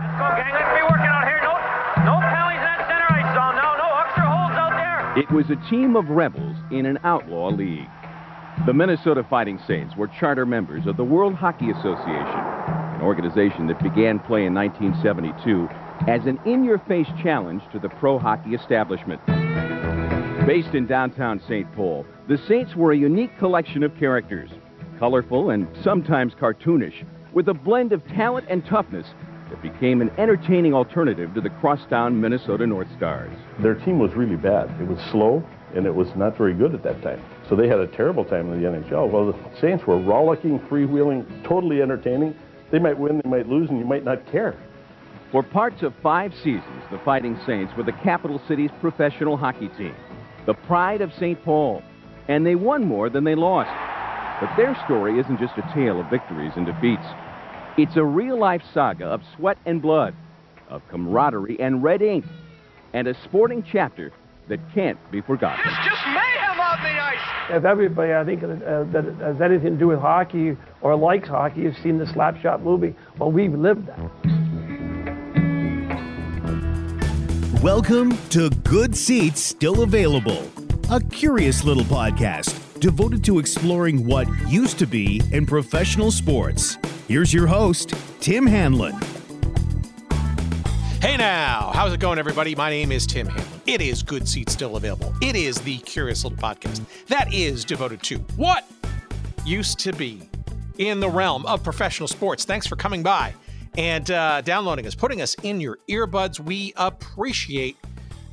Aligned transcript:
Go, 0.00 0.26
gang. 0.36 0.52
Let's 0.52 0.72
be 0.72 0.82
working 0.88 1.12
out 1.12 1.28
here. 1.28 1.40
No, 1.44 1.52
no 2.08 2.48
in 2.48 2.60
that 2.64 2.88
center 2.88 3.10
zone. 3.36 3.56
No, 3.56 3.76
no 3.76 3.88
holds 4.32 4.56
out 4.56 4.72
there. 4.72 5.18
It 5.18 5.30
was 5.30 5.50
a 5.50 5.56
team 5.68 5.96
of 5.96 6.08
rebels 6.08 6.56
in 6.70 6.86
an 6.86 6.98
outlaw 7.04 7.48
league. 7.48 7.88
The 8.66 8.72
Minnesota 8.72 9.24
Fighting 9.28 9.58
Saints 9.66 9.96
were 9.96 10.08
charter 10.08 10.44
members 10.46 10.86
of 10.86 10.96
the 10.96 11.04
World 11.04 11.34
Hockey 11.34 11.70
Association, 11.70 12.40
an 12.94 13.00
organization 13.02 13.66
that 13.68 13.82
began 13.82 14.18
play 14.18 14.44
in 14.44 14.54
1972 14.54 15.68
as 16.10 16.26
an 16.26 16.38
in-your-face 16.44 17.08
challenge 17.22 17.62
to 17.72 17.78
the 17.78 17.88
pro 17.88 18.18
hockey 18.18 18.54
establishment. 18.54 19.20
Based 20.46 20.74
in 20.74 20.86
downtown 20.86 21.40
St. 21.46 21.70
Paul, 21.74 22.06
the 22.28 22.38
Saints 22.48 22.74
were 22.74 22.92
a 22.92 22.96
unique 22.96 23.36
collection 23.38 23.82
of 23.82 23.96
characters, 23.98 24.50
colorful 24.98 25.50
and 25.50 25.68
sometimes 25.82 26.34
cartoonish, 26.34 27.04
with 27.32 27.48
a 27.48 27.54
blend 27.54 27.92
of 27.92 28.06
talent 28.08 28.46
and 28.50 28.64
toughness 28.66 29.06
became 29.62 30.00
an 30.00 30.10
entertaining 30.18 30.74
alternative 30.74 31.34
to 31.34 31.40
the 31.40 31.50
crosstown 31.50 32.20
Minnesota 32.20 32.66
North 32.66 32.88
Stars. 32.96 33.32
Their 33.60 33.74
team 33.74 33.98
was 33.98 34.14
really 34.14 34.36
bad. 34.36 34.70
It 34.80 34.86
was 34.88 34.98
slow, 35.10 35.44
and 35.74 35.86
it 35.86 35.94
was 35.94 36.08
not 36.16 36.36
very 36.36 36.54
good 36.54 36.74
at 36.74 36.82
that 36.82 37.02
time. 37.02 37.22
So 37.48 37.56
they 37.56 37.68
had 37.68 37.78
a 37.78 37.86
terrible 37.86 38.24
time 38.24 38.52
in 38.52 38.60
the 38.60 38.68
NHL. 38.68 39.10
Well, 39.10 39.32
the 39.32 39.60
Saints 39.60 39.86
were 39.86 39.98
rollicking, 39.98 40.58
freewheeling, 40.60 41.46
totally 41.46 41.82
entertaining. 41.82 42.34
They 42.70 42.78
might 42.78 42.98
win, 42.98 43.20
they 43.22 43.30
might 43.30 43.48
lose, 43.48 43.68
and 43.70 43.78
you 43.78 43.84
might 43.84 44.04
not 44.04 44.24
care. 44.30 44.56
For 45.32 45.42
parts 45.42 45.82
of 45.82 45.94
five 46.02 46.32
seasons, 46.42 46.82
the 46.90 46.98
Fighting 47.04 47.38
Saints 47.46 47.72
were 47.76 47.84
the 47.84 47.92
capital 47.92 48.40
city's 48.48 48.70
professional 48.80 49.36
hockey 49.36 49.68
team, 49.78 49.94
the 50.46 50.54
pride 50.54 51.00
of 51.00 51.12
St. 51.14 51.42
Paul, 51.44 51.82
and 52.28 52.44
they 52.44 52.56
won 52.56 52.84
more 52.84 53.08
than 53.08 53.24
they 53.24 53.36
lost. 53.36 53.70
But 54.40 54.56
their 54.56 54.74
story 54.86 55.20
isn't 55.20 55.38
just 55.38 55.58
a 55.58 55.74
tale 55.74 56.00
of 56.00 56.10
victories 56.10 56.52
and 56.56 56.66
defeats. 56.66 57.06
It's 57.76 57.96
a 57.96 58.04
real-life 58.04 58.62
saga 58.74 59.06
of 59.06 59.22
sweat 59.36 59.56
and 59.64 59.80
blood, 59.80 60.12
of 60.68 60.82
camaraderie 60.88 61.58
and 61.60 61.84
red 61.84 62.02
ink, 62.02 62.24
and 62.92 63.06
a 63.06 63.14
sporting 63.22 63.62
chapter 63.62 64.12
that 64.48 64.58
can't 64.74 64.98
be 65.12 65.20
forgotten. 65.20 65.60
It's 65.64 65.88
just 65.88 66.04
mayhem 66.06 66.58
on 66.60 66.82
the 66.82 66.88
ice. 66.88 67.18
If 67.50 67.64
everybody, 67.64 68.12
I 68.12 68.24
think, 68.24 68.42
uh, 68.42 68.84
that 68.90 69.04
has 69.20 69.40
anything 69.40 69.74
to 69.74 69.78
do 69.78 69.86
with 69.86 70.00
hockey 70.00 70.56
or 70.80 70.96
likes 70.96 71.28
hockey 71.28 71.64
has 71.66 71.76
seen 71.76 71.96
the 71.96 72.06
Slapshot 72.06 72.60
movie, 72.60 72.96
well, 73.18 73.30
we've 73.30 73.54
lived 73.54 73.86
that. 73.86 73.98
Welcome 77.62 78.18
to 78.30 78.50
Good 78.64 78.96
Seats 78.96 79.40
Still 79.40 79.82
Available, 79.82 80.50
a 80.90 81.00
curious 81.00 81.62
little 81.62 81.84
podcast 81.84 82.80
devoted 82.80 83.22
to 83.24 83.38
exploring 83.38 84.04
what 84.06 84.26
used 84.48 84.78
to 84.80 84.88
be 84.88 85.22
in 85.30 85.46
professional 85.46 86.10
sports. 86.10 86.76
Here's 87.10 87.34
your 87.34 87.48
host, 87.48 87.92
Tim 88.20 88.46
Hanlon. 88.46 88.92
Hey 91.02 91.16
now, 91.16 91.72
how's 91.74 91.92
it 91.92 91.98
going, 91.98 92.20
everybody? 92.20 92.54
My 92.54 92.70
name 92.70 92.92
is 92.92 93.04
Tim 93.04 93.26
Hanlon. 93.26 93.60
It 93.66 93.80
is 93.80 94.00
Good 94.04 94.28
Seats 94.28 94.52
Still 94.52 94.76
Available. 94.76 95.12
It 95.20 95.34
is 95.34 95.60
the 95.60 95.78
curious 95.78 96.22
little 96.22 96.38
podcast 96.38 96.86
that 97.08 97.34
is 97.34 97.64
devoted 97.64 98.00
to 98.04 98.18
what 98.36 98.64
used 99.44 99.80
to 99.80 99.92
be 99.92 100.30
in 100.78 101.00
the 101.00 101.10
realm 101.10 101.44
of 101.46 101.64
professional 101.64 102.06
sports. 102.06 102.44
Thanks 102.44 102.68
for 102.68 102.76
coming 102.76 103.02
by 103.02 103.34
and 103.76 104.08
uh, 104.12 104.40
downloading 104.42 104.86
us, 104.86 104.94
putting 104.94 105.20
us 105.20 105.34
in 105.42 105.60
your 105.60 105.78
earbuds. 105.90 106.38
We 106.38 106.72
appreciate 106.76 107.76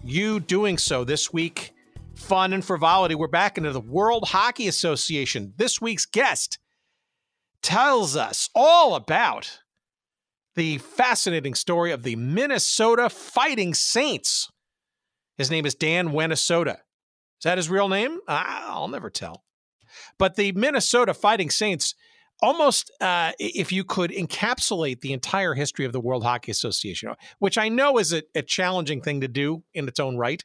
you 0.03 0.39
doing 0.39 0.77
so 0.77 1.03
this 1.03 1.33
week. 1.33 1.73
Fun 2.13 2.53
and 2.53 2.63
frivolity. 2.63 3.15
We're 3.15 3.25
back 3.25 3.57
into 3.57 3.71
the 3.71 3.81
World 3.81 4.27
Hockey 4.27 4.67
Association. 4.67 5.55
This 5.57 5.81
week's 5.81 6.05
guest 6.05 6.59
tells 7.67 8.15
us 8.15 8.49
all 8.55 8.95
about 8.95 9.59
the 10.55 10.77
fascinating 10.77 11.53
story 11.53 11.91
of 11.91 12.01
the 12.01 12.15
Minnesota 12.15 13.09
Fighting 13.09 13.73
Saints. 13.73 14.49
His 15.37 15.51
name 15.51 15.65
is 15.65 15.75
Dan 15.75 16.11
Wenisoda. 16.13 16.75
Is 16.75 17.43
that 17.43 17.57
his 17.57 17.69
real 17.69 17.89
name? 17.89 18.19
I'll 18.25 18.87
never 18.87 19.09
tell. 19.09 19.43
But 20.17 20.37
the 20.37 20.53
Minnesota 20.53 21.13
Fighting 21.13 21.49
Saints, 21.49 21.93
almost 22.41 22.89
uh, 23.01 23.33
if 23.37 23.73
you 23.73 23.83
could 23.83 24.11
encapsulate 24.11 25.01
the 25.01 25.11
entire 25.11 25.53
history 25.53 25.83
of 25.83 25.91
the 25.91 25.99
World 25.99 26.23
Hockey 26.23 26.51
Association, 26.51 27.11
which 27.39 27.57
I 27.57 27.67
know 27.67 27.97
is 27.97 28.13
a, 28.13 28.23
a 28.33 28.43
challenging 28.43 29.01
thing 29.01 29.19
to 29.19 29.27
do 29.27 29.63
in 29.73 29.89
its 29.89 29.99
own 29.99 30.15
right. 30.15 30.41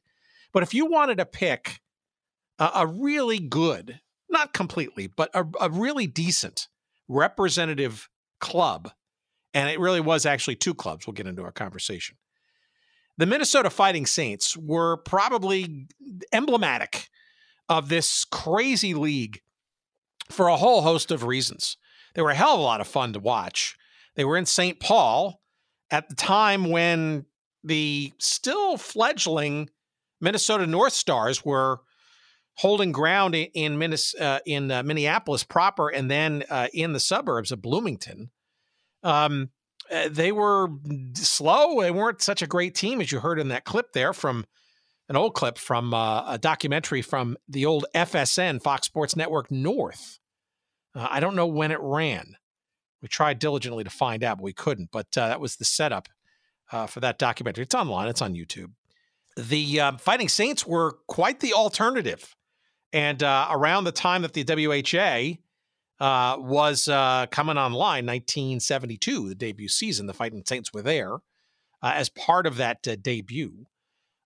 But 0.52 0.64
if 0.64 0.74
you 0.74 0.86
wanted 0.86 1.18
to 1.18 1.26
pick 1.26 1.82
a, 2.58 2.68
a 2.74 2.86
really 2.88 3.38
good, 3.38 4.00
not 4.28 4.52
completely, 4.52 5.06
but 5.06 5.30
a, 5.34 5.44
a 5.60 5.70
really 5.70 6.08
decent 6.08 6.66
representative 7.08 8.08
club 8.40 8.90
and 9.54 9.68
it 9.68 9.80
really 9.80 10.00
was 10.00 10.26
actually 10.26 10.56
two 10.56 10.74
clubs. 10.74 11.06
We'll 11.06 11.14
get 11.14 11.26
into 11.26 11.42
our 11.42 11.52
conversation. 11.52 12.16
The 13.18 13.26
Minnesota 13.26 13.70
Fighting 13.70 14.06
Saints 14.06 14.56
were 14.56 14.96
probably 14.96 15.86
emblematic 16.32 17.08
of 17.68 17.88
this 17.88 18.24
crazy 18.24 18.94
league 18.94 19.40
for 20.30 20.48
a 20.48 20.56
whole 20.56 20.82
host 20.82 21.10
of 21.10 21.24
reasons. 21.24 21.76
They 22.14 22.22
were 22.22 22.30
a 22.30 22.34
hell 22.34 22.54
of 22.54 22.60
a 22.60 22.62
lot 22.62 22.80
of 22.80 22.88
fun 22.88 23.12
to 23.12 23.20
watch. 23.20 23.76
They 24.16 24.24
were 24.24 24.36
in 24.36 24.46
St. 24.46 24.80
Paul 24.80 25.42
at 25.90 26.08
the 26.08 26.14
time 26.14 26.70
when 26.70 27.26
the 27.62 28.12
still 28.18 28.76
fledgling 28.76 29.68
Minnesota 30.20 30.66
North 30.66 30.92
Stars 30.92 31.44
were 31.44 31.80
holding 32.56 32.92
ground 32.92 33.34
in 33.34 33.80
in, 33.82 33.96
uh, 34.20 34.38
in 34.46 34.70
uh, 34.70 34.82
Minneapolis 34.82 35.44
proper 35.44 35.88
and 35.88 36.10
then 36.10 36.44
uh, 36.50 36.68
in 36.72 36.92
the 36.92 37.00
suburbs 37.00 37.52
of 37.52 37.62
Bloomington. 37.62 38.30
Um, 39.02 39.50
uh, 39.90 40.08
they 40.08 40.32
were 40.32 40.68
slow. 41.14 41.80
They 41.80 41.90
weren't 41.90 42.22
such 42.22 42.40
a 42.40 42.46
great 42.46 42.74
team 42.74 43.00
as 43.00 43.10
you 43.10 43.20
heard 43.20 43.38
in 43.38 43.48
that 43.48 43.64
clip 43.64 43.92
there 43.92 44.12
from 44.12 44.46
an 45.08 45.16
old 45.16 45.34
clip 45.34 45.58
from 45.58 45.92
uh, 45.92 46.32
a 46.32 46.38
documentary 46.38 47.02
from 47.02 47.36
the 47.48 47.66
old 47.66 47.84
FSN, 47.94 48.62
Fox 48.62 48.86
Sports 48.86 49.16
Network 49.16 49.50
North. 49.50 50.18
Uh, 50.94 51.08
I 51.10 51.20
don't 51.20 51.36
know 51.36 51.46
when 51.46 51.70
it 51.70 51.80
ran. 51.80 52.36
We 53.02 53.08
tried 53.08 53.38
diligently 53.38 53.84
to 53.84 53.90
find 53.90 54.22
out, 54.22 54.38
but 54.38 54.44
we 54.44 54.52
couldn't. 54.52 54.90
But 54.92 55.08
uh, 55.16 55.28
that 55.28 55.40
was 55.40 55.56
the 55.56 55.64
setup 55.64 56.08
uh, 56.70 56.86
for 56.86 57.00
that 57.00 57.18
documentary. 57.18 57.64
It's 57.64 57.74
online, 57.74 58.08
it's 58.08 58.22
on 58.22 58.34
YouTube. 58.34 58.70
The 59.36 59.80
um, 59.80 59.98
Fighting 59.98 60.28
Saints 60.28 60.66
were 60.66 60.98
quite 61.08 61.40
the 61.40 61.52
alternative. 61.52 62.34
And 62.92 63.22
uh, 63.22 63.48
around 63.50 63.84
the 63.84 63.92
time 63.92 64.22
that 64.22 64.34
the 64.34 64.44
WHA 64.44 65.38
uh, 66.02 66.36
was 66.38 66.88
uh, 66.88 67.26
coming 67.30 67.56
online 67.56 68.06
1972, 68.06 69.28
the 69.28 69.34
debut 69.34 69.68
season. 69.68 70.06
The 70.06 70.12
Fighting 70.12 70.42
Saints 70.44 70.72
were 70.72 70.82
there 70.82 71.14
uh, 71.82 71.92
as 71.94 72.08
part 72.08 72.46
of 72.46 72.56
that 72.56 72.86
uh, 72.88 72.96
debut 73.00 73.66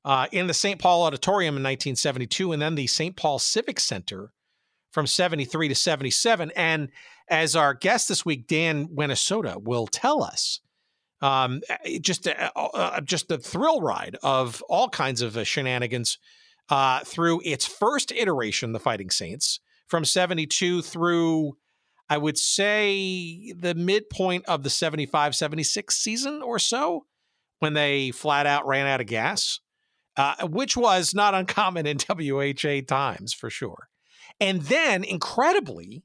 uh, 0.05 0.27
in 0.33 0.47
the 0.47 0.55
St. 0.55 0.81
Paul 0.81 1.05
Auditorium 1.05 1.57
in 1.57 1.63
1972, 1.63 2.53
and 2.53 2.63
then 2.63 2.77
the 2.77 2.87
St. 2.87 3.17
Paul 3.17 3.39
Civic 3.39 3.79
Center 3.79 4.33
from 4.91 5.07
73 5.07 5.69
to 5.69 5.75
77. 5.75 6.51
And 6.57 6.89
as 7.29 7.55
our 7.55 7.75
guest 7.75 8.09
this 8.09 8.25
week, 8.25 8.47
Dan 8.47 8.89
Wenisoda, 8.89 9.63
will 9.63 9.87
tell 9.87 10.23
us, 10.23 10.61
um, 11.21 11.61
just 12.01 12.27
a, 12.27 13.03
just 13.05 13.31
a 13.31 13.39
thrill 13.39 13.81
ride 13.81 14.17
of 14.23 14.63
all 14.69 14.89
kinds 14.89 15.23
of 15.23 15.47
shenanigans 15.47 16.19
through 16.69 17.41
its 17.45 17.67
first 17.67 18.13
iteration, 18.13 18.73
the 18.73 18.81
Fighting 18.81 19.11
Saints, 19.11 19.61
from 19.87 20.05
72 20.05 20.83
through 20.83 21.57
I 22.09 22.19
would 22.19 22.39
say 22.39 23.53
the 23.53 23.75
midpoint 23.75 24.45
of 24.47 24.63
the 24.63 24.71
75 24.71 25.35
76 25.35 25.97
season 25.97 26.43
or 26.43 26.59
so 26.59 27.07
when 27.59 27.75
they 27.75 28.11
flat 28.11 28.47
out 28.47 28.67
ran 28.67 28.87
out 28.87 29.01
of 29.01 29.07
gas, 29.07 29.61
uh, 30.17 30.47
which 30.47 30.77
was 30.77 31.15
not 31.15 31.35
uncommon 31.35 31.87
in 31.87 31.99
WHA 32.09 32.83
times 32.87 33.33
for 33.33 33.51
sure. 33.51 33.89
And 34.39 34.63
then, 34.63 35.03
incredibly, 35.03 36.05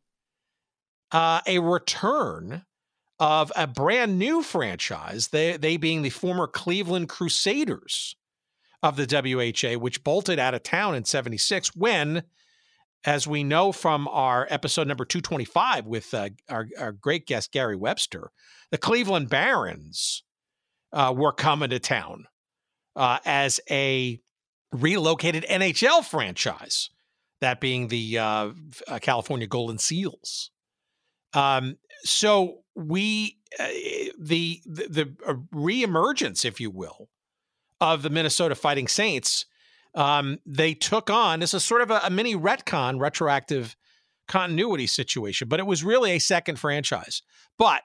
uh, 1.12 1.42
a 1.46 1.60
return 1.60 2.66
of 3.20 3.52
a 3.56 3.68
brand 3.68 4.18
new 4.18 4.42
franchise, 4.42 5.28
they, 5.28 5.58
they 5.58 5.78
being 5.78 6.02
the 6.02 6.10
former 6.10 6.48
Cleveland 6.48 7.10
Crusaders 7.10 8.16
of 8.84 8.96
the 8.96 9.06
WHA, 9.06 9.78
which 9.80 10.04
bolted 10.04 10.40
out 10.40 10.54
of 10.54 10.64
town 10.64 10.96
in 10.96 11.06
76 11.06 11.76
when 11.76 12.24
as 13.04 13.28
we 13.28 13.44
know 13.44 13.72
from 13.72 14.08
our 14.10 14.48
episode 14.50 14.88
number 14.88 15.06
225 15.06 15.86
with 15.86 16.14
uh, 16.14 16.30
our, 16.50 16.68
our, 16.78 16.92
great 16.92 17.26
guest 17.26 17.52
Gary 17.52 17.76
Webster, 17.76 18.32
the 18.70 18.78
Cleveland 18.78 19.30
Barons 19.30 20.24
uh, 20.94 21.14
were 21.16 21.32
coming 21.32 21.72
to 21.72 21.80
town 21.80 22.26
uh, 22.96 23.18
as 23.26 23.60
a 23.70 24.20
relocated 24.72 25.46
NHL 25.50 26.04
franchise, 26.06 26.90
that 27.40 27.60
being 27.60 27.88
the 27.88 28.20
uh, 28.20 28.52
uh, 28.88 29.00
California 29.00 29.48
Golden 29.48 29.78
Seals. 29.78 30.52
Um, 31.34 31.78
so 32.04 32.60
we 32.76 33.38
uh, 33.60 33.68
the 34.20 34.62
the, 34.66 34.88
the 34.90 35.06
reemergence, 35.54 36.46
if 36.46 36.60
you 36.60 36.70
will, 36.70 37.10
of 37.82 38.04
the 38.04 38.10
Minnesota 38.10 38.56
Fighting 38.56 38.88
Saints 38.88 39.46
um, 39.94 40.40
they 40.46 40.74
took 40.74 41.10
on 41.10 41.40
this 41.40 41.54
is 41.54 41.64
sort 41.64 41.82
of 41.82 41.92
a, 41.92 42.02
a 42.06 42.10
mini 42.10 42.36
retcon, 42.36 43.00
retroactive 43.00 43.76
continuity 44.28 44.88
situation, 44.88 45.48
but 45.48 45.60
it 45.60 45.66
was 45.66 45.84
really 45.84 46.12
a 46.12 46.20
second 46.20 46.58
franchise. 46.58 47.22
But 47.58 47.82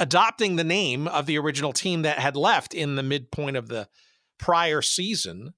adopting 0.00 0.56
the 0.56 0.64
name 0.64 1.06
of 1.06 1.26
the 1.26 1.38
original 1.38 1.72
team 1.72 2.02
that 2.02 2.18
had 2.18 2.36
left 2.36 2.74
in 2.74 2.96
the 2.96 3.02
midpoint 3.02 3.56
of 3.56 3.68
the 3.68 3.88
prior 4.38 4.82
season 4.82 5.54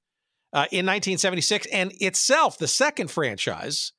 uh, 0.52 0.66
in 0.70 0.86
1976, 0.86 1.66
and 1.72 1.92
itself 2.00 2.58
the 2.58 2.69
second 2.69 3.10
franchise, 3.10 3.92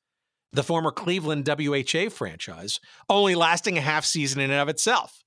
the 0.52 0.62
former 0.62 0.90
Cleveland 0.90 1.48
WHA 1.48 2.08
franchise, 2.10 2.80
only 3.08 3.34
lasting 3.34 3.78
a 3.78 3.82
half 3.82 4.04
season 4.04 4.40
in 4.40 4.50
and 4.50 4.60
of 4.60 4.68
itself. 4.68 5.24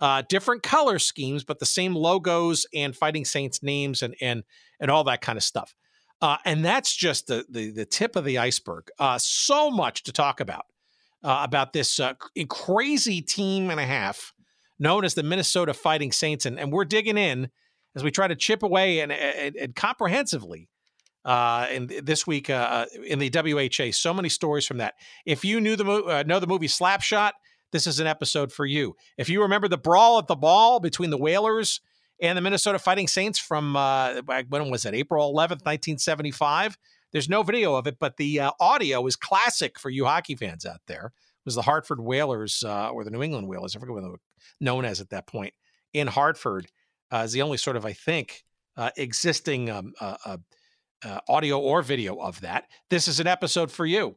Uh, 0.00 0.22
different 0.28 0.62
color 0.62 0.98
schemes, 0.98 1.42
but 1.42 1.58
the 1.58 1.66
same 1.66 1.94
logos 1.94 2.66
and 2.72 2.94
Fighting 2.94 3.24
Saints 3.24 3.62
names 3.62 4.02
and 4.02 4.14
and 4.20 4.44
and 4.80 4.90
all 4.90 5.04
that 5.04 5.20
kind 5.20 5.36
of 5.36 5.42
stuff. 5.42 5.74
Uh, 6.20 6.36
and 6.44 6.64
that's 6.64 6.94
just 6.94 7.26
the, 7.26 7.44
the 7.48 7.70
the 7.70 7.84
tip 7.84 8.16
of 8.16 8.24
the 8.24 8.38
iceberg. 8.38 8.90
Uh, 8.98 9.18
so 9.18 9.70
much 9.70 10.02
to 10.04 10.12
talk 10.12 10.40
about 10.40 10.66
uh, 11.22 11.40
about 11.42 11.72
this 11.72 12.00
uh, 12.00 12.14
crazy 12.48 13.20
team 13.20 13.70
and 13.70 13.80
a 13.80 13.84
half 13.84 14.32
known 14.78 15.04
as 15.04 15.14
the 15.14 15.22
Minnesota 15.22 15.74
Fighting 15.74 16.12
Saints, 16.12 16.46
and, 16.46 16.58
and 16.58 16.72
we're 16.72 16.84
digging 16.84 17.18
in 17.18 17.50
as 17.96 18.04
we 18.04 18.10
try 18.10 18.28
to 18.28 18.36
chip 18.36 18.62
away 18.62 19.00
and, 19.00 19.10
and, 19.10 19.56
and 19.56 19.74
comprehensively. 19.74 20.68
Uh, 21.24 21.66
and 21.70 21.88
this 21.88 22.26
week 22.26 22.48
uh, 22.48 22.86
in 23.04 23.18
the 23.18 23.28
WHA, 23.28 23.90
so 23.92 24.14
many 24.14 24.28
stories 24.28 24.66
from 24.66 24.78
that. 24.78 24.94
If 25.26 25.44
you 25.44 25.60
knew 25.60 25.74
the 25.76 25.84
mo- 25.84 26.22
know 26.22 26.38
the 26.38 26.46
movie 26.46 26.68
Slapshot, 26.68 27.32
this 27.72 27.86
is 27.86 28.00
an 28.00 28.06
episode 28.06 28.52
for 28.52 28.66
you. 28.66 28.96
If 29.16 29.28
you 29.28 29.42
remember 29.42 29.68
the 29.68 29.78
brawl 29.78 30.18
at 30.18 30.26
the 30.26 30.36
ball 30.36 30.80
between 30.80 31.10
the 31.10 31.18
Whalers 31.18 31.80
and 32.20 32.36
the 32.36 32.42
Minnesota 32.42 32.78
Fighting 32.78 33.08
Saints 33.08 33.38
from 33.38 33.76
uh, 33.76 34.22
when 34.48 34.70
was 34.70 34.84
it? 34.84 34.94
April 34.94 35.32
11th, 35.32 35.64
1975. 35.64 36.78
There's 37.12 37.28
no 37.28 37.42
video 37.42 37.74
of 37.74 37.86
it, 37.86 37.98
but 37.98 38.16
the 38.16 38.40
uh, 38.40 38.50
audio 38.60 39.06
is 39.06 39.16
classic 39.16 39.78
for 39.78 39.90
you 39.90 40.04
hockey 40.04 40.34
fans 40.34 40.66
out 40.66 40.80
there. 40.86 41.06
It 41.06 41.46
was 41.46 41.54
the 41.54 41.62
Hartford 41.62 42.00
Whalers 42.00 42.62
uh, 42.66 42.90
or 42.90 43.04
the 43.04 43.10
New 43.10 43.22
England 43.22 43.48
Whalers, 43.48 43.74
I 43.74 43.80
forget 43.80 43.94
what 43.94 44.02
they 44.02 44.10
were 44.10 44.20
known 44.60 44.84
as 44.84 45.00
at 45.00 45.10
that 45.10 45.26
point, 45.26 45.54
in 45.92 46.06
Hartford, 46.06 46.66
uh, 47.10 47.22
is 47.24 47.32
the 47.32 47.42
only 47.42 47.56
sort 47.56 47.76
of, 47.76 47.86
I 47.86 47.92
think, 47.92 48.44
uh, 48.76 48.90
existing 48.96 49.70
um, 49.70 49.92
uh, 50.00 50.36
audio 51.28 51.58
or 51.58 51.82
video 51.82 52.16
of 52.16 52.40
that. 52.42 52.66
This 52.90 53.08
is 53.08 53.20
an 53.20 53.26
episode 53.26 53.70
for 53.70 53.86
you. 53.86 54.16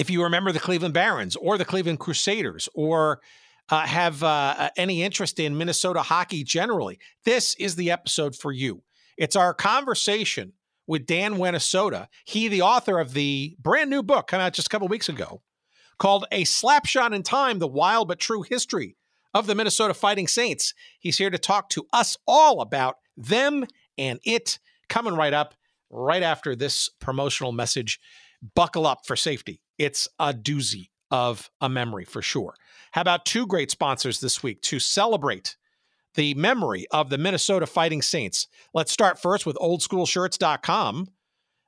If 0.00 0.08
you 0.08 0.22
remember 0.22 0.50
the 0.50 0.58
Cleveland 0.58 0.94
Barons 0.94 1.36
or 1.36 1.58
the 1.58 1.64
Cleveland 1.66 1.98
Crusaders 1.98 2.70
or 2.72 3.20
uh, 3.68 3.80
have 3.80 4.22
uh, 4.22 4.70
any 4.78 5.02
interest 5.02 5.38
in 5.38 5.58
Minnesota 5.58 6.00
hockey 6.00 6.42
generally, 6.42 6.98
this 7.26 7.54
is 7.56 7.76
the 7.76 7.90
episode 7.90 8.34
for 8.34 8.50
you. 8.50 8.82
It's 9.18 9.36
our 9.36 9.52
conversation 9.52 10.54
with 10.86 11.04
Dan 11.04 11.34
Wennasota. 11.34 12.06
He, 12.24 12.48
the 12.48 12.62
author 12.62 12.98
of 12.98 13.12
the 13.12 13.58
brand 13.60 13.90
new 13.90 14.02
book, 14.02 14.28
come 14.28 14.40
out 14.40 14.54
just 14.54 14.68
a 14.68 14.70
couple 14.70 14.88
weeks 14.88 15.10
ago, 15.10 15.42
called 15.98 16.24
A 16.32 16.44
Slapshot 16.44 17.14
in 17.14 17.22
Time 17.22 17.58
The 17.58 17.68
Wild 17.68 18.08
But 18.08 18.18
True 18.18 18.40
History 18.40 18.96
of 19.34 19.46
the 19.46 19.54
Minnesota 19.54 19.92
Fighting 19.92 20.28
Saints. 20.28 20.72
He's 20.98 21.18
here 21.18 21.28
to 21.28 21.36
talk 21.36 21.68
to 21.70 21.86
us 21.92 22.16
all 22.26 22.62
about 22.62 22.96
them 23.18 23.66
and 23.98 24.18
it 24.24 24.60
coming 24.88 25.14
right 25.14 25.34
up, 25.34 25.54
right 25.90 26.22
after 26.22 26.56
this 26.56 26.88
promotional 27.00 27.52
message. 27.52 28.00
Buckle 28.54 28.86
up 28.86 29.06
for 29.06 29.16
safety. 29.16 29.60
It's 29.78 30.08
a 30.18 30.32
doozy 30.32 30.90
of 31.10 31.50
a 31.60 31.68
memory 31.68 32.04
for 32.04 32.22
sure. 32.22 32.54
How 32.92 33.00
about 33.00 33.24
two 33.24 33.46
great 33.46 33.70
sponsors 33.70 34.20
this 34.20 34.42
week 34.42 34.62
to 34.62 34.78
celebrate 34.78 35.56
the 36.14 36.34
memory 36.34 36.86
of 36.90 37.10
the 37.10 37.18
Minnesota 37.18 37.66
Fighting 37.66 38.02
Saints? 38.02 38.48
Let's 38.74 38.92
start 38.92 39.20
first 39.20 39.46
with 39.46 39.56
oldschoolshirts.com. 39.56 41.08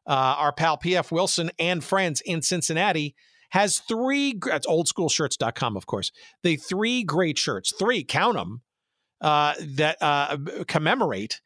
Uh, 0.04 0.10
our 0.10 0.52
pal 0.52 0.78
PF 0.78 1.12
Wilson 1.12 1.50
and 1.58 1.82
friends 1.82 2.20
in 2.22 2.42
Cincinnati 2.42 3.14
has 3.50 3.78
three, 3.80 4.38
that's 4.44 4.66
oldschoolshirts.com, 4.66 5.76
of 5.76 5.86
course, 5.86 6.10
the 6.42 6.56
three 6.56 7.04
great 7.04 7.38
shirts, 7.38 7.72
three, 7.78 8.02
count 8.02 8.34
them, 8.34 8.62
uh, 9.20 9.54
that 9.60 9.98
uh, 10.00 10.36
commemorate 10.66 11.40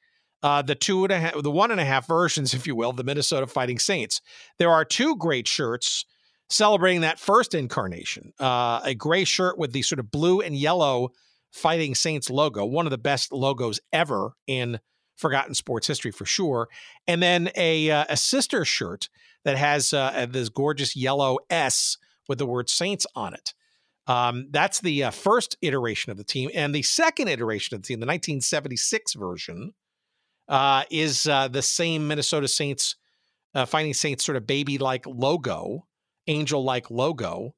uh, 0.46 0.62
the 0.62 0.76
two 0.76 1.02
and 1.02 1.12
a 1.12 1.19
half, 1.19 1.43
the 1.43 1.50
one 1.50 1.72
and 1.72 1.81
a 1.81 1.84
half 1.84 2.06
versions, 2.06 2.54
if 2.54 2.69
you 2.69 2.76
will, 2.76 2.93
the 2.93 3.02
Minnesota 3.02 3.48
Fighting 3.48 3.81
Saints. 3.81 4.20
There 4.60 4.70
are 4.70 4.84
two 4.84 5.16
great 5.16 5.48
shirts 5.48 6.04
celebrating 6.48 7.00
that 7.00 7.19
first 7.19 7.52
incarnation. 7.52 8.32
Uh, 8.38 8.81
a 8.84 8.94
gray 8.94 9.25
shirt 9.25 9.58
with 9.58 9.72
the 9.72 9.82
sort 9.82 9.98
of 9.98 10.12
blue 10.12 10.40
and 10.40 10.54
yellow 10.54 11.08
Fighting 11.50 11.96
Saints 11.96 12.31
logo, 12.31 12.64
one 12.64 12.87
of 12.87 12.93
the 12.93 12.98
best 12.98 13.32
logos 13.32 13.81
ever 13.93 14.34
in 14.46 14.78
forgotten 15.16 15.52
sports 15.52 15.88
history 15.88 16.12
for 16.12 16.25
sure. 16.25 16.69
And 17.08 17.20
then 17.20 17.50
a 17.56 17.90
uh, 17.90 18.04
a 18.08 18.16
sister 18.16 18.64
shirt 18.64 19.08
that 19.44 19.56
has 19.56 19.93
uh, 19.93 20.26
this 20.31 20.48
gorgeous 20.48 20.94
yellow 20.94 21.38
S 21.50 21.96
with 22.28 22.38
the 22.38 22.46
word 22.46 22.70
Saints 22.70 23.04
on 23.16 23.34
it. 23.34 23.52
Um, 24.06 24.46
that's 24.50 24.78
the 24.78 25.04
uh, 25.04 25.10
first 25.10 25.56
iteration 25.60 26.12
of 26.12 26.19
the 26.19 26.25
team, 26.25 26.50
and 26.54 26.72
the 26.72 26.82
second 26.82 27.26
iteration 27.26 27.75
of 27.75 27.82
the 27.82 27.87
team, 27.88 27.98
the 27.98 28.06
1976 28.06 29.14
version, 29.14 29.72
uh, 30.48 30.84
is 30.90 31.26
uh, 31.26 31.48
the 31.48 31.62
same 31.62 32.06
Minnesota 32.08 32.48
Saints, 32.48 32.96
uh, 33.54 33.64
Fighting 33.64 33.94
Saints 33.94 34.25
sort 34.25 34.37
of 34.37 34.46
baby-like 34.46 35.06
logo 35.06 35.87
angel 36.26 36.64
like 36.64 36.90
logo, 36.90 37.54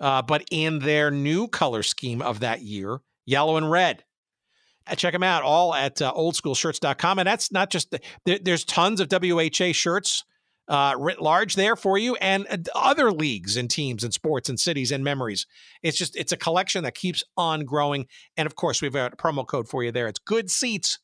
uh, 0.00 0.22
but 0.22 0.44
in 0.50 0.78
their 0.80 1.10
new 1.10 1.48
color 1.48 1.82
scheme 1.82 2.22
of 2.22 2.40
that 2.40 2.62
year, 2.62 3.00
yellow 3.24 3.56
and 3.56 3.70
red. 3.70 4.04
Uh, 4.86 4.94
check 4.94 5.12
them 5.12 5.22
out 5.22 5.42
all 5.42 5.74
at 5.74 6.00
uh, 6.00 6.12
oldschoolshirts.com. 6.12 7.18
And 7.18 7.26
that's 7.26 7.50
not 7.50 7.70
just, 7.70 7.90
the, 7.90 8.00
there, 8.24 8.38
there's 8.40 8.64
tons 8.64 9.00
of 9.00 9.10
WHA 9.10 9.72
shirts 9.72 10.24
uh, 10.68 10.94
writ 10.98 11.20
large 11.20 11.54
there 11.54 11.76
for 11.76 11.96
you 11.96 12.16
and 12.16 12.68
other 12.74 13.12
leagues 13.12 13.56
and 13.56 13.70
teams 13.70 14.02
and 14.02 14.12
sports 14.12 14.48
and 14.48 14.58
cities 14.58 14.92
and 14.92 15.04
memories. 15.04 15.46
It's 15.82 15.98
just, 15.98 16.16
it's 16.16 16.32
a 16.32 16.36
collection 16.36 16.84
that 16.84 16.94
keeps 16.94 17.22
on 17.36 17.64
growing. 17.64 18.06
And 18.36 18.46
of 18.46 18.56
course, 18.56 18.82
we've 18.82 18.92
got 18.92 19.12
a 19.12 19.16
promo 19.16 19.46
code 19.46 19.68
for 19.68 19.82
you 19.82 19.92
there. 19.92 20.08
It's 20.08 20.18
good 20.18 20.50
seats 20.50 20.98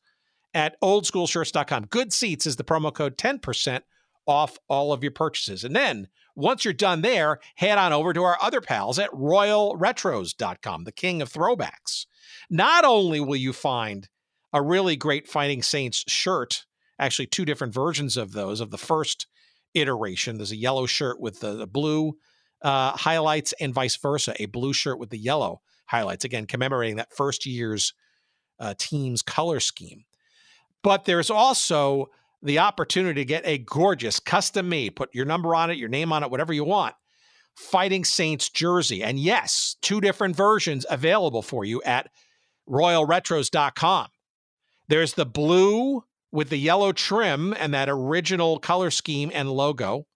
at 0.53 0.79
oldschoolshirts.com. 0.81 1.85
Good 1.85 2.13
seats 2.13 2.45
is 2.45 2.55
the 2.55 2.63
promo 2.63 2.93
code 2.93 3.17
10% 3.17 3.81
off 4.25 4.57
all 4.67 4.93
of 4.93 5.03
your 5.03 5.11
purchases. 5.11 5.63
And 5.63 5.75
then 5.75 6.07
once 6.35 6.63
you're 6.63 6.73
done 6.73 7.01
there, 7.01 7.39
head 7.55 7.77
on 7.77 7.93
over 7.93 8.13
to 8.13 8.23
our 8.23 8.37
other 8.41 8.61
pals 8.61 8.99
at 8.99 9.11
royalretros.com, 9.11 10.83
the 10.83 10.91
king 10.91 11.21
of 11.21 11.31
throwbacks. 11.31 12.05
Not 12.49 12.85
only 12.85 13.19
will 13.19 13.35
you 13.35 13.53
find 13.53 14.07
a 14.51 14.61
really 14.61 14.95
great 14.95 15.27
Fighting 15.27 15.63
Saints 15.63 16.03
shirt, 16.07 16.65
actually, 16.99 17.27
two 17.27 17.45
different 17.45 17.73
versions 17.73 18.17
of 18.17 18.33
those, 18.33 18.61
of 18.61 18.71
the 18.71 18.77
first 18.77 19.27
iteration. 19.73 20.37
There's 20.37 20.51
a 20.51 20.55
yellow 20.55 20.85
shirt 20.85 21.19
with 21.19 21.39
the, 21.39 21.53
the 21.53 21.67
blue 21.67 22.17
uh, 22.61 22.91
highlights, 22.91 23.53
and 23.59 23.73
vice 23.73 23.97
versa, 23.97 24.33
a 24.39 24.45
blue 24.45 24.73
shirt 24.73 24.99
with 24.99 25.09
the 25.09 25.17
yellow 25.17 25.61
highlights, 25.87 26.23
again, 26.23 26.45
commemorating 26.45 26.95
that 26.95 27.13
first 27.13 27.45
year's 27.45 27.93
uh, 28.59 28.73
team's 28.77 29.21
color 29.21 29.59
scheme. 29.59 30.05
But 30.83 31.05
there's 31.05 31.29
also 31.29 32.09
the 32.43 32.59
opportunity 32.59 33.21
to 33.21 33.25
get 33.25 33.45
a 33.45 33.57
gorgeous 33.57 34.19
custom 34.19 34.69
made, 34.69 34.95
put 34.95 35.15
your 35.15 35.25
number 35.25 35.55
on 35.55 35.71
it, 35.71 35.77
your 35.77 35.89
name 35.89 36.11
on 36.11 36.23
it, 36.23 36.29
whatever 36.29 36.53
you 36.53 36.65
want, 36.65 36.93
Fighting 37.55 38.03
Saints 38.03 38.49
jersey. 38.49 39.01
And 39.01 39.17
yes, 39.17 39.77
two 39.81 40.01
different 40.01 40.35
versions 40.35 40.85
available 40.89 41.41
for 41.41 41.63
you 41.63 41.81
at 41.83 42.09
royalretros.com. 42.69 44.07
There's 44.89 45.13
the 45.13 45.25
blue 45.25 46.03
with 46.31 46.49
the 46.49 46.57
yellow 46.57 46.91
trim 46.91 47.53
and 47.57 47.73
that 47.73 47.89
original 47.89 48.59
color 48.59 48.91
scheme 48.91 49.31
and 49.33 49.49
logo. 49.51 50.07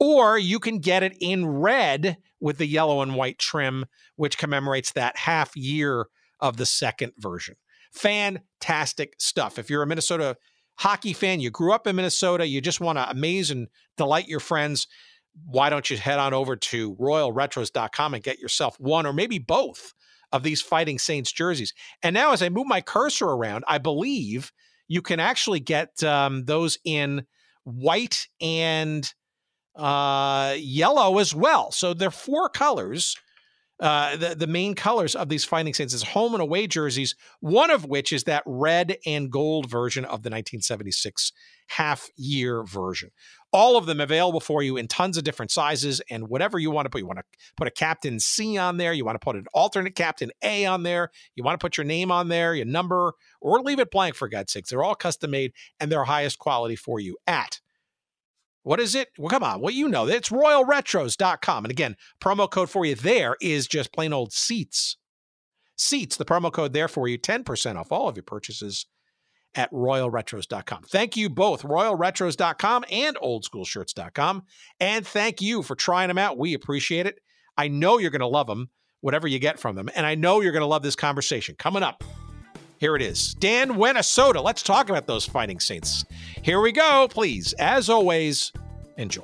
Or 0.00 0.36
you 0.36 0.58
can 0.58 0.78
get 0.78 1.02
it 1.02 1.16
in 1.20 1.46
red 1.46 2.16
with 2.40 2.58
the 2.58 2.66
yellow 2.66 3.00
and 3.00 3.14
white 3.14 3.38
trim, 3.38 3.86
which 4.16 4.38
commemorates 4.38 4.92
that 4.92 5.16
half 5.16 5.54
year 5.56 6.06
of 6.40 6.56
the 6.56 6.66
second 6.66 7.12
version. 7.16 7.54
Fantastic 7.94 9.14
stuff. 9.18 9.58
If 9.58 9.70
you're 9.70 9.82
a 9.82 9.86
Minnesota 9.86 10.36
hockey 10.76 11.12
fan, 11.12 11.40
you 11.40 11.50
grew 11.50 11.72
up 11.72 11.86
in 11.86 11.96
Minnesota, 11.96 12.46
you 12.46 12.60
just 12.60 12.80
want 12.80 12.98
to 12.98 13.08
amaze 13.08 13.50
and 13.50 13.68
delight 13.96 14.28
your 14.28 14.40
friends, 14.40 14.86
why 15.46 15.70
don't 15.70 15.88
you 15.88 15.96
head 15.96 16.18
on 16.18 16.34
over 16.34 16.56
to 16.56 16.94
royalretros.com 16.96 18.14
and 18.14 18.22
get 18.22 18.38
yourself 18.38 18.78
one 18.78 19.06
or 19.06 19.12
maybe 19.12 19.38
both 19.38 19.94
of 20.32 20.42
these 20.42 20.60
Fighting 20.60 20.98
Saints 20.98 21.32
jerseys? 21.32 21.72
And 22.02 22.14
now, 22.14 22.32
as 22.32 22.42
I 22.42 22.48
move 22.48 22.66
my 22.66 22.80
cursor 22.80 23.26
around, 23.26 23.64
I 23.66 23.78
believe 23.78 24.52
you 24.88 25.02
can 25.02 25.20
actually 25.20 25.60
get 25.60 26.02
um, 26.02 26.44
those 26.44 26.78
in 26.84 27.26
white 27.64 28.28
and 28.40 29.12
uh, 29.76 30.54
yellow 30.56 31.18
as 31.18 31.34
well. 31.34 31.72
So 31.72 31.94
they're 31.94 32.10
four 32.10 32.48
colors 32.48 33.16
uh, 33.80 34.16
the, 34.16 34.34
the 34.36 34.46
main 34.46 34.74
colors 34.74 35.16
of 35.16 35.28
these 35.28 35.44
Fighting 35.44 35.74
Saints 35.74 35.94
is 35.94 36.02
home 36.02 36.32
and 36.32 36.42
away 36.42 36.66
jerseys, 36.66 37.16
one 37.40 37.70
of 37.70 37.84
which 37.84 38.12
is 38.12 38.24
that 38.24 38.44
red 38.46 38.98
and 39.04 39.30
gold 39.30 39.68
version 39.68 40.04
of 40.04 40.22
the 40.22 40.30
1976 40.30 41.32
half 41.68 42.08
year 42.16 42.62
version. 42.62 43.10
All 43.52 43.76
of 43.76 43.86
them 43.86 44.00
available 44.00 44.40
for 44.40 44.62
you 44.62 44.76
in 44.76 44.86
tons 44.86 45.16
of 45.16 45.24
different 45.24 45.50
sizes 45.50 46.00
and 46.10 46.28
whatever 46.28 46.58
you 46.58 46.70
want 46.70 46.86
to 46.86 46.90
put. 46.90 46.98
You 46.98 47.06
want 47.06 47.18
to 47.18 47.24
put 47.56 47.68
a 47.68 47.72
Captain 47.72 48.20
C 48.20 48.56
on 48.58 48.76
there, 48.76 48.92
you 48.92 49.04
want 49.04 49.20
to 49.20 49.24
put 49.24 49.36
an 49.36 49.46
alternate 49.52 49.94
Captain 49.94 50.30
A 50.42 50.66
on 50.66 50.82
there, 50.82 51.10
you 51.34 51.42
want 51.42 51.58
to 51.58 51.64
put 51.64 51.76
your 51.76 51.84
name 51.84 52.12
on 52.12 52.28
there, 52.28 52.54
your 52.54 52.66
number, 52.66 53.14
or 53.40 53.60
leave 53.60 53.80
it 53.80 53.90
blank 53.90 54.14
for 54.14 54.28
God's 54.28 54.52
sakes. 54.52 54.70
They're 54.70 54.84
all 54.84 54.94
custom 54.94 55.30
made 55.30 55.52
and 55.80 55.90
they're 55.90 56.04
highest 56.04 56.38
quality 56.38 56.76
for 56.76 57.00
you 57.00 57.16
at 57.26 57.60
what 58.64 58.80
is 58.80 58.94
it? 58.94 59.10
Well, 59.18 59.28
come 59.28 59.44
on. 59.44 59.60
Well, 59.60 59.72
you 59.72 59.88
know, 59.88 60.08
it's 60.08 60.30
royalretros.com. 60.30 61.64
And 61.64 61.70
again, 61.70 61.96
promo 62.20 62.50
code 62.50 62.70
for 62.70 62.84
you 62.84 62.94
there 62.94 63.36
is 63.40 63.68
just 63.68 63.92
plain 63.92 64.12
old 64.12 64.32
seats. 64.32 64.96
Seats, 65.76 66.16
the 66.16 66.24
promo 66.24 66.50
code 66.52 66.72
there 66.72 66.88
for 66.88 67.06
you, 67.06 67.18
10% 67.18 67.76
off 67.76 67.92
all 67.92 68.08
of 68.08 68.16
your 68.16 68.22
purchases 68.22 68.86
at 69.54 69.70
royalretros.com. 69.70 70.82
Thank 70.84 71.16
you 71.16 71.28
both, 71.28 71.62
royalretros.com 71.62 72.84
and 72.90 73.16
oldschoolshirts.com. 73.16 74.42
And 74.80 75.06
thank 75.06 75.42
you 75.42 75.62
for 75.62 75.76
trying 75.76 76.08
them 76.08 76.18
out. 76.18 76.38
We 76.38 76.54
appreciate 76.54 77.06
it. 77.06 77.20
I 77.56 77.68
know 77.68 77.98
you're 77.98 78.10
going 78.10 78.20
to 78.20 78.26
love 78.26 78.46
them, 78.46 78.70
whatever 79.00 79.28
you 79.28 79.38
get 79.38 79.60
from 79.60 79.76
them. 79.76 79.90
And 79.94 80.06
I 80.06 80.14
know 80.14 80.40
you're 80.40 80.52
going 80.52 80.62
to 80.62 80.66
love 80.66 80.82
this 80.82 80.96
conversation. 80.96 81.54
Coming 81.58 81.82
up, 81.82 82.02
here 82.78 82.96
it 82.96 83.02
is. 83.02 83.34
Dan 83.34 83.72
Wennasota. 83.74 84.42
Let's 84.42 84.62
talk 84.62 84.88
about 84.88 85.06
those 85.06 85.24
Fighting 85.24 85.60
Saints. 85.60 86.04
Here 86.42 86.60
we 86.60 86.72
go. 86.72 87.08
Please, 87.10 87.52
as 87.54 87.88
always, 87.88 88.52
enjoy. 88.96 89.22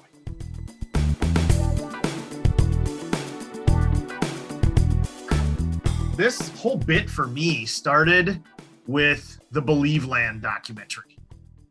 This 6.17 6.51
whole 6.59 6.77
bit 6.77 7.09
for 7.09 7.27
me 7.27 7.65
started 7.65 8.43
with 8.87 9.39
the 9.53 9.63
Believeland 9.63 10.43
documentary. 10.43 11.17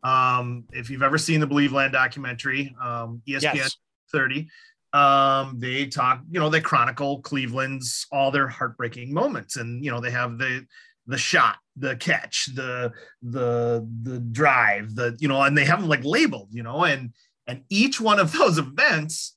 Um, 0.03 0.63
if 0.71 0.89
you've 0.89 1.03
ever 1.03 1.17
seen 1.17 1.39
the 1.39 1.47
Believeland 1.47 1.91
documentary, 1.91 2.75
um, 2.81 3.21
ESPN 3.27 3.55
Yes. 3.55 3.77
30, 4.11 4.47
um, 4.93 5.59
they 5.59 5.85
talk, 5.85 6.21
you 6.31 6.39
know, 6.39 6.49
they 6.49 6.61
chronicle 6.61 7.21
Cleveland's 7.21 8.07
all 8.11 8.31
their 8.31 8.47
heartbreaking 8.47 9.13
moments, 9.13 9.57
and 9.57 9.83
you 9.85 9.91
know, 9.91 9.99
they 9.99 10.09
have 10.11 10.37
the 10.39 10.65
the 11.05 11.17
shot, 11.17 11.57
the 11.79 11.95
catch, 11.95 12.49
the 12.55 12.91
the 13.21 13.87
the 14.03 14.19
drive, 14.19 14.95
the 14.95 15.17
you 15.19 15.27
know, 15.27 15.41
and 15.41 15.57
they 15.57 15.65
have 15.65 15.81
them 15.81 15.89
like 15.89 16.03
labeled, 16.03 16.49
you 16.51 16.63
know, 16.63 16.83
and 16.83 17.13
and 17.47 17.63
each 17.69 17.99
one 17.99 18.19
of 18.19 18.31
those 18.37 18.57
events 18.57 19.35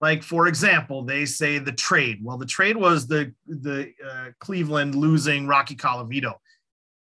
like 0.00 0.22
for 0.22 0.48
example 0.48 1.02
they 1.02 1.24
say 1.24 1.58
the 1.58 1.72
trade. 1.72 2.18
Well 2.22 2.36
the 2.36 2.46
trade 2.46 2.76
was 2.76 3.06
the 3.06 3.32
the 3.46 3.92
uh, 4.06 4.26
cleveland 4.38 4.94
losing 4.94 5.46
rocky 5.46 5.76
colavito 5.76 6.34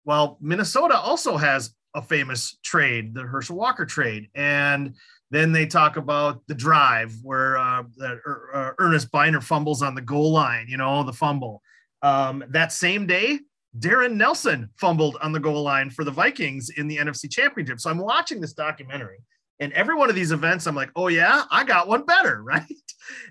well 0.05 0.39
minnesota 0.41 0.97
also 0.97 1.37
has 1.37 1.75
a 1.95 2.03
famous 2.03 2.59
trade 2.63 3.15
the 3.15 3.23
herschel 3.23 3.57
walker 3.57 3.85
trade 3.85 4.29
and 4.35 4.95
then 5.31 5.53
they 5.53 5.67
talk 5.67 5.97
about 5.97 6.43
the 6.47 6.55
drive 6.55 7.15
where 7.23 7.57
uh, 7.57 7.83
Er- 8.01 8.51
uh, 8.55 8.71
earnest 8.79 9.11
byner 9.11 9.41
fumbles 9.41 9.83
on 9.83 9.95
the 9.95 10.01
goal 10.01 10.33
line 10.33 10.67
you 10.69 10.77
know 10.77 11.03
the 11.03 11.13
fumble. 11.13 11.63
Um, 12.03 12.45
that 12.51 12.73
same 12.73 13.07
day 13.07 13.41
darrin 13.79 14.19
nelson 14.19 14.69
fumbled 14.77 15.17
on 15.23 15.33
the 15.33 15.41
goal 15.41 15.63
line 15.63 15.89
for 15.89 16.05
the 16.05 16.11
vikings 16.11 16.71
in 16.77 16.87
the 16.89 16.99
nfc 16.99 17.31
championship. 17.31 17.81
So 17.81 17.91
i'm 17.91 17.99
watching 17.99 18.41
this 18.41 18.53
documentary 18.53 19.19
and 19.61 19.73
every 19.73 19.95
one 19.95 20.09
of 20.09 20.15
these 20.15 20.33
events 20.33 20.67
i'm 20.67 20.75
like 20.75 20.91
oh 20.97 21.09
yeah 21.09 21.45
i 21.51 21.65
got 21.65 21.89
one 21.89 22.05
better 22.05 22.43
right? 22.53 22.65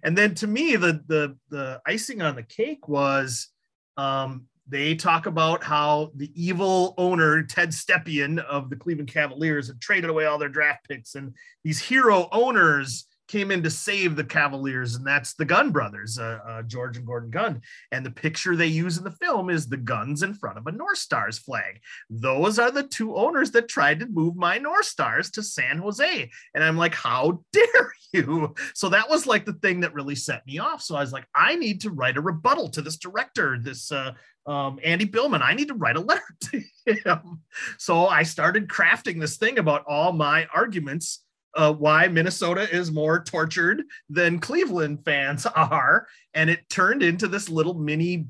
And 0.04 0.18
then 0.18 0.36
to 0.36 0.48
me 0.48 0.76
the 0.76 1.02
the 1.08 1.38
the 1.50 1.82
icing 1.86 2.22
on 2.22 2.36
the 2.36 2.44
cake 2.44 2.88
was 2.88 3.50
um 3.98 4.46
they 4.68 4.96
talk 4.96 5.26
about 5.26 5.64
how 5.64 6.12
the 6.16 6.32
evil 6.36 6.94
owner 6.98 7.44
ted 7.44 7.70
stepien 7.70 8.40
of 8.46 8.70
the 8.70 8.76
cleveland 8.76 9.12
cavaliers 9.12 9.68
had 9.68 9.82
traded 9.82 10.10
away 10.10 10.26
all 10.26 10.38
their 10.38 10.50
draft 10.50 10.88
picks 10.88 11.16
and 11.16 11.36
these 11.64 11.80
hero 11.80 12.28
owners 12.32 13.06
came 13.32 13.50
in 13.50 13.64
to 13.64 13.70
save 13.70 14.18
the 14.18 14.24
cavaliers 14.24 14.96
and 14.96 15.08
that's 15.08 15.34
the 15.36 15.46
Gund 15.46 15.72
brothers 15.72 16.20
uh, 16.20 16.40
uh, 16.46 16.62
george 16.64 16.98
and 16.98 17.06
gordon 17.06 17.30
gund. 17.30 17.62
And 17.94 18.06
the 18.06 18.12
picture 18.12 18.58
they 18.58 18.68
use 18.68 18.98
in 18.98 19.06
the 19.06 19.12
film 19.12 19.50
is 19.50 19.68
the 19.68 19.78
gunds 19.78 20.22
in 20.22 20.34
front 20.34 20.58
of 20.58 20.68
a 20.68 20.72
north 20.72 20.98
stars 20.98 21.40
flag. 21.40 21.80
Those 22.10 22.60
are 22.60 22.72
the 22.72 22.84
two 22.84 23.16
owners 23.16 23.52
that 23.52 23.70
tried 23.70 24.02
to 24.02 24.06
move 24.08 24.36
my 24.36 24.58
north 24.58 24.86
stars 24.86 25.32
to 25.32 25.44
san 25.44 25.78
jose. 25.78 26.30
And 26.54 26.64
i'm 26.64 26.78
like 26.78 26.94
how 26.94 27.42
dare 27.54 27.94
you? 28.12 28.54
So 28.74 28.90
that 28.90 29.10
was 29.10 29.26
like 29.26 29.46
the 29.46 29.54
thing 29.54 29.80
that 29.80 29.94
really 29.94 30.16
set 30.16 30.46
me 30.46 30.60
off. 30.60 30.82
So 30.82 30.98
i 30.98 31.00
was 31.00 31.14
like 31.14 31.26
i 31.34 31.56
need 31.56 31.80
to 31.82 31.90
write 31.90 32.18
a 32.18 32.22
rebuttal 32.22 32.70
to 32.72 32.82
this 32.82 32.98
director 32.98 33.58
this 33.58 33.94
uh, 33.94 34.12
um, 34.46 34.78
andy 34.84 35.06
billman. 35.06 35.42
I 35.42 35.54
need 35.54 35.70
to 35.70 35.76
write 35.76 35.96
a 35.96 36.02
letter 36.02 36.22
to 36.52 36.62
him. 36.86 37.42
So 37.78 38.08
i 38.08 38.24
started 38.24 38.68
crafting 38.68 39.22
this 39.22 39.38
thing 39.38 39.58
about 39.58 39.86
all 39.88 40.12
my 40.12 40.48
arguments 40.54 41.24
uh, 41.56 41.74
why 41.74 42.08
minnesota 42.08 42.70
is 42.74 42.92
more 42.92 43.24
tortured 43.24 43.84
than 44.10 44.40
cleveland 44.40 45.04
fans 45.06 45.46
are. 45.56 46.08
And 46.34 46.50
it 46.50 46.70
turned 46.70 47.04
into 47.04 47.28
this 47.28 47.50
little 47.50 47.74
mini 47.74 48.28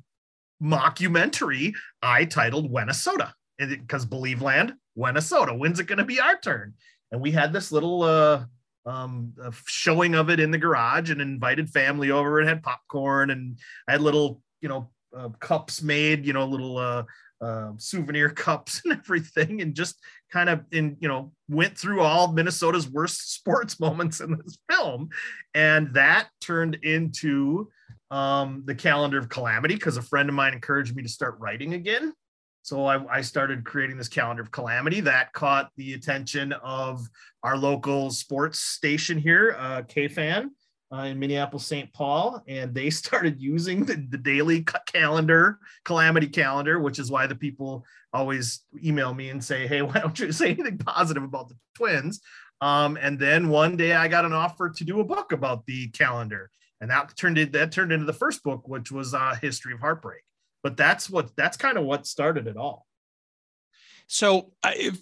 mockumentary 0.62 1.74
i 2.04 2.24
titled 2.24 2.72
Minnesota 2.72 3.34
because 3.58 4.06
believeland 4.06 4.76
Minnesota 4.96 5.54
when's 5.54 5.80
it 5.80 5.88
going 5.88 5.98
to 5.98 6.06
be 6.06 6.20
our 6.20 6.38
turn? 6.38 6.74
And 7.12 7.20
we 7.20 7.32
had 7.32 7.52
this 7.52 7.72
little 7.72 8.04
uh 8.04 8.46
um 8.86 9.34
showing 9.68 10.16
of 10.16 10.30
it 10.30 10.40
in 10.40 10.52
the 10.52 10.58
garage 10.58 11.12
and 11.12 11.22
invited 11.22 11.70
family 11.70 12.10
over 12.10 12.40
and 12.40 12.50
had 12.50 12.64
popcorn 12.64 13.30
and 13.30 13.60
i 13.88 13.92
had 13.92 14.02
little 14.02 14.42
you 14.60 14.70
know 14.70 14.90
uh, 15.16 15.30
cups 15.40 15.82
made 15.82 16.26
you 16.26 16.34
know 16.34 16.46
little 16.46 16.78
uh, 16.78 17.04
uh 17.42 17.72
souvenir 17.78 18.30
cups 18.46 18.82
and 18.84 18.94
everything 18.94 19.62
and 19.62 19.76
just 19.76 20.00
kind 20.32 20.50
of 20.50 20.64
in 20.72 20.96
you 21.00 21.08
know 21.08 21.32
went 21.50 21.78
through 21.78 22.02
all 22.02 22.32
minnesota's 22.32 22.90
worst 22.90 23.34
sports 23.36 23.80
moments 23.80 24.20
in 24.20 24.38
this 24.38 24.58
film. 24.70 25.10
And 25.54 25.94
that 25.94 26.30
turned 26.40 26.76
into 26.84 27.70
um 28.10 28.64
the 28.66 28.76
calendar 28.76 29.18
of 29.18 29.30
calamity 29.30 29.76
because 29.76 29.98
a 29.98 30.02
friend 30.02 30.30
of 30.30 30.36
mine 30.36 30.54
encouraged 30.54 30.96
me 30.96 31.04
to 31.04 31.10
start 31.10 31.40
writing 31.40 31.74
again. 31.74 32.14
So 32.64 32.86
I, 32.86 33.18
I 33.18 33.22
started 33.22 33.66
creating 33.66 33.98
this 33.98 34.08
calendar 34.08 34.44
of 34.44 34.52
calamity 34.52 35.02
that 35.02 35.34
caught 35.34 35.72
the 35.78 35.94
attention 35.94 36.54
of 36.54 37.02
our 37.42 37.58
local 37.58 38.12
sports 38.12 38.60
station 38.60 39.18
here, 39.18 39.56
uh, 39.58 39.82
KFan 39.82 40.50
uh, 40.94 41.04
in 41.04 41.20
Minneapolis, 41.20 41.66
St. 41.66 41.92
Paul, 41.94 42.44
and 42.48 42.74
they 42.74 42.90
started 43.02 43.42
using 43.42 43.86
the, 43.86 43.96
the 44.10 44.18
daily 44.18 44.66
calendar, 44.88 45.60
calamity 45.86 46.28
calendar, 46.28 46.80
which 46.80 47.00
is 47.00 47.12
why 47.12 47.28
the 47.28 47.36
people 47.36 47.86
always 48.14 48.62
email 48.84 49.14
me 49.14 49.30
and 49.30 49.44
say, 49.44 49.68
"Hey, 49.68 49.82
why 49.84 50.00
don't 50.00 50.20
you 50.20 50.32
say 50.32 50.52
anything 50.52 50.78
positive 50.78 51.24
about 51.24 51.50
the 51.50 51.56
Twins?" 51.76 52.22
Um, 52.62 52.98
and 53.02 53.18
then 53.18 53.50
one 53.50 53.76
day 53.76 53.94
I 53.94 54.08
got 54.08 54.26
an 54.26 54.34
offer 54.34 54.70
to 54.70 54.84
do 54.84 55.00
a 55.00 55.04
book 55.06 55.32
about 55.32 55.66
the 55.66 55.88
calendar, 55.90 56.52
and 56.80 56.90
that 56.90 57.16
turned 57.18 57.38
it 57.38 57.52
that 57.54 57.72
turned 57.72 57.92
into 57.92 58.06
the 58.06 58.14
first 58.14 58.44
book, 58.44 58.68
which 58.68 58.92
was 58.92 59.14
uh, 59.14 59.36
History 59.42 59.74
of 59.74 59.80
Heartbreak 59.80 60.24
but 60.64 60.78
that's 60.78 61.10
what 61.10 61.36
that's 61.36 61.58
kind 61.58 61.78
of 61.78 61.86
what 61.86 62.06
started 62.06 62.48
it 62.48 62.58
all 62.58 62.86
So, 64.08 64.52
uh, 64.64 64.72
if, 64.76 65.00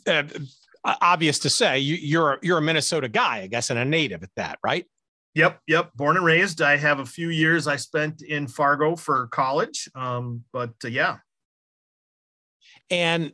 obvious 0.84 1.40
to 1.40 1.50
say, 1.50 1.80
you, 1.80 1.96
you're 1.96 2.40
you're 2.42 2.60
a 2.60 2.62
Minnesota 2.62 3.10
guy, 3.10 3.40
I 3.40 3.48
guess, 3.48 3.70
and 3.70 3.80
a 3.80 3.86
native 3.86 4.24
at 4.24 4.30
that, 4.36 4.60
right? 4.64 4.86
Yep 5.36 5.60
yep 5.68 5.92
born 5.96 6.18
and 6.18 6.26
raised 6.26 6.62
i 6.62 6.76
have 6.78 7.00
a 7.00 7.06
few 7.06 7.30
years 7.30 7.68
i 7.68 7.76
spent 7.76 8.22
in 8.22 8.48
fargo 8.48 8.96
for 8.96 9.28
college 9.28 9.88
um, 9.96 10.44
but 10.52 10.72
uh, 10.84 10.88
yeah 10.88 11.18
And 12.90 13.32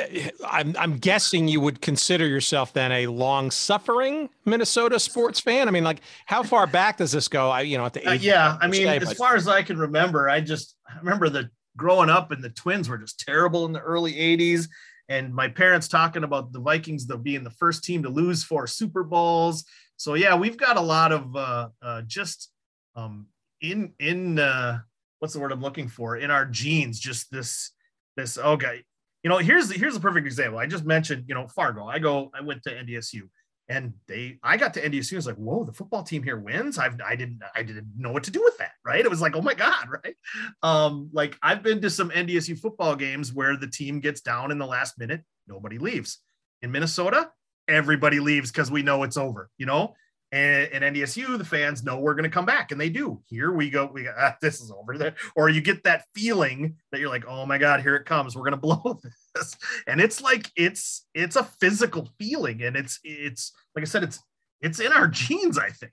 uh, 0.00 0.04
I'm 0.46 0.74
I'm 0.78 0.96
guessing 0.96 1.48
you 1.48 1.60
would 1.60 1.80
consider 1.80 2.26
yourself 2.26 2.72
then 2.72 2.92
a 2.92 3.06
long-suffering 3.06 4.28
Minnesota 4.44 4.98
sports 4.98 5.40
fan. 5.40 5.68
I 5.68 5.70
mean, 5.70 5.84
like, 5.84 6.00
how 6.26 6.42
far 6.42 6.66
back 6.66 6.98
does 6.98 7.12
this 7.12 7.28
go? 7.28 7.50
I 7.50 7.62
you 7.62 7.78
know 7.78 7.86
at 7.86 7.92
the 7.94 8.06
Uh, 8.08 8.12
yeah 8.12 8.58
i 8.60 8.66
mean 8.66 8.82
stay, 8.82 8.96
as 8.98 9.08
but- 9.08 9.16
far 9.16 9.36
as 9.36 9.48
i 9.48 9.62
can 9.62 9.78
remember 9.78 10.28
i 10.28 10.40
just 10.40 10.76
I 10.88 10.98
remember 10.98 11.28
the 11.28 11.50
growing 11.76 12.08
up 12.10 12.30
and 12.30 12.42
the 12.42 12.50
twins 12.50 12.88
were 12.88 12.98
just 12.98 13.20
terrible 13.20 13.66
in 13.66 13.72
the 13.72 13.80
early 13.80 14.14
80s 14.14 14.68
and 15.08 15.34
my 15.34 15.48
parents 15.48 15.88
talking 15.88 16.24
about 16.24 16.52
the 16.52 16.60
vikings 16.60 17.06
the, 17.06 17.18
being 17.18 17.44
the 17.44 17.50
first 17.50 17.84
team 17.84 18.02
to 18.04 18.08
lose 18.08 18.42
four 18.42 18.66
super 18.66 19.04
bowls 19.04 19.64
so 19.96 20.14
yeah 20.14 20.34
we've 20.36 20.56
got 20.56 20.76
a 20.76 20.80
lot 20.80 21.12
of 21.12 21.34
uh, 21.36 21.68
uh, 21.82 22.02
just 22.06 22.50
um, 22.94 23.26
in 23.60 23.92
in 23.98 24.38
uh, 24.38 24.78
what's 25.18 25.34
the 25.34 25.40
word 25.40 25.52
i'm 25.52 25.62
looking 25.62 25.88
for? 25.88 26.16
In 26.16 26.30
our 26.30 26.46
genes 26.46 26.98
just 26.98 27.30
this 27.30 27.72
this 28.16 28.38
okay 28.38 28.82
you 29.22 29.30
know 29.30 29.38
here's 29.38 29.68
the 29.68 29.74
here's 29.76 29.96
a 29.96 30.00
perfect 30.00 30.26
example. 30.26 30.58
I 30.58 30.66
just 30.66 30.84
mentioned 30.84 31.24
you 31.26 31.34
know 31.34 31.48
fargo. 31.48 31.86
I 31.86 31.98
go 31.98 32.30
i 32.34 32.40
went 32.40 32.62
to 32.64 32.70
ndsu 32.70 33.22
and 33.68 33.92
they 34.06 34.38
i 34.42 34.56
got 34.56 34.74
to 34.74 34.80
ndsu 34.80 35.10
and 35.10 35.16
was 35.16 35.26
like 35.26 35.36
whoa 35.36 35.64
the 35.64 35.72
football 35.72 36.02
team 36.02 36.22
here 36.22 36.38
wins? 36.38 36.78
I've 36.78 37.00
i 37.04 37.16
didn't 37.16 37.42
i 37.54 37.62
didn't 37.62 37.88
know 37.96 38.12
what 38.12 38.24
to 38.24 38.30
do 38.30 38.42
with 38.42 38.56
that 38.58 38.72
right? 38.84 39.04
It 39.04 39.10
was 39.10 39.20
like 39.20 39.34
oh 39.34 39.42
my 39.42 39.54
god 39.54 39.88
right? 40.04 40.16
Um 40.62 41.10
like 41.12 41.36
i've 41.42 41.62
been 41.62 41.80
to 41.80 41.90
some 41.90 42.10
ndsu 42.10 42.58
football 42.58 42.94
games 42.94 43.32
where 43.32 43.56
the 43.56 43.66
team 43.66 44.00
gets 44.00 44.20
down 44.20 44.50
in 44.50 44.58
the 44.58 44.66
last 44.66 44.98
minute 44.98 45.22
nobody 45.48 45.78
leaves. 45.78 46.18
In 46.62 46.70
minnesota 46.70 47.30
everybody 47.68 48.20
leaves 48.20 48.50
because 48.50 48.70
we 48.70 48.82
know 48.82 49.02
it's 49.02 49.16
over 49.16 49.50
you 49.58 49.66
know? 49.66 49.94
And 50.32 50.82
in 50.84 50.94
ndsu 50.94 51.38
the 51.38 51.44
fans 51.44 51.84
know 51.84 51.98
we're 51.98 52.14
going 52.14 52.24
to 52.24 52.30
come 52.30 52.46
back 52.46 52.72
and 52.72 52.80
they 52.80 52.88
do. 52.88 53.22
Here 53.26 53.52
we 53.52 53.70
go 53.70 53.90
we 53.92 54.02
got 54.04 54.14
ah, 54.18 54.36
this 54.42 54.60
is 54.60 54.72
over 54.72 54.98
there. 54.98 55.14
Or 55.36 55.48
you 55.48 55.60
get 55.60 55.84
that 55.84 56.04
feeling 56.14 56.76
that 56.90 57.00
you're 57.00 57.08
like 57.08 57.24
oh 57.26 57.46
my 57.46 57.58
god 57.58 57.80
here 57.80 57.94
it 57.96 58.06
comes 58.06 58.34
we're 58.34 58.42
going 58.42 58.52
to 58.52 58.56
blow 58.56 59.00
this. 59.34 59.56
And 59.86 60.00
it's 60.00 60.20
like 60.20 60.50
it's 60.56 61.06
it's 61.14 61.36
a 61.36 61.44
physical 61.44 62.10
feeling 62.18 62.62
and 62.62 62.76
it's 62.76 62.98
it's 63.04 63.52
like 63.74 63.82
i 63.82 63.86
said 63.86 64.02
it's 64.02 64.20
it's 64.60 64.80
in 64.80 64.92
our 64.92 65.06
genes 65.08 65.58
i 65.58 65.70
think. 65.70 65.92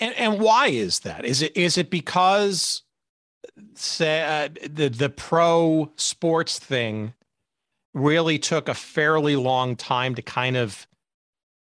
And 0.00 0.14
and 0.14 0.40
why 0.40 0.68
is 0.68 1.00
that? 1.00 1.24
Is 1.24 1.42
it 1.42 1.56
is 1.56 1.78
it 1.78 1.90
because 1.90 2.82
say 3.74 4.22
uh, 4.22 4.48
the 4.68 4.88
the 4.88 5.08
pro 5.08 5.92
sports 5.96 6.58
thing 6.58 7.14
really 7.94 8.38
took 8.38 8.68
a 8.68 8.74
fairly 8.74 9.36
long 9.36 9.76
time 9.76 10.14
to 10.16 10.22
kind 10.22 10.56
of 10.56 10.86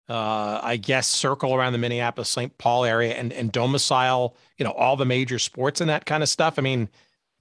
uh, 0.07 0.59
I 0.63 0.77
guess 0.77 1.07
circle 1.07 1.53
around 1.53 1.74
the 1.74 1.77
Minneapolis 1.79 2.29
St. 2.29 2.57
Paul 2.57 2.86
area 2.86 3.13
and 3.13 3.31
and 3.33 3.51
domicile, 3.51 4.36
you 4.57 4.65
know, 4.65 4.71
all 4.71 4.95
the 4.95 5.05
major 5.05 5.38
sports 5.38 5.81
and 5.81 5.89
that 5.89 6.05
kind 6.05 6.24
of 6.24 6.29
stuff. 6.29 6.57
I 6.57 6.62
mean, 6.62 6.89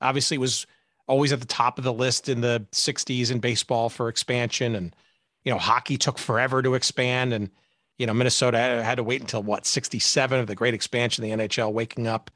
obviously 0.00 0.36
it 0.36 0.40
was 0.40 0.66
always 1.08 1.32
at 1.32 1.40
the 1.40 1.46
top 1.46 1.78
of 1.78 1.84
the 1.84 1.92
list 1.92 2.28
in 2.28 2.42
the 2.42 2.64
60s 2.72 3.30
in 3.30 3.40
baseball 3.40 3.88
for 3.88 4.08
expansion. 4.08 4.74
And, 4.74 4.94
you 5.42 5.50
know, 5.50 5.58
hockey 5.58 5.96
took 5.96 6.18
forever 6.18 6.62
to 6.62 6.74
expand. 6.74 7.32
And, 7.32 7.50
you 7.96 8.06
know, 8.06 8.14
Minnesota 8.14 8.58
had 8.58 8.96
to 8.96 9.02
wait 9.02 9.22
until 9.22 9.42
what, 9.42 9.66
67 9.66 10.38
of 10.38 10.46
the 10.46 10.54
great 10.54 10.74
expansion 10.74 11.24
of 11.24 11.30
the 11.30 11.48
NHL 11.48 11.72
waking 11.72 12.06
up. 12.06 12.30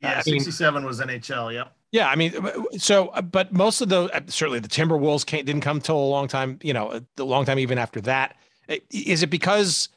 Yeah, 0.00 0.22
I 0.26 0.30
mean- 0.30 0.40
67 0.40 0.84
was 0.84 1.00
NHL. 1.00 1.52
Yep. 1.52 1.76
Yeah, 1.94 2.08
I 2.08 2.16
mean, 2.16 2.34
uh, 2.36 2.50
so 2.76 3.06
uh, 3.10 3.22
but 3.22 3.52
most 3.52 3.80
of 3.80 3.88
the 3.88 4.10
uh, 4.12 4.20
certainly 4.26 4.58
the 4.58 4.66
Timberwolves 4.66 5.24
came, 5.24 5.44
didn't 5.44 5.60
come 5.60 5.80
till 5.80 5.96
a 5.96 6.10
long 6.10 6.26
time. 6.26 6.58
You 6.60 6.72
know, 6.72 7.00
a 7.16 7.22
long 7.22 7.44
time 7.44 7.60
even 7.60 7.78
after 7.78 8.00
that. 8.00 8.34
Is 8.90 9.22
it 9.22 9.30
because? 9.30 9.90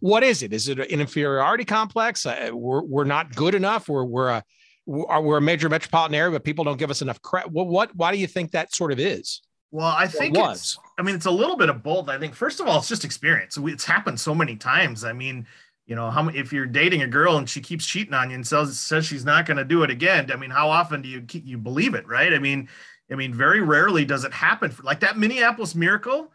What 0.00 0.24
is 0.24 0.42
it? 0.42 0.52
Is 0.52 0.66
it 0.66 0.80
an 0.80 0.86
inferiority 0.86 1.64
complex? 1.64 2.26
Uh, 2.26 2.50
we're 2.52 2.82
we're 2.82 3.04
not 3.04 3.32
good 3.36 3.54
enough. 3.54 3.88
We're 3.88 4.02
we're 4.02 4.30
a 4.30 4.44
we're, 4.86 5.20
we're 5.20 5.36
a 5.36 5.40
major 5.40 5.68
metropolitan 5.68 6.16
area, 6.16 6.32
but 6.32 6.42
people 6.42 6.64
don't 6.64 6.78
give 6.78 6.90
us 6.90 7.00
enough 7.00 7.22
credit. 7.22 7.52
What 7.52 7.68
what? 7.68 7.94
Why 7.94 8.10
do 8.10 8.18
you 8.18 8.26
think 8.26 8.50
that 8.50 8.74
sort 8.74 8.90
of 8.90 8.98
is? 8.98 9.42
Well, 9.70 9.86
I 9.86 10.08
think 10.08 10.36
it's, 10.36 10.76
I 10.98 11.02
mean, 11.02 11.14
it's 11.14 11.26
a 11.26 11.30
little 11.30 11.56
bit 11.56 11.68
of 11.68 11.80
both. 11.84 12.08
I 12.08 12.18
think 12.18 12.34
first 12.34 12.58
of 12.58 12.66
all, 12.66 12.78
it's 12.78 12.88
just 12.88 13.04
experience. 13.04 13.56
It's 13.56 13.84
happened 13.84 14.18
so 14.18 14.34
many 14.34 14.56
times. 14.56 15.04
I 15.04 15.12
mean, 15.12 15.46
you 15.90 15.96
know, 15.96 16.08
how 16.08 16.28
if 16.28 16.52
you're 16.52 16.66
dating 16.66 17.02
a 17.02 17.06
girl 17.08 17.36
and 17.36 17.50
she 17.50 17.60
keeps 17.60 17.84
cheating 17.84 18.14
on 18.14 18.30
you 18.30 18.36
and 18.36 18.46
says 18.46 18.78
says 18.78 19.04
she's 19.04 19.24
not 19.24 19.44
going 19.44 19.56
to 19.56 19.64
do 19.64 19.82
it 19.82 19.90
again, 19.90 20.30
I 20.30 20.36
mean, 20.36 20.50
how 20.50 20.70
often 20.70 21.02
do 21.02 21.08
you 21.08 21.26
you 21.32 21.58
believe 21.58 21.94
it, 21.94 22.06
right? 22.06 22.32
I 22.32 22.38
mean, 22.38 22.68
I 23.10 23.16
mean, 23.16 23.34
very 23.34 23.60
rarely 23.60 24.04
does 24.04 24.22
it 24.22 24.32
happen. 24.32 24.70
For, 24.70 24.84
like 24.84 25.00
that 25.00 25.18
Minneapolis 25.18 25.74
miracle, 25.74 26.30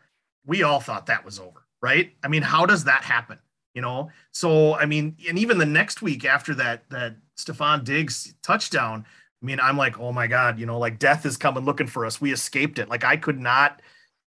we 0.45 0.63
all 0.63 0.81
thought 0.81 1.05
that 1.05 1.23
was 1.23 1.39
over, 1.39 1.65
right? 1.81 2.11
I 2.21 2.27
mean, 2.27 2.41
how 2.41 2.65
does 2.65 2.83
that 2.83 3.05
happen? 3.05 3.39
You 3.73 3.81
know, 3.81 4.09
so 4.31 4.75
I 4.75 4.85
mean, 4.85 5.15
and 5.25 5.39
even 5.39 5.57
the 5.57 5.65
next 5.65 6.01
week 6.01 6.25
after 6.25 6.53
that 6.55 6.89
that 6.89 7.15
Stefon 7.37 7.85
Diggs 7.85 8.35
touchdown, 8.43 9.05
I 9.41 9.45
mean, 9.45 9.61
I'm 9.61 9.77
like, 9.77 9.97
oh 9.97 10.11
my 10.11 10.27
God, 10.27 10.59
you 10.59 10.65
know, 10.65 10.77
like 10.77 10.99
death 10.99 11.25
is 11.25 11.37
coming 11.37 11.63
looking 11.63 11.87
for 11.87 12.05
us. 12.05 12.19
We 12.19 12.33
escaped 12.33 12.77
it. 12.77 12.89
Like 12.89 13.05
I 13.05 13.15
could 13.15 13.39
not 13.39 13.81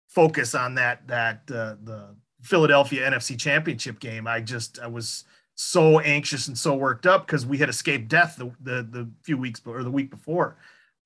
focus 0.07 0.55
on 0.55 0.77
that 0.77 1.09
that 1.09 1.43
uh, 1.51 1.75
the 1.83 2.15
Philadelphia 2.49 3.09
NFC 3.09 3.39
Championship 3.39 4.01
game. 4.01 4.27
I 4.27 4.41
just 4.41 4.79
I 4.81 4.87
was 4.87 5.25
so 5.55 5.99
anxious 6.01 6.49
and 6.49 6.57
so 6.57 6.75
worked 6.75 7.07
up 7.07 7.27
because 7.27 7.45
we 7.45 7.59
had 7.59 7.69
escaped 7.69 8.09
death 8.09 8.37
the, 8.37 8.51
the 8.61 8.83
the 8.83 9.11
few 9.23 9.37
weeks 9.37 9.61
or 9.67 9.83
the 9.83 9.91
week 9.91 10.11
before. 10.11 10.57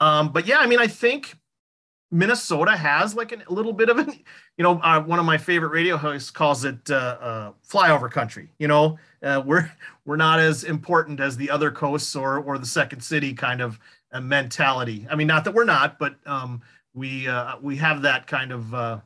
Um, 0.00 0.32
but 0.32 0.46
yeah, 0.46 0.58
I 0.58 0.66
mean, 0.66 0.78
I 0.78 0.86
think 0.86 1.36
Minnesota 2.10 2.76
has 2.76 3.14
like 3.14 3.32
an, 3.32 3.42
a 3.48 3.52
little 3.52 3.72
bit 3.72 3.88
of 3.88 3.98
an, 3.98 4.12
you 4.56 4.62
know, 4.62 4.78
uh, 4.80 5.00
one 5.00 5.18
of 5.18 5.24
my 5.24 5.38
favorite 5.38 5.70
radio 5.70 5.96
hosts 5.96 6.30
calls 6.30 6.64
it 6.64 6.90
uh, 6.90 7.16
uh, 7.20 7.52
flyover 7.68 8.10
country. 8.10 8.48
You 8.58 8.68
know, 8.68 8.98
uh, 9.22 9.42
we're 9.44 9.70
we're 10.04 10.16
not 10.16 10.38
as 10.38 10.64
important 10.64 11.18
as 11.18 11.36
the 11.36 11.50
other 11.50 11.70
coasts 11.70 12.14
or 12.14 12.38
or 12.38 12.58
the 12.58 12.66
second 12.66 13.00
city 13.00 13.34
kind 13.34 13.60
of 13.60 13.80
a 14.12 14.20
mentality. 14.20 15.06
I 15.10 15.16
mean, 15.16 15.26
not 15.26 15.44
that 15.44 15.54
we're 15.54 15.64
not, 15.64 15.98
but 15.98 16.16
um, 16.26 16.62
we 16.94 17.26
uh, 17.26 17.56
we 17.60 17.76
have 17.76 18.02
that 18.02 18.26
kind 18.26 18.52
of 18.52 18.74
uh, 18.74 19.00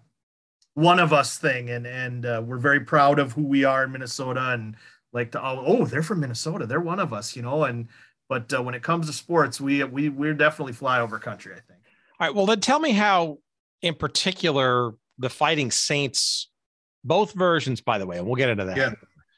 one 0.77 0.99
of 0.99 1.11
us 1.11 1.39
thing, 1.39 1.71
and 1.71 1.87
and 1.87 2.27
uh, 2.27 2.43
we're 2.45 2.59
very 2.59 2.81
proud 2.81 3.19
of 3.19 3.33
who 3.33 3.43
we 3.43 3.65
are 3.65 3.85
in 3.85 3.93
Minnesota, 3.93 4.51
and 4.51 4.77
like 5.13 5.33
to 5.33 5.43
oh, 5.43 5.65
oh 5.67 5.85
they're 5.87 6.03
from 6.03 6.21
Minnesota, 6.21 6.67
they're 6.67 6.81
one 6.81 7.01
of 7.01 7.15
us, 7.15 7.35
you 7.35 7.41
know, 7.41 7.65
and 7.65 7.89
but 8.29 8.53
uh, 8.53 8.63
when 8.63 8.75
it 8.75 8.83
comes 8.83 9.07
to 9.07 9.13
sports, 9.15 9.59
we 9.59 9.83
we 9.85 10.11
we're 10.11 10.35
definitely 10.35 10.75
flyover 10.75 11.21
country, 11.21 11.55
I 11.55 11.61
think. 11.61 11.81
All 12.21 12.27
right. 12.27 12.35
Well, 12.35 12.45
then 12.45 12.61
tell 12.61 12.79
me 12.79 12.93
how, 12.93 13.39
in 13.81 13.95
particular, 13.95 14.93
the 15.19 15.31
Fighting 15.31 15.71
Saints, 15.71 16.51
both 17.03 17.33
versions, 17.33 17.81
by 17.81 17.97
the 17.97 18.07
way, 18.07 18.19
and 18.19 18.27
we'll 18.27 18.37
get 18.37 18.51
into 18.51 18.67
that. 18.67 18.77
Yeah. 18.77 18.93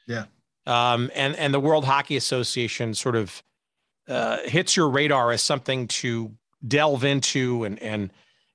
Yeah. 0.07 0.25
Um, 0.65 1.09
and 1.15 1.37
and 1.37 1.53
the 1.53 1.59
World 1.59 1.85
Hockey 1.85 2.17
Association 2.17 2.93
sort 2.93 3.15
of 3.15 3.41
uh, 4.09 4.39
hits 4.43 4.75
your 4.75 4.89
radar 4.89 5.31
as 5.31 5.41
something 5.41 5.87
to 5.87 6.33
delve 6.67 7.05
into 7.05 7.63
and 7.63 7.79
and 7.79 8.11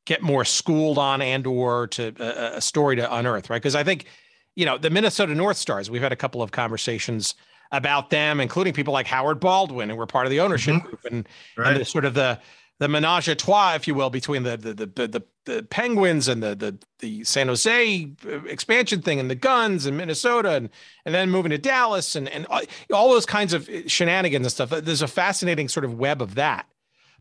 get 0.06 0.22
more 0.22 0.44
schooled 0.44 0.98
on 0.98 1.22
and 1.22 1.46
or 1.46 1.86
to 1.88 2.08
uh, 2.20 2.56
a 2.56 2.60
story 2.60 2.96
to 2.96 3.14
unearth, 3.14 3.48
right? 3.50 3.60
Because 3.62 3.74
I 3.74 3.84
think, 3.84 4.06
you 4.54 4.66
know, 4.66 4.76
the 4.78 4.90
Minnesota 4.90 5.34
North 5.34 5.56
Stars. 5.56 5.90
We've 5.90 6.02
had 6.02 6.12
a 6.12 6.16
couple 6.16 6.42
of 6.42 6.52
conversations 6.52 7.34
about 7.72 8.10
them, 8.10 8.40
including 8.40 8.72
people 8.74 8.92
like 8.92 9.06
Howard 9.06 9.40
Baldwin, 9.40 9.88
who 9.90 9.96
were 9.96 10.06
part 10.06 10.26
of 10.26 10.30
the 10.30 10.40
ownership 10.40 10.74
Mhm. 10.76 10.82
group, 10.84 11.04
and 11.10 11.28
Right. 11.56 11.72
and 11.72 11.80
the 11.80 11.84
sort 11.84 12.04
of 12.04 12.14
the 12.14 12.40
the 12.80 12.88
menage 12.88 13.28
a 13.28 13.36
trois, 13.36 13.74
if 13.76 13.86
you 13.86 13.94
will, 13.94 14.10
between 14.10 14.42
the 14.42 14.56
the 14.56 14.74
the 14.74 14.86
the, 14.86 15.22
the 15.46 15.62
Penguins 15.62 16.28
and 16.28 16.42
the 16.42 16.54
the 16.54 16.78
the 16.98 17.24
San 17.24 17.46
Jose 17.48 18.10
uh, 18.26 18.44
expansion 18.44 19.00
thing 19.00 19.18
and 19.20 19.30
the 19.30 19.34
Gunds 19.36 19.86
and 19.86 19.96
Minnesota 19.96 20.50
and 20.50 20.68
and 21.06 21.14
then 21.14 21.30
moving 21.30 21.50
to 21.50 21.58
Dallas 21.58 22.14
and 22.16 22.28
and 22.28 22.46
all- 22.90 23.08
those 23.10 23.26
kinds 23.26 23.52
of 23.54 23.68
shenanigans 23.86 24.44
and 24.44 24.52
stuff. 24.52 24.70
There's 24.84 25.02
a 25.02 25.08
fascinating 25.08 25.68
sort 25.68 25.84
of 25.84 25.94
web 25.94 26.20
of 26.20 26.34
that. 26.34 26.66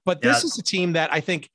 But 0.05 0.21
this 0.21 0.43
is 0.43 0.57
a 0.57 0.63
team 0.63 0.93
that 0.93 1.13
I 1.13 1.21
think 1.21 1.49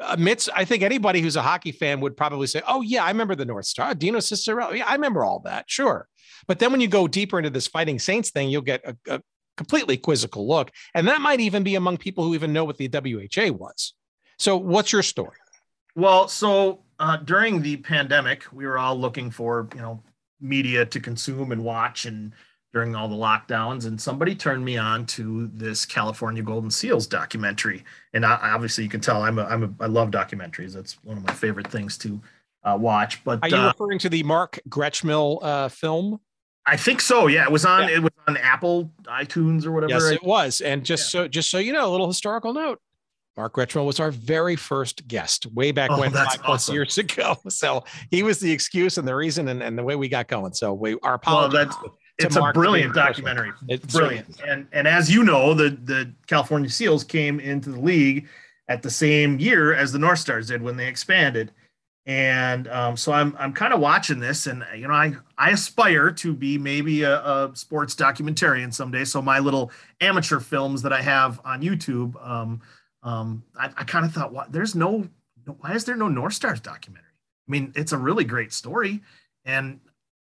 amidst 0.00 0.48
I 0.54 0.64
think 0.64 0.82
anybody 0.82 1.20
who's 1.20 1.36
a 1.36 1.42
hockey 1.42 1.72
fan 1.72 2.00
would 2.00 2.16
probably 2.16 2.46
say, 2.46 2.62
"Oh 2.66 2.82
yeah, 2.82 3.04
I 3.04 3.08
remember 3.08 3.34
the 3.34 3.44
North 3.44 3.66
Star, 3.66 3.94
Dino 3.94 4.18
Ciccarelli. 4.18 4.78
Yeah, 4.78 4.86
I 4.86 4.94
remember 4.94 5.24
all 5.24 5.40
that, 5.40 5.64
sure." 5.68 6.08
But 6.46 6.58
then 6.58 6.72
when 6.72 6.80
you 6.80 6.88
go 6.88 7.08
deeper 7.08 7.38
into 7.38 7.50
this 7.50 7.66
Fighting 7.66 7.98
Saints 7.98 8.30
thing, 8.30 8.50
you'll 8.50 8.62
get 8.62 8.82
a, 8.84 8.96
a 9.08 9.20
completely 9.56 9.96
quizzical 9.96 10.46
look, 10.48 10.70
and 10.94 11.08
that 11.08 11.20
might 11.20 11.40
even 11.40 11.62
be 11.62 11.74
among 11.74 11.98
people 11.98 12.24
who 12.24 12.34
even 12.34 12.52
know 12.52 12.64
what 12.64 12.78
the 12.78 12.88
WHA 12.88 13.52
was. 13.52 13.94
So, 14.38 14.56
what's 14.56 14.92
your 14.92 15.02
story? 15.02 15.36
Well, 15.94 16.28
so 16.28 16.82
uh, 16.98 17.18
during 17.18 17.62
the 17.62 17.76
pandemic, 17.76 18.44
we 18.52 18.66
were 18.66 18.78
all 18.78 18.98
looking 18.98 19.30
for 19.30 19.68
you 19.74 19.80
know 19.80 20.02
media 20.40 20.84
to 20.86 21.00
consume 21.00 21.52
and 21.52 21.62
watch, 21.62 22.06
and 22.06 22.32
during 22.74 22.94
all 22.96 23.08
the 23.08 23.14
lockdowns, 23.14 23.86
and 23.86 23.98
somebody 23.98 24.34
turned 24.34 24.64
me 24.64 24.76
on 24.76 25.06
to 25.06 25.48
this 25.54 25.86
California 25.86 26.42
Golden 26.42 26.70
Seals 26.70 27.06
documentary. 27.06 27.84
And 28.12 28.26
I, 28.26 28.34
obviously, 28.42 28.82
you 28.84 28.90
can 28.90 29.00
tell 29.00 29.22
I'm 29.22 29.38
a, 29.38 29.44
I'm 29.44 29.62
a 29.80 29.84
I 29.84 29.86
love 29.86 30.10
documentaries. 30.10 30.74
That's 30.74 30.94
one 31.04 31.16
of 31.16 31.24
my 31.26 31.32
favorite 31.32 31.68
things 31.68 31.96
to 31.98 32.20
uh, 32.64 32.76
watch. 32.78 33.22
But 33.24 33.38
Are 33.42 33.48
you 33.48 33.56
uh, 33.56 33.68
referring 33.68 34.00
to 34.00 34.08
the 34.08 34.22
Mark 34.24 34.58
Gretschmill 34.68 35.38
uh, 35.42 35.68
film? 35.68 36.20
I 36.66 36.76
think 36.76 37.00
so. 37.00 37.28
Yeah, 37.28 37.44
it 37.44 37.52
was 37.52 37.64
on 37.64 37.82
Yeah. 37.88 37.96
it 37.96 38.02
was 38.02 38.10
on 38.26 38.36
Apple 38.38 38.90
iTunes 39.04 39.64
or 39.66 39.72
whatever. 39.72 39.92
Yes, 39.92 40.10
it 40.10 40.24
was. 40.24 40.60
And 40.60 40.84
just 40.84 41.10
so 41.10 41.28
just 41.28 41.50
so 41.50 41.58
you 41.58 41.72
know, 41.72 41.88
a 41.88 41.92
little 41.92 42.08
historical 42.08 42.52
note. 42.52 42.80
Mark 43.36 43.54
Gretschmill 43.54 43.84
was 43.84 43.98
our 43.98 44.10
very 44.12 44.54
first 44.56 45.08
guest 45.08 45.46
way 45.46 45.72
back 45.72 45.90
Oh, 45.90 45.98
when 46.00 46.12
that's 46.12 46.36
five 46.36 46.44
plus 46.44 46.62
awesome. 46.64 46.74
years 46.76 46.98
ago. 47.04 47.36
So 47.48 47.84
he 48.10 48.22
was 48.22 48.38
the 48.40 48.50
excuse 48.52 48.96
and 48.96 49.06
the 49.06 49.14
reason 49.14 49.48
and, 49.48 49.62
and 49.62 49.76
the 49.76 49.82
way 49.82 49.94
we 49.96 50.08
got 50.08 50.26
going. 50.28 50.52
So 50.54 50.72
we 50.72 50.92
our 51.02 51.20
Well, 51.26 51.44
apologies. 51.46 51.52
that's 51.54 51.76
to 51.76 51.92
it's 52.18 52.36
a 52.36 52.52
brilliant 52.52 52.94
documentary. 52.94 53.52
It's 53.68 53.94
brilliant. 53.94 54.40
And 54.46 54.66
and 54.72 54.86
as 54.86 55.10
you 55.10 55.24
know, 55.24 55.54
the 55.54 55.70
the 55.70 56.12
California 56.26 56.70
Seals 56.70 57.04
came 57.04 57.40
into 57.40 57.70
the 57.70 57.80
league 57.80 58.28
at 58.68 58.82
the 58.82 58.90
same 58.90 59.38
year 59.38 59.74
as 59.74 59.92
the 59.92 59.98
North 59.98 60.18
Stars 60.18 60.48
did 60.48 60.62
when 60.62 60.76
they 60.76 60.86
expanded. 60.86 61.52
And 62.06 62.68
um, 62.68 62.96
so 62.96 63.12
I'm 63.12 63.34
I'm 63.38 63.52
kind 63.54 63.72
of 63.72 63.80
watching 63.80 64.20
this, 64.20 64.46
and 64.46 64.62
you 64.76 64.86
know 64.86 64.92
I 64.92 65.14
I 65.38 65.50
aspire 65.50 66.10
to 66.12 66.34
be 66.34 66.58
maybe 66.58 67.02
a, 67.02 67.18
a 67.20 67.50
sports 67.54 67.94
documentarian 67.94 68.72
someday. 68.74 69.06
So 69.06 69.22
my 69.22 69.38
little 69.38 69.72
amateur 70.02 70.38
films 70.38 70.82
that 70.82 70.92
I 70.92 71.00
have 71.00 71.40
on 71.46 71.62
YouTube, 71.62 72.14
um, 72.26 72.60
um, 73.02 73.42
I, 73.58 73.70
I 73.76 73.84
kind 73.84 74.04
of 74.04 74.12
thought, 74.12 74.34
what? 74.34 74.52
There's 74.52 74.74
no, 74.74 75.08
why 75.60 75.72
is 75.72 75.86
there 75.86 75.96
no 75.96 76.08
North 76.08 76.34
Stars 76.34 76.60
documentary? 76.60 77.08
I 77.48 77.50
mean, 77.50 77.72
it's 77.74 77.92
a 77.92 77.98
really 77.98 78.24
great 78.24 78.52
story, 78.52 79.00
and 79.46 79.80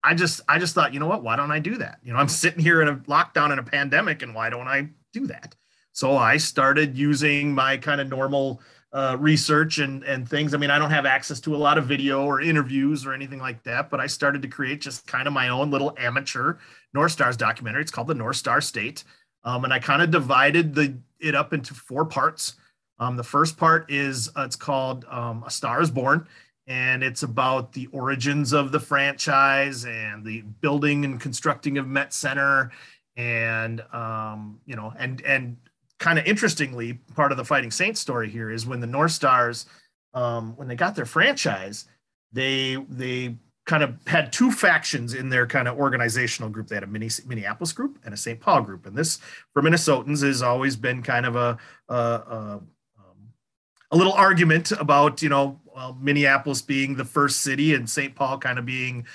I 0.07 0.13
just 0.13 0.39
I 0.47 0.57
just 0.57 0.73
thought, 0.73 0.93
you 0.93 1.01
know 1.01 1.07
what? 1.07 1.21
Why 1.21 1.35
don't 1.35 1.51
I 1.51 1.59
do 1.59 1.77
that? 1.79 1.99
You 2.01 2.13
know, 2.13 2.19
I'm 2.19 2.29
sitting 2.29 2.63
here 2.63 2.81
in 2.81 2.87
a 2.87 2.95
lockdown 2.95 3.51
in 3.51 3.59
a 3.59 3.63
pandemic, 3.63 4.21
and 4.21 4.33
why 4.33 4.49
don't 4.49 4.67
I 4.67 4.87
do 5.11 5.27
that? 5.27 5.53
So 5.91 6.15
I 6.15 6.37
started 6.37 6.97
using 6.97 7.53
my 7.53 7.75
kind 7.75 7.99
of 7.99 8.07
normal 8.07 8.61
uh, 8.93 9.17
research 9.19 9.79
and 9.79 10.03
and 10.05 10.27
things. 10.27 10.53
I 10.53 10.57
mean, 10.57 10.71
I 10.71 10.79
don't 10.79 10.91
have 10.91 11.05
access 11.05 11.41
to 11.41 11.55
a 11.55 11.57
lot 11.57 11.77
of 11.77 11.87
video 11.87 12.23
or 12.23 12.39
interviews 12.39 13.05
or 13.05 13.13
anything 13.13 13.39
like 13.39 13.63
that, 13.63 13.89
but 13.89 13.99
I 13.99 14.07
started 14.07 14.41
to 14.43 14.47
create 14.47 14.79
just 14.79 15.05
kind 15.07 15.27
of 15.27 15.33
my 15.33 15.49
own 15.49 15.71
little 15.71 15.93
amateur 15.97 16.55
North 16.93 17.11
Stars 17.11 17.35
documentary. 17.35 17.81
It's 17.81 17.91
called 17.91 18.07
the 18.07 18.15
North 18.15 18.37
Star 18.37 18.61
State, 18.61 19.03
um, 19.43 19.65
and 19.65 19.73
I 19.73 19.79
kind 19.79 20.01
of 20.01 20.09
divided 20.09 20.73
the 20.73 20.97
it 21.19 21.35
up 21.35 21.51
into 21.51 21.73
four 21.73 22.05
parts. 22.05 22.55
Um, 22.97 23.17
the 23.17 23.23
first 23.23 23.57
part 23.57 23.91
is 23.91 24.29
uh, 24.37 24.43
it's 24.43 24.55
called 24.55 25.03
um, 25.09 25.43
A 25.45 25.51
Star 25.51 25.81
Is 25.81 25.91
Born, 25.91 26.27
and 26.67 27.01
it's 27.01 27.23
about 27.23 27.71
the 27.71 27.87
origins 27.87 28.51
of 28.51 28.71
the 28.71 28.79
franchise 28.79 29.85
and 29.85 30.25
the 30.25 30.41
building 30.61 31.05
and 31.05 31.19
constructing 31.19 31.77
of 31.77 31.87
Met 31.87 32.13
Center, 32.13 32.71
and 33.15 33.81
um, 33.93 34.59
you 34.65 34.75
know, 34.75 34.93
and 34.97 35.21
and 35.21 35.57
kind 35.99 36.19
of 36.19 36.25
interestingly, 36.25 36.93
part 37.15 37.31
of 37.31 37.37
the 37.37 37.45
Fighting 37.45 37.71
Saints 37.71 37.99
story 37.99 38.29
here 38.29 38.51
is 38.51 38.67
when 38.67 38.79
the 38.79 38.87
North 38.87 39.11
Stars, 39.11 39.65
um, 40.13 40.55
when 40.57 40.67
they 40.67 40.75
got 40.75 40.95
their 40.95 41.05
franchise, 41.05 41.85
they 42.33 42.75
they 42.89 43.35
kind 43.65 43.83
of 43.83 43.95
had 44.07 44.31
two 44.31 44.51
factions 44.51 45.13
in 45.13 45.29
their 45.29 45.45
kind 45.45 45.67
of 45.67 45.77
organizational 45.77 46.49
group. 46.49 46.67
They 46.67 46.75
had 46.75 46.83
a 46.83 46.87
Minneapolis 46.87 47.73
group 47.73 47.99
and 48.05 48.13
a 48.13 48.17
St. 48.17 48.39
Paul 48.39 48.61
group, 48.61 48.85
and 48.85 48.95
this 48.95 49.19
for 49.53 49.61
Minnesotans 49.61 50.23
has 50.23 50.41
always 50.41 50.75
been 50.75 51.01
kind 51.01 51.25
of 51.25 51.35
a, 51.35 51.57
a, 51.89 51.95
a 51.95 52.61
um, 52.99 53.33
a 53.91 53.97
little 53.97 54.13
argument 54.13 54.71
about 54.71 55.21
you 55.21 55.29
know 55.29 55.59
well, 55.77 55.95
Minneapolis 56.01 56.63
being 56.63 56.95
the 56.95 57.05
first 57.05 57.41
city 57.41 57.75
and 57.75 57.87
St. 57.87 58.15
Paul 58.15 58.39
kind 58.39 58.57
of 58.57 58.65
being 58.65 59.05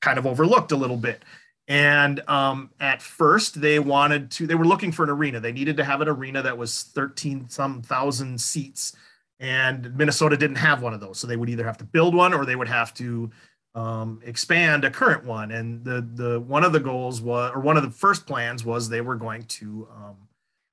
kind 0.00 0.18
of 0.18 0.26
overlooked 0.26 0.72
a 0.72 0.76
little 0.76 0.96
bit. 0.96 1.24
And 1.68 2.28
um, 2.28 2.70
at 2.80 3.00
first, 3.00 3.60
they 3.60 3.78
wanted 3.78 4.28
to, 4.32 4.48
they 4.48 4.56
were 4.56 4.64
looking 4.64 4.90
for 4.90 5.04
an 5.04 5.10
arena. 5.10 5.38
They 5.38 5.52
needed 5.52 5.76
to 5.76 5.84
have 5.84 6.00
an 6.00 6.08
arena 6.08 6.42
that 6.42 6.58
was 6.58 6.82
13 6.82 7.48
some 7.48 7.80
thousand 7.82 8.40
seats. 8.40 8.96
And 9.38 9.96
Minnesota 9.96 10.36
didn't 10.36 10.56
have 10.56 10.82
one 10.82 10.94
of 10.94 10.98
those. 10.98 11.20
So 11.20 11.28
they 11.28 11.36
would 11.36 11.48
either 11.48 11.64
have 11.64 11.78
to 11.78 11.84
build 11.84 12.12
one 12.12 12.34
or 12.34 12.44
they 12.44 12.56
would 12.56 12.66
have 12.66 12.92
to 12.94 13.30
um, 13.76 14.20
expand 14.24 14.84
a 14.84 14.90
current 14.90 15.24
one. 15.24 15.52
And 15.52 15.84
the, 15.84 16.04
the 16.14 16.40
one 16.40 16.64
of 16.64 16.72
the 16.72 16.80
goals 16.80 17.20
was, 17.20 17.52
or 17.54 17.60
one 17.60 17.76
of 17.76 17.84
the 17.84 17.90
first 17.90 18.26
plans 18.26 18.64
was 18.64 18.88
they 18.88 19.00
were 19.00 19.14
going 19.14 19.44
to 19.44 19.86
um, 19.94 20.16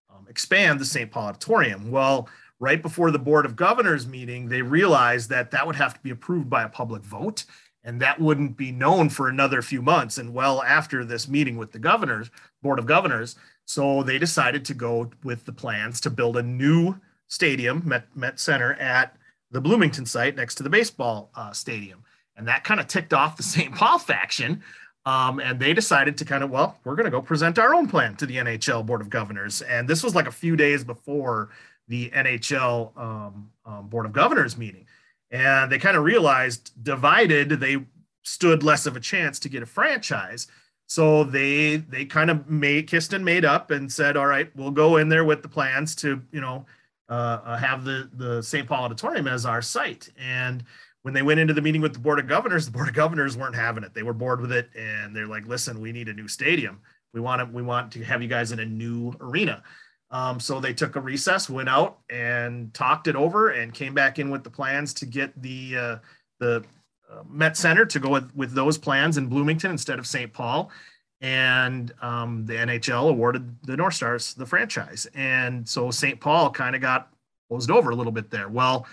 um 0.09 0.25
expand 0.27 0.79
the 0.79 0.85
St. 0.85 1.11
Paul 1.11 1.27
Auditorium. 1.27 1.91
Well, 1.91 2.27
right 2.59 2.81
before 2.81 3.11
the 3.11 3.19
Board 3.19 3.45
of 3.45 3.55
Governors 3.55 4.07
meeting, 4.07 4.49
they 4.49 4.61
realized 4.61 5.29
that 5.29 5.51
that 5.51 5.67
would 5.67 5.75
have 5.75 5.93
to 5.93 5.99
be 6.01 6.09
approved 6.09 6.49
by 6.49 6.63
a 6.63 6.69
public 6.69 7.03
vote 7.03 7.45
and 7.83 8.01
that 8.01 8.19
wouldn't 8.19 8.57
be 8.57 8.71
known 8.71 9.09
for 9.09 9.29
another 9.29 9.61
few 9.61 9.81
months 9.81 10.17
and 10.17 10.33
well 10.33 10.61
after 10.61 11.05
this 11.05 11.27
meeting 11.27 11.55
with 11.57 11.71
the 11.71 11.79
governors 11.79 12.29
board 12.61 12.79
of 12.79 12.85
governors. 12.85 13.35
So 13.65 14.03
they 14.03 14.19
decided 14.19 14.65
to 14.65 14.73
go 14.73 15.09
with 15.23 15.45
the 15.45 15.53
plans 15.53 16.01
to 16.01 16.09
build 16.09 16.37
a 16.37 16.43
new 16.43 16.95
stadium 17.27 17.83
met, 17.85 18.15
met 18.15 18.39
center 18.39 18.73
at 18.73 19.15
the 19.51 19.61
bloomington 19.61 20.05
site 20.05 20.35
next 20.35 20.55
to 20.55 20.63
the 20.63 20.69
baseball 20.69 21.31
uh, 21.35 21.51
stadium. 21.51 22.03
And 22.35 22.47
that 22.47 22.63
kind 22.63 22.79
of 22.79 22.87
ticked 22.87 23.13
off 23.13 23.37
the 23.37 23.43
st 23.55 23.73
paul 23.73 23.99
faction 23.99 24.63
um, 25.05 25.39
and 25.39 25.57
they 25.57 25.73
decided 25.73 26.17
to 26.17 26.25
kind 26.25 26.43
of 26.43 26.49
well 26.49 26.77
we're 26.83 26.95
going 26.95 27.05
to 27.05 27.11
go 27.11 27.21
present 27.21 27.57
our 27.57 27.73
own 27.73 27.87
plan 27.87 28.15
to 28.17 28.25
the 28.25 28.35
nhl 28.35 28.85
board 28.85 28.99
of 28.99 29.09
governors. 29.09 29.61
And 29.61 29.87
this 29.87 30.03
was 30.03 30.13
like 30.13 30.27
a 30.27 30.31
few 30.31 30.57
days 30.57 30.83
before 30.83 31.49
the 31.87 32.09
nhl 32.09 32.97
um, 32.97 33.49
um, 33.65 33.87
board 33.87 34.05
of 34.05 34.13
governors 34.13 34.57
meeting. 34.57 34.85
And 35.31 35.71
they 35.71 35.77
kind 35.77 35.97
of 35.97 36.03
realized 36.03 36.71
divided 36.81 37.49
they 37.49 37.85
stood 38.23 38.63
less 38.63 38.85
of 38.85 38.95
a 38.95 38.99
chance 38.99 39.39
to 39.39 39.49
get 39.49 39.63
a 39.63 39.65
franchise. 39.65 40.47
So 40.87 41.23
they 41.23 41.77
they 41.77 42.05
kind 42.05 42.29
of 42.29 42.49
made 42.49 42.87
kissed 42.87 43.13
and 43.13 43.23
made 43.23 43.45
up 43.45 43.71
and 43.71 43.91
said 43.91 44.15
all 44.15 44.27
right 44.27 44.49
we'll 44.55 44.71
go 44.71 44.97
in 44.97 45.09
there 45.09 45.25
with 45.25 45.41
the 45.41 45.49
plans 45.49 45.95
to 45.95 46.21
you 46.31 46.39
know 46.39 46.65
uh, 47.09 47.39
uh 47.43 47.57
have 47.57 47.83
the 47.83 48.09
the 48.13 48.41
st 48.41 48.67
paul 48.67 48.85
auditorium 48.85 49.27
as 49.27 49.45
our 49.45 49.61
site. 49.61 50.09
And 50.17 50.63
when 51.01 51.13
they 51.13 51.21
went 51.21 51.39
into 51.39 51.53
the 51.53 51.61
meeting 51.61 51.81
with 51.81 51.93
the 51.93 51.99
board 51.99 52.19
of 52.19 52.27
governors 52.27 52.65
the 52.65 52.71
board 52.71 52.87
of 52.87 52.93
governors 52.93 53.37
weren't 53.37 53.55
having 53.55 53.83
it. 53.83 53.93
They 53.93 54.03
were 54.03 54.13
bored 54.13 54.39
with 54.39 54.53
it 54.53 54.69
and 54.77 55.13
they're 55.13 55.27
like 55.27 55.45
listen 55.45 55.81
we 55.81 55.91
need 55.91 56.07
a 56.07 56.13
new 56.13 56.27
stadium. 56.27 56.79
We 57.13 57.19
want 57.19 57.41
to 57.41 57.45
we 57.53 57.63
want 57.63 57.91
to 57.93 58.03
have 58.03 58.21
you 58.21 58.29
guys 58.29 58.53
in 58.53 58.59
a 58.59 58.65
new 58.65 59.13
arena 59.19 59.63
um, 60.09 60.39
so 60.39 60.59
they 60.59 60.73
took 60.73 60.95
a 60.95 61.01
recess, 61.01 61.49
went 61.49 61.69
out 61.69 61.99
and 62.09 62.73
talked 62.73 63.07
it 63.07 63.15
over, 63.15 63.49
and 63.49 63.73
came 63.73 63.93
back 63.93 64.19
in 64.19 64.29
with 64.29 64.43
the 64.43 64.49
plans 64.49 64.93
to 64.95 65.05
get 65.05 65.39
the 65.41 65.77
uh, 65.77 65.95
the 66.39 66.63
uh, 67.11 67.23
Met 67.29 67.57
Center 67.57 67.85
to 67.85 67.99
go 67.99 68.09
with, 68.09 68.35
with 68.35 68.53
those 68.53 68.77
plans 68.77 69.17
in 69.17 69.27
Bloomington 69.27 69.71
instead 69.71 69.99
of 69.99 70.07
St. 70.07 70.31
Paul. 70.31 70.71
And 71.19 71.91
um, 72.01 72.45
the 72.45 72.53
NHL 72.53 73.09
awarded 73.09 73.55
the 73.63 73.75
North 73.75 73.95
Stars 73.95 74.33
the 74.35 74.45
franchise, 74.45 75.07
and 75.15 75.67
so 75.67 75.89
St. 75.89 76.19
Paul 76.19 76.51
kind 76.51 76.75
of 76.75 76.81
got 76.81 77.09
closed 77.49 77.71
over 77.71 77.89
a 77.89 77.95
little 77.95 78.11
bit 78.11 78.29
there. 78.29 78.49
Well, 78.49 78.85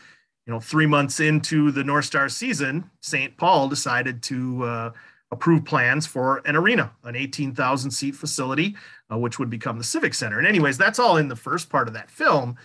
you 0.47 0.53
know, 0.53 0.61
three 0.61 0.87
months 0.87 1.21
into 1.21 1.71
the 1.71 1.85
North 1.85 2.07
Star 2.07 2.29
season, 2.29 2.91
St. 3.03 3.37
Paul 3.37 3.69
decided 3.69 4.23
to 4.25 4.65
uh, 4.65 4.91
approve 5.31 5.65
plans 5.65 6.07
for 6.07 6.41
an 6.47 6.57
arena, 6.57 6.93
an 7.05 7.15
18,000 7.15 7.91
seat 7.91 8.15
facility 8.15 8.75
uh, 9.11 9.19
which 9.19 9.39
would 9.39 9.51
become 9.51 9.79
the 9.79 9.85
Civic 9.85 10.15
Center. 10.15 10.39
And, 10.39 10.47
anyways, 10.47 10.79
that's 10.79 10.99
all 10.99 11.17
in 11.17 11.29
the 11.29 11.37
first 11.37 11.69
part 11.69 11.89
of 11.89 11.95
that 11.95 12.11
film. 12.11 12.57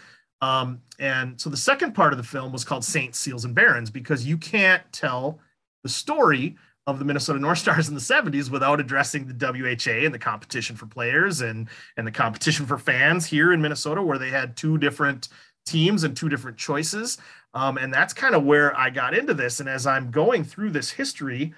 Um, 0.42 0.82
and 1.00 1.40
so 1.40 1.50
the 1.50 1.58
second 1.58 1.94
part 1.94 2.14
of 2.14 2.18
the 2.18 2.24
film 2.24 2.52
was 2.52 2.64
called 2.64 2.86
Saints, 2.86 3.20
Seals, 3.20 3.46
and 3.46 3.54
Barons 3.54 3.90
because 3.90 4.26
you 4.26 4.38
can't 4.38 4.84
tell 4.92 5.40
the 5.84 5.90
story 5.90 6.56
of 6.88 6.98
the 6.98 7.06
Minnesota 7.06 7.40
North 7.40 7.58
Stars 7.60 7.88
in 7.88 7.94
the 7.94 8.02
70s 8.02 8.50
without 8.50 8.80
addressing 8.80 9.28
the 9.28 9.34
WHA 9.34 10.06
and 10.06 10.14
the 10.14 10.20
competition 10.20 10.76
for 10.76 10.86
players 10.86 11.42
and, 11.42 11.68
and 11.98 12.08
the 12.08 12.12
competition 12.12 12.66
for 12.66 12.78
fans 12.78 13.26
here 13.26 13.54
in 13.54 13.62
Minnesota, 13.62 14.02
where 14.02 14.18
they 14.18 14.30
had 14.30 14.56
two 14.56 14.78
different 14.78 15.30
teams 15.66 16.04
and 16.04 16.16
two 16.16 16.30
different 16.30 16.58
choices. 16.58 17.18
Um, 17.54 17.78
and 17.78 17.94
that's 17.94 18.14
kind 18.14 18.34
of 18.34 18.44
where 18.44 18.78
I 18.78 18.90
got 18.90 19.14
into 19.14 19.34
this. 19.34 19.60
And 19.60 19.70
as 19.70 19.86
I'm 19.86 20.10
going 20.10 20.44
through 20.44 20.72
this 20.72 20.90
history, 20.90 21.54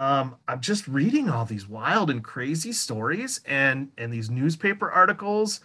um, 0.00 0.36
I'm 0.48 0.62
just 0.62 0.88
reading 0.88 1.28
all 1.28 1.44
these 1.44 1.68
wild 1.68 2.08
and 2.08 2.24
crazy 2.24 2.72
stories 2.72 3.40
and 3.44 3.90
and 3.98 4.10
these 4.10 4.30
newspaper 4.30 4.90
articles, 4.90 5.60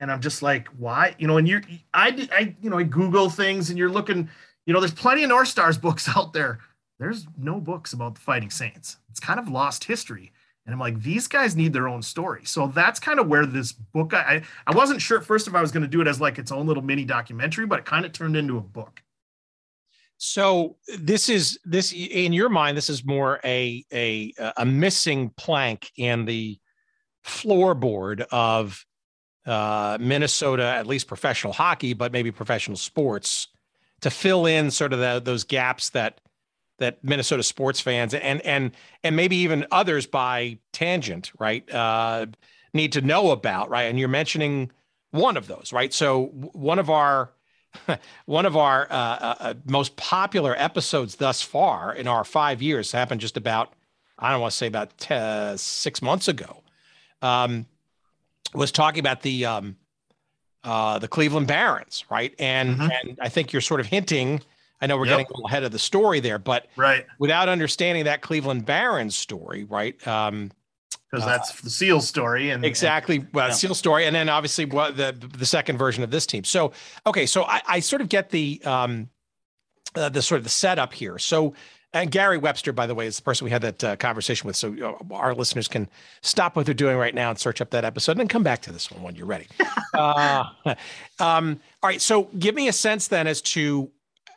and 0.00 0.10
I'm 0.10 0.20
just 0.20 0.42
like, 0.42 0.66
why? 0.76 1.14
You 1.18 1.28
know, 1.28 1.38
and 1.38 1.46
you're 1.46 1.62
I 1.94 2.28
I 2.32 2.56
you 2.60 2.70
know 2.70 2.78
I 2.78 2.82
Google 2.82 3.30
things 3.30 3.70
and 3.70 3.78
you're 3.78 3.88
looking, 3.88 4.28
you 4.66 4.74
know, 4.74 4.80
there's 4.80 4.92
plenty 4.92 5.22
of 5.22 5.28
North 5.28 5.46
Stars 5.46 5.78
books 5.86 6.08
out 6.14 6.32
there. 6.32 6.58
There's 6.98 7.28
no 7.38 7.60
books 7.60 7.92
about 7.92 8.16
the 8.16 8.20
Fighting 8.20 8.50
Saints. 8.50 8.96
It's 9.10 9.20
kind 9.20 9.38
of 9.38 9.48
lost 9.48 9.84
history. 9.84 10.32
And 10.66 10.74
I'm 10.74 10.80
like, 10.80 11.00
these 11.00 11.28
guys 11.28 11.54
need 11.54 11.72
their 11.72 11.88
own 11.88 12.02
story. 12.02 12.42
So 12.44 12.66
that's 12.66 12.98
kind 12.98 13.20
of 13.20 13.28
where 13.28 13.46
this 13.46 13.70
book. 13.70 14.12
I 14.12 14.42
I 14.66 14.74
wasn't 14.74 15.00
sure 15.00 15.18
at 15.18 15.24
first 15.24 15.46
if 15.46 15.54
I 15.54 15.62
was 15.62 15.70
going 15.70 15.84
to 15.84 15.88
do 15.88 16.00
it 16.00 16.08
as 16.08 16.20
like 16.20 16.40
its 16.40 16.50
own 16.50 16.66
little 16.66 16.82
mini 16.82 17.04
documentary, 17.04 17.64
but 17.64 17.78
it 17.78 17.84
kind 17.84 18.04
of 18.04 18.10
turned 18.12 18.36
into 18.36 18.58
a 18.58 18.60
book. 18.60 19.04
So 20.18 20.76
this 20.98 21.28
is 21.28 21.58
this 21.64 21.92
in 21.92 22.32
your 22.32 22.48
mind. 22.48 22.76
This 22.76 22.90
is 22.90 23.04
more 23.04 23.40
a 23.44 23.84
a 23.92 24.34
a 24.56 24.66
missing 24.66 25.30
plank 25.36 25.92
in 25.96 26.24
the 26.24 26.58
floorboard 27.24 28.26
of 28.32 28.84
uh, 29.46 29.96
Minnesota, 30.00 30.64
at 30.64 30.86
least 30.86 31.06
professional 31.06 31.52
hockey, 31.52 31.94
but 31.94 32.12
maybe 32.12 32.32
professional 32.32 32.76
sports, 32.76 33.48
to 34.00 34.10
fill 34.10 34.46
in 34.46 34.70
sort 34.70 34.92
of 34.92 34.98
the, 34.98 35.20
those 35.24 35.44
gaps 35.44 35.90
that 35.90 36.20
that 36.78 37.02
Minnesota 37.04 37.44
sports 37.44 37.80
fans 37.80 38.12
and 38.12 38.40
and 38.42 38.72
and 39.04 39.14
maybe 39.14 39.36
even 39.36 39.66
others 39.70 40.06
by 40.06 40.58
tangent, 40.72 41.30
right, 41.38 41.72
uh, 41.72 42.26
need 42.74 42.92
to 42.92 43.00
know 43.00 43.30
about, 43.30 43.70
right? 43.70 43.84
And 43.84 43.98
you're 44.00 44.08
mentioning 44.08 44.72
one 45.12 45.36
of 45.36 45.46
those, 45.46 45.72
right? 45.72 45.94
So 45.94 46.26
one 46.26 46.78
of 46.80 46.90
our 46.90 47.30
one 48.26 48.46
of 48.46 48.56
our 48.56 48.86
uh, 48.90 48.94
uh, 48.94 49.34
uh, 49.40 49.54
most 49.66 49.96
popular 49.96 50.54
episodes 50.56 51.16
thus 51.16 51.42
far 51.42 51.94
in 51.94 52.06
our 52.06 52.24
five 52.24 52.62
years 52.62 52.92
happened 52.92 53.20
just 53.20 53.36
about, 53.36 53.72
I 54.18 54.30
don't 54.30 54.40
want 54.40 54.52
to 54.52 54.56
say 54.56 54.66
about 54.66 54.96
t- 54.98 55.56
six 55.56 56.02
months 56.02 56.28
ago, 56.28 56.62
um, 57.22 57.66
was 58.54 58.72
talking 58.72 59.00
about 59.00 59.22
the 59.22 59.44
um, 59.44 59.76
uh, 60.64 60.98
the 60.98 61.08
Cleveland 61.08 61.46
Barons, 61.46 62.04
right? 62.10 62.34
And 62.38 62.76
mm-hmm. 62.76 62.88
and 62.90 63.18
I 63.20 63.28
think 63.28 63.52
you're 63.52 63.62
sort 63.62 63.80
of 63.80 63.86
hinting. 63.86 64.42
I 64.80 64.86
know 64.86 64.96
we're 64.96 65.06
yep. 65.06 65.18
getting 65.18 65.26
a 65.26 65.36
little 65.36 65.46
ahead 65.46 65.64
of 65.64 65.72
the 65.72 65.78
story 65.78 66.20
there, 66.20 66.38
but 66.38 66.66
right 66.76 67.04
without 67.18 67.48
understanding 67.48 68.04
that 68.04 68.22
Cleveland 68.22 68.64
Barons 68.64 69.16
story, 69.16 69.64
right? 69.64 70.06
Um, 70.06 70.50
because 71.10 71.24
uh, 71.24 71.28
that's 71.28 71.50
uh, 71.50 71.60
the 71.64 71.70
Seal 71.70 72.00
story 72.00 72.50
and 72.50 72.64
exactly 72.64 73.16
and, 73.16 73.28
well, 73.32 73.48
yeah. 73.48 73.54
Seal 73.54 73.74
story, 73.74 74.06
and 74.06 74.14
then 74.14 74.28
obviously 74.28 74.64
what 74.64 74.96
the 74.96 75.14
the 75.36 75.46
second 75.46 75.78
version 75.78 76.02
of 76.02 76.10
this 76.10 76.26
team. 76.26 76.44
So 76.44 76.72
okay, 77.06 77.26
so 77.26 77.44
I, 77.44 77.62
I 77.66 77.80
sort 77.80 78.02
of 78.02 78.08
get 78.08 78.30
the 78.30 78.60
um 78.64 79.08
uh, 79.94 80.08
the 80.08 80.22
sort 80.22 80.38
of 80.38 80.44
the 80.44 80.50
setup 80.50 80.92
here. 80.92 81.18
So 81.18 81.54
and 81.94 82.10
Gary 82.10 82.36
Webster, 82.36 82.72
by 82.72 82.86
the 82.86 82.94
way, 82.94 83.06
is 83.06 83.16
the 83.16 83.22
person 83.22 83.46
we 83.46 83.50
had 83.50 83.62
that 83.62 83.84
uh, 83.84 83.96
conversation 83.96 84.46
with. 84.46 84.56
So 84.56 84.98
uh, 85.10 85.14
our 85.14 85.34
listeners 85.34 85.68
can 85.68 85.88
stop 86.20 86.54
what 86.54 86.66
they're 86.66 86.74
doing 86.74 86.98
right 86.98 87.14
now 87.14 87.30
and 87.30 87.38
search 87.38 87.60
up 87.62 87.70
that 87.70 87.84
episode, 87.84 88.12
and 88.12 88.20
then 88.20 88.28
come 88.28 88.42
back 88.42 88.60
to 88.62 88.72
this 88.72 88.90
one 88.90 89.02
when 89.02 89.16
you're 89.16 89.26
ready. 89.26 89.46
uh, 89.94 90.44
um, 91.18 91.60
all 91.82 91.88
right, 91.88 92.00
so 92.00 92.24
give 92.38 92.54
me 92.54 92.68
a 92.68 92.72
sense 92.72 93.08
then 93.08 93.26
as 93.26 93.40
to 93.40 93.90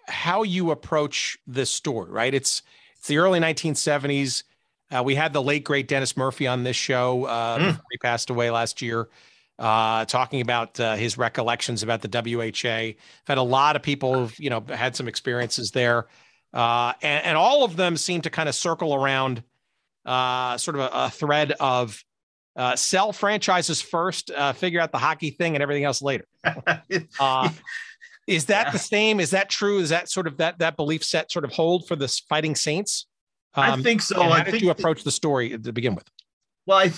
how 0.07 0.43
you 0.43 0.71
approach 0.71 1.38
this 1.45 1.69
story. 1.69 2.10
Right, 2.10 2.34
it's 2.34 2.62
it's 2.97 3.07
the 3.07 3.17
early 3.17 3.39
1970s 3.39 4.43
uh, 4.91 5.01
we 5.04 5.15
had 5.15 5.34
the 5.34 5.41
late 5.41 5.63
great 5.63 5.88
Dennis 5.88 6.17
Murphy 6.17 6.47
on 6.47 6.63
this 6.63 6.75
show 6.75 7.25
uh, 7.25 7.58
mm. 7.58 7.80
he 7.91 7.97
passed 7.97 8.30
away 8.30 8.51
last 8.51 8.82
year, 8.82 9.10
uh, 9.58 10.06
talking 10.06 10.41
about 10.41 10.80
uh, 10.80 10.95
his 10.95 11.17
recollections 11.17 11.84
about 11.84 12.01
the 12.01 12.10
WHA. 12.10 12.69
I've 12.69 12.95
had 13.25 13.38
a 13.38 13.43
lot 13.43 13.75
of 13.75 13.82
people, 13.82 14.13
who've, 14.13 14.39
you 14.39 14.49
know, 14.49 14.63
had 14.67 14.95
some 14.95 15.08
experiences 15.08 15.71
there, 15.71 16.08
uh, 16.54 16.93
and, 17.01 17.25
and, 17.25 17.38
all 17.38 17.63
of 17.63 17.77
them 17.77 17.95
seem 17.95 18.21
to 18.23 18.30
kind 18.30 18.49
of 18.49 18.56
circle 18.56 18.93
around 18.93 19.41
uh, 20.06 20.58
sort 20.58 20.75
of 20.75 20.82
a, 20.82 20.89
a 20.93 21.10
thread 21.10 21.54
of 21.60 22.04
sell 22.75 23.13
franchises 23.13 23.82
first, 23.82 24.32
figure 24.56 24.82
out 24.82 24.91
the 24.91 24.97
hockey 24.97 25.30
thing, 25.30 25.56
and 25.56 25.63
everything 25.63 25.86
else 25.86 26.01
later. 26.01 26.25
is 28.27 28.45
that 28.47 28.73
the 28.73 28.80
same? 28.80 29.21
Is 29.21 29.32
that 29.32 29.49
true? 29.49 29.80
Is 29.80 29.89
that 29.89 30.10
sort 30.10 30.27
of 30.27 30.38
that 30.38 30.60
that 30.60 30.75
belief 30.75 31.06
set 31.06 31.32
sort 31.32 31.45
of 31.45 31.54
hold 31.54 31.88
for 31.88 31.95
the 31.95 32.10
Fighting 32.27 32.56
Saints? 32.56 33.06
Um, 33.53 33.79
I 33.79 33.83
think 33.83 34.01
so. 34.01 34.21
How 34.21 34.29
I 34.29 34.43
did 34.43 34.51
think 34.51 34.63
you 34.63 34.69
approach 34.69 35.03
the 35.03 35.11
story 35.11 35.57
to 35.57 35.73
begin 35.73 35.95
with? 35.95 36.05
Well, 36.65 36.77
I, 36.77 36.91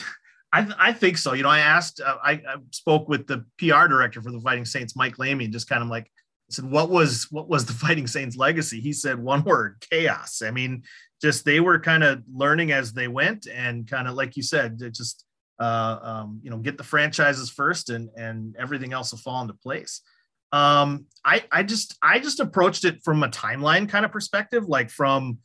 I, 0.51 0.73
I 0.77 0.93
think 0.93 1.17
so. 1.17 1.33
You 1.33 1.43
know, 1.43 1.49
I 1.49 1.59
asked, 1.59 1.99
uh, 1.99 2.17
I, 2.23 2.33
I, 2.33 2.55
spoke 2.71 3.09
with 3.09 3.25
the 3.25 3.45
PR 3.57 3.87
director 3.87 4.21
for 4.21 4.31
the 4.31 4.39
Fighting 4.39 4.65
Saints, 4.65 4.95
Mike 4.95 5.17
Lamy, 5.17 5.45
and 5.45 5.53
just 5.53 5.67
kind 5.67 5.81
of 5.81 5.89
like 5.89 6.05
I 6.05 6.53
said, 6.53 6.65
what 6.65 6.89
was 6.89 7.27
what 7.31 7.49
was 7.49 7.65
the 7.65 7.73
Fighting 7.85 8.07
Saints 8.07 8.37
legacy? 8.37 8.79
He 8.79 8.93
said 8.93 9.17
one 9.19 9.43
word: 9.43 9.83
chaos. 9.89 10.41
I 10.43 10.51
mean, 10.51 10.83
just 11.21 11.45
they 11.45 11.59
were 11.59 11.79
kind 11.79 12.03
of 12.03 12.21
learning 12.31 12.71
as 12.71 12.93
they 12.93 13.07
went, 13.07 13.47
and 13.47 13.87
kind 13.87 14.07
of 14.07 14.13
like 14.13 14.37
you 14.37 14.43
said, 14.43 14.79
just 14.93 15.25
uh, 15.59 15.97
um, 16.01 16.41
you 16.43 16.51
know, 16.51 16.57
get 16.57 16.77
the 16.77 16.83
franchises 16.83 17.49
first, 17.49 17.89
and 17.89 18.09
and 18.15 18.55
everything 18.57 18.93
else 18.93 19.11
will 19.11 19.19
fall 19.19 19.41
into 19.41 19.55
place. 19.55 20.01
Um, 20.51 21.05
I 21.25 21.45
I 21.51 21.63
just 21.63 21.97
I 22.03 22.19
just 22.19 22.39
approached 22.39 22.85
it 22.85 23.01
from 23.03 23.23
a 23.23 23.29
timeline 23.29 23.89
kind 23.89 24.05
of 24.05 24.11
perspective, 24.11 24.67
like 24.67 24.91
from 24.91 25.39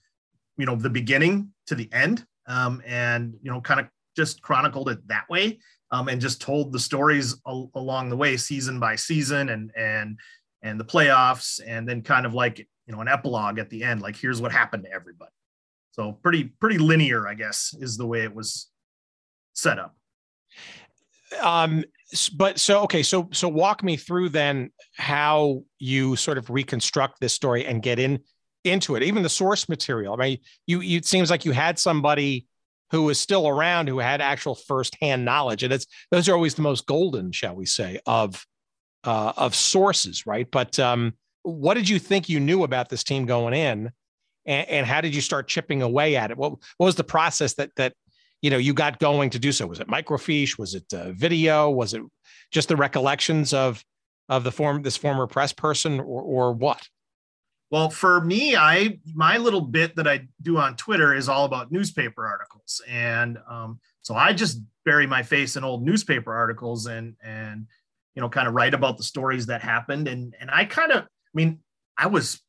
you 0.59 0.67
know 0.67 0.77
the 0.77 0.91
beginning 0.91 1.53
to 1.67 1.75
the 1.75 1.89
end 1.93 2.27
um, 2.47 2.83
and 2.87 3.35
you 3.43 3.51
know 3.51 3.61
kind 3.61 3.81
of 3.81 3.87
just 4.17 4.43
chronicled 4.43 4.89
it 4.89 4.99
that 5.09 5.29
way 5.31 5.59
um, 5.91 6.09
and 6.09 6.21
just 6.21 6.41
told 6.41 6.73
the 6.73 6.79
stories 6.79 7.37
al- 7.47 7.71
along 7.75 8.11
the 8.11 8.17
way, 8.17 8.37
season 8.37 8.79
by 8.79 8.97
season, 8.97 9.49
and 9.49 9.71
and 9.77 10.19
and 10.63 10.79
the 10.79 10.85
playoffs, 10.85 11.61
and 11.67 11.89
then 11.89 12.03
kind 12.03 12.27
of 12.27 12.35
like 12.35 12.59
you 12.59 12.95
know 12.95 13.01
an 13.01 13.09
epilogue 13.09 13.59
at 13.59 13.71
the 13.71 13.83
end, 13.83 14.03
like 14.03 14.17
here's 14.17 14.41
what 14.41 14.53
happened 14.53 14.85
to 14.85 14.93
everybody. 14.93 15.31
So 15.93 16.13
pretty 16.13 16.45
pretty 16.45 16.79
linear, 16.79 17.27
I 17.27 17.35
guess, 17.35 17.75
is 17.81 17.97
the 17.97 18.07
way 18.07 18.23
it 18.23 18.35
was 18.35 18.69
set 19.55 19.79
up. 19.79 19.97
Um, 21.41 21.85
but 22.37 22.59
so 22.59 22.83
okay, 22.83 23.03
so 23.03 23.29
so 23.33 23.49
walk 23.49 23.83
me 23.83 23.97
through 23.97 24.31
then 24.31 24.71
how 24.97 25.63
you 25.79 26.17
sort 26.17 26.39
of 26.39 26.51
reconstruct 26.51 27.21
this 27.21 27.33
story 27.33 27.65
and 27.65 27.83
get 27.83 27.99
in 27.99 28.21
into 28.69 28.97
it, 28.97 29.03
even 29.03 29.23
the 29.23 29.29
source 29.29 29.69
material. 29.69 30.15
I 30.15 30.17
mean, 30.17 30.39
you, 30.67 30.81
you 30.81 30.99
it 30.99 31.07
seems 31.07 31.31
like 31.31 31.45
you 31.45 31.53
had 31.53 31.79
somebody 31.79 32.47
who 32.91 33.03
was 33.03 33.19
still 33.19 33.49
around 33.49 33.89
who 33.89 33.99
had 33.99 34.21
actual 34.21 34.55
firsthand 34.55 35.25
knowledge, 35.25 35.63
and 35.63 35.73
it's 35.73 35.87
those 36.11 36.29
are 36.29 36.35
always 36.35 36.55
the 36.55 36.63
most 36.63 36.87
golden, 36.87 37.33
shall 37.33 37.55
we 37.55 37.67
say, 37.67 38.01
of 38.07 38.45
uh, 39.05 39.33
of 39.37 39.55
sources, 39.55 40.27
right? 40.27 40.49
But 40.51 40.79
um, 40.79 41.15
what 41.43 41.75
did 41.75 41.89
you 41.89 41.99
think 41.99 42.29
you 42.29 42.41
knew 42.41 42.65
about 42.65 42.89
this 42.89 43.05
team 43.05 43.27
going 43.27 43.55
in, 43.55 43.91
and, 44.47 44.69
and 44.69 44.87
how 44.87 45.01
did 45.01 45.15
you 45.15 45.21
start 45.21 45.49
chipping 45.49 45.83
away 45.83 46.17
at 46.17 46.31
it? 46.31 46.37
What 46.37 46.53
what 46.53 46.87
was 46.87 46.97
the 46.97 47.05
process 47.05 47.55
that 47.55 47.71
that 47.77 47.95
you 48.43 48.51
know 48.51 48.59
you 48.59 48.75
got 48.75 48.99
going 48.99 49.31
to 49.31 49.39
do 49.39 49.53
so? 49.53 49.67
Was 49.67 49.81
it 49.81 49.89
microfiche? 49.89 50.59
Was 50.59 50.75
it 50.75 50.93
uh, 50.93 51.13
video? 51.13 51.71
Was 51.71 51.95
it 51.95 52.03
just 52.51 52.69
the 52.69 52.77
recollections 52.77 53.53
of 53.53 53.85
of 54.29 54.45
the 54.45 54.53
form 54.53 54.83
this 54.83 54.97
former 54.97 55.27
press 55.27 55.53
person, 55.53 56.01
or 56.01 56.23
or 56.23 56.53
what? 56.53 56.87
Well, 57.71 57.91
for 57.91 58.23
me, 58.23 58.57
I 58.57 58.99
my 59.15 59.37
little 59.37 59.61
bit 59.61 59.97
that 59.97 60.09
I 60.09 60.27
do 60.41 60.57
on 60.57 60.77
Twitter 60.77 61.15
is 61.15 61.29
all 61.29 61.45
about 61.45 61.71
newspaper 61.71 62.27
articles, 62.27 62.81
and 62.89 63.39
um, 63.49 63.79
so 64.01 64.15
I 64.15 64.33
just 64.33 64.63
bury 64.87 65.07
my 65.07 65.23
face 65.23 65.57
in 65.57 65.65
old 65.65 65.83
newspaper 65.83 66.35
articles 66.35 66.87
and 66.87 67.15
and 67.23 67.67
you 68.15 68.23
know 68.23 68.29
kind 68.31 68.49
of 68.49 68.55
write 68.55 68.73
about 68.73 68.97
the 68.97 69.03
stories 69.03 69.47
that 69.47 69.61
happened, 69.61 70.09
and 70.09 70.35
and 70.41 70.51
I 70.51 70.65
kind 70.65 70.93
of, 70.93 71.03
I 71.03 71.35
mean, 71.35 71.59
I 71.99 72.07
was 72.07 72.41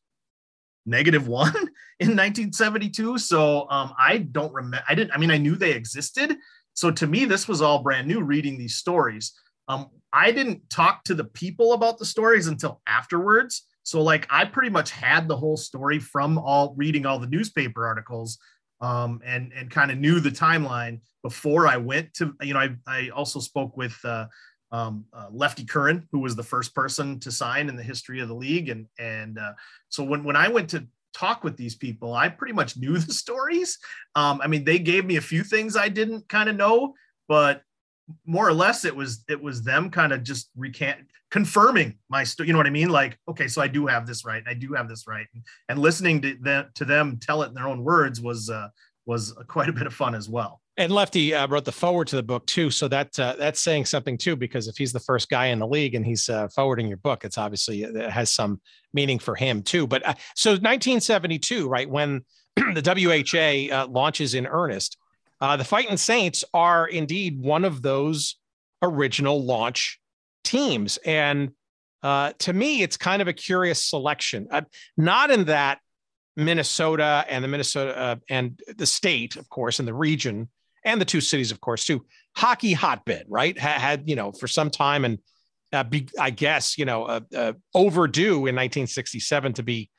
negative 0.85 1.27
one 1.27 1.53
in 1.99 2.15
1972, 2.15 3.17
so 3.17 3.69
um, 3.69 3.93
I 3.99 4.19
don't 4.19 4.53
remember. 4.53 4.85
I 4.87 4.95
didn't. 4.95 5.11
I 5.11 5.17
mean, 5.17 5.31
I 5.31 5.37
knew 5.37 5.55
they 5.55 5.73
existed, 5.73 6.37
so 6.75 6.91
to 6.91 7.07
me, 7.07 7.25
this 7.25 7.45
was 7.45 7.61
all 7.61 7.83
brand 7.83 8.07
new. 8.07 8.21
Reading 8.21 8.57
these 8.57 8.77
stories, 8.77 9.33
um, 9.67 9.89
I 10.13 10.31
didn't 10.31 10.69
talk 10.69 11.03
to 11.05 11.13
the 11.13 11.25
people 11.25 11.73
about 11.73 11.97
the 11.97 12.05
stories 12.05 12.47
until 12.47 12.81
afterwards 12.87 13.65
so 13.89 14.03
like 14.03 14.27
I 14.29 14.45
pretty 14.45 14.69
much 14.69 14.91
had 14.91 15.27
the 15.27 15.35
whole 15.35 15.57
story 15.57 15.97
from 15.97 16.37
all 16.37 16.75
reading 16.77 17.07
all 17.07 17.17
the 17.17 17.25
newspaper 17.25 17.87
articles 17.87 18.37
um, 18.81 19.19
and 19.25 19.51
and 19.51 19.71
kind 19.71 19.89
of 19.89 19.97
knew 19.97 20.19
the 20.19 20.29
timeline 20.29 20.99
before 21.23 21.67
I 21.67 21.77
went 21.77 22.13
to 22.15 22.35
you 22.41 22.53
know 22.53 22.59
I 22.59 22.75
I 22.85 23.09
also 23.09 23.39
spoke 23.39 23.75
with 23.75 23.97
uh, 24.05 24.27
um, 24.71 25.05
uh, 25.11 25.29
Lefty 25.31 25.65
Curran 25.65 26.07
who 26.11 26.19
was 26.19 26.35
the 26.35 26.43
first 26.43 26.75
person 26.75 27.19
to 27.21 27.31
sign 27.31 27.67
in 27.67 27.75
the 27.75 27.81
history 27.81 28.19
of 28.19 28.27
the 28.27 28.35
league 28.35 28.69
and 28.69 28.85
and 28.99 29.39
uh, 29.39 29.53
so 29.89 30.03
when 30.03 30.23
when 30.23 30.35
I 30.35 30.49
went 30.49 30.69
to 30.69 30.85
talk 31.15 31.43
with 31.43 31.57
these 31.57 31.73
people 31.73 32.13
I 32.13 32.29
pretty 32.29 32.53
much 32.53 32.77
knew 32.77 32.95
the 32.99 33.13
stories. 33.13 33.79
Um, 34.15 34.39
I 34.43 34.45
mean 34.45 34.65
they 34.65 34.77
gave 34.77 35.03
me 35.03 35.15
a 35.15 35.21
few 35.21 35.43
things 35.43 35.75
I 35.75 35.89
didn't 35.89 36.29
kind 36.29 36.47
of 36.47 36.55
know 36.55 36.93
but 37.27 37.63
more 38.25 38.47
or 38.47 38.53
less 38.53 38.85
it 38.85 38.95
was 38.95 39.23
it 39.29 39.41
was 39.41 39.63
them 39.63 39.89
kind 39.89 40.11
of 40.11 40.23
just 40.23 40.49
recant 40.55 40.99
confirming 41.31 41.95
my 42.09 42.23
story 42.23 42.47
you 42.47 42.53
know 42.53 42.59
what 42.59 42.67
i 42.67 42.71
mean? 42.71 42.89
Like 42.89 43.17
okay 43.27 43.47
so 43.47 43.61
i 43.61 43.67
do 43.67 43.85
have 43.87 44.07
this 44.07 44.25
right 44.25 44.43
i 44.47 44.53
do 44.53 44.73
have 44.73 44.87
this 44.89 45.07
right. 45.07 45.27
And, 45.33 45.43
and 45.69 45.79
listening 45.79 46.21
to 46.21 46.35
them 46.41 46.69
to 46.75 46.85
them 46.85 47.17
tell 47.21 47.43
it 47.43 47.49
in 47.49 47.53
their 47.53 47.67
own 47.67 47.83
words 47.83 48.21
was 48.21 48.49
uh 48.49 48.69
was 49.05 49.33
quite 49.47 49.69
a 49.69 49.73
bit 49.73 49.87
of 49.87 49.93
fun 49.93 50.13
as 50.13 50.29
well. 50.29 50.61
And 50.77 50.93
lefty 50.93 51.33
uh, 51.33 51.47
wrote 51.47 51.65
the 51.65 51.71
forward 51.71 52.07
to 52.07 52.15
the 52.15 52.23
book 52.23 52.45
too 52.45 52.69
so 52.69 52.87
that 52.87 53.19
uh, 53.19 53.35
that's 53.37 53.59
saying 53.59 53.85
something 53.85 54.17
too 54.17 54.35
because 54.35 54.67
if 54.67 54.77
he's 54.77 54.93
the 54.93 54.99
first 54.99 55.29
guy 55.29 55.47
in 55.47 55.59
the 55.59 55.67
league 55.67 55.95
and 55.95 56.05
he's 56.05 56.29
uh, 56.29 56.47
forwarding 56.49 56.87
your 56.87 56.97
book 56.97 57.25
it's 57.25 57.37
obviously 57.37 57.83
uh, 57.83 57.89
it 57.89 58.09
has 58.09 58.31
some 58.31 58.61
meaning 58.93 59.19
for 59.19 59.35
him 59.35 59.61
too. 59.61 59.87
But 59.87 60.05
uh, 60.05 60.13
so 60.35 60.51
1972 60.51 61.67
right 61.67 61.89
when 61.89 62.21
the 62.55 63.69
wha 63.71 63.75
uh, 63.75 63.87
launches 63.87 64.33
in 64.33 64.47
earnest 64.47 64.97
uh, 65.41 65.57
the 65.57 65.63
Fighting 65.63 65.97
Saints 65.97 66.43
are 66.53 66.87
indeed 66.87 67.39
one 67.39 67.65
of 67.65 67.81
those 67.81 68.35
original 68.81 69.43
launch 69.43 69.99
teams. 70.43 70.97
And 71.05 71.51
uh, 72.03 72.33
to 72.39 72.53
me, 72.53 72.81
it's 72.81 72.97
kind 72.97 73.21
of 73.21 73.27
a 73.27 73.33
curious 73.33 73.83
selection. 73.83 74.47
Uh, 74.51 74.61
not 74.97 75.31
in 75.31 75.45
that 75.45 75.79
Minnesota 76.35 77.25
and 77.29 77.43
the 77.43 77.47
Minnesota 77.47 77.97
uh, 77.97 78.15
and 78.29 78.59
the 78.77 78.85
state, 78.85 79.35
of 79.35 79.49
course, 79.49 79.79
and 79.79 79.87
the 79.87 79.93
region 79.93 80.49
and 80.85 80.99
the 80.99 81.05
two 81.05 81.21
cities, 81.21 81.51
of 81.51 81.59
course, 81.59 81.85
too. 81.85 82.05
Hockey 82.35 82.73
hotbed, 82.73 83.25
right? 83.27 83.57
Had, 83.57 83.81
had 83.81 84.09
you 84.09 84.15
know 84.15 84.31
for 84.31 84.47
some 84.47 84.69
time 84.69 85.03
and 85.03 85.19
uh, 85.73 85.83
be, 85.83 86.07
I 86.17 86.29
guess 86.29 86.77
you 86.77 86.85
know 86.85 87.03
uh, 87.03 87.53
overdue 87.75 88.47
in 88.47 88.55
1967 88.55 89.53
to 89.53 89.63
be 89.63 89.89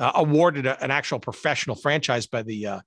awarded 0.00 0.66
a, 0.66 0.82
an 0.82 0.90
actual 0.90 1.20
professional 1.20 1.76
franchise 1.76 2.26
by 2.26 2.42
the 2.42 2.80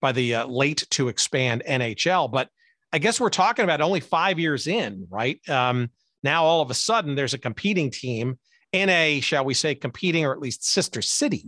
by 0.00 0.12
the 0.12 0.36
uh, 0.36 0.46
late 0.46 0.86
to 0.90 1.08
expand 1.08 1.62
NHL. 1.68 2.30
But 2.30 2.48
I 2.92 2.98
guess 2.98 3.20
we're 3.20 3.30
talking 3.30 3.64
about 3.64 3.80
only 3.80 4.00
five 4.00 4.38
years 4.38 4.66
in, 4.66 5.06
right? 5.10 5.38
Um, 5.48 5.90
now 6.22 6.44
all 6.44 6.60
of 6.62 6.70
a 6.70 6.74
sudden 6.74 7.14
there's 7.14 7.34
a 7.34 7.38
competing 7.38 7.90
team 7.90 8.38
in 8.72 8.88
a, 8.88 9.20
shall 9.20 9.44
we 9.44 9.54
say, 9.54 9.74
competing 9.74 10.24
or 10.24 10.32
at 10.32 10.40
least 10.40 10.64
sister 10.66 11.02
city. 11.02 11.46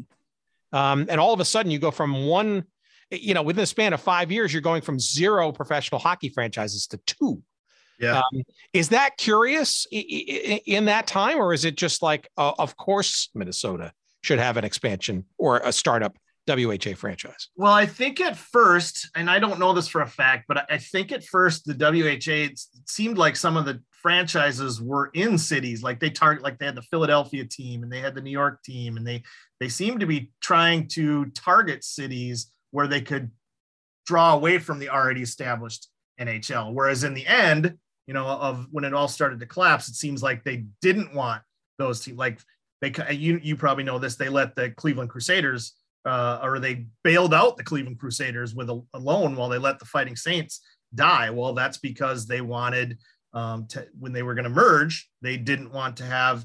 Um, 0.73 1.07
and 1.09 1.21
all 1.21 1.33
of 1.33 1.41
a 1.41 1.45
sudden 1.45 1.71
you 1.71 1.79
go 1.79 1.91
from 1.91 2.27
one, 2.27 2.65
you 3.11 3.35
know, 3.35 3.43
within 3.43 3.63
the 3.63 3.67
span 3.67 3.93
of 3.93 4.01
five 4.01 4.33
years, 4.33 4.53
you're 4.53 4.63
going 4.63 4.83
from 4.83 4.99
zero 4.99 5.53
professional 5.53 6.01
hockey 6.01 6.29
franchises 6.29 6.87
to 6.89 6.97
two. 6.99 7.43
Yeah. 7.99 8.19
Um, 8.19 8.43
is 8.73 8.89
that 8.89 9.17
curious 9.17 9.87
in 9.91 10.87
that 10.87 11.07
time, 11.07 11.39
or 11.39 11.53
is 11.53 11.65
it 11.65 11.77
just 11.77 12.03
like, 12.03 12.29
uh, 12.37 12.53
of 12.59 12.77
course, 12.77 13.29
Minnesota 13.35 13.93
should 14.23 14.39
have 14.39 14.57
an 14.57 14.65
expansion 14.65 15.25
or 15.39 15.59
a 15.59 15.73
startup 15.73 16.17
WHA 16.49 16.95
franchise? 16.97 17.49
Well, 17.57 17.73
I 17.73 17.87
think 17.87 18.21
at 18.21 18.37
first, 18.37 19.09
and 19.15 19.31
I 19.31 19.39
don't 19.39 19.61
know 19.61 19.73
this 19.73 19.89
for 19.89 20.01
a 20.01 20.07
fact, 20.07 20.47
but 20.49 20.67
I 20.71 20.79
think 20.79 21.13
at 21.13 21.25
first 21.25 21.65
the 21.65 21.75
WHA 21.75 22.55
seemed 22.87 23.17
like 23.19 23.37
some 23.37 23.57
of 23.57 23.65
the 23.65 23.81
franchises 24.03 24.83
were 24.83 25.11
in 25.15 25.39
cities, 25.39 25.83
like 25.83 26.01
they 26.01 26.11
target, 26.11 26.43
like 26.43 26.59
they 26.59 26.67
had 26.67 26.75
the 26.75 26.83
Philadelphia 26.83 27.45
team 27.45 27.85
and 27.85 27.93
they 27.93 28.01
had 28.01 28.15
the 28.15 28.21
New 28.21 28.31
York 28.31 28.63
team, 28.65 28.97
and 28.97 29.07
they 29.07 29.23
they 29.61 29.69
seemed 29.69 30.01
to 30.01 30.07
be 30.07 30.33
trying 30.41 30.89
to 30.89 31.27
target 31.27 31.85
cities 31.85 32.53
where 32.73 32.89
they 32.89 33.01
could 33.01 33.31
draw 34.07 34.35
away 34.35 34.59
from 34.59 34.81
the 34.81 34.89
already 34.89 35.23
established 35.23 35.89
NHL. 36.21 36.73
Whereas 36.73 37.05
in 37.05 37.15
the 37.15 37.27
end, 37.27 37.79
you 38.09 38.15
know, 38.15 38.27
of 38.27 38.67
when 38.73 38.85
it 38.85 38.95
all 38.95 39.07
started 39.07 39.39
to 39.41 39.47
collapse, 39.47 39.89
it 39.89 39.95
seems 39.95 40.23
like 40.23 40.43
they 40.43 40.65
didn't 40.81 41.15
want 41.15 41.43
those 41.79 42.01
teams. 42.01 42.19
Like 42.19 42.41
they, 42.81 42.93
you 43.15 43.39
you 43.43 43.57
probably 43.57 43.85
know 43.85 44.01
this, 44.01 44.17
they 44.17 44.29
let 44.29 44.57
the 44.57 44.71
Cleveland 44.71 45.11
Crusaders 45.11 45.75
uh, 46.05 46.41
or 46.43 46.59
they 46.59 46.87
bailed 47.05 47.33
out 47.33 47.57
the 47.57 47.65
Cleveland 47.65 47.99
Crusaders 47.99 48.55
with 48.55 48.71
a, 48.71 48.83
a, 48.95 48.99
loan 48.99 49.37
while 49.37 49.49
they 49.49 49.59
let 49.59 49.79
the 49.79 49.85
Fighting 49.85 50.17
Saints 50.17 50.61
die. 50.95 51.31
Well, 51.31 51.55
that's 51.55 51.79
because 51.79 52.27
they 52.27 52.41
wanted 52.41 52.99
um, 53.33 53.67
to, 53.69 53.87
when 53.99 54.13
they 54.13 54.23
were 54.23 54.35
going 54.35 54.45
to 54.45 54.51
merge, 54.51 55.09
they 55.23 55.37
didn't 55.37 55.73
want 55.73 55.97
to 55.99 56.05
have 56.05 56.45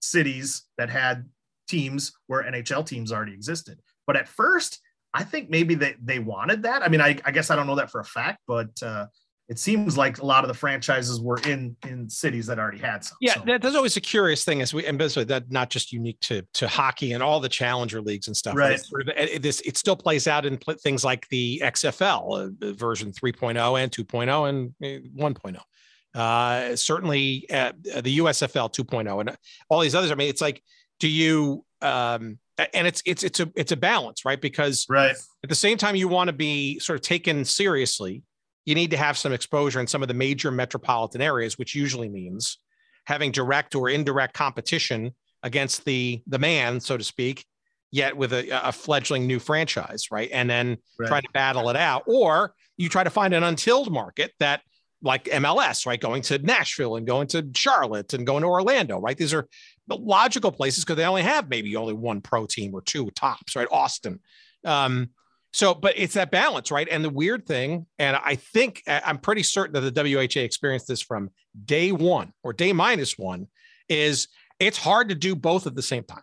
cities 0.00 0.64
that 0.78 0.88
had 0.88 1.28
teams 1.68 2.12
where 2.26 2.44
NHL 2.44 2.86
teams 2.86 3.12
already 3.12 3.32
existed. 3.32 3.78
But 4.06 4.16
at 4.16 4.28
first, 4.28 4.78
I 5.12 5.24
think 5.24 5.50
maybe 5.50 5.74
they, 5.74 5.96
they 6.02 6.18
wanted 6.18 6.62
that. 6.62 6.82
I 6.82 6.88
mean, 6.88 7.00
I, 7.00 7.18
I 7.24 7.32
guess 7.32 7.50
I 7.50 7.56
don't 7.56 7.66
know 7.66 7.74
that 7.76 7.90
for 7.90 8.00
a 8.00 8.04
fact, 8.04 8.40
but 8.46 8.70
uh, 8.82 9.06
it 9.48 9.60
seems 9.60 9.96
like 9.96 10.18
a 10.18 10.26
lot 10.26 10.42
of 10.42 10.48
the 10.48 10.54
franchises 10.54 11.20
were 11.20 11.38
in 11.46 11.76
in 11.86 12.10
cities 12.10 12.46
that 12.46 12.58
already 12.58 12.78
had 12.78 13.04
some. 13.04 13.16
Yeah, 13.20 13.34
so. 13.34 13.42
that, 13.46 13.62
that's 13.62 13.76
always 13.76 13.96
a 13.96 14.00
curious 14.00 14.44
thing. 14.44 14.60
Is 14.60 14.74
we 14.74 14.84
and 14.86 14.98
basically 14.98 15.24
that 15.24 15.50
not 15.52 15.70
just 15.70 15.92
unique 15.92 16.18
to 16.20 16.42
to 16.54 16.66
hockey 16.66 17.12
and 17.12 17.22
all 17.22 17.38
the 17.38 17.48
challenger 17.48 18.00
leagues 18.00 18.26
and 18.26 18.36
stuff. 18.36 18.56
Right. 18.56 18.80
Sort 18.80 19.02
of, 19.02 19.08
it, 19.16 19.42
this 19.42 19.60
it 19.60 19.76
still 19.76 19.96
plays 19.96 20.26
out 20.26 20.46
in 20.46 20.58
things 20.58 21.04
like 21.04 21.28
the 21.28 21.62
XFL 21.64 22.52
uh, 22.62 22.72
version 22.74 23.12
3.0 23.12 23.82
and 23.82 23.92
2.0 23.92 24.48
and 24.48 24.74
1.0. 25.16 25.56
Uh, 25.56 26.18
uh, 26.18 26.74
certainly 26.76 27.46
uh, 27.50 27.72
the 28.00 28.18
USFL 28.18 28.72
2.0 28.72 29.20
and 29.20 29.36
all 29.68 29.80
these 29.80 29.94
others. 29.94 30.10
I 30.10 30.14
mean, 30.14 30.28
it's 30.28 30.40
like, 30.40 30.62
do 30.98 31.08
you? 31.08 31.64
Um, 31.82 32.38
and 32.72 32.86
it's 32.86 33.02
it's 33.04 33.22
it's 33.22 33.38
a 33.38 33.50
it's 33.54 33.70
a 33.70 33.76
balance, 33.76 34.24
right? 34.24 34.40
Because 34.40 34.86
right 34.88 35.14
at 35.44 35.48
the 35.48 35.54
same 35.54 35.76
time 35.78 35.94
you 35.94 36.08
want 36.08 36.28
to 36.28 36.32
be 36.32 36.80
sort 36.80 36.98
of 36.98 37.02
taken 37.02 37.44
seriously 37.44 38.22
you 38.66 38.74
need 38.74 38.90
to 38.90 38.96
have 38.96 39.16
some 39.16 39.32
exposure 39.32 39.80
in 39.80 39.86
some 39.86 40.02
of 40.02 40.08
the 40.08 40.14
major 40.14 40.50
metropolitan 40.50 41.22
areas, 41.22 41.56
which 41.56 41.74
usually 41.74 42.08
means 42.08 42.58
having 43.04 43.30
direct 43.30 43.74
or 43.74 43.88
indirect 43.88 44.34
competition 44.34 45.14
against 45.42 45.84
the 45.84 46.22
the 46.26 46.38
man, 46.38 46.80
so 46.80 46.96
to 46.96 47.04
speak, 47.04 47.46
yet 47.90 48.16
with 48.16 48.32
a, 48.32 48.68
a 48.68 48.72
fledgling 48.72 49.26
new 49.26 49.38
franchise, 49.38 50.10
right? 50.10 50.28
And 50.32 50.50
then 50.50 50.78
right. 50.98 51.08
try 51.08 51.20
to 51.20 51.28
battle 51.32 51.70
it 51.70 51.76
out, 51.76 52.02
or 52.06 52.52
you 52.76 52.88
try 52.88 53.04
to 53.04 53.10
find 53.10 53.32
an 53.32 53.44
untilled 53.44 53.90
market 53.90 54.32
that 54.40 54.60
like 55.02 55.24
MLS, 55.26 55.86
right? 55.86 56.00
Going 56.00 56.22
to 56.22 56.38
Nashville 56.38 56.96
and 56.96 57.06
going 57.06 57.28
to 57.28 57.48
Charlotte 57.54 58.12
and 58.14 58.26
going 58.26 58.42
to 58.42 58.48
Orlando, 58.48 58.98
right? 58.98 59.16
These 59.16 59.32
are 59.32 59.46
logical 59.88 60.50
places 60.50 60.84
because 60.84 60.96
they 60.96 61.04
only 61.04 61.22
have 61.22 61.48
maybe 61.48 61.76
only 61.76 61.94
one 61.94 62.20
pro 62.20 62.46
team 62.46 62.74
or 62.74 62.82
two 62.82 63.10
tops, 63.10 63.54
right? 63.54 63.68
Austin. 63.70 64.20
Um, 64.64 65.10
So, 65.56 65.72
but 65.72 65.94
it's 65.96 66.12
that 66.12 66.30
balance, 66.30 66.70
right? 66.70 66.86
And 66.90 67.02
the 67.02 67.08
weird 67.08 67.46
thing, 67.46 67.86
and 67.98 68.14
I 68.22 68.34
think 68.34 68.82
I'm 68.86 69.16
pretty 69.16 69.42
certain 69.42 69.72
that 69.72 69.94
the 69.94 70.14
WHA 70.14 70.42
experienced 70.42 70.86
this 70.86 71.00
from 71.00 71.30
day 71.64 71.92
one 71.92 72.34
or 72.42 72.52
day 72.52 72.74
minus 72.74 73.16
one, 73.16 73.46
is 73.88 74.28
it's 74.60 74.76
hard 74.76 75.08
to 75.08 75.14
do 75.14 75.34
both 75.34 75.66
at 75.66 75.74
the 75.74 75.80
same 75.80 76.04
time 76.04 76.20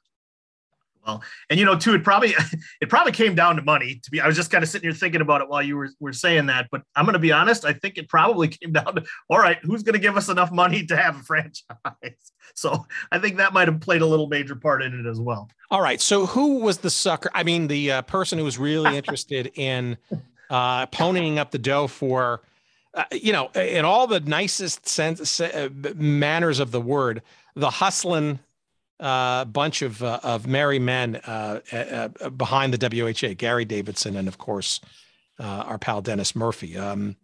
well. 1.05 1.23
And 1.49 1.59
you 1.59 1.65
know, 1.65 1.77
too, 1.77 1.93
it 1.93 2.03
probably 2.03 2.33
it 2.81 2.89
probably 2.89 3.11
came 3.11 3.35
down 3.35 3.55
to 3.55 3.61
money. 3.61 3.99
To 4.03 4.11
be, 4.11 4.21
I 4.21 4.27
was 4.27 4.35
just 4.35 4.51
kind 4.51 4.63
of 4.63 4.69
sitting 4.69 4.89
here 4.89 4.97
thinking 4.97 5.21
about 5.21 5.41
it 5.41 5.49
while 5.49 5.61
you 5.61 5.77
were, 5.77 5.89
were 5.99 6.13
saying 6.13 6.47
that. 6.47 6.67
But 6.71 6.81
I'm 6.95 7.05
going 7.05 7.13
to 7.13 7.19
be 7.19 7.31
honest. 7.31 7.65
I 7.65 7.73
think 7.73 7.97
it 7.97 8.09
probably 8.09 8.47
came 8.49 8.71
down 8.71 8.95
to 8.95 9.03
all 9.29 9.39
right, 9.39 9.57
who's 9.63 9.83
going 9.83 9.93
to 9.93 9.99
give 9.99 10.17
us 10.17 10.29
enough 10.29 10.51
money 10.51 10.85
to 10.85 10.97
have 10.97 11.19
a 11.19 11.19
franchise? 11.23 12.31
So 12.55 12.85
I 13.11 13.19
think 13.19 13.37
that 13.37 13.53
might 13.53 13.67
have 13.67 13.79
played 13.79 14.01
a 14.01 14.05
little 14.05 14.27
major 14.27 14.55
part 14.55 14.83
in 14.83 14.99
it 14.99 15.09
as 15.09 15.19
well. 15.19 15.49
All 15.71 15.81
right. 15.81 15.99
So 15.99 16.25
who 16.25 16.59
was 16.59 16.79
the 16.79 16.89
sucker? 16.89 17.31
I 17.33 17.43
mean, 17.43 17.67
the 17.67 17.91
uh, 17.91 18.01
person 18.03 18.37
who 18.37 18.43
was 18.43 18.57
really 18.57 18.95
interested 18.95 19.51
in 19.55 19.97
uh, 20.49 20.85
ponying 20.87 21.37
up 21.37 21.51
the 21.51 21.59
dough 21.59 21.87
for. 21.87 22.41
Uh, 22.95 23.05
you 23.11 23.33
know, 23.33 23.47
in 23.55 23.85
all 23.85 24.05
the 24.05 24.19
nicest 24.19 24.87
sense, 24.87 25.41
uh, 25.41 25.67
manners 25.95 26.59
of 26.59 26.69
the 26.69 26.79
word, 26.79 27.23
the 27.55 27.71
hustling 27.71 28.37
uh, 28.99 29.45
bunch 29.45 29.81
of 29.81 30.03
uh, 30.03 30.19
of 30.23 30.47
merry 30.47 30.79
men 30.79 31.17
uh, 31.27 31.59
uh, 31.71 32.09
uh 32.21 32.29
behind 32.29 32.73
the 32.73 33.13
WHA, 33.13 33.33
Gary 33.35 33.65
Davidson, 33.65 34.15
and 34.15 34.27
of 34.27 34.37
course 34.37 34.79
uh, 35.39 35.43
our 35.43 35.77
pal 35.77 36.01
Dennis 36.01 36.35
Murphy. 36.35 36.77
Um, 36.77 37.15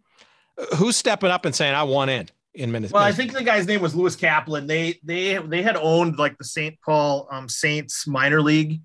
who's 0.76 0.96
stepping 0.96 1.30
up 1.30 1.44
and 1.44 1.54
saying, 1.54 1.74
"I 1.74 1.84
want 1.84 2.10
in"? 2.10 2.28
In 2.52 2.72
Minnesota. 2.72 2.96
Well, 2.96 3.04
I 3.04 3.12
think 3.12 3.32
the 3.32 3.44
guy's 3.44 3.68
name 3.68 3.80
was 3.80 3.94
Lewis 3.94 4.16
Kaplan. 4.16 4.66
They 4.66 4.98
they 5.04 5.38
they 5.38 5.62
had 5.62 5.76
owned 5.76 6.18
like 6.18 6.36
the 6.36 6.44
St. 6.44 6.76
Paul 6.84 7.28
um, 7.30 7.48
Saints 7.48 8.08
minor 8.08 8.42
league 8.42 8.80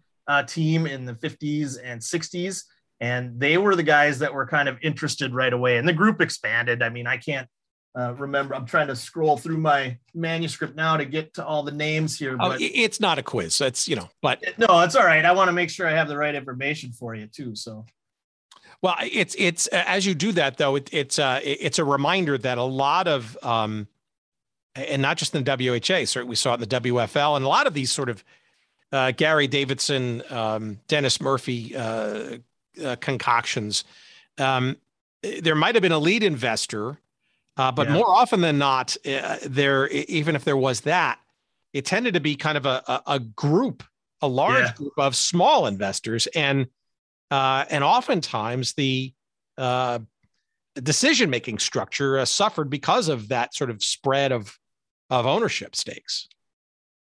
team 0.48 0.86
in 0.86 1.06
the 1.06 1.14
50s 1.14 1.78
and 1.84 2.02
60s, 2.02 2.64
and 3.00 3.40
they 3.40 3.58
were 3.58 3.76
the 3.76 3.84
guys 3.84 4.20
that 4.20 4.34
were 4.34 4.46
kind 4.46 4.70
of 4.70 4.78
interested 4.84 5.34
right 5.34 5.52
away. 5.52 5.78
And 5.78 5.88
the 5.88 5.94
group 5.94 6.22
expanded. 6.22 6.84
I 6.84 6.90
mean, 6.90 7.08
I 7.08 7.18
can't 7.18 7.48
uh, 7.98 8.14
remember, 8.16 8.56
I'm 8.56 8.66
trying 8.66 8.88
to 8.88 8.96
scroll 8.96 9.38
through 9.38 9.58
my 9.58 9.98
manuscript 10.14 10.76
now 10.76 10.98
to 10.98 11.06
get 11.06 11.34
to 11.36 11.46
all 11.46 11.64
the 11.64 11.72
names 11.72 12.20
here. 12.20 12.36
Oh, 12.40 12.50
but 12.50 12.62
it's 12.62 13.00
not 13.00 13.18
a 13.18 13.24
quiz. 13.24 13.62
It's 13.62 13.88
you 13.88 13.96
know, 13.96 14.10
but 14.22 14.44
no, 14.58 14.82
it's 14.82 14.96
all 14.96 15.06
right. 15.06 15.24
I 15.24 15.32
want 15.32 15.48
to 15.48 15.54
make 15.54 15.70
sure 15.70 15.88
I 15.88 15.92
have 15.92 16.10
the 16.10 16.18
right 16.18 16.36
information 16.36 16.92
for 16.92 17.16
you 17.16 17.28
too. 17.28 17.56
So, 17.56 17.86
well, 18.82 18.96
it's 19.00 19.34
it's 19.40 19.68
as 19.68 20.06
you 20.06 20.14
do 20.14 20.34
that 20.34 20.58
though, 20.58 20.76
it, 20.76 20.90
it's 20.92 21.20
uh, 21.20 21.40
it's 21.42 21.80
a 21.80 21.86
reminder 21.86 22.38
that 22.38 22.58
a 22.58 22.64
lot 22.64 23.08
of 23.08 23.38
um, 23.42 23.88
and 24.76 25.02
not 25.02 25.16
just 25.16 25.34
in 25.34 25.44
the 25.44 25.52
WHA, 25.52 26.06
certainly 26.06 26.30
we 26.30 26.36
saw 26.36 26.52
it 26.52 26.62
in 26.62 26.68
the 26.68 26.82
WFL, 26.82 27.38
and 27.38 27.46
a 27.46 27.48
lot 27.48 27.66
of 27.66 27.74
these 27.74 27.94
sort 27.94 28.10
of 28.10 28.26
uh, 28.92 29.12
Gary 29.12 29.48
Davidson, 29.48 30.22
um, 30.30 30.80
Dennis 30.90 31.22
Murphy 31.22 31.74
uh, 31.76 32.38
uh, 32.84 32.98
concoctions. 33.00 33.86
Um, 34.38 34.76
there 35.22 35.56
might 35.56 35.76
have 35.76 35.82
been 35.82 35.94
a 35.94 36.00
lead 36.00 36.24
investor 36.24 36.98
uh, 37.58 37.72
but 37.72 37.88
yeah. 37.88 37.94
more 37.94 38.14
often 38.14 38.42
than 38.42 38.58
not, 38.58 38.96
uh, 39.06 39.38
there 39.46 39.88
even 39.90 40.36
if 40.36 40.44
there 40.44 40.58
was 40.58 40.82
that, 40.82 41.20
it 41.74 41.86
tended 41.86 42.14
to 42.16 42.20
be 42.20 42.36
kind 42.36 42.58
of 42.58 42.66
a 42.66 42.84
a, 42.88 43.02
a 43.08 43.20
group, 43.20 43.84
a 44.22 44.28
large 44.28 44.66
yeah. 44.66 44.74
group 44.74 44.94
of 44.98 45.16
small 45.16 45.68
investors, 45.68 46.28
and 46.28 46.68
uh, 47.32 47.66
and 47.70 47.84
oftentimes 47.84 48.74
the 48.74 49.14
uh, 49.58 50.00
decision 50.76 51.30
making 51.30 51.60
structure 51.60 52.20
uh, 52.20 52.26
suffered 52.26 52.70
because 52.70 53.08
of 53.08 53.30
that 53.30 53.54
sort 53.56 53.70
of 53.70 53.84
spread 53.84 54.32
of 54.32 54.58
of 55.10 55.26
ownership 55.26 55.76
stakes. 55.76 56.28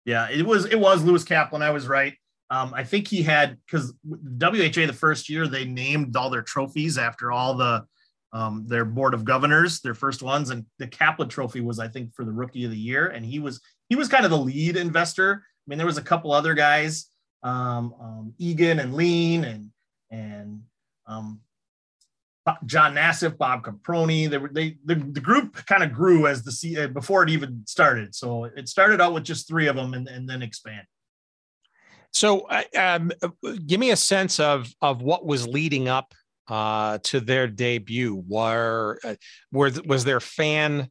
Yeah, 0.06 0.30
it 0.30 0.46
was 0.46 0.66
it 0.66 0.80
was 0.80 1.04
Lewis 1.04 1.24
Kaplan. 1.24 1.62
I 1.62 1.72
was 1.72 1.88
right. 1.88 2.14
Um, 2.50 2.74
I 2.76 2.84
think 2.84 3.08
he 3.08 3.24
had 3.24 3.58
because 3.66 3.94
WHA 4.04 4.86
the 4.86 4.96
first 4.98 5.30
year 5.30 5.48
they 5.48 5.66
named 5.66 6.16
all 6.16 6.30
their 6.30 6.44
trophies 6.44 6.98
after 6.98 7.32
all 7.32 7.56
the 7.56 7.86
um, 8.34 8.66
their 8.68 8.86
board 8.86 9.14
of 9.14 9.26
governors, 9.26 9.80
their 9.82 9.94
first 9.94 10.22
ones, 10.22 10.50
and 10.50 10.66
the 10.80 10.88
Kaplan 10.88 11.30
Trophy 11.30 11.62
was, 11.62 11.80
I 11.80 11.88
think, 11.88 12.14
for 12.14 12.26
the 12.26 12.32
rookie 12.32 12.66
of 12.66 12.72
the 12.72 12.78
year, 12.78 13.08
and 13.08 13.26
he 13.26 13.40
was 13.40 13.62
he 13.90 13.96
was 13.96 14.08
kind 14.08 14.26
of 14.26 14.32
the 14.32 14.38
lead 14.38 14.76
investor. 14.76 15.44
I 15.46 15.64
mean, 15.68 15.78
there 15.78 15.88
was 15.88 15.98
a 15.98 16.04
couple 16.04 16.32
other 16.32 16.54
guys, 16.54 17.08
um, 17.44 17.94
um, 18.00 18.34
Egan 18.38 18.80
and 18.80 18.94
Lean, 18.94 19.44
and 19.46 19.72
and 20.12 20.62
um, 21.08 21.42
John 22.66 22.94
Nassif, 22.96 23.38
Bob 23.38 23.64
Caproni. 23.64 24.30
They 24.30 24.38
were 24.38 24.50
they 24.52 24.78
the, 24.86 24.96
the 24.96 25.22
group 25.22 25.66
kind 25.66 25.84
of 25.84 25.94
grew 25.94 26.28
as 26.28 26.44
the 26.44 26.84
uh, 26.84 26.88
before 26.88 27.24
it 27.24 27.30
even 27.30 27.64
started. 27.66 28.14
So 28.14 28.46
it 28.46 28.68
started 28.70 29.02
out 29.02 29.14
with 29.14 29.24
just 29.24 29.48
three 29.48 29.68
of 29.68 29.76
them, 29.76 29.94
and, 29.94 30.08
and 30.08 30.30
then 30.30 30.42
expanded. 30.42 30.86
So, 32.12 32.42
uh, 32.42 32.64
um, 32.78 33.12
give 33.66 33.80
me 33.80 33.92
a 33.92 33.96
sense 33.96 34.40
of 34.40 34.74
of 34.82 35.02
what 35.02 35.26
was 35.26 35.48
leading 35.48 35.88
up 35.88 36.14
uh, 36.48 37.00
to 37.04 37.20
their 37.20 37.48
debut? 37.48 38.24
Were, 38.28 39.00
uh, 39.04 39.16
were 39.52 39.72
was 39.86 40.04
there 40.04 40.20
fan 40.20 40.90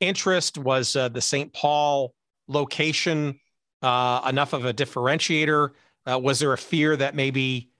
interest? 0.00 0.58
Was 0.58 0.96
uh, 0.96 1.08
the 1.08 1.20
St. 1.20 1.52
Paul 1.52 2.14
location 2.48 3.38
uh, 3.82 4.22
enough 4.28 4.52
of 4.52 4.64
a 4.64 4.74
differentiator? 4.74 5.70
Uh, 6.10 6.18
was 6.18 6.38
there 6.38 6.52
a 6.52 6.58
fear 6.58 6.96
that 6.96 7.14
maybe 7.14 7.70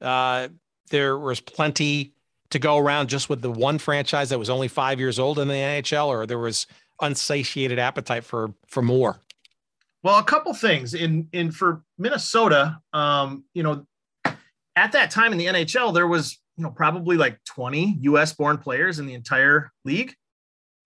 uh, 0.00 0.48
there 0.90 1.18
was 1.18 1.40
plenty 1.40 2.14
to 2.50 2.58
go 2.58 2.76
around 2.76 3.08
just 3.08 3.28
with 3.28 3.40
the 3.40 3.50
one 3.50 3.78
franchise 3.78 4.28
that 4.28 4.38
was 4.38 4.50
only 4.50 4.68
five 4.68 5.00
years 5.00 5.18
old 5.18 5.38
in 5.38 5.48
the 5.48 5.54
NHL, 5.54 6.08
or 6.08 6.26
there 6.26 6.38
was 6.38 6.66
unsatiated 7.00 7.78
appetite 7.78 8.24
for 8.24 8.52
for 8.66 8.82
more? 8.82 9.20
Well, 10.02 10.18
a 10.18 10.24
couple 10.24 10.52
things 10.54 10.94
in 10.94 11.28
in 11.32 11.50
for 11.50 11.82
Minnesota. 11.98 12.78
Um, 12.92 13.44
you 13.54 13.62
know, 13.62 13.86
at 14.76 14.92
that 14.92 15.10
time 15.10 15.32
in 15.32 15.38
the 15.38 15.46
NHL, 15.46 15.94
there 15.94 16.06
was 16.06 16.38
you 16.56 16.64
know, 16.64 16.70
probably 16.70 17.16
like 17.16 17.38
20 17.44 17.98
US 18.02 18.32
born 18.32 18.58
players 18.58 18.98
in 18.98 19.06
the 19.06 19.14
entire 19.14 19.70
league. 19.84 20.14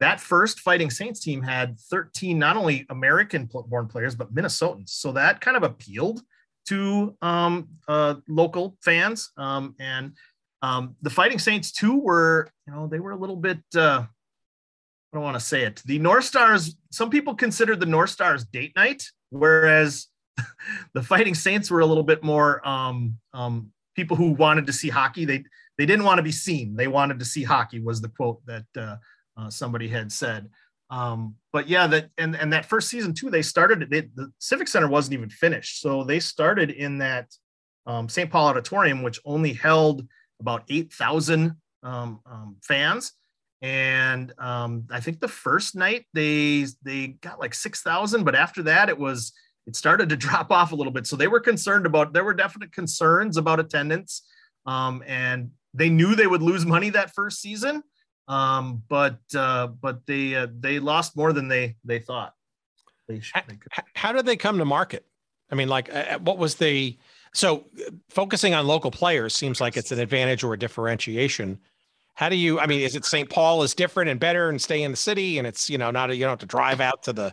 That 0.00 0.20
first 0.20 0.60
Fighting 0.60 0.90
Saints 0.90 1.20
team 1.20 1.42
had 1.42 1.80
13 1.90 2.38
not 2.38 2.56
only 2.56 2.86
American 2.90 3.46
born 3.46 3.88
players, 3.88 4.14
but 4.14 4.34
Minnesotans. 4.34 4.90
So 4.90 5.12
that 5.12 5.40
kind 5.40 5.56
of 5.56 5.62
appealed 5.62 6.20
to 6.66 7.16
um, 7.22 7.68
uh, 7.88 8.16
local 8.28 8.76
fans. 8.82 9.30
Um, 9.36 9.74
and 9.80 10.12
um, 10.62 10.96
the 11.02 11.10
Fighting 11.10 11.38
Saints, 11.38 11.72
too, 11.72 11.98
were, 11.98 12.50
you 12.66 12.74
know, 12.74 12.86
they 12.86 12.98
were 12.98 13.12
a 13.12 13.16
little 13.16 13.36
bit, 13.36 13.60
uh, 13.74 14.04
I 14.04 15.16
don't 15.16 15.22
want 15.22 15.38
to 15.38 15.44
say 15.44 15.62
it. 15.62 15.82
The 15.86 15.98
North 15.98 16.24
Stars, 16.24 16.76
some 16.90 17.08
people 17.08 17.34
considered 17.34 17.80
the 17.80 17.86
North 17.86 18.10
Stars 18.10 18.44
date 18.44 18.72
night, 18.76 19.02
whereas 19.30 20.08
the 20.94 21.02
Fighting 21.02 21.34
Saints 21.34 21.70
were 21.70 21.80
a 21.80 21.86
little 21.86 22.02
bit 22.02 22.22
more 22.22 22.66
um, 22.68 23.18
um, 23.32 23.72
people 23.96 24.16
who 24.16 24.30
wanted 24.32 24.66
to 24.66 24.72
see 24.72 24.88
hockey. 24.88 25.24
They 25.24 25.44
they 25.78 25.86
didn't 25.86 26.04
want 26.04 26.18
to 26.18 26.22
be 26.22 26.32
seen. 26.32 26.76
They 26.76 26.86
wanted 26.86 27.18
to 27.18 27.24
see 27.24 27.42
hockey. 27.42 27.80
Was 27.80 28.00
the 28.00 28.08
quote 28.10 28.44
that 28.46 28.66
uh, 28.76 28.96
uh, 29.36 29.50
somebody 29.50 29.88
had 29.88 30.12
said. 30.12 30.48
Um, 30.88 31.34
but 31.52 31.68
yeah, 31.68 31.86
that 31.88 32.10
and 32.18 32.36
and 32.36 32.52
that 32.52 32.66
first 32.66 32.88
season 32.88 33.14
too, 33.14 33.30
they 33.30 33.42
started. 33.42 33.90
They, 33.90 34.02
the 34.02 34.30
Civic 34.38 34.68
Center 34.68 34.88
wasn't 34.88 35.14
even 35.14 35.30
finished, 35.30 35.80
so 35.80 36.04
they 36.04 36.20
started 36.20 36.70
in 36.70 36.98
that 36.98 37.34
um, 37.86 38.08
St. 38.08 38.30
Paul 38.30 38.48
Auditorium, 38.48 39.02
which 39.02 39.20
only 39.24 39.52
held 39.52 40.06
about 40.40 40.62
eight 40.68 40.92
thousand 40.92 41.56
um, 41.82 42.20
um, 42.26 42.56
fans. 42.62 43.12
And 43.62 44.32
um, 44.38 44.84
I 44.90 45.00
think 45.00 45.18
the 45.18 45.28
first 45.28 45.74
night 45.74 46.06
they 46.12 46.66
they 46.82 47.08
got 47.08 47.40
like 47.40 47.54
six 47.54 47.82
thousand, 47.82 48.24
but 48.24 48.36
after 48.36 48.62
that 48.64 48.88
it 48.88 48.98
was 48.98 49.32
it 49.66 49.76
started 49.76 50.08
to 50.08 50.16
drop 50.26 50.50
off 50.50 50.72
a 50.72 50.74
little 50.74 50.92
bit. 50.92 51.06
So 51.06 51.16
they 51.16 51.28
were 51.28 51.40
concerned 51.40 51.86
about, 51.86 52.12
there 52.12 52.24
were 52.24 52.34
definite 52.34 52.72
concerns 52.72 53.36
about 53.36 53.60
attendance. 53.60 54.22
Um, 54.64 55.02
and 55.06 55.50
they 55.74 55.90
knew 55.90 56.14
they 56.14 56.26
would 56.26 56.42
lose 56.42 56.64
money 56.64 56.90
that 56.90 57.14
first 57.14 57.40
season. 57.40 57.82
Um, 58.28 58.82
but, 58.88 59.20
uh, 59.36 59.68
but 59.68 60.04
they, 60.06 60.34
uh, 60.34 60.48
they 60.58 60.78
lost 60.80 61.16
more 61.16 61.32
than 61.32 61.48
they, 61.48 61.76
they 61.84 62.00
thought. 62.00 62.34
They 63.08 63.20
should, 63.20 63.42
they 63.46 63.58
how, 63.70 63.82
how 63.94 64.12
did 64.12 64.26
they 64.26 64.36
come 64.36 64.58
to 64.58 64.64
market? 64.64 65.06
I 65.50 65.54
mean, 65.54 65.68
like 65.68 65.94
uh, 65.94 66.18
what 66.18 66.38
was 66.38 66.56
the, 66.56 66.98
so 67.32 67.66
focusing 68.08 68.54
on 68.54 68.66
local 68.66 68.90
players 68.90 69.34
seems 69.34 69.60
like 69.60 69.76
it's 69.76 69.92
an 69.92 70.00
advantage 70.00 70.42
or 70.42 70.54
a 70.54 70.58
differentiation. 70.58 71.60
How 72.14 72.28
do 72.28 72.34
you, 72.34 72.58
I 72.58 72.66
mean, 72.66 72.80
is 72.80 72.96
it 72.96 73.04
St. 73.04 73.28
Paul 73.28 73.62
is 73.62 73.74
different 73.74 74.10
and 74.10 74.18
better 74.18 74.48
and 74.48 74.60
stay 74.60 74.82
in 74.82 74.90
the 74.90 74.96
city 74.96 75.38
and 75.38 75.46
it's, 75.46 75.70
you 75.70 75.78
know, 75.78 75.92
not, 75.92 76.10
a, 76.10 76.16
you 76.16 76.22
don't 76.22 76.30
have 76.30 76.38
to 76.40 76.46
drive 76.46 76.80
out 76.80 77.04
to 77.04 77.12
the, 77.12 77.32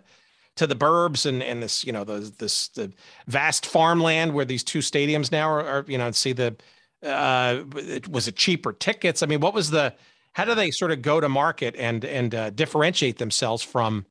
to 0.55 0.67
the 0.67 0.75
burbs 0.75 1.25
and 1.25 1.41
and 1.41 1.63
this 1.63 1.83
you 1.83 1.91
know 1.91 2.03
the 2.03 2.31
this 2.37 2.67
the 2.69 2.91
vast 3.27 3.65
farmland 3.65 4.33
where 4.33 4.45
these 4.45 4.63
two 4.63 4.79
stadiums 4.79 5.31
now 5.31 5.49
are, 5.49 5.65
are 5.65 5.85
you 5.87 5.97
know 5.97 6.11
see 6.11 6.33
the 6.33 6.55
uh 7.03 7.63
was 8.09 8.27
it 8.27 8.35
cheaper 8.35 8.73
tickets? 8.73 9.23
I 9.23 9.25
mean 9.25 9.39
what 9.39 9.53
was 9.53 9.71
the 9.71 9.93
how 10.33 10.45
do 10.45 10.55
they 10.55 10.71
sort 10.71 10.91
of 10.91 11.01
go 11.01 11.19
to 11.19 11.29
market 11.29 11.75
and 11.77 12.03
and 12.05 12.33
uh, 12.33 12.49
differentiate 12.51 13.17
themselves 13.17 13.63
from 13.63 14.05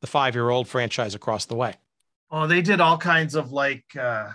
the 0.00 0.06
five 0.06 0.34
year 0.34 0.50
old 0.50 0.68
franchise 0.68 1.14
across 1.14 1.46
the 1.46 1.56
way? 1.56 1.74
Oh 2.30 2.46
they 2.46 2.62
did 2.62 2.80
all 2.80 2.98
kinds 2.98 3.34
of 3.34 3.52
like 3.52 3.84
uh 3.96 4.30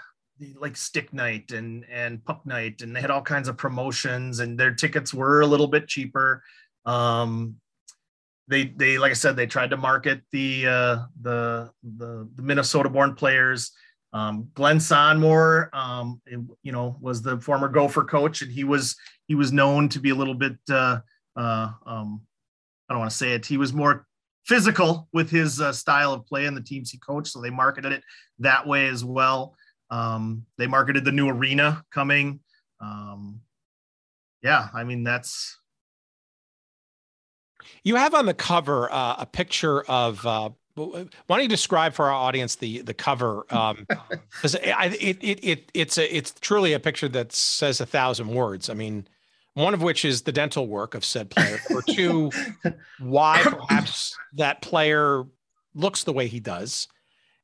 like 0.60 0.76
stick 0.76 1.14
night 1.14 1.52
and 1.52 1.86
and 1.90 2.24
puck 2.26 2.46
night 2.46 2.82
and 2.82 2.94
they 2.94 3.00
had 3.00 3.12
all 3.12 3.22
kinds 3.22 3.48
of 3.48 3.56
promotions 3.56 4.40
and 4.40 4.60
their 4.60 4.74
tickets 4.74 5.14
were 5.14 5.42
a 5.42 5.48
little 5.48 5.68
bit 5.68 5.88
cheaper. 5.88 6.44
Um 6.86 7.56
they 8.54 8.66
they 8.66 8.98
like 8.98 9.12
I 9.12 9.16
said 9.16 9.36
they 9.36 9.48
tried 9.48 9.72
to 9.72 9.78
market 9.78 10.22
the 10.32 10.68
uh, 10.68 10.98
the, 11.22 11.72
the 11.98 12.30
the 12.36 12.42
Minnesota 12.42 12.90
born 12.90 13.16
players. 13.16 13.72
Um, 14.14 14.50
Glenn 14.54 14.78
Sonmor, 14.78 15.74
um, 15.74 16.22
it- 16.28 16.40
you 16.62 16.72
know, 16.72 16.96
was 17.02 17.24
the 17.24 17.40
former 17.42 17.68
Gopher 17.68 18.04
coach, 18.04 18.44
and 18.44 18.52
he 18.52 18.64
was 18.64 18.96
he 19.28 19.34
was 19.36 19.52
known 19.52 19.90
to 19.90 20.00
be 20.00 20.12
a 20.12 20.16
little 20.16 20.36
bit. 20.36 20.56
Uh, 20.70 21.00
uh, 21.36 21.72
um, 21.86 22.22
I 22.88 22.94
don't 22.94 23.00
want 23.00 23.12
to 23.12 23.18
say 23.18 23.32
it. 23.32 23.46
He 23.46 23.58
was 23.58 23.74
more 23.74 24.06
physical 24.46 25.08
with 25.14 25.32
his 25.32 25.60
uh, 25.60 25.72
style 25.74 26.14
of 26.14 26.26
play 26.28 26.46
and 26.46 26.56
the 26.56 26.62
teams 26.62 26.92
he 26.92 27.00
coached, 27.00 27.30
so 27.30 27.42
they 27.42 27.50
marketed 27.50 27.92
it 27.92 28.04
that 28.40 28.68
way 28.68 28.88
as 28.88 29.04
well. 29.04 29.56
Um, 29.90 30.46
they 30.60 30.68
marketed 30.68 31.06
the 31.06 31.12
new 31.12 31.28
arena 31.30 31.84
coming. 31.92 32.40
Um, 32.80 33.42
yeah, 34.44 34.68
I 34.74 34.84
mean 34.84 35.04
that's 35.04 35.58
You 37.84 37.96
have 37.96 38.14
on 38.14 38.26
the 38.26 38.34
cover 38.34 38.92
uh, 38.92 39.16
a 39.20 39.26
picture 39.26 39.82
of. 39.84 40.26
Uh, 40.26 40.50
why 40.76 41.06
don't 41.28 41.44
you 41.44 41.48
describe 41.50 41.94
for 41.94 42.06
our 42.06 42.12
audience 42.14 42.56
the 42.56 42.82
the 42.82 42.94
cover? 42.96 43.46
Um, 43.54 43.86
'cause 44.42 44.56
I, 44.56 44.96
it, 45.00 45.18
it 45.24 45.40
it 45.44 45.72
it's 45.74 45.98
a 45.98 46.16
it's 46.16 46.34
truly 46.42 46.74
a 46.74 46.80
picture 46.80 47.08
that 47.10 47.32
says 47.32 47.80
a 47.80 47.86
thousand 47.86 48.30
words. 48.30 48.70
I 48.70 48.74
mean, 48.74 49.08
one 49.54 49.74
of 49.76 49.84
which 49.84 50.04
is 50.04 50.24
the 50.24 50.32
dental 50.32 50.68
work 50.68 50.96
of 50.96 51.06
said 51.06 51.30
player, 51.30 51.60
or 51.70 51.84
two, 51.84 52.32
why 53.00 53.42
perhaps 53.44 54.18
that 54.34 54.62
player 54.64 55.24
looks 55.76 56.06
the 56.06 56.14
way 56.14 56.28
he 56.28 56.40
does, 56.40 56.88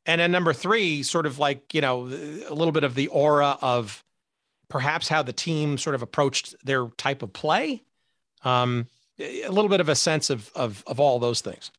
and 0.07 0.19
then 0.19 0.31
number 0.31 0.51
three, 0.53 1.03
sort 1.03 1.27
of 1.27 1.37
like 1.37 1.73
you 1.73 1.81
know 1.81 2.07
a 2.07 2.53
little 2.53 2.71
bit 2.71 2.83
of 2.83 2.95
the 2.95 3.09
aura 3.09 3.57
of 3.61 4.03
perhaps 4.69 5.07
how 5.07 5.21
the 5.21 5.33
team 5.33 5.77
sort 5.77 5.93
of 5.95 6.01
approached 6.01 6.55
their 6.65 6.87
type 6.97 7.21
of 7.21 7.31
play. 7.31 7.83
Um, 8.43 8.87
a 9.19 9.49
little 9.49 9.69
bit 9.69 9.81
of 9.81 9.89
a 9.89 9.95
sense 9.95 10.29
of 10.29 10.49
of 10.55 10.83
of 10.87 10.99
all 10.99 11.19
those 11.19 11.41
things. 11.41 11.71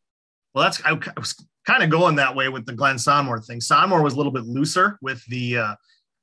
Well, 0.54 0.64
that's 0.64 0.82
I, 0.84 0.92
was 1.16 1.34
kind 1.66 1.82
of 1.82 1.90
going 1.90 2.16
that 2.16 2.34
way 2.34 2.48
with 2.48 2.66
the 2.66 2.72
Glenn 2.72 2.96
Sonmor 2.96 3.44
thing. 3.44 3.60
Sonmor 3.60 4.02
was 4.02 4.14
a 4.14 4.16
little 4.16 4.32
bit 4.32 4.44
looser 4.44 4.98
with 5.00 5.24
the 5.26 5.58
uh, 5.58 5.74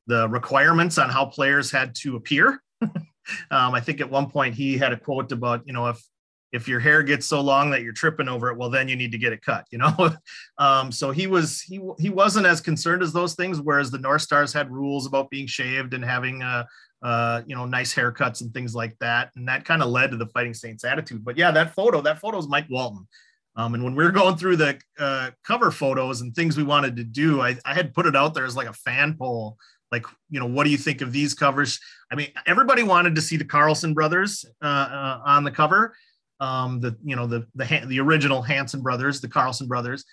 the 0.07 0.27
requirements 0.29 0.97
on 0.97 1.09
how 1.09 1.25
players 1.25 1.71
had 1.71 1.95
to 1.95 2.15
appear. 2.15 2.61
um, 2.81 2.95
I 3.51 3.79
think 3.79 4.01
at 4.01 4.09
one 4.09 4.29
point 4.29 4.55
he 4.55 4.77
had 4.77 4.93
a 4.93 4.97
quote 4.97 5.31
about 5.31 5.65
you 5.65 5.73
know 5.73 5.87
if 5.87 6.01
if 6.53 6.67
your 6.67 6.79
hair 6.79 7.03
gets 7.03 7.25
so 7.25 7.41
long 7.41 7.69
that 7.71 7.81
you're 7.81 7.93
tripping 7.93 8.29
over 8.29 8.49
it, 8.49 8.57
well 8.57 8.69
then 8.69 8.87
you 8.87 8.95
need 8.95 9.11
to 9.11 9.17
get 9.17 9.33
it 9.33 9.41
cut. 9.41 9.65
You 9.71 9.79
know, 9.79 10.15
um, 10.57 10.91
so 10.91 11.11
he 11.11 11.27
was 11.27 11.61
he 11.61 11.79
he 11.99 12.09
wasn't 12.09 12.45
as 12.45 12.61
concerned 12.61 13.01
as 13.01 13.13
those 13.13 13.35
things. 13.35 13.61
Whereas 13.61 13.91
the 13.91 13.99
North 13.99 14.21
Stars 14.21 14.53
had 14.53 14.71
rules 14.71 15.05
about 15.05 15.29
being 15.29 15.47
shaved 15.47 15.93
and 15.93 16.03
having 16.03 16.41
uh, 16.41 16.65
uh, 17.03 17.41
you 17.45 17.55
know 17.55 17.65
nice 17.65 17.93
haircuts 17.93 18.41
and 18.41 18.53
things 18.53 18.73
like 18.75 18.97
that, 18.99 19.31
and 19.35 19.47
that 19.47 19.65
kind 19.65 19.81
of 19.81 19.89
led 19.89 20.11
to 20.11 20.17
the 20.17 20.27
Fighting 20.27 20.53
Saints 20.53 20.83
attitude. 20.83 21.23
But 21.23 21.37
yeah, 21.37 21.51
that 21.51 21.73
photo 21.73 22.01
that 22.01 22.19
photo 22.19 22.37
is 22.37 22.47
Mike 22.47 22.67
Walton. 22.69 23.07
Um, 23.57 23.73
and 23.73 23.83
when 23.83 23.95
we 23.95 24.03
were 24.03 24.11
going 24.11 24.37
through 24.37 24.57
the 24.57 24.79
uh, 24.99 25.31
cover 25.43 25.71
photos 25.71 26.21
and 26.21 26.33
things 26.33 26.55
we 26.55 26.63
wanted 26.63 26.95
to 26.97 27.03
do, 27.03 27.41
I, 27.41 27.57
I 27.65 27.73
had 27.73 27.93
put 27.93 28.05
it 28.05 28.15
out 28.15 28.35
there 28.35 28.45
as 28.45 28.55
like 28.55 28.67
a 28.67 28.73
fan 28.73 29.15
poll. 29.17 29.57
Like, 29.91 30.05
you 30.29 30.39
know, 30.39 30.45
what 30.45 30.65
do 30.65 30.69
you 30.69 30.77
think 30.77 31.01
of 31.01 31.11
these 31.11 31.33
covers? 31.33 31.79
I 32.11 32.15
mean, 32.15 32.27
everybody 32.45 32.83
wanted 32.83 33.15
to 33.15 33.21
see 33.21 33.35
the 33.35 33.45
Carlson 33.45 33.95
brothers 33.95 34.45
uh, 34.61 34.65
uh, 34.65 35.21
on 35.25 35.43
the 35.43 35.51
cover. 35.51 35.95
Um, 36.39 36.79
the 36.81 36.95
you 37.03 37.15
know 37.15 37.25
the 37.25 37.47
the 37.55 37.83
the 37.87 37.99
original 37.99 38.43
Hanson 38.43 38.83
brothers, 38.83 39.21
the 39.21 39.27
Carlson 39.27 39.67
brothers. 39.67 40.05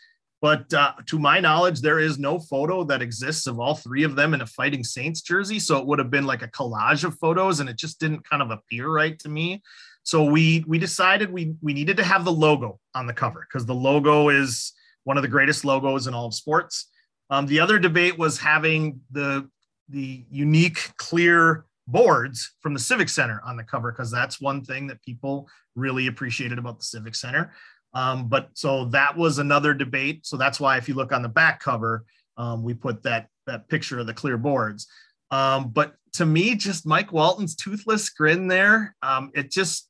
But 0.45 0.75
uh, 0.75 0.93
to 1.07 1.19
my 1.19 1.41
knowledge, 1.41 1.81
there 1.81 1.99
is 1.99 2.19
no 2.19 2.39
photo 2.39 2.85
that 2.85 3.01
exists 3.01 3.47
of 3.47 3.59
all 3.59 3.75
three 3.75 4.03
of 4.03 4.15
them 4.15 4.35
in 4.35 4.43
a 4.43 4.47
Fighting 4.47 4.85
Saints 4.85 5.23
jersey. 5.23 5.59
So 5.59 5.79
it 5.79 5.87
would 5.87 5.99
have 5.99 6.11
been 6.11 6.27
like 6.27 6.43
a 6.43 6.49
collage 6.49 7.03
of 7.03 7.19
photos, 7.19 7.61
and 7.61 7.71
it 7.71 7.79
just 7.79 7.99
didn't 7.99 8.29
kind 8.29 8.43
of 8.43 8.51
appear 8.51 8.91
right 8.91 9.19
to 9.21 9.31
me. 9.31 9.63
So 10.03 10.23
we 10.23 10.63
we 10.69 10.79
decided 10.79 11.33
we 11.33 11.55
we 11.63 11.73
needed 11.73 11.97
to 11.97 12.05
have 12.05 12.27
the 12.27 12.31
logo 12.31 12.79
on 12.95 13.07
the 13.07 13.15
cover 13.15 13.47
because 13.49 13.65
the 13.65 13.75
logo 13.75 14.29
is 14.29 14.75
one 15.05 15.17
of 15.17 15.23
the 15.23 15.31
greatest 15.31 15.65
logos 15.65 16.09
in 16.09 16.13
all 16.13 16.27
of 16.27 16.35
sports. 16.35 16.91
Um, 17.31 17.47
the 17.47 17.61
other 17.61 17.79
debate 17.79 18.19
was 18.19 18.39
having 18.39 19.01
the 19.13 19.49
the 19.89 20.27
unique 20.31 20.93
clear 20.99 21.65
boards 21.87 22.53
from 22.61 22.75
the 22.75 22.81
Civic 22.81 23.09
Center 23.09 23.41
on 23.47 23.57
the 23.57 23.65
cover 23.65 23.93
because 23.93 24.11
that's 24.11 24.43
one 24.43 24.63
thing 24.63 24.89
that 24.89 25.03
people 25.03 25.49
really 25.75 26.07
appreciated 26.07 26.59
about 26.59 26.79
the 26.79 26.85
Civic 26.85 27.15
Center. 27.15 27.55
Um, 27.95 28.29
but 28.29 28.51
so 28.55 28.87
that 28.87 29.17
was 29.17 29.39
another 29.39 29.73
debate. 29.73 30.27
So 30.27 30.37
that's 30.37 30.59
why 30.59 30.77
if 30.77 30.89
you 30.89 30.95
look 30.95 31.13
on 31.13 31.23
the 31.23 31.29
back 31.29 31.61
cover, 31.61 32.05
um, 32.37 32.63
we 32.63 32.75
put 32.75 33.03
that 33.05 33.29
that 33.47 33.69
picture 33.69 33.99
of 33.99 34.07
the 34.07 34.15
clear 34.15 34.37
boards. 34.37 34.87
Um, 35.31 35.71
but 35.71 35.95
to 36.15 36.27
me, 36.27 36.55
just 36.55 36.87
Mike 36.87 37.13
Walton's 37.13 37.55
toothless 37.55 38.09
grin 38.11 38.49
there, 38.49 38.97
um, 39.03 39.31
it 39.35 39.51
just 39.51 39.89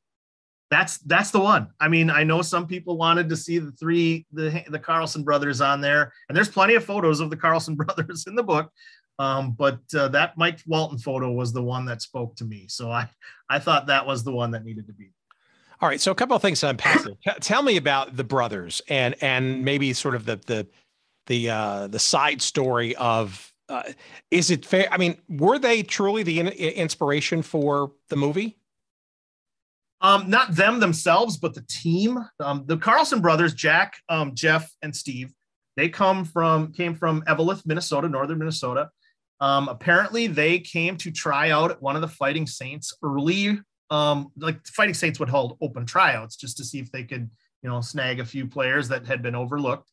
that's 0.71 0.99
that's 0.99 1.31
the 1.31 1.41
one. 1.41 1.69
I 1.81 1.89
mean, 1.89 2.11
I 2.11 2.25
know 2.25 2.43
some 2.43 2.67
people 2.67 2.97
wanted 2.97 3.29
to 3.29 3.37
see 3.37 3.59
the 3.59 3.73
three 3.73 4.27
the 4.33 4.65
the 4.69 4.79
Carlson 4.79 5.23
brothers 5.23 5.61
on 5.61 5.81
there, 5.81 6.13
and 6.29 6.37
there's 6.37 6.49
plenty 6.49 6.75
of 6.75 6.85
photos 6.85 7.21
of 7.21 7.31
the 7.31 7.37
Carlson 7.37 7.75
brothers 7.77 8.25
in 8.27 8.35
the 8.35 8.43
book. 8.43 8.71
Um, 9.19 9.53
but 9.53 9.79
uh, 9.97 10.09
that 10.09 10.37
Mike 10.37 10.61
Walton 10.67 10.99
photo 10.99 11.31
was 11.31 11.53
the 11.53 11.63
one 11.63 11.85
that 11.85 12.03
spoke 12.03 12.35
to 12.37 12.45
me. 12.45 12.67
So 12.69 12.91
I 12.91 13.09
I 13.49 13.59
thought 13.59 13.87
that 13.87 14.07
was 14.07 14.25
the 14.25 14.33
one 14.33 14.51
that 14.53 14.65
needed 14.65 14.87
to 14.89 14.93
be. 14.93 15.13
All 15.81 15.89
right, 15.89 16.01
so 16.01 16.13
a 16.13 16.15
couple 16.15 16.37
of 16.37 16.43
things 16.43 16.61
to 16.61 16.69
unpack. 16.69 17.03
Tell 17.41 17.63
me 17.63 17.77
about 17.77 18.17
the 18.17 18.25
brothers 18.25 18.81
and 18.89 19.15
and 19.21 19.65
maybe 19.65 19.93
sort 19.93 20.15
of 20.15 20.25
the 20.25 20.37
the 20.37 20.67
the 21.27 21.51
uh, 21.51 21.87
the 21.89 21.99
side 21.99 22.43
story 22.43 22.95
of 22.97 23.53
uh, 23.69 23.83
is 24.31 24.51
it 24.51 24.65
fair? 24.65 24.89
I 24.91 24.99
mean, 24.99 25.17
were 25.29 25.59
they 25.59 25.83
truly 25.83 26.23
the 26.23 26.41
in- 26.41 26.49
inspiration 26.49 27.43
for 27.43 27.93
the 28.09 28.17
movie? 28.17 28.57
Um, 30.01 30.29
not 30.29 30.55
them 30.55 30.81
themselves, 30.81 31.39
but 31.39 31.55
the 31.55 31.65
team. 31.69 32.19
Um, 32.39 32.65
the 32.67 32.77
Carlson 32.77 33.23
brothers, 33.23 33.55
Jack, 33.55 33.95
um, 34.11 34.35
Jeff, 34.35 34.71
and 34.83 34.95
Steve, 34.95 35.33
they 35.77 35.89
come 35.89 36.25
from 36.25 36.73
came 36.73 36.95
from 36.95 37.23
Eveleth, 37.23 37.65
Minnesota, 37.65 38.09
northern 38.09 38.39
Minnesota. 38.39 38.91
Um, 39.41 39.69
apparently, 39.69 40.27
they 40.27 40.59
came 40.59 40.97
to 40.99 41.11
try 41.11 41.51
out 41.51 41.71
at 41.71 41.83
one 41.83 41.97
of 41.97 42.03
the 42.03 42.09
Fighting 42.09 42.47
Saints 42.47 42.95
early. 43.03 43.61
Um, 43.91 44.33
like 44.37 44.67
Fighting 44.67 44.95
Saints 44.95 45.21
would 45.21 45.29
hold 45.29 45.59
open 45.61 45.87
tryouts 45.87 46.37
just 46.37 46.57
to 46.57 46.65
see 46.65 46.79
if 46.81 46.91
they 46.91 47.05
could, 47.05 47.31
you 47.63 47.69
know, 47.69 47.81
snag 47.81 48.21
a 48.21 48.25
few 48.25 48.47
players 48.47 48.89
that 48.89 49.07
had 49.07 49.23
been 49.23 49.35
overlooked. 49.35 49.91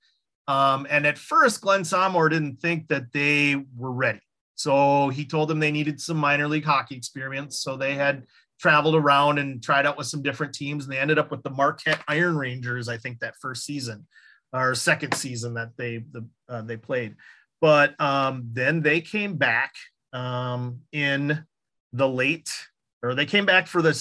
Um, 0.48 0.88
and 0.90 1.06
at 1.06 1.18
first, 1.18 1.62
Glenn 1.62 1.82
Sonmor 1.82 2.30
didn't 2.30 2.60
think 2.60 2.88
that 2.88 3.12
they 3.14 3.64
were 3.76 3.92
ready. 3.92 4.22
So 4.56 5.10
he 5.10 5.26
told 5.26 5.50
them 5.50 5.60
they 5.60 5.72
needed 5.72 6.00
some 6.00 6.18
minor 6.18 6.48
league 6.48 6.66
hockey 6.66 6.96
experience. 6.96 7.58
So 7.64 7.78
they 7.78 7.96
had 7.96 8.26
traveled 8.60 8.96
around 8.96 9.40
and 9.40 9.62
tried 9.62 9.86
out 9.86 9.98
with 9.98 10.08
some 10.08 10.22
different 10.22 10.54
teams. 10.54 10.84
And 10.84 10.94
they 10.94 11.00
ended 11.00 11.18
up 11.18 11.32
with 11.32 11.42
the 11.44 11.50
Marquette 11.50 12.04
Iron 12.08 12.38
Rangers, 12.38 12.88
I 12.88 12.98
think, 12.98 13.20
that 13.20 13.36
first 13.42 13.66
season 13.66 14.08
or 14.54 14.76
second 14.76 15.14
season 15.16 15.56
that 15.56 15.72
they 15.78 16.04
the, 16.12 16.28
uh, 16.50 16.62
they 16.62 16.78
played. 16.78 17.16
But 17.60 18.00
um, 18.00 18.50
then 18.52 18.82
they 18.82 19.02
came 19.02 19.38
back 19.38 19.74
um, 20.14 20.82
in 20.92 21.46
the 21.94 22.08
late, 22.08 22.52
or 23.04 23.16
they 23.16 23.26
came 23.26 23.46
back 23.46 23.68
for 23.68 23.82
the 23.82 23.94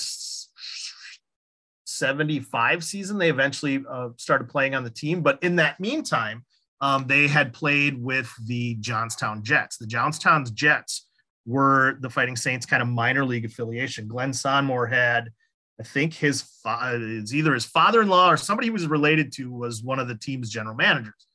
75 2.01 2.85
season. 2.85 3.19
They 3.19 3.31
eventually 3.31 3.85
uh, 3.89 4.11
started 4.17 4.49
playing 4.49 4.75
on 4.75 4.85
the 4.85 4.91
team. 4.91 5.23
But 5.23 5.43
in 5.43 5.57
that 5.57 5.81
meantime, 5.81 6.45
um, 6.81 7.07
they 7.07 7.29
had 7.29 7.53
played 7.53 8.03
with 8.03 8.33
the 8.47 8.77
Johnstown 8.81 9.43
Jets. 9.43 9.77
The 9.77 9.87
Johnstown 9.87 10.47
Jets 10.55 11.07
were 11.47 11.99
the 12.01 12.11
Fighting 12.11 12.37
Saints 12.37 12.65
kind 12.65 12.83
of 12.83 12.89
minor 12.89 13.25
league 13.25 13.45
affiliation. 13.45 14.09
Glenn 14.09 14.31
Sonmor 14.31 14.91
had, 14.91 15.31
I 15.79 15.83
think 15.83 16.15
his 16.15 16.43
fa- 16.63 16.99
it's 17.01 17.35
either 17.35 17.53
his 17.53 17.67
father-in-law 17.67 18.33
or 18.33 18.37
somebody 18.37 18.67
he 18.67 18.71
was 18.71 18.87
related 18.87 19.33
to 19.35 19.53
was 19.53 19.83
one 19.83 19.99
of 19.99 20.09
the 20.09 20.15
team's 20.15 20.51
general 20.51 20.75
managers. 20.75 21.27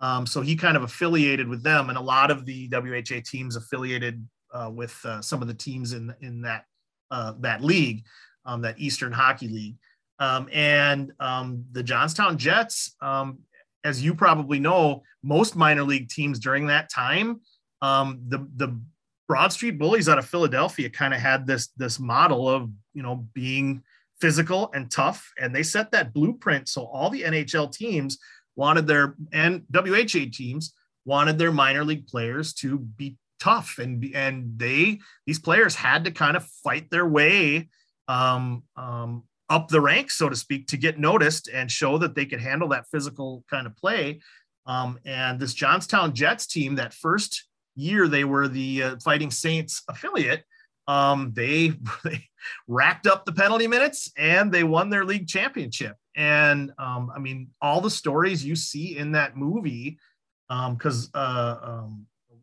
Um, 0.00 0.26
so 0.26 0.40
he 0.40 0.56
kind 0.56 0.76
of 0.76 0.82
affiliated 0.82 1.48
with 1.48 1.62
them, 1.62 1.90
and 1.90 1.98
a 1.98 2.02
lot 2.02 2.30
of 2.30 2.46
the 2.46 2.70
WHA 2.72 3.20
teams 3.24 3.56
affiliated 3.56 4.26
uh, 4.52 4.70
with 4.72 4.98
uh, 5.04 5.20
some 5.20 5.42
of 5.42 5.48
the 5.48 5.54
teams 5.54 5.92
in 5.92 6.14
in 6.22 6.40
that 6.42 6.64
uh, 7.10 7.34
that 7.40 7.62
league, 7.62 8.04
um, 8.44 8.62
that 8.62 8.78
Eastern 8.78 9.12
Hockey 9.12 9.48
League. 9.48 9.76
Um, 10.18 10.48
and 10.52 11.12
um, 11.18 11.64
the 11.72 11.82
Johnstown 11.82 12.36
Jets, 12.36 12.94
um, 13.00 13.38
as 13.84 14.02
you 14.02 14.14
probably 14.14 14.58
know, 14.58 15.02
most 15.22 15.56
minor 15.56 15.82
league 15.82 16.08
teams 16.08 16.38
during 16.38 16.66
that 16.66 16.90
time, 16.90 17.40
um, 17.80 18.20
the 18.28 18.46
the 18.56 18.78
Broad 19.26 19.52
Street 19.52 19.78
Bullies 19.78 20.08
out 20.08 20.18
of 20.18 20.26
Philadelphia 20.26 20.90
kind 20.90 21.14
of 21.14 21.20
had 21.20 21.46
this 21.46 21.68
this 21.76 21.98
model 21.98 22.48
of 22.48 22.70
you 22.92 23.02
know 23.02 23.26
being 23.32 23.82
physical 24.20 24.70
and 24.74 24.90
tough, 24.90 25.32
and 25.40 25.54
they 25.54 25.62
set 25.62 25.90
that 25.92 26.12
blueprint. 26.12 26.68
So 26.68 26.84
all 26.84 27.08
the 27.08 27.22
NHL 27.22 27.72
teams 27.72 28.18
wanted 28.56 28.86
their 28.86 29.14
and 29.32 29.62
WHA 29.72 30.26
teams 30.32 30.74
wanted 31.06 31.38
their 31.38 31.52
minor 31.52 31.84
league 31.84 32.06
players 32.06 32.52
to 32.54 32.78
be 32.78 33.16
tough 33.40 33.78
and 33.78 34.04
and 34.14 34.58
they 34.58 35.00
these 35.26 35.38
players 35.38 35.74
had 35.74 36.04
to 36.04 36.10
kind 36.10 36.36
of 36.36 36.44
fight 36.62 36.90
their 36.90 37.06
way 37.06 37.68
um, 38.08 38.62
um, 38.76 39.24
up 39.48 39.68
the 39.68 39.80
ranks, 39.80 40.16
so 40.16 40.28
to 40.28 40.36
speak, 40.36 40.68
to 40.68 40.76
get 40.76 40.98
noticed 40.98 41.48
and 41.48 41.70
show 41.70 41.98
that 41.98 42.14
they 42.14 42.24
could 42.24 42.40
handle 42.40 42.68
that 42.68 42.86
physical 42.90 43.44
kind 43.50 43.66
of 43.66 43.76
play. 43.76 44.20
Um, 44.66 44.98
and 45.04 45.40
this 45.40 45.54
Johnstown 45.54 46.14
Jets 46.14 46.46
team, 46.46 46.76
that 46.76 46.94
first 46.94 47.44
year 47.74 48.06
they 48.08 48.24
were 48.24 48.46
the 48.46 48.82
uh, 48.82 48.96
Fighting 49.02 49.30
Saints 49.30 49.82
affiliate, 49.88 50.44
um, 50.86 51.32
they, 51.34 51.72
they 52.04 52.24
racked 52.68 53.06
up 53.06 53.24
the 53.24 53.32
penalty 53.32 53.66
minutes 53.66 54.12
and 54.16 54.52
they 54.52 54.64
won 54.64 54.90
their 54.90 55.04
league 55.04 55.26
championship. 55.26 55.96
And 56.16 56.72
um, 56.78 57.10
I 57.14 57.18
mean, 57.18 57.48
all 57.60 57.80
the 57.80 57.90
stories 57.90 58.44
you 58.44 58.56
see 58.56 58.96
in 58.96 59.12
that 59.12 59.36
movie, 59.36 59.98
because 60.48 61.10
uh, 61.14 61.84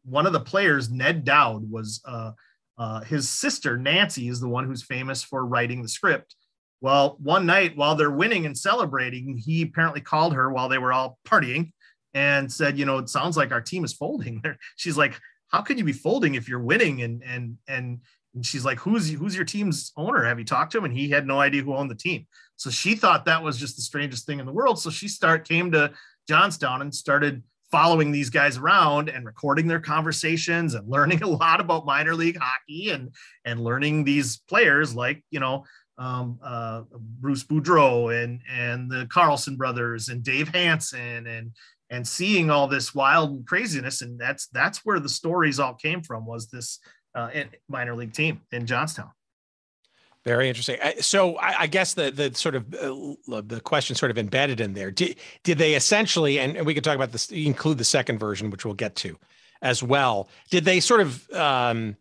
one 0.08 0.26
of 0.26 0.34
the 0.34 0.39
players, 0.39 0.89
Ned 0.89 1.24
Dowd, 1.24 1.70
was 1.70 2.01
uh, 2.05 2.32
uh, 2.78 3.01
his 3.01 3.30
sister 3.30 3.78
Nancy 3.78 4.30
is 4.30 4.39
the 4.39 4.47
one 4.47 4.66
who's 4.66 4.84
famous 4.84 5.24
for 5.24 5.45
writing 5.45 5.82
the 5.82 5.89
script. 5.89 6.36
Well, 6.80 7.18
one 7.20 7.45
night 7.45 7.76
while 7.76 7.95
they're 7.95 8.12
winning 8.12 8.45
and 8.45 8.58
celebrating, 8.58 9.36
he 9.38 9.64
apparently 9.64 10.01
called 10.01 10.34
her 10.34 10.51
while 10.51 10.70
they 10.70 10.78
were 10.78 10.93
all 10.93 11.18
partying 11.28 11.72
and 12.14 12.51
said, 12.51 12.78
"You 12.78 12.86
know, 12.86 12.99
it 12.99 13.10
sounds 13.10 13.36
like 13.36 13.51
our 13.51 13.62
team 13.62 13.84
is 13.84 13.93
folding." 13.93 14.41
She's 14.78 14.97
like, 14.97 15.20
"How 15.49 15.62
could 15.62 15.78
you 15.78 15.84
be 15.84 15.93
folding 15.93 16.36
if 16.36 16.47
you're 16.47 16.60
winning?" 16.60 17.01
And 17.01 17.24
and 17.24 17.58
and 17.68 17.99
and 18.34 18.45
she's 18.45 18.64
like, 18.64 18.80
"Who's 18.80 19.10
who's 19.10 19.36
your 19.36 19.45
team's 19.45 19.91
owner? 19.97 20.24
Have 20.24 20.39
you 20.39 20.45
talked 20.45 20.72
to 20.74 20.78
him?" 20.78 20.86
And 20.86 20.93
he 20.93 21.10
had 21.10 21.26
no 21.26 21.39
idea 21.39 21.64
who 21.64 21.76
owned 21.76 21.89
the 21.89 21.95
team. 21.95 22.28
So 22.55 22.70
she 22.70 22.95
thought 22.95 23.26
that 23.26 23.43
was 23.43 23.58
just 23.58 23.76
the 23.76 23.82
strangest 23.82 24.26
thing 24.26 24.39
in 24.39 24.45
the 24.45 24.53
world. 24.53 24.80
So 24.80 24.89
she 24.89 25.08
start 25.08 25.47
came 25.47 25.72
to 25.72 25.91
Johnstown 26.28 26.82
and 26.82 26.93
started 26.93 27.43
following 27.72 28.11
these 28.11 28.30
guys 28.30 28.57
around 28.57 29.09
and 29.09 29.26
recording 29.26 29.68
their 29.68 29.80
conversations 29.80 30.74
and 30.74 30.88
learning 30.89 31.22
a 31.24 31.28
lot 31.28 31.59
about 31.59 31.86
minor 31.86 32.15
league 32.15 32.38
hockey 32.39 32.89
and 32.89 33.13
and 33.45 33.59
learning 33.59 34.03
these 34.03 34.38
players 34.49 34.95
like 34.95 35.24
you 35.32 35.39
know 35.39 35.63
um, 35.99 36.38
uh, 36.43 36.84
Bruce 37.20 37.43
Boudreau 37.43 38.24
and 38.24 38.41
and 38.51 38.89
the 38.89 39.07
Carlson 39.11 39.55
brothers 39.55 40.09
and 40.09 40.24
Dave 40.24 40.49
Hanson 40.49 41.26
and 41.28 41.51
and 41.89 42.07
seeing 42.07 42.49
all 42.49 42.68
this 42.68 42.93
wild 42.93 43.45
craziness 43.47 44.01
and 44.01 44.20
that's 44.20 44.47
that's 44.47 44.86
where 44.86 44.99
the 44.99 45.09
stories 45.09 45.59
all 45.59 45.74
came 45.74 46.01
from 46.01 46.26
was 46.26 46.47
this 46.47 46.80
uh, 47.15 47.30
minor 47.68 47.95
league 47.95 48.13
team 48.13 48.41
in 48.51 48.65
Johnstown. 48.65 49.09
Very 50.28 50.50
interesting. 50.50 50.78
So 51.00 51.38
I, 51.38 51.62
I 51.62 51.68
guess 51.68 51.94
the 51.94 52.12
the 52.12 52.36
sort 52.36 52.56
of 52.56 52.74
uh, 52.74 53.42
the 53.46 53.62
question 53.64 53.96
sort 53.96 54.12
of 54.12 54.18
embedded 54.18 54.60
in 54.60 54.74
there. 54.74 54.92
Did 54.92 55.16
did 55.44 55.58
they 55.58 55.74
essentially, 55.74 56.38
and, 56.38 56.58
and 56.58 56.66
we 56.66 56.74
can 56.74 56.84
talk 56.84 56.96
about 56.96 57.14
this, 57.14 57.32
include 57.32 57.78
the 57.78 57.86
second 57.86 58.20
version, 58.20 58.50
which 58.50 58.66
we'll 58.66 58.74
get 58.74 58.98
to 58.98 59.18
as 59.62 59.82
well. 59.82 60.28
Did 60.50 60.66
they 60.66 60.82
sort 60.82 61.00
of, 61.00 61.32
um, 61.32 61.96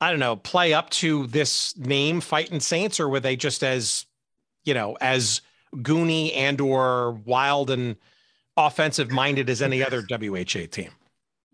I 0.00 0.10
don't 0.10 0.20
know, 0.20 0.36
play 0.36 0.72
up 0.72 0.88
to 0.90 1.26
this 1.26 1.76
name, 1.76 2.22
Fighting 2.22 2.60
Saints, 2.60 2.98
or 2.98 3.10
were 3.10 3.20
they 3.20 3.36
just 3.36 3.62
as, 3.62 4.06
you 4.64 4.72
know, 4.72 4.96
as 4.98 5.42
goony 5.76 6.34
and 6.34 6.62
or 6.62 7.12
wild 7.26 7.68
and 7.68 7.96
offensive 8.56 9.10
minded 9.10 9.50
as 9.50 9.60
any 9.60 9.84
other 9.84 10.02
WHA 10.08 10.66
team? 10.70 10.90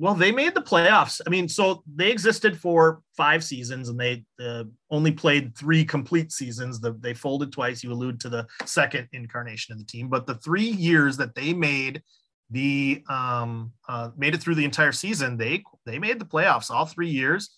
Well, 0.01 0.15
they 0.15 0.31
made 0.31 0.55
the 0.55 0.63
playoffs. 0.63 1.21
I 1.27 1.31
mean, 1.31 1.49
so 1.49 1.83
they 1.93 2.11
existed 2.11 2.57
for 2.57 3.03
five 3.17 3.43
seasons 3.43 3.89
and 3.89 3.99
they 3.99 4.25
uh, 4.41 4.65
only 4.91 5.11
played 5.11 5.57
three 5.57 5.85
complete 5.85 6.31
seasons. 6.31 6.79
The, 6.79 6.93
they 6.93 7.15
folded 7.15 7.51
twice. 7.51 7.83
You 7.83 7.93
allude 7.93 8.21
to 8.21 8.29
the 8.29 8.47
second 8.65 9.09
incarnation 9.13 9.73
of 9.73 9.79
the 9.79 9.85
team, 9.85 10.09
but 10.09 10.27
the 10.27 10.37
three 10.37 10.69
years 10.69 11.17
that 11.17 11.35
they 11.35 11.53
made 11.53 12.03
the 12.51 13.03
um, 13.11 13.73
uh, 13.89 14.11
made 14.17 14.35
it 14.35 14.41
through 14.41 14.55
the 14.55 14.65
entire 14.65 14.93
season, 14.93 15.37
they 15.37 15.63
they 15.85 15.99
made 15.99 16.19
the 16.19 16.25
playoffs 16.25 16.71
all 16.71 16.87
three 16.87 17.11
years. 17.11 17.51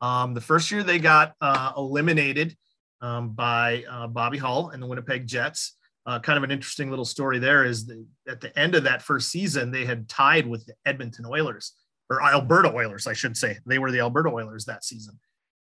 Um, 0.00 0.32
the 0.32 0.40
first 0.40 0.70
year 0.70 0.82
they 0.82 0.98
got 0.98 1.34
uh, 1.40 1.72
eliminated 1.76 2.56
um, 3.02 3.30
by 3.30 3.84
uh, 3.90 4.06
Bobby 4.06 4.38
Hull 4.38 4.70
and 4.70 4.82
the 4.82 4.86
Winnipeg 4.86 5.26
Jets 5.26 5.74
uh, 6.08 6.18
kind 6.18 6.38
of 6.38 6.42
an 6.42 6.50
interesting 6.50 6.88
little 6.88 7.04
story 7.04 7.38
there 7.38 7.66
is 7.66 7.84
that 7.84 8.02
at 8.26 8.40
the 8.40 8.58
end 8.58 8.74
of 8.74 8.84
that 8.84 9.02
first 9.02 9.30
season, 9.30 9.70
they 9.70 9.84
had 9.84 10.08
tied 10.08 10.46
with 10.46 10.64
the 10.64 10.72
Edmonton 10.86 11.26
Oilers 11.26 11.74
or 12.10 12.22
Alberta 12.22 12.72
Oilers, 12.72 13.06
I 13.06 13.12
should 13.12 13.36
say. 13.36 13.58
They 13.66 13.78
were 13.78 13.90
the 13.90 14.00
Alberta 14.00 14.30
Oilers 14.30 14.64
that 14.64 14.84
season. 14.84 15.18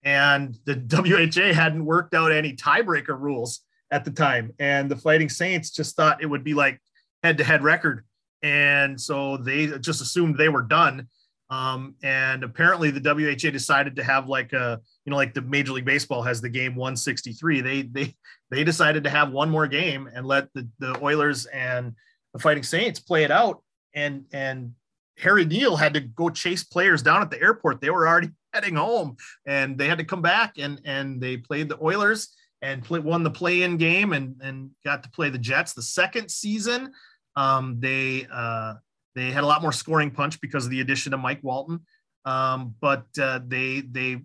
And 0.04 0.58
the 0.66 0.76
WHA 1.36 1.54
hadn't 1.54 1.86
worked 1.86 2.14
out 2.14 2.32
any 2.32 2.54
tiebreaker 2.54 3.20
rules 3.20 3.62
at 3.92 4.06
the 4.06 4.12
time. 4.12 4.52
And 4.60 4.89
the 4.89 4.96
Fighting 4.96 5.30
Saints 5.30 5.70
just 5.72 5.96
thought 5.96 6.22
it 6.22 6.28
would 6.28 6.44
be 6.44 6.54
like 6.54 6.82
head 7.24 7.38
to 7.38 7.44
head 7.44 7.64
record. 7.64 8.06
And 8.42 9.00
so 9.00 9.38
they 9.38 9.68
just 9.80 10.02
assumed 10.02 10.38
they 10.38 10.50
were 10.50 10.64
done. 10.64 11.08
Um, 11.52 11.96
and 12.02 12.44
apparently 12.46 12.92
the 12.92 13.02
WHA 13.02 13.52
decided 13.52 13.98
to 13.98 14.04
have 14.04 14.28
like 14.28 14.54
a, 14.54 14.80
you 15.06 15.12
know, 15.12 15.18
like 15.18 15.34
the 15.34 15.42
Major 15.42 15.74
League 15.74 15.86
Baseball 15.86 16.24
has 16.24 16.39
the 16.39 16.50
game 16.50 16.76
163. 16.76 17.62
They 17.62 17.82
they 17.84 18.16
they 18.50 18.64
decided 18.64 19.04
to 19.04 19.10
have 19.10 19.32
one 19.32 19.50
more 19.50 19.68
game 19.68 20.10
and 20.14 20.26
let 20.26 20.48
the, 20.54 20.68
the 20.80 20.98
Oilers 21.04 21.46
and 21.48 21.94
the 22.34 22.39
Fighting 22.39 22.64
Saints 22.64 23.02
play 23.02 23.26
it 23.26 23.32
out. 23.32 23.62
And 23.94 24.24
and 24.32 24.74
Harry 25.18 25.45
Neale 25.45 25.76
had 25.76 25.93
to 25.93 25.99
go 25.99 26.30
chase 26.30 26.64
players 26.64 27.01
down 27.01 27.22
at 27.22 27.30
the 27.30 27.41
airport. 27.41 27.82
They 27.82 27.89
were 27.89 28.07
already 28.07 28.30
heading 28.53 28.76
home, 28.76 29.18
and 29.45 29.78
they 29.78 29.88
had 29.88 29.97
to 29.99 30.03
come 30.03 30.22
back 30.22 30.57
and 30.57 30.82
and 30.86 31.22
they 31.22 31.38
played 31.38 31.70
the 31.70 31.82
Oilers 31.82 32.36
and 32.62 32.84
play, 32.84 32.99
won 32.99 33.24
the 33.24 33.32
play-in 33.32 33.78
game 33.78 34.14
and 34.14 34.36
and 34.41 34.72
got 34.84 35.03
to 35.03 35.09
play 35.09 35.30
the 35.30 35.38
Jets. 35.38 35.74
The 35.74 35.82
second 35.82 36.30
season, 36.30 36.91
um, 37.36 37.80
they 37.80 38.28
uh, 38.32 38.76
they 39.16 39.32
had 39.32 39.43
a 39.43 39.47
lot 39.47 39.62
more 39.62 39.72
scoring 39.72 40.12
punch 40.12 40.39
because 40.41 40.66
of 40.66 40.72
the 40.72 40.82
addition 40.82 41.14
of 41.14 41.20
Mike 41.20 41.39
Walton. 41.43 41.82
Um, 42.26 42.76
but 42.80 43.05
uh, 43.20 43.39
they 43.45 43.82
they 43.82 44.22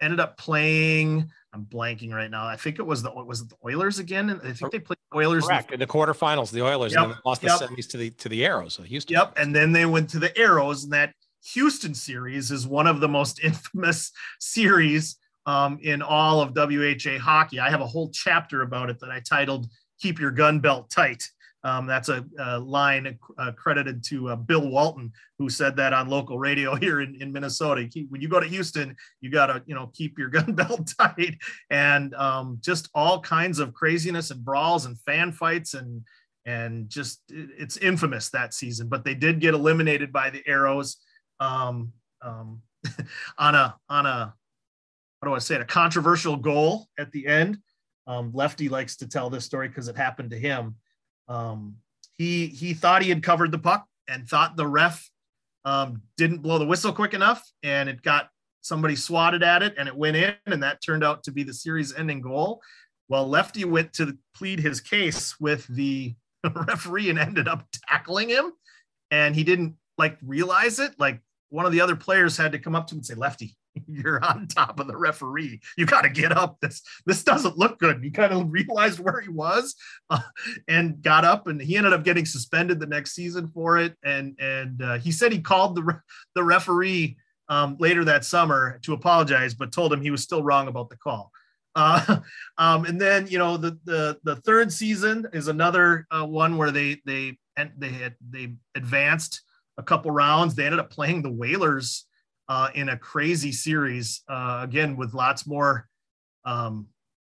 ended 0.00 0.20
up 0.20 0.36
playing. 0.36 1.30
I'm 1.56 1.64
blanking 1.64 2.12
right 2.12 2.30
now. 2.30 2.46
I 2.46 2.56
think 2.56 2.78
it 2.78 2.82
was 2.82 3.02
the 3.02 3.10
was 3.10 3.40
it 3.40 3.48
the 3.48 3.56
Oilers 3.64 3.98
again. 3.98 4.28
and 4.28 4.40
I 4.42 4.52
think 4.52 4.72
they 4.72 4.78
played 4.78 4.98
the 5.10 5.16
Oilers 5.16 5.46
Correct. 5.46 5.72
in 5.72 5.80
the, 5.80 5.86
quarterfinals. 5.86 6.50
The 6.50 6.62
Oilers 6.62 6.92
yep, 6.92 7.16
lost 7.24 7.42
yep. 7.42 7.58
the 7.58 7.66
semis 7.66 7.88
to 7.90 7.96
the 7.96 8.10
to 8.10 8.28
the 8.28 8.42
Aeros. 8.42 8.72
So 8.72 8.82
Houston. 8.82 9.14
Yep, 9.14 9.38
and 9.38 9.56
then 9.56 9.72
they 9.72 9.86
went 9.86 10.10
to 10.10 10.18
the 10.18 10.28
Aeros, 10.30 10.84
and 10.84 10.92
that 10.92 11.14
Houston 11.54 11.94
series 11.94 12.50
is 12.50 12.66
one 12.66 12.86
of 12.86 13.00
the 13.00 13.08
most 13.08 13.40
infamous 13.42 14.12
series 14.38 15.16
um, 15.46 15.78
in 15.80 16.02
all 16.02 16.42
of 16.42 16.54
WHA 16.54 17.18
hockey. 17.18 17.58
I 17.58 17.70
have 17.70 17.80
a 17.80 17.86
whole 17.86 18.10
chapter 18.10 18.60
about 18.60 18.90
it 18.90 19.00
that 19.00 19.10
I 19.10 19.20
titled 19.20 19.66
"Keep 19.98 20.20
Your 20.20 20.30
Gun 20.30 20.60
Belt 20.60 20.90
Tight." 20.90 21.24
Um, 21.66 21.84
that's 21.84 22.08
a, 22.08 22.24
a 22.38 22.60
line 22.60 23.18
uh, 23.38 23.50
credited 23.56 24.04
to 24.04 24.28
uh, 24.28 24.36
Bill 24.36 24.68
Walton, 24.68 25.10
who 25.36 25.48
said 25.48 25.74
that 25.76 25.92
on 25.92 26.08
local 26.08 26.38
radio 26.38 26.74
here 26.76 27.00
in, 27.00 27.20
in 27.20 27.32
Minnesota. 27.32 27.88
Keep, 27.88 28.08
when 28.08 28.20
you 28.20 28.28
go 28.28 28.38
to 28.38 28.46
Houston, 28.46 28.94
you 29.20 29.32
got 29.32 29.46
to, 29.46 29.60
you 29.66 29.74
know, 29.74 29.90
keep 29.92 30.16
your 30.16 30.28
gun 30.36 30.52
belt 30.52 30.92
tight 30.96 31.36
and 31.68 32.14
um, 32.14 32.58
just 32.60 32.88
all 32.94 33.20
kinds 33.20 33.58
of 33.58 33.74
craziness 33.74 34.30
and 34.30 34.44
brawls 34.44 34.86
and 34.86 34.96
fan 35.00 35.32
fights 35.32 35.74
and, 35.74 36.02
and 36.44 36.88
just 36.88 37.20
it's 37.30 37.78
infamous 37.78 38.30
that 38.30 38.54
season, 38.54 38.86
but 38.86 39.04
they 39.04 39.14
did 39.14 39.40
get 39.40 39.52
eliminated 39.52 40.12
by 40.12 40.30
the 40.30 40.44
Aeros 40.48 40.94
um, 41.40 41.92
um, 42.22 42.62
on 43.38 43.56
a, 43.56 43.74
on 43.88 44.06
a, 44.06 44.32
how 45.20 45.28
do 45.28 45.34
I 45.34 45.40
say 45.40 45.56
it? 45.56 45.62
A 45.62 45.64
controversial 45.64 46.36
goal 46.36 46.86
at 46.96 47.10
the 47.10 47.26
end. 47.26 47.58
Um, 48.06 48.30
Lefty 48.32 48.68
likes 48.68 48.96
to 48.98 49.08
tell 49.08 49.30
this 49.30 49.44
story 49.44 49.66
because 49.66 49.88
it 49.88 49.96
happened 49.96 50.30
to 50.30 50.38
him. 50.38 50.76
Um, 51.28 51.76
he 52.18 52.46
he 52.46 52.74
thought 52.74 53.02
he 53.02 53.08
had 53.08 53.22
covered 53.22 53.52
the 53.52 53.58
puck 53.58 53.86
and 54.08 54.28
thought 54.28 54.56
the 54.56 54.66
ref 54.66 55.10
um, 55.64 56.02
didn't 56.16 56.38
blow 56.38 56.58
the 56.58 56.66
whistle 56.66 56.92
quick 56.92 57.12
enough, 57.12 57.44
and 57.62 57.88
it 57.88 58.02
got 58.02 58.30
somebody 58.62 58.96
swatted 58.96 59.42
at 59.42 59.62
it, 59.62 59.74
and 59.76 59.88
it 59.88 59.96
went 59.96 60.16
in, 60.16 60.34
and 60.46 60.62
that 60.62 60.82
turned 60.82 61.04
out 61.04 61.24
to 61.24 61.32
be 61.32 61.42
the 61.42 61.54
series-ending 61.54 62.20
goal. 62.20 62.60
Well, 63.08 63.28
Lefty 63.28 63.64
went 63.64 63.92
to 63.94 64.16
plead 64.34 64.60
his 64.60 64.80
case 64.80 65.38
with 65.38 65.66
the 65.68 66.14
referee 66.54 67.10
and 67.10 67.18
ended 67.18 67.48
up 67.48 67.66
tackling 67.88 68.28
him, 68.28 68.52
and 69.10 69.34
he 69.34 69.44
didn't 69.44 69.76
like 69.98 70.18
realize 70.22 70.78
it. 70.78 70.98
Like 70.98 71.20
one 71.48 71.66
of 71.66 71.72
the 71.72 71.80
other 71.80 71.96
players 71.96 72.36
had 72.36 72.52
to 72.52 72.58
come 72.58 72.74
up 72.74 72.86
to 72.88 72.94
him 72.94 72.98
and 72.98 73.06
say, 73.06 73.14
"Lefty, 73.14 73.56
you're 73.86 74.24
on 74.24 74.46
top 74.46 74.80
of 74.80 74.86
the 74.86 74.96
referee. 74.96 75.60
You 75.76 75.86
got 75.86 76.02
to 76.02 76.08
get 76.08 76.32
up. 76.32 76.58
This 76.60 76.82
this 77.04 77.22
doesn't 77.24 77.58
look 77.58 77.78
good. 77.78 78.02
He 78.02 78.10
kind 78.10 78.32
of 78.32 78.50
realized 78.50 78.98
where 78.98 79.20
he 79.20 79.28
was 79.28 79.74
uh, 80.10 80.20
and 80.68 81.02
got 81.02 81.24
up, 81.24 81.46
and 81.46 81.60
he 81.60 81.76
ended 81.76 81.92
up 81.92 82.04
getting 82.04 82.26
suspended 82.26 82.80
the 82.80 82.86
next 82.86 83.12
season 83.12 83.48
for 83.48 83.78
it. 83.78 83.94
And 84.02 84.36
and 84.38 84.82
uh, 84.82 84.98
he 84.98 85.12
said 85.12 85.32
he 85.32 85.40
called 85.40 85.76
the 85.76 86.00
the 86.34 86.44
referee 86.44 87.16
um, 87.48 87.76
later 87.78 88.04
that 88.04 88.24
summer 88.24 88.78
to 88.82 88.92
apologize, 88.92 89.54
but 89.54 89.72
told 89.72 89.92
him 89.92 90.00
he 90.00 90.10
was 90.10 90.22
still 90.22 90.42
wrong 90.42 90.68
about 90.68 90.90
the 90.90 90.96
call. 90.96 91.30
Uh, 91.74 92.18
um, 92.58 92.84
and 92.84 93.00
then 93.00 93.26
you 93.26 93.38
know 93.38 93.56
the 93.56 93.78
the 93.84 94.18
the 94.24 94.36
third 94.36 94.72
season 94.72 95.26
is 95.32 95.48
another 95.48 96.06
uh, 96.10 96.24
one 96.24 96.56
where 96.56 96.70
they 96.70 97.00
they 97.04 97.38
and 97.56 97.72
they 97.76 97.90
had 97.90 98.14
they 98.30 98.54
advanced 98.74 99.42
a 99.78 99.82
couple 99.82 100.10
rounds. 100.10 100.54
They 100.54 100.64
ended 100.64 100.80
up 100.80 100.90
playing 100.90 101.22
the 101.22 101.30
Whalers 101.30 102.06
uh, 102.48 102.68
in 102.74 102.90
a 102.90 102.96
crazy 102.96 103.52
series 103.52 104.22
uh, 104.28 104.60
again 104.62 104.96
with 104.96 105.14
lots 105.14 105.46
more 105.46 105.88
um, 106.44 106.86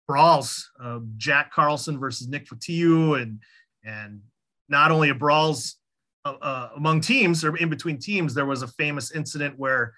brawls. 0.07 0.71
Uh, 0.83 1.01
Jack 1.17 1.53
Carlson 1.53 1.99
versus 1.99 2.29
Nick 2.29 2.47
Fotiu, 2.47 3.21
and 3.21 3.41
and 3.85 4.21
not 4.69 4.91
only 4.91 5.11
a 5.11 5.15
brawls 5.15 5.77
uh, 6.25 6.35
uh, 6.41 6.69
among 6.77 7.01
teams 7.01 7.45
or 7.45 7.57
in 7.57 7.71
between 7.71 7.99
teams. 7.99 8.35
There 8.35 8.47
was 8.47 8.63
a 8.63 8.69
famous 8.69 9.13
incident 9.13 9.59
where 9.59 9.95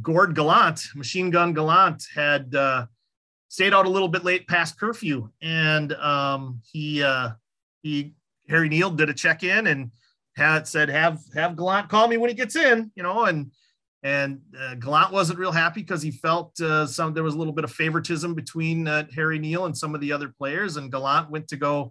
Gord 0.00 0.34
Gallant, 0.34 0.80
Machine 0.94 1.30
Gun 1.30 1.52
Gallant, 1.52 2.04
had 2.14 2.54
uh, 2.54 2.86
stayed 3.48 3.74
out 3.74 3.86
a 3.86 3.90
little 3.90 4.08
bit 4.08 4.24
late 4.24 4.46
past 4.48 4.78
curfew, 4.78 5.30
and 5.42 5.92
um, 5.94 6.60
he 6.72 7.04
he 7.82 8.14
Harry 8.48 8.68
Neale 8.68 8.90
did 8.90 9.10
a 9.10 9.14
check 9.14 9.42
in 9.42 9.66
and 9.66 9.90
had 10.36 10.66
said 10.66 10.88
have 10.88 11.20
have 11.34 11.56
Gallant 11.56 11.88
call 11.88 12.08
me 12.08 12.16
when 12.16 12.30
he 12.30 12.34
gets 12.34 12.56
in, 12.56 12.90
you 12.94 13.02
know, 13.02 13.24
and 13.24 13.50
and 14.04 14.38
uh, 14.60 14.74
Gallant 14.74 15.12
wasn't 15.12 15.38
real 15.38 15.50
happy 15.50 15.80
because 15.80 16.02
he 16.02 16.10
felt 16.10 16.60
uh, 16.60 16.86
some 16.86 17.14
there 17.14 17.24
was 17.24 17.34
a 17.34 17.38
little 17.38 17.54
bit 17.54 17.64
of 17.64 17.72
favoritism 17.72 18.34
between 18.34 18.86
uh, 18.86 19.06
Harry 19.14 19.38
Neale 19.38 19.64
and 19.64 19.76
some 19.76 19.94
of 19.94 20.00
the 20.02 20.12
other 20.12 20.28
players. 20.28 20.76
And 20.76 20.92
Gallant 20.92 21.30
went 21.30 21.48
to 21.48 21.56
go 21.56 21.90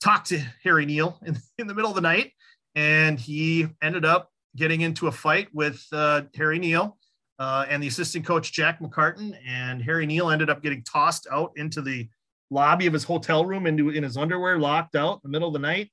talk 0.00 0.24
to 0.24 0.38
Harry 0.64 0.86
Neale 0.86 1.18
in, 1.26 1.36
in 1.58 1.66
the 1.66 1.74
middle 1.74 1.90
of 1.90 1.94
the 1.94 2.00
night, 2.00 2.32
and 2.74 3.20
he 3.20 3.68
ended 3.82 4.06
up 4.06 4.30
getting 4.56 4.80
into 4.80 5.08
a 5.08 5.12
fight 5.12 5.48
with 5.52 5.86
uh, 5.92 6.22
Harry 6.34 6.58
Neale 6.58 6.96
uh, 7.38 7.66
and 7.68 7.82
the 7.82 7.86
assistant 7.86 8.24
coach 8.24 8.52
Jack 8.52 8.80
McCartan, 8.80 9.36
and 9.46 9.82
Harry 9.82 10.06
Neal 10.06 10.30
ended 10.30 10.48
up 10.48 10.62
getting 10.62 10.82
tossed 10.84 11.26
out 11.30 11.52
into 11.56 11.82
the 11.82 12.08
lobby 12.50 12.86
of 12.86 12.94
his 12.94 13.04
hotel 13.04 13.44
room 13.44 13.66
into 13.66 13.90
in 13.90 14.02
his 14.02 14.16
underwear, 14.16 14.58
locked 14.58 14.96
out 14.96 15.16
in 15.16 15.20
the 15.24 15.28
middle 15.28 15.48
of 15.48 15.54
the 15.54 15.58
night. 15.58 15.90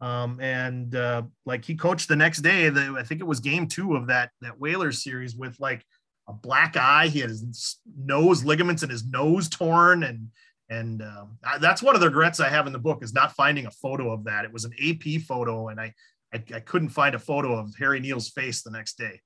Um, 0.00 0.40
and 0.40 0.94
uh, 0.94 1.22
like 1.44 1.64
he 1.64 1.74
coached 1.74 2.08
the 2.08 2.16
next 2.16 2.38
day. 2.38 2.68
The, 2.70 2.96
I 2.98 3.02
think 3.02 3.20
it 3.20 3.26
was 3.26 3.40
game 3.40 3.66
two 3.66 3.96
of 3.96 4.06
that 4.06 4.30
that 4.40 4.58
Whalers 4.58 5.02
series 5.02 5.36
with 5.36 5.58
like 5.60 5.84
a 6.28 6.32
black 6.32 6.76
eye. 6.76 7.08
He 7.08 7.20
had 7.20 7.30
his 7.30 7.78
nose 7.98 8.44
ligaments 8.44 8.82
in 8.82 8.88
his 8.88 9.04
nose 9.04 9.48
torn, 9.48 10.04
and 10.04 10.28
and 10.70 11.02
um, 11.02 11.38
that's 11.60 11.82
one 11.82 11.94
of 11.94 12.00
the 12.00 12.08
regrets 12.08 12.40
I 12.40 12.48
have 12.48 12.66
in 12.66 12.72
the 12.72 12.78
book 12.78 13.02
is 13.02 13.12
not 13.12 13.32
finding 13.32 13.66
a 13.66 13.70
photo 13.70 14.10
of 14.10 14.24
that. 14.24 14.44
It 14.44 14.52
was 14.52 14.64
an 14.64 14.72
AP 14.82 15.20
photo, 15.22 15.68
and 15.68 15.80
I 15.80 15.92
I, 16.32 16.42
I 16.54 16.60
couldn't 16.60 16.90
find 16.90 17.14
a 17.14 17.18
photo 17.18 17.54
of 17.56 17.74
Harry 17.76 18.00
Neale's 18.00 18.30
face 18.30 18.62
the 18.62 18.70
next 18.70 18.96
day. 18.96 19.20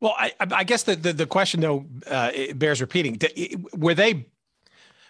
Well, 0.00 0.14
I, 0.18 0.32
I 0.40 0.64
guess 0.64 0.82
the, 0.82 0.96
the, 0.96 1.12
the 1.12 1.26
question 1.26 1.60
though 1.60 1.86
uh, 2.06 2.30
bears 2.54 2.80
repeating. 2.80 3.18
Were 3.74 3.94
they 3.94 4.26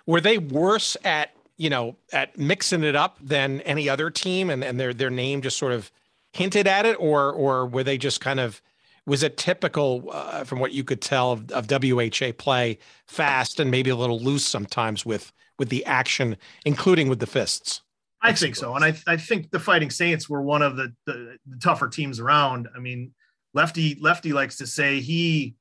were 0.06 0.20
they 0.20 0.38
worse 0.38 0.96
at 1.04 1.33
you 1.56 1.70
know 1.70 1.96
at 2.12 2.38
mixing 2.38 2.84
it 2.84 2.96
up 2.96 3.18
than 3.20 3.60
any 3.62 3.88
other 3.88 4.10
team, 4.10 4.50
and, 4.50 4.64
and 4.64 4.78
their 4.78 4.94
their 4.94 5.10
name 5.10 5.42
just 5.42 5.56
sort 5.56 5.72
of 5.72 5.90
hinted 6.32 6.66
at 6.66 6.86
it, 6.86 6.96
or 6.98 7.32
or 7.32 7.66
were 7.66 7.84
they 7.84 7.98
just 7.98 8.20
kind 8.20 8.40
of 8.40 8.60
was 9.06 9.22
it 9.22 9.36
typical 9.36 10.08
uh, 10.12 10.44
from 10.44 10.60
what 10.60 10.72
you 10.72 10.82
could 10.82 11.00
tell 11.00 11.32
of, 11.32 11.50
of 11.52 11.70
WHA 11.70 12.32
play, 12.38 12.78
fast 13.06 13.60
and 13.60 13.70
maybe 13.70 13.90
a 13.90 13.96
little 13.96 14.20
loose 14.20 14.46
sometimes 14.46 15.04
with 15.04 15.32
with 15.58 15.68
the 15.68 15.84
action, 15.84 16.36
including 16.64 17.08
with 17.08 17.20
the 17.20 17.26
fists? 17.26 17.82
I 18.20 18.32
think 18.32 18.56
so, 18.56 18.74
and 18.74 18.84
I 18.84 18.96
I 19.06 19.16
think 19.16 19.50
the 19.50 19.60
Fighting 19.60 19.90
Saints 19.90 20.28
were 20.28 20.42
one 20.42 20.62
of 20.62 20.76
the, 20.76 20.92
the, 21.06 21.36
the 21.46 21.58
tougher 21.58 21.88
teams 21.88 22.20
around. 22.20 22.68
I 22.74 22.80
mean, 22.80 23.12
Lefty 23.52 23.98
Lefty 24.00 24.32
likes 24.32 24.56
to 24.58 24.66
say 24.66 25.00
he 25.00 25.56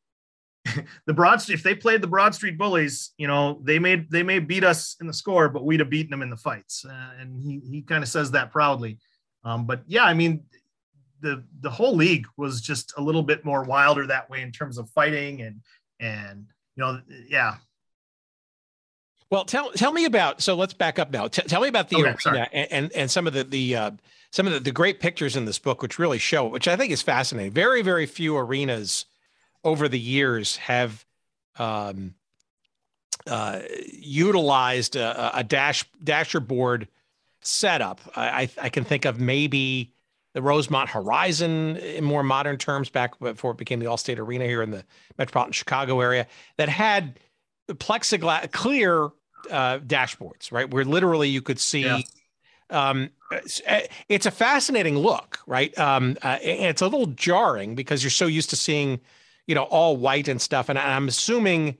the 1.05 1.13
Broad 1.13 1.47
if 1.49 1.63
they 1.63 1.75
played 1.75 2.01
the 2.01 2.07
Broad 2.07 2.33
Street 2.33 2.57
Bullies, 2.57 3.11
you 3.17 3.27
know, 3.27 3.59
they 3.63 3.79
may 3.79 3.95
they 3.95 4.23
may 4.23 4.39
beat 4.39 4.63
us 4.63 4.95
in 5.01 5.07
the 5.07 5.13
score, 5.13 5.49
but 5.49 5.65
we'd 5.65 5.79
have 5.79 5.89
beaten 5.89 6.11
them 6.11 6.21
in 6.21 6.29
the 6.29 6.37
fights, 6.37 6.85
uh, 6.85 7.11
and 7.19 7.41
he 7.41 7.59
he 7.69 7.81
kind 7.81 8.03
of 8.03 8.09
says 8.09 8.31
that 8.31 8.51
proudly. 8.51 8.97
Um, 9.43 9.65
but 9.65 9.83
yeah, 9.87 10.05
I 10.05 10.13
mean, 10.13 10.43
the 11.21 11.43
the 11.59 11.69
whole 11.69 11.95
league 11.95 12.27
was 12.37 12.61
just 12.61 12.93
a 12.97 13.01
little 13.01 13.23
bit 13.23 13.43
more 13.43 13.63
wilder 13.63 14.07
that 14.07 14.29
way 14.29 14.41
in 14.41 14.51
terms 14.51 14.77
of 14.77 14.89
fighting 14.91 15.41
and 15.41 15.61
and 15.99 16.45
you 16.75 16.83
know, 16.83 17.01
yeah, 17.27 17.55
well, 19.33 19.45
tell 19.45 19.71
tell 19.71 19.91
me 19.91 20.05
about. 20.05 20.43
So 20.43 20.53
let's 20.53 20.73
back 20.73 20.99
up 20.99 21.09
now. 21.09 21.27
T- 21.27 21.41
tell 21.41 21.59
me 21.59 21.67
about 21.67 21.89
the 21.89 21.95
okay, 21.95 22.29
arena 22.29 22.47
and, 22.53 22.71
and, 22.71 22.91
and 22.91 23.09
some 23.09 23.25
of 23.25 23.33
the 23.33 23.43
the 23.43 23.75
uh, 23.75 23.91
some 24.29 24.45
of 24.45 24.53
the, 24.53 24.59
the 24.59 24.71
great 24.71 24.99
pictures 24.99 25.35
in 25.35 25.45
this 25.45 25.57
book, 25.57 25.81
which 25.81 25.97
really 25.97 26.19
show, 26.19 26.45
which 26.45 26.67
I 26.67 26.75
think 26.75 26.91
is 26.91 27.01
fascinating. 27.01 27.51
Very 27.51 27.81
very 27.81 28.05
few 28.05 28.37
arenas 28.37 29.05
over 29.63 29.87
the 29.87 29.99
years 29.99 30.57
have 30.57 31.05
um, 31.57 32.15
uh, 33.27 33.59
utilized 33.91 34.95
a, 34.95 35.37
a, 35.37 35.43
dash 35.43 35.85
dasher 36.03 36.39
board 36.39 36.87
setup. 37.41 38.01
I, 38.15 38.49
I 38.61 38.69
can 38.69 38.83
think 38.83 39.05
of 39.05 39.19
maybe 39.19 39.93
the 40.33 40.41
Rosemont 40.41 40.89
Horizon 40.89 41.77
in 41.77 42.03
more 42.03 42.23
modern 42.23 42.57
terms 42.57 42.89
back 42.89 43.19
before 43.19 43.51
it 43.51 43.57
became 43.57 43.79
the 43.79 43.85
Allstate 43.85 44.17
Arena 44.17 44.45
here 44.45 44.61
in 44.61 44.71
the 44.71 44.83
metropolitan 45.17 45.53
Chicago 45.53 46.01
area 46.01 46.27
that 46.57 46.69
had 46.69 47.19
plexiglass 47.69 48.51
clear 48.51 49.11
uh, 49.51 49.79
dashboards, 49.79 50.51
right? 50.51 50.69
Where 50.69 50.85
literally 50.85 51.29
you 51.29 51.41
could 51.41 51.59
see. 51.59 51.83
Yeah. 51.83 51.99
Um, 52.69 53.11
it's 54.09 54.25
a 54.25 54.31
fascinating 54.31 54.97
look, 54.97 55.39
right? 55.45 55.77
Um, 55.77 56.17
uh, 56.23 56.39
it's 56.41 56.81
a 56.81 56.87
little 56.87 57.07
jarring 57.07 57.75
because 57.75 58.03
you're 58.03 58.11
so 58.11 58.25
used 58.25 58.49
to 58.51 58.55
seeing, 58.55 58.99
you 59.47 59.55
know, 59.55 59.63
all 59.63 59.97
white 59.97 60.27
and 60.27 60.41
stuff. 60.41 60.69
And 60.69 60.79
I'm 60.79 61.07
assuming 61.07 61.77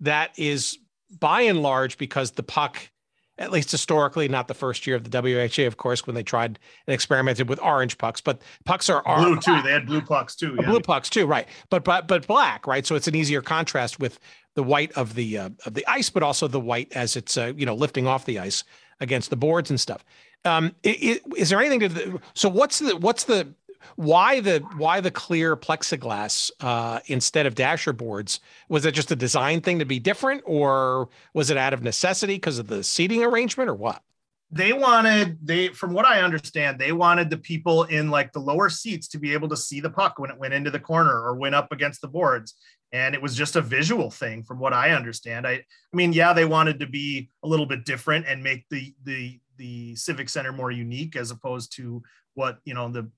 that 0.00 0.30
is 0.36 0.78
by 1.18 1.42
and 1.42 1.62
large 1.62 1.98
because 1.98 2.32
the 2.32 2.42
puck, 2.42 2.90
at 3.38 3.50
least 3.50 3.70
historically, 3.70 4.28
not 4.28 4.48
the 4.48 4.54
first 4.54 4.86
year 4.86 4.96
of 4.96 5.08
the 5.08 5.22
WHA, 5.22 5.66
of 5.66 5.76
course, 5.76 6.06
when 6.06 6.14
they 6.14 6.22
tried 6.22 6.58
and 6.86 6.94
experimented 6.94 7.48
with 7.48 7.60
orange 7.62 7.98
pucks, 7.98 8.20
but 8.20 8.42
pucks 8.64 8.90
are, 8.90 9.02
blue 9.02 9.40
too. 9.40 9.62
They 9.62 9.72
had 9.72 9.86
blue 9.86 10.00
pucks 10.00 10.34
too. 10.34 10.56
Yeah. 10.60 10.66
Blue 10.66 10.80
pucks 10.80 11.08
too, 11.08 11.26
right? 11.26 11.46
But 11.70 11.84
but 11.84 12.06
but 12.08 12.26
black, 12.26 12.66
right? 12.66 12.84
So 12.84 12.94
it's 12.94 13.08
an 13.08 13.14
easier 13.14 13.40
contrast 13.40 13.98
with 13.98 14.18
the 14.54 14.62
white 14.62 14.92
of 14.92 15.14
the 15.14 15.38
uh, 15.38 15.50
of 15.66 15.74
the 15.74 15.86
ice, 15.86 16.10
but 16.10 16.22
also 16.22 16.48
the 16.48 16.60
white 16.60 16.92
as 16.92 17.16
it's 17.16 17.36
uh, 17.36 17.52
you 17.56 17.64
know 17.64 17.74
lifting 17.74 18.06
off 18.06 18.24
the 18.24 18.38
ice 18.38 18.64
against 19.00 19.30
the 19.30 19.36
boards 19.36 19.70
and 19.70 19.80
stuff. 19.80 20.04
Um, 20.44 20.74
it, 20.82 21.22
is 21.36 21.50
there 21.50 21.60
anything 21.60 21.80
to 21.80 21.88
the, 21.88 22.20
so 22.34 22.48
what's 22.48 22.78
the 22.78 22.96
what's 22.96 23.24
the 23.24 23.48
why 23.96 24.40
the 24.40 24.60
why 24.76 25.00
the 25.00 25.10
clear 25.10 25.56
plexiglass 25.56 26.50
uh, 26.60 27.00
instead 27.06 27.46
of 27.46 27.54
dasher 27.54 27.92
boards? 27.92 28.40
Was 28.68 28.84
it 28.84 28.92
just 28.92 29.10
a 29.10 29.16
design 29.16 29.60
thing 29.60 29.78
to 29.78 29.84
be 29.84 29.98
different, 29.98 30.42
or 30.44 31.08
was 31.34 31.50
it 31.50 31.56
out 31.56 31.72
of 31.72 31.82
necessity 31.82 32.34
because 32.34 32.58
of 32.58 32.66
the 32.66 32.82
seating 32.82 33.24
arrangement, 33.24 33.70
or 33.70 33.74
what? 33.74 34.02
They 34.50 34.72
wanted 34.72 35.38
they 35.42 35.68
from 35.68 35.92
what 35.92 36.06
I 36.06 36.22
understand, 36.22 36.78
they 36.78 36.92
wanted 36.92 37.30
the 37.30 37.38
people 37.38 37.84
in 37.84 38.10
like 38.10 38.32
the 38.32 38.40
lower 38.40 38.70
seats 38.70 39.08
to 39.08 39.18
be 39.18 39.32
able 39.32 39.48
to 39.48 39.56
see 39.56 39.80
the 39.80 39.90
puck 39.90 40.18
when 40.18 40.30
it 40.30 40.38
went 40.38 40.54
into 40.54 40.70
the 40.70 40.80
corner 40.80 41.22
or 41.22 41.36
went 41.36 41.54
up 41.54 41.70
against 41.72 42.00
the 42.00 42.08
boards 42.08 42.54
and 42.92 43.14
it 43.14 43.20
was 43.20 43.34
just 43.34 43.56
a 43.56 43.60
visual 43.60 44.10
thing 44.10 44.42
from 44.42 44.58
what 44.58 44.72
i 44.72 44.90
understand 44.90 45.46
i 45.46 45.52
i 45.52 45.62
mean 45.92 46.12
yeah 46.12 46.32
they 46.32 46.44
wanted 46.44 46.80
to 46.80 46.86
be 46.86 47.28
a 47.44 47.48
little 47.48 47.66
bit 47.66 47.84
different 47.84 48.26
and 48.26 48.42
make 48.42 48.64
the 48.70 48.94
the 49.04 49.38
the 49.56 49.94
civic 49.96 50.28
center 50.28 50.52
more 50.52 50.70
unique 50.70 51.16
as 51.16 51.30
opposed 51.30 51.74
to 51.76 52.02
what 52.34 52.58
you 52.64 52.74
know 52.74 52.88
the 52.88 53.10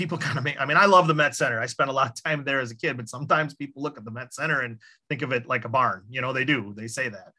people 0.00 0.18
kind 0.18 0.38
of 0.38 0.44
make 0.44 0.58
i 0.60 0.64
mean 0.64 0.76
i 0.78 0.86
love 0.86 1.06
the 1.06 1.14
met 1.14 1.34
center 1.34 1.60
i 1.60 1.66
spent 1.66 1.90
a 1.90 1.92
lot 1.92 2.08
of 2.08 2.22
time 2.22 2.42
there 2.44 2.60
as 2.60 2.70
a 2.70 2.76
kid 2.76 2.96
but 2.96 3.08
sometimes 3.08 3.54
people 3.54 3.82
look 3.82 3.98
at 3.98 4.04
the 4.04 4.10
met 4.10 4.32
center 4.32 4.60
and 4.62 4.78
think 5.08 5.22
of 5.22 5.32
it 5.32 5.46
like 5.46 5.64
a 5.66 5.68
barn 5.68 6.02
you 6.08 6.20
know 6.20 6.32
they 6.32 6.44
do 6.44 6.72
they 6.76 6.88
say 6.88 7.08
that 7.08 7.32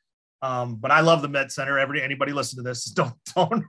um, 0.44 0.78
but 0.78 0.90
I 0.90 1.02
love 1.02 1.22
the 1.22 1.28
Met 1.28 1.52
Center. 1.52 1.78
Every 1.78 2.02
anybody 2.02 2.34
listen 2.34 2.58
to 2.58 2.64
this, 2.64 2.86
don't 3.00 3.14
don't 3.36 3.64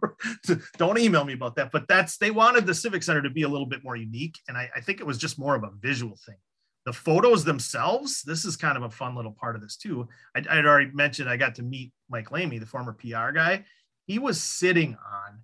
don't 0.79 0.99
email 0.99 1.23
me 1.23 1.35
about 1.35 1.55
that. 1.57 1.71
But 1.71 1.87
that's 1.87 2.17
they 2.17 2.31
wanted 2.31 2.65
the 2.65 2.73
Civic 2.73 3.03
Center 3.03 3.21
to 3.21 3.29
be 3.29 3.43
a 3.43 3.49
little 3.49 3.67
bit 3.67 3.85
more 3.85 3.95
unique, 3.95 4.39
and 4.49 4.57
I, 4.57 4.71
I 4.75 4.81
think 4.81 4.99
it 4.99 5.07
was 5.07 5.19
just 5.19 5.39
more 5.39 5.55
of 5.55 5.65
a 5.65 5.71
visual 5.83 6.17
thing 6.25 6.37
the 6.85 6.93
photos 6.93 7.45
themselves, 7.45 8.23
this 8.23 8.45
is 8.45 8.57
kind 8.57 8.77
of 8.77 8.83
a 8.83 8.91
fun 8.91 9.15
little 9.15 9.33
part 9.33 9.55
of 9.55 9.63
this 9.63 9.77
too. 9.77 10.09
I, 10.35 10.41
would 10.41 10.67
already 10.67 10.91
mentioned 10.93 11.29
I 11.29 11.37
got 11.37 11.55
to 11.57 11.63
meet 11.63 11.93
Mike 12.09 12.33
Lamy, 12.33 12.59
the 12.59 12.67
former 12.67 12.93
PR 12.93 13.31
guy. 13.31 13.65
He 14.07 14.19
was 14.19 14.41
sitting 14.41 14.95
on 14.95 15.39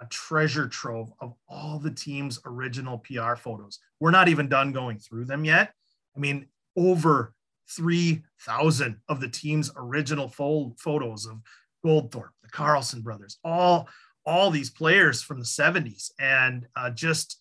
a 0.00 0.06
treasure 0.06 0.68
trove 0.68 1.12
of 1.20 1.34
all 1.48 1.78
the 1.78 1.90
team's 1.90 2.40
original 2.44 2.98
PR 2.98 3.36
photos. 3.36 3.78
We're 4.00 4.10
not 4.10 4.28
even 4.28 4.48
done 4.48 4.72
going 4.72 4.98
through 4.98 5.26
them 5.26 5.44
yet. 5.44 5.72
I 6.16 6.20
mean, 6.20 6.46
over 6.76 7.32
3,000 7.70 8.96
of 9.08 9.20
the 9.20 9.28
team's 9.28 9.70
original 9.76 10.28
fo- 10.28 10.74
photos 10.78 11.26
of 11.26 11.40
Goldthorpe, 11.84 12.30
the 12.42 12.48
Carlson 12.50 13.02
brothers, 13.02 13.38
all 13.44 13.88
all 14.26 14.50
these 14.50 14.70
players 14.70 15.20
from 15.20 15.38
the 15.38 15.44
70s, 15.44 16.10
and 16.18 16.66
uh, 16.74 16.88
just, 16.88 17.38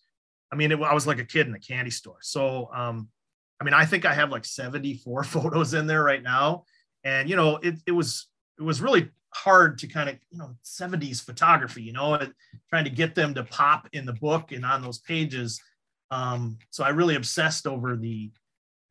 I 0.52 0.58
mean, 0.58 0.70
it, 0.70 0.82
I 0.82 0.94
was 0.94 1.08
like 1.08 1.20
a 1.20 1.24
kid 1.24 1.48
in 1.48 1.56
a 1.56 1.60
candy 1.60 1.92
store. 1.92 2.18
So 2.22 2.70
um, 2.76 3.08
I 3.64 3.66
mean, 3.66 3.74
I 3.74 3.86
think 3.86 4.04
I 4.04 4.14
have 4.14 4.30
like 4.30 4.44
74 4.44 5.24
photos 5.24 5.74
in 5.74 5.88
there 5.88 6.04
right 6.04 6.22
now. 6.22 6.66
And, 7.06 7.30
you 7.30 7.38
know, 7.38 7.58
it, 7.58 7.76
it 7.88 7.94
was, 7.94 8.28
it 8.60 8.64
was 8.64 8.82
really 8.82 9.10
hard 9.36 9.78
to 9.80 9.88
kind 9.88 10.10
of, 10.10 10.18
you 10.32 10.38
know, 10.38 10.56
70s 10.64 11.24
photography, 11.24 11.84
you 11.84 11.94
know, 11.94 12.20
trying 12.70 12.84
to 12.84 12.90
get 12.90 13.16
them 13.16 13.34
to 13.34 13.44
pop 13.44 13.88
in 13.94 14.06
the 14.06 14.14
book 14.14 14.52
and 14.52 14.66
on 14.66 14.82
those 14.82 15.00
pages. 15.00 15.62
Um, 16.12 16.58
so 16.70 16.84
I 16.84 16.90
really 16.90 17.16
obsessed 17.16 17.66
over 17.68 17.96
the 17.96 18.32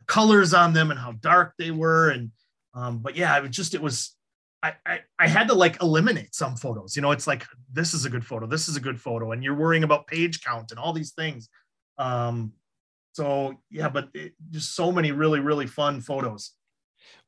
colors 0.06 0.54
on 0.54 0.72
them 0.72 0.90
and 0.90 0.98
how 0.98 1.12
dark 1.12 1.54
they 1.58 1.70
were. 1.70 2.10
And, 2.10 2.30
um, 2.74 2.98
but 2.98 3.16
yeah, 3.16 3.36
it 3.36 3.42
was 3.42 3.50
just, 3.50 3.74
it 3.74 3.82
was, 3.82 4.16
I, 4.62 4.74
I, 4.86 5.00
I 5.18 5.26
had 5.26 5.48
to 5.48 5.54
like 5.54 5.82
eliminate 5.82 6.34
some 6.34 6.56
photos. 6.56 6.94
You 6.94 7.02
know, 7.02 7.10
it's 7.10 7.26
like 7.26 7.44
this 7.72 7.94
is 7.94 8.04
a 8.04 8.10
good 8.10 8.24
photo, 8.24 8.46
this 8.46 8.68
is 8.68 8.76
a 8.76 8.80
good 8.80 9.00
photo, 9.00 9.32
and 9.32 9.42
you're 9.42 9.56
worrying 9.56 9.82
about 9.82 10.06
page 10.06 10.42
count 10.42 10.70
and 10.70 10.78
all 10.78 10.92
these 10.92 11.12
things. 11.12 11.48
Um, 11.98 12.52
so 13.12 13.54
yeah, 13.70 13.88
but 13.88 14.08
it, 14.14 14.32
just 14.50 14.74
so 14.74 14.92
many 14.92 15.12
really 15.12 15.40
really 15.40 15.66
fun 15.66 16.00
photos. 16.00 16.52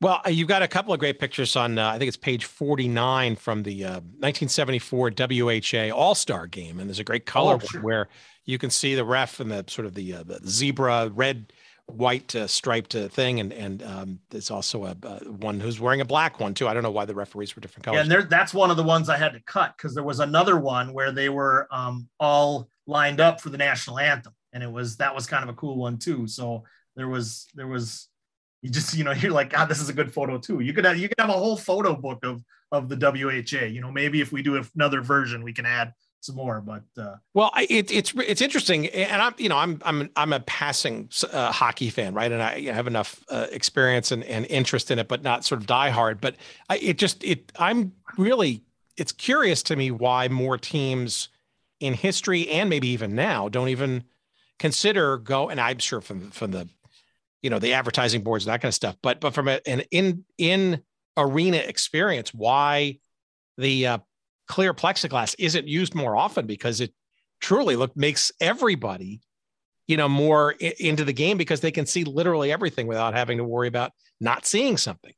Well, 0.00 0.20
uh, 0.26 0.30
you've 0.30 0.48
got 0.48 0.62
a 0.62 0.68
couple 0.68 0.92
of 0.92 1.00
great 1.00 1.18
pictures 1.18 1.56
on. 1.56 1.78
Uh, 1.78 1.88
I 1.88 1.98
think 1.98 2.08
it's 2.08 2.16
page 2.16 2.44
forty 2.44 2.88
nine 2.88 3.36
from 3.36 3.62
the 3.62 3.84
uh, 3.84 4.00
1974 4.20 5.12
WHA 5.18 5.94
All 5.94 6.14
Star 6.14 6.46
Game, 6.46 6.80
and 6.80 6.88
there's 6.88 6.98
a 6.98 7.04
great 7.04 7.26
color 7.26 7.58
oh, 7.62 7.66
sure. 7.66 7.80
where 7.80 8.08
you 8.44 8.58
can 8.58 8.70
see 8.70 8.94
the 8.94 9.04
ref 9.04 9.40
and 9.40 9.50
the 9.50 9.64
sort 9.68 9.86
of 9.86 9.94
the, 9.94 10.14
uh, 10.14 10.22
the 10.22 10.40
zebra 10.46 11.10
red 11.14 11.52
white 11.86 12.34
uh, 12.34 12.46
striped 12.46 12.94
uh, 12.94 13.08
thing, 13.08 13.40
and 13.40 13.52
and 13.52 13.82
um, 13.82 14.18
there's 14.30 14.50
also 14.50 14.84
a 14.84 14.96
uh, 15.02 15.20
one 15.20 15.60
who's 15.60 15.80
wearing 15.80 16.00
a 16.00 16.04
black 16.04 16.40
one 16.40 16.54
too. 16.54 16.68
I 16.68 16.74
don't 16.74 16.82
know 16.82 16.90
why 16.90 17.04
the 17.04 17.14
referees 17.14 17.54
were 17.54 17.60
different 17.60 17.84
colors. 17.84 17.96
Yeah, 17.96 18.02
and 18.02 18.10
there, 18.10 18.22
that's 18.22 18.52
one 18.52 18.70
of 18.70 18.76
the 18.76 18.82
ones 18.82 19.08
I 19.08 19.16
had 19.16 19.32
to 19.32 19.40
cut 19.40 19.74
because 19.76 19.94
there 19.94 20.04
was 20.04 20.20
another 20.20 20.58
one 20.58 20.92
where 20.92 21.12
they 21.12 21.28
were 21.28 21.68
um, 21.70 22.08
all 22.18 22.68
lined 22.86 23.20
up 23.20 23.40
for 23.40 23.48
the 23.48 23.58
national 23.58 23.98
anthem 23.98 24.34
and 24.54 24.62
it 24.62 24.70
was 24.70 24.96
that 24.96 25.14
was 25.14 25.26
kind 25.26 25.42
of 25.42 25.50
a 25.50 25.54
cool 25.54 25.76
one 25.76 25.98
too. 25.98 26.26
So 26.26 26.62
there 26.96 27.08
was 27.08 27.48
there 27.54 27.66
was 27.66 28.08
you 28.64 28.70
just 28.70 28.96
you 28.96 29.04
know 29.04 29.12
you're 29.12 29.30
like 29.30 29.50
God, 29.50 29.66
this 29.66 29.80
is 29.80 29.90
a 29.90 29.92
good 29.92 30.12
photo 30.12 30.38
too. 30.38 30.60
You 30.60 30.72
could 30.72 30.86
have 30.86 30.96
you 30.96 31.08
could 31.08 31.20
have 31.20 31.28
a 31.28 31.34
whole 31.34 31.56
photo 31.56 31.94
book 31.94 32.24
of 32.24 32.42
of 32.72 32.88
the 32.88 32.96
WHA. 32.96 33.66
You 33.66 33.82
know, 33.82 33.92
maybe 33.92 34.22
if 34.22 34.32
we 34.32 34.42
do 34.42 34.60
another 34.74 35.02
version, 35.02 35.44
we 35.44 35.52
can 35.52 35.66
add 35.66 35.92
some 36.20 36.36
more. 36.36 36.62
But 36.62 36.84
uh, 36.98 37.16
well, 37.34 37.50
I, 37.52 37.66
it, 37.68 37.92
it's 37.92 38.14
it's 38.16 38.40
interesting, 38.40 38.86
and 38.88 39.20
I'm 39.20 39.34
you 39.36 39.50
know 39.50 39.58
I'm 39.58 39.82
I'm 39.84 40.08
I'm 40.16 40.32
a 40.32 40.40
passing 40.40 41.10
uh, 41.30 41.52
hockey 41.52 41.90
fan, 41.90 42.14
right? 42.14 42.32
And 42.32 42.42
I 42.42 42.62
have 42.72 42.86
enough 42.86 43.22
uh, 43.28 43.48
experience 43.52 44.10
and, 44.10 44.24
and 44.24 44.46
interest 44.46 44.90
in 44.90 44.98
it, 44.98 45.08
but 45.08 45.22
not 45.22 45.44
sort 45.44 45.60
of 45.60 45.66
die 45.66 45.90
hard 45.90 46.22
But 46.22 46.36
I, 46.70 46.78
it 46.78 46.96
just 46.96 47.22
it 47.22 47.52
I'm 47.58 47.92
really 48.16 48.62
it's 48.96 49.12
curious 49.12 49.62
to 49.64 49.76
me 49.76 49.90
why 49.90 50.28
more 50.28 50.56
teams 50.56 51.28
in 51.80 51.92
history 51.92 52.48
and 52.48 52.70
maybe 52.70 52.88
even 52.88 53.14
now 53.14 53.50
don't 53.50 53.68
even 53.68 54.04
consider 54.58 55.18
go. 55.18 55.50
And 55.50 55.60
I'm 55.60 55.80
sure 55.80 56.00
from 56.00 56.30
from 56.30 56.52
the 56.52 56.66
you 57.44 57.50
know 57.50 57.60
the 57.60 57.74
advertising 57.74 58.22
boards 58.22 58.44
and 58.46 58.52
that 58.52 58.60
kind 58.60 58.70
of 58.70 58.74
stuff, 58.74 58.96
but 59.02 59.20
but 59.20 59.34
from 59.34 59.48
a, 59.48 59.60
an 59.66 59.82
in 59.92 60.24
in 60.38 60.82
arena 61.16 61.58
experience, 61.58 62.34
why 62.34 62.98
the 63.58 63.86
uh, 63.86 63.98
clear 64.48 64.74
plexiglass 64.74 65.36
isn't 65.38 65.68
used 65.68 65.94
more 65.94 66.16
often 66.16 66.46
because 66.46 66.80
it 66.80 66.92
truly 67.40 67.76
look 67.76 67.96
makes 67.96 68.32
everybody 68.40 69.20
you 69.86 69.96
know 69.96 70.08
more 70.08 70.56
I- 70.60 70.74
into 70.80 71.04
the 71.04 71.12
game 71.12 71.36
because 71.36 71.60
they 71.60 71.70
can 71.70 71.86
see 71.86 72.02
literally 72.02 72.50
everything 72.50 72.88
without 72.88 73.14
having 73.14 73.38
to 73.38 73.44
worry 73.44 73.68
about 73.68 73.92
not 74.20 74.44
seeing 74.44 74.76
something 74.76 75.12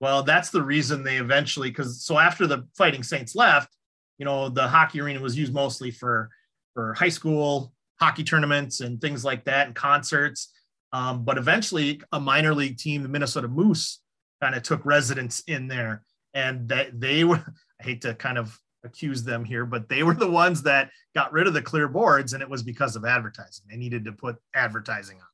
well, 0.00 0.22
that's 0.22 0.50
the 0.50 0.62
reason 0.62 1.02
they 1.02 1.16
eventually 1.16 1.70
because 1.70 2.02
so 2.02 2.18
after 2.18 2.46
the 2.46 2.66
Fighting 2.76 3.02
Saints 3.02 3.34
left, 3.34 3.74
you 4.18 4.24
know, 4.24 4.48
the 4.48 4.68
hockey 4.68 5.00
arena 5.00 5.20
was 5.20 5.38
used 5.38 5.54
mostly 5.54 5.90
for 5.90 6.30
for 6.74 6.94
high 6.94 7.08
school 7.08 7.72
hockey 7.98 8.24
tournaments 8.24 8.80
and 8.80 9.00
things 9.00 9.24
like 9.24 9.44
that 9.44 9.66
and 9.66 9.74
concerts. 9.74 10.52
Um, 10.92 11.24
but 11.24 11.38
eventually, 11.38 12.00
a 12.12 12.20
minor 12.20 12.54
league 12.54 12.78
team, 12.78 13.02
the 13.02 13.08
Minnesota 13.08 13.48
Moose, 13.48 14.00
kind 14.40 14.54
of 14.54 14.62
took 14.62 14.84
residence 14.84 15.40
in 15.46 15.68
there, 15.68 16.02
and 16.34 16.68
that 16.68 17.00
they 17.00 17.24
were. 17.24 17.44
I 17.80 17.84
hate 17.84 18.00
to 18.02 18.14
kind 18.14 18.38
of 18.38 18.58
accuse 18.84 19.22
them 19.22 19.44
here, 19.44 19.66
but 19.66 19.90
they 19.90 20.02
were 20.02 20.14
the 20.14 20.30
ones 20.30 20.62
that 20.62 20.90
got 21.14 21.30
rid 21.32 21.46
of 21.46 21.52
the 21.52 21.60
clear 21.60 21.88
boards, 21.88 22.32
and 22.32 22.42
it 22.42 22.48
was 22.48 22.62
because 22.62 22.96
of 22.96 23.04
advertising. 23.04 23.66
They 23.68 23.76
needed 23.76 24.06
to 24.06 24.12
put 24.12 24.36
advertising 24.54 25.18
on. 25.18 25.26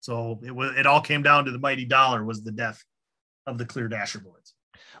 So 0.00 0.40
it 0.42 0.52
was. 0.52 0.72
It 0.76 0.86
all 0.86 1.00
came 1.02 1.22
down 1.22 1.44
to 1.44 1.50
the 1.50 1.58
mighty 1.58 1.84
dollar 1.84 2.24
was 2.24 2.42
the 2.42 2.52
death 2.52 2.82
of 3.46 3.58
the 3.58 3.66
clear 3.66 3.88
dasher 3.88 4.20
boards. 4.20 4.54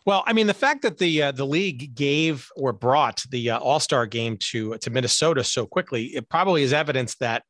Well, 0.06 0.22
I 0.26 0.32
mean, 0.32 0.46
the 0.46 0.54
fact 0.54 0.82
that 0.82 0.98
the 0.98 1.22
uh, 1.22 1.32
the 1.32 1.46
league 1.46 1.94
gave 1.94 2.48
or 2.56 2.72
brought 2.72 3.22
the 3.30 3.50
uh, 3.50 3.58
All 3.58 3.80
Star 3.80 4.06
game 4.06 4.36
to 4.50 4.76
to 4.78 4.90
Minnesota 4.90 5.44
so 5.44 5.66
quickly, 5.66 6.06
it 6.06 6.28
probably 6.28 6.62
is 6.62 6.72
evidence 6.72 7.16
that 7.16 7.44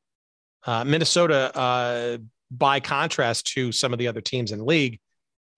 uh, 0.66 0.84
Minnesota, 0.84 1.56
uh, 1.56 2.18
by 2.50 2.80
contrast 2.80 3.46
to 3.48 3.72
some 3.72 3.92
of 3.92 3.98
the 3.98 4.08
other 4.08 4.20
teams 4.20 4.52
in 4.52 4.58
the 4.58 4.64
league, 4.64 4.98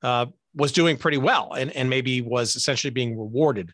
uh, 0.03 0.26
was 0.55 0.72
doing 0.72 0.97
pretty 0.97 1.18
well 1.18 1.53
and 1.55 1.70
and 1.72 1.88
maybe 1.88 2.20
was 2.20 2.57
essentially 2.57 2.90
being 2.90 3.18
rewarded 3.18 3.72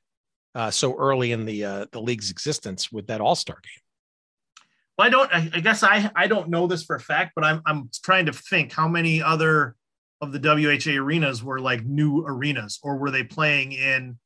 uh, 0.55 0.71
so 0.71 0.97
early 0.97 1.33
in 1.33 1.45
the 1.45 1.89
the 1.93 2.01
league's 2.01 2.31
existence 2.31 2.93
with 2.93 3.07
that 3.09 3.21
All 3.21 3.35
Star 3.35 3.57
game. 3.57 3.83
Well, 4.99 5.07
I 5.07 5.11
don't. 5.11 5.33
I, 5.33 5.61
guess 5.61 5.85
I 5.85 6.11
I 6.16 6.27
don't 6.27 6.49
know 6.49 6.66
this 6.66 6.83
for 6.83 6.97
a 6.97 7.01
fact, 7.01 7.33
but 7.37 7.45
I'm 7.45 7.62
I'm 7.64 7.89
trying 8.03 8.27
to 8.27 8.33
think 8.33 8.73
how 8.73 8.89
many 8.89 9.23
other 9.23 9.77
of 10.21 10.33
the 10.33 10.41
WHA 10.41 11.01
arenas 11.01 11.45
were 11.45 11.61
like 11.61 11.85
new 11.85 12.25
arenas, 12.27 12.81
or 12.83 12.97
were 12.97 13.12
they 13.12 13.23
playing 13.23 13.73
in 13.73 14.19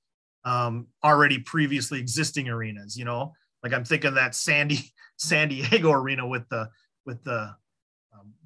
um, 0.46 0.86
already 1.04 1.40
previously 1.40 1.98
existing 1.98 2.48
arenas? 2.48 2.96
You 2.96 3.04
know, 3.04 3.34
like 3.62 3.74
I'm 3.74 3.84
thinking 3.84 4.14
that 4.14 4.34
Sandy 4.34 4.92
San 5.18 5.48
Diego 5.48 5.92
arena 5.92 6.26
with 6.26 6.48
the 6.48 6.70
with 7.04 7.22
the 7.22 7.54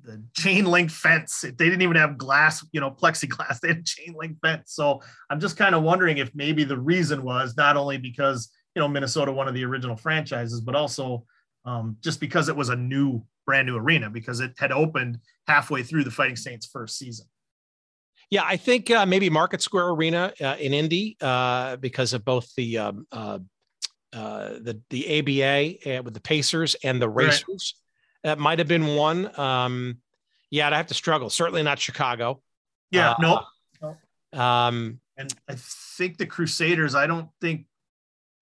the 0.07 0.23
chain 0.35 0.65
link 0.65 0.91
fence. 0.91 1.41
They 1.43 1.51
didn't 1.51 1.83
even 1.83 1.97
have 1.97 2.17
glass, 2.17 2.65
you 2.73 2.81
know, 2.81 2.91
plexiglass. 2.91 3.59
They 3.63 3.69
had 3.69 3.85
chain 3.85 4.15
link 4.17 4.39
fence. 4.41 4.73
So 4.73 5.03
I'm 5.29 5.41
just 5.41 5.57
kind 5.57 5.75
of 5.75 5.83
wondering 5.83 6.19
if 6.19 6.31
maybe 6.35 6.65
the 6.65 6.79
reason 6.79 7.23
was 7.23 7.57
not 7.57 7.77
only 7.77 7.99
because 7.99 8.51
you 8.75 8.81
know 8.81 8.89
Minnesota, 8.89 9.33
one 9.33 9.49
of 9.49 9.55
the 9.55 9.65
original 9.65 9.97
franchises, 9.97 10.61
but 10.61 10.75
also 10.75 11.25
um, 11.65 11.97
just 12.01 12.21
because 12.21 12.49
it 12.49 12.57
was 12.57 12.69
a 12.69 12.77
new, 12.77 13.23
brand 13.45 13.67
new 13.67 13.77
arena 13.77 14.09
because 14.09 14.41
it 14.41 14.53
had 14.59 14.73
opened 14.73 15.19
halfway 15.47 15.83
through 15.83 16.05
the 16.05 16.11
Fighting 16.11 16.37
Saints' 16.37 16.67
first 16.67 16.99
season. 16.99 17.27
Yeah, 18.31 18.43
I 18.45 18.57
think 18.57 18.91
uh, 18.91 19.07
maybe 19.07 19.31
Market 19.31 19.63
Square 19.63 19.91
Arena 19.91 20.33
uh, 20.41 20.57
in 20.59 20.75
Indy 20.75 21.17
uh, 21.21 21.77
because 21.77 22.13
of 22.13 22.25
both 22.25 22.53
the 22.57 22.79
um, 22.79 23.07
uh, 23.13 23.39
uh, 24.13 24.49
the 24.61 24.81
the 24.91 25.19
ABA 25.19 25.99
uh, 25.99 26.03
with 26.03 26.15
the 26.15 26.21
Pacers 26.21 26.75
and 26.83 27.01
the 27.01 27.09
Racers. 27.09 27.45
Right. 27.49 27.86
That 28.23 28.39
might 28.39 28.59
have 28.59 28.69
been 28.69 28.97
one. 28.97 29.39
Um, 29.39 29.99
yeah, 30.51 30.67
I'd 30.67 30.73
have 30.73 30.89
to 30.89 30.95
struggle. 30.95 31.31
Certainly 31.31 31.63
not 31.63 31.79
Chicago. 31.79 32.41
Yeah, 32.91 33.15
no. 33.21 33.43
Nope. 33.83 33.97
Um, 34.41 35.01
and 35.17 35.33
I 35.49 35.55
think 35.57 36.19
the 36.19 36.27
Crusaders. 36.27 36.95
I 36.95 37.07
don't 37.07 37.29
think 37.41 37.67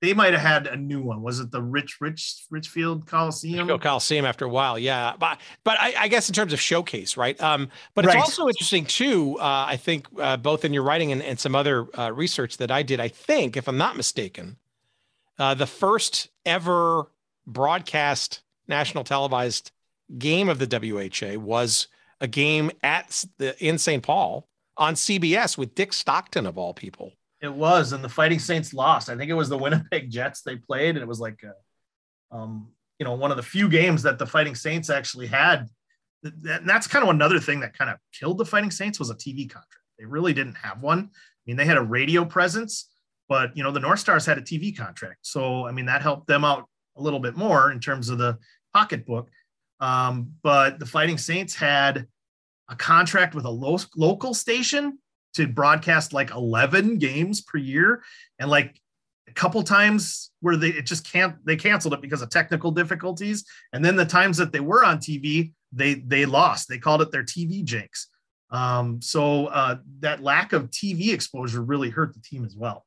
they 0.04 0.12
might 0.12 0.34
have 0.34 0.42
had 0.42 0.66
a 0.66 0.76
new 0.76 1.00
one. 1.00 1.22
Was 1.22 1.40
it 1.40 1.50
the 1.50 1.62
Rich 1.62 1.98
Rich 2.00 2.44
Richfield 2.50 3.06
Coliseum? 3.06 3.60
Richfield 3.60 3.80
Coliseum 3.80 4.24
after 4.24 4.44
a 4.44 4.48
while, 4.48 4.78
yeah. 4.78 5.14
But 5.18 5.40
but 5.64 5.78
I, 5.80 5.94
I 5.98 6.08
guess 6.08 6.28
in 6.28 6.34
terms 6.34 6.52
of 6.52 6.60
showcase, 6.60 7.16
right? 7.16 7.40
Um, 7.40 7.70
but 7.94 8.04
it's 8.04 8.14
right. 8.14 8.20
also 8.20 8.48
interesting 8.48 8.84
too. 8.84 9.38
Uh, 9.38 9.66
I 9.68 9.76
think 9.76 10.06
uh, 10.18 10.36
both 10.36 10.64
in 10.64 10.74
your 10.74 10.82
writing 10.82 11.12
and, 11.12 11.22
and 11.22 11.38
some 11.38 11.54
other 11.54 11.86
uh, 11.98 12.12
research 12.12 12.58
that 12.58 12.70
I 12.70 12.82
did. 12.82 13.00
I 13.00 13.08
think, 13.08 13.56
if 13.56 13.68
I'm 13.68 13.78
not 13.78 13.96
mistaken, 13.96 14.58
uh, 15.38 15.54
the 15.54 15.66
first 15.66 16.28
ever 16.44 17.10
broadcast 17.46 18.40
national 18.68 19.04
televised 19.04 19.70
game 20.18 20.48
of 20.48 20.58
the 20.58 20.66
WHA 20.66 21.38
was 21.38 21.88
a 22.20 22.26
game 22.26 22.70
at 22.82 23.24
the 23.38 23.56
in 23.64 23.78
St. 23.78 24.02
Paul 24.02 24.48
on 24.76 24.94
CBS 24.94 25.56
with 25.56 25.74
Dick 25.74 25.92
Stockton 25.92 26.46
of 26.46 26.58
all 26.58 26.74
people. 26.74 27.12
It 27.40 27.52
was, 27.52 27.92
and 27.92 28.02
the 28.02 28.08
Fighting 28.08 28.38
Saints 28.38 28.72
lost. 28.72 29.10
I 29.10 29.16
think 29.16 29.30
it 29.30 29.34
was 29.34 29.48
the 29.48 29.58
Winnipeg 29.58 30.10
Jets 30.10 30.42
they 30.42 30.56
played, 30.56 30.96
and 30.96 31.02
it 31.02 31.08
was 31.08 31.20
like, 31.20 31.42
a, 31.42 32.34
um, 32.34 32.72
you 32.98 33.04
know, 33.04 33.14
one 33.14 33.30
of 33.30 33.36
the 33.36 33.42
few 33.42 33.68
games 33.68 34.02
that 34.04 34.18
the 34.18 34.26
Fighting 34.26 34.54
Saints 34.54 34.88
actually 34.88 35.26
had. 35.26 35.68
And 36.22 36.66
that's 36.66 36.86
kind 36.86 37.02
of 37.02 37.10
another 37.10 37.38
thing 37.38 37.60
that 37.60 37.76
kind 37.76 37.90
of 37.90 37.98
killed 38.18 38.38
the 38.38 38.46
Fighting 38.46 38.70
Saints 38.70 38.98
was 38.98 39.10
a 39.10 39.14
TV 39.14 39.48
contract. 39.50 39.68
They 39.98 40.06
really 40.06 40.32
didn't 40.32 40.56
have 40.56 40.80
one. 40.80 41.10
I 41.10 41.42
mean, 41.46 41.56
they 41.56 41.66
had 41.66 41.76
a 41.76 41.82
radio 41.82 42.24
presence, 42.24 42.88
but 43.28 43.54
you 43.54 43.62
know, 43.62 43.70
the 43.70 43.80
North 43.80 44.00
Stars 44.00 44.24
had 44.24 44.38
a 44.38 44.42
TV 44.42 44.74
contract, 44.74 45.18
so 45.22 45.66
I 45.66 45.72
mean, 45.72 45.86
that 45.86 46.00
helped 46.00 46.26
them 46.26 46.44
out 46.44 46.66
a 46.97 47.03
little 47.03 47.20
bit 47.20 47.36
more 47.36 47.70
in 47.70 47.80
terms 47.80 48.09
of 48.09 48.18
the 48.18 48.38
pocketbook. 48.72 49.28
Um, 49.80 50.32
but 50.42 50.78
the 50.78 50.86
Fighting 50.86 51.18
Saints 51.18 51.55
had 51.55 52.07
a 52.68 52.76
contract 52.76 53.34
with 53.34 53.45
a 53.45 53.51
lo- 53.51 53.78
local 53.97 54.34
station 54.34 54.99
to 55.34 55.47
broadcast 55.47 56.12
like 56.12 56.30
11 56.30 56.99
games 56.99 57.40
per 57.40 57.59
year. 57.59 58.03
And 58.38 58.51
like 58.51 58.80
a 59.28 59.32
couple 59.32 59.62
times 59.62 60.30
where 60.40 60.57
they 60.57 60.68
it 60.68 60.86
just 60.86 61.11
can't 61.11 61.34
they 61.45 61.57
canceled 61.57 61.95
it 61.95 62.01
because 62.01 62.22
of 62.22 62.30
technical 62.30 62.70
difficulties. 62.70 63.45
And 63.72 63.84
then 63.84 63.97
the 63.97 64.05
times 64.05 64.36
that 64.38 64.53
they 64.53 64.61
were 64.61 64.84
on 64.84 64.99
tv 64.99 65.53
they 65.72 65.95
they 65.95 66.24
lost. 66.24 66.68
They 66.68 66.78
called 66.78 67.03
it 67.03 67.11
their 67.11 67.24
tv 67.24 67.64
jinx. 67.64 68.09
Um, 68.51 69.03
so 69.03 69.47
uh, 69.47 69.78
that 70.01 70.22
lack 70.22 70.53
of 70.53 70.70
tv 70.70 71.12
exposure 71.12 71.62
really 71.62 71.90
hurt 71.90 72.14
the 72.14 72.20
team 72.20 72.45
as 72.45 72.57
well. 72.57 72.86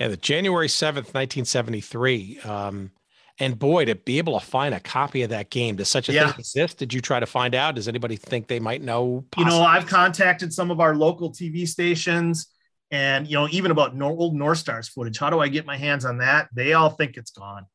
Yeah 0.00 0.08
the 0.08 0.16
january 0.16 0.68
7th 0.68 1.14
1973 1.14 2.40
um, 2.40 2.90
and 3.38 3.58
boy, 3.58 3.84
to 3.84 3.94
be 3.94 4.18
able 4.18 4.38
to 4.38 4.44
find 4.44 4.74
a 4.74 4.80
copy 4.80 5.22
of 5.22 5.30
that 5.30 5.50
game, 5.50 5.76
does 5.76 5.88
such 5.88 6.08
a 6.08 6.12
yeah. 6.12 6.30
thing 6.30 6.40
exist? 6.40 6.78
Did 6.78 6.94
you 6.94 7.00
try 7.00 7.20
to 7.20 7.26
find 7.26 7.54
out? 7.54 7.74
Does 7.74 7.88
anybody 7.88 8.16
think 8.16 8.46
they 8.46 8.60
might 8.60 8.82
know? 8.82 9.24
Possibly? 9.30 9.52
You 9.52 9.60
know, 9.60 9.66
I've 9.66 9.86
contacted 9.86 10.52
some 10.52 10.70
of 10.70 10.80
our 10.80 10.94
local 10.94 11.30
TV 11.30 11.68
stations 11.68 12.48
and, 12.90 13.26
you 13.26 13.34
know, 13.34 13.46
even 13.50 13.70
about 13.70 14.00
old 14.00 14.34
North 14.34 14.58
Stars 14.58 14.88
footage. 14.88 15.18
How 15.18 15.28
do 15.28 15.38
I 15.40 15.48
get 15.48 15.66
my 15.66 15.76
hands 15.76 16.04
on 16.04 16.18
that? 16.18 16.48
They 16.54 16.72
all 16.72 16.90
think 16.90 17.16
it's 17.16 17.30
gone. 17.30 17.66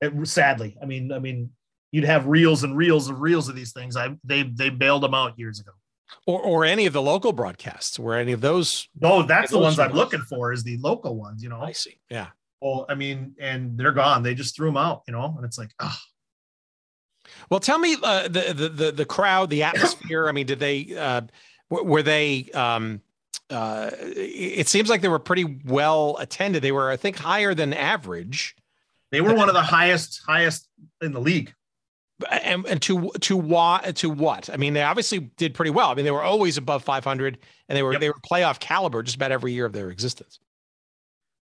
It, 0.00 0.12
sadly, 0.28 0.76
I 0.80 0.86
mean, 0.86 1.10
I 1.10 1.18
mean, 1.18 1.50
you'd 1.90 2.04
have 2.04 2.26
reels 2.26 2.64
and 2.64 2.76
reels 2.76 3.08
of 3.08 3.20
reels 3.20 3.48
of 3.48 3.56
these 3.56 3.72
things. 3.72 3.96
I 3.96 4.16
they 4.24 4.42
they 4.42 4.68
bailed 4.68 5.02
them 5.02 5.14
out 5.14 5.38
years 5.38 5.60
ago. 5.60 5.70
Or, 6.26 6.40
or 6.40 6.64
any 6.64 6.86
of 6.86 6.92
the 6.92 7.02
local 7.02 7.32
broadcasts, 7.32 7.98
where 7.98 8.18
any 8.18 8.32
of 8.32 8.40
those. 8.40 8.88
No, 9.00 9.22
that's 9.22 9.50
the 9.50 9.58
ones 9.58 9.78
I'm 9.78 9.92
looking 9.92 10.20
for. 10.20 10.52
Is 10.52 10.62
the 10.62 10.76
local 10.78 11.16
ones, 11.16 11.42
you 11.42 11.48
know. 11.48 11.60
I 11.60 11.72
see. 11.72 11.98
Yeah. 12.10 12.28
Well, 12.64 12.86
I 12.88 12.94
mean, 12.94 13.34
and 13.38 13.76
they're 13.76 13.92
gone. 13.92 14.22
They 14.22 14.34
just 14.34 14.56
threw 14.56 14.68
them 14.68 14.78
out, 14.78 15.02
you 15.06 15.12
know, 15.12 15.34
and 15.36 15.44
it's 15.44 15.58
like, 15.58 15.68
oh. 15.80 15.96
Well, 17.50 17.60
tell 17.60 17.78
me 17.78 17.94
uh, 18.02 18.22
the, 18.22 18.54
the 18.56 18.68
the 18.70 18.92
the 18.92 19.04
crowd, 19.04 19.50
the 19.50 19.64
atmosphere. 19.64 20.28
I 20.28 20.32
mean, 20.32 20.46
did 20.46 20.60
they 20.60 20.96
uh, 20.96 21.22
were 21.68 22.02
they? 22.02 22.48
Um, 22.54 23.02
uh, 23.50 23.90
it 24.00 24.66
seems 24.68 24.88
like 24.88 25.02
they 25.02 25.08
were 25.08 25.18
pretty 25.18 25.60
well 25.66 26.16
attended. 26.18 26.62
They 26.62 26.72
were, 26.72 26.90
I 26.90 26.96
think, 26.96 27.16
higher 27.16 27.54
than 27.54 27.74
average. 27.74 28.56
They 29.10 29.20
were 29.20 29.34
one 29.34 29.48
of 29.48 29.54
the 29.54 29.62
highest 29.62 30.22
highest 30.26 30.66
in 31.02 31.12
the 31.12 31.20
league. 31.20 31.52
And, 32.30 32.64
and 32.66 32.80
to 32.82 33.10
to 33.20 33.36
what 33.36 33.96
to 33.96 34.08
what? 34.08 34.48
I 34.50 34.56
mean, 34.56 34.72
they 34.72 34.82
obviously 34.82 35.18
did 35.36 35.52
pretty 35.52 35.70
well. 35.70 35.90
I 35.90 35.94
mean, 35.94 36.06
they 36.06 36.10
were 36.10 36.22
always 36.22 36.56
above 36.56 36.82
500, 36.82 37.38
and 37.68 37.76
they 37.76 37.82
were 37.82 37.92
yep. 37.92 38.00
they 38.00 38.08
were 38.08 38.16
playoff 38.26 38.58
caliber 38.58 39.02
just 39.02 39.16
about 39.16 39.32
every 39.32 39.52
year 39.52 39.66
of 39.66 39.74
their 39.74 39.90
existence. 39.90 40.40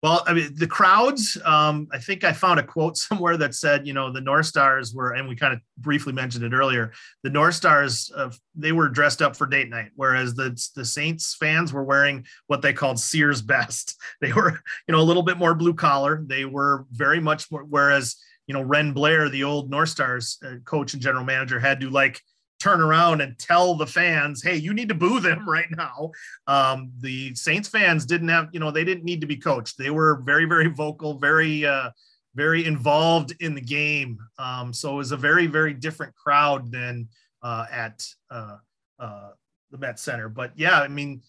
Well, 0.01 0.23
I 0.25 0.33
mean, 0.33 0.53
the 0.55 0.67
crowds. 0.67 1.37
Um, 1.43 1.87
I 1.91 1.99
think 1.99 2.23
I 2.23 2.31
found 2.31 2.59
a 2.59 2.63
quote 2.63 2.97
somewhere 2.97 3.35
that 3.37 3.53
said, 3.53 3.85
you 3.85 3.93
know, 3.93 4.11
the 4.11 4.21
North 4.21 4.45
Stars 4.45 4.93
were, 4.93 5.13
and 5.13 5.27
we 5.27 5.35
kind 5.35 5.53
of 5.53 5.59
briefly 5.77 6.13
mentioned 6.13 6.45
it 6.45 6.53
earlier. 6.53 6.93
The 7.23 7.29
North 7.29 7.55
Stars, 7.55 8.11
uh, 8.15 8.31
they 8.55 8.71
were 8.71 8.87
dressed 8.87 9.21
up 9.21 9.35
for 9.35 9.45
date 9.45 9.69
night, 9.69 9.91
whereas 9.95 10.35
the 10.35 10.57
the 10.75 10.85
Saints 10.85 11.35
fans 11.35 11.73
were 11.73 11.83
wearing 11.83 12.25
what 12.47 12.61
they 12.61 12.73
called 12.73 12.99
Sears 12.99 13.41
best. 13.41 13.95
They 14.21 14.33
were, 14.33 14.59
you 14.87 14.91
know, 14.91 14.99
a 14.99 15.03
little 15.09 15.23
bit 15.23 15.37
more 15.37 15.55
blue 15.55 15.73
collar. 15.73 16.21
They 16.25 16.43
were 16.43 16.85
very 16.91 17.21
much 17.21 17.49
more. 17.51 17.63
Whereas, 17.63 18.17
you 18.47 18.53
know, 18.53 18.61
Wren 18.61 18.91
Blair, 18.91 19.29
the 19.29 19.45
old 19.45 19.69
North 19.69 19.89
Stars 19.89 20.37
uh, 20.45 20.55
coach 20.65 20.93
and 20.93 21.01
general 21.01 21.23
manager, 21.23 21.57
had 21.59 21.79
to 21.81 21.89
like 21.89 22.21
turn 22.59 22.81
around 22.81 23.21
and 23.21 23.37
tell 23.39 23.75
the 23.75 23.87
fans, 23.87 24.43
hey, 24.43 24.55
you 24.55 24.73
need 24.73 24.89
to 24.89 24.95
boo 24.95 25.19
them 25.19 25.47
right 25.49 25.69
now. 25.71 26.11
Um, 26.47 26.91
the 26.99 27.33
Saints 27.35 27.69
fans 27.69 28.05
didn't 28.05 28.27
have, 28.27 28.49
you 28.51 28.59
know, 28.59 28.71
they 28.71 28.83
didn't 28.83 29.05
need 29.05 29.21
to 29.21 29.27
be 29.27 29.37
coached. 29.37 29.77
They 29.77 29.89
were 29.89 30.21
very, 30.23 30.45
very 30.45 30.67
vocal, 30.67 31.17
very, 31.17 31.65
uh, 31.65 31.89
very 32.35 32.65
involved 32.65 33.33
in 33.39 33.55
the 33.55 33.61
game. 33.61 34.19
Um, 34.37 34.73
so 34.73 34.93
it 34.93 34.97
was 34.97 35.11
a 35.11 35.17
very, 35.17 35.47
very 35.47 35.73
different 35.73 36.15
crowd 36.15 36.71
than 36.71 37.07
uh, 37.41 37.65
at 37.71 38.05
uh, 38.29 38.57
uh, 38.99 39.29
the 39.71 39.77
Met 39.77 39.99
Center. 39.99 40.29
But 40.29 40.51
yeah, 40.55 40.79
I 40.79 40.87
mean, 40.87 41.21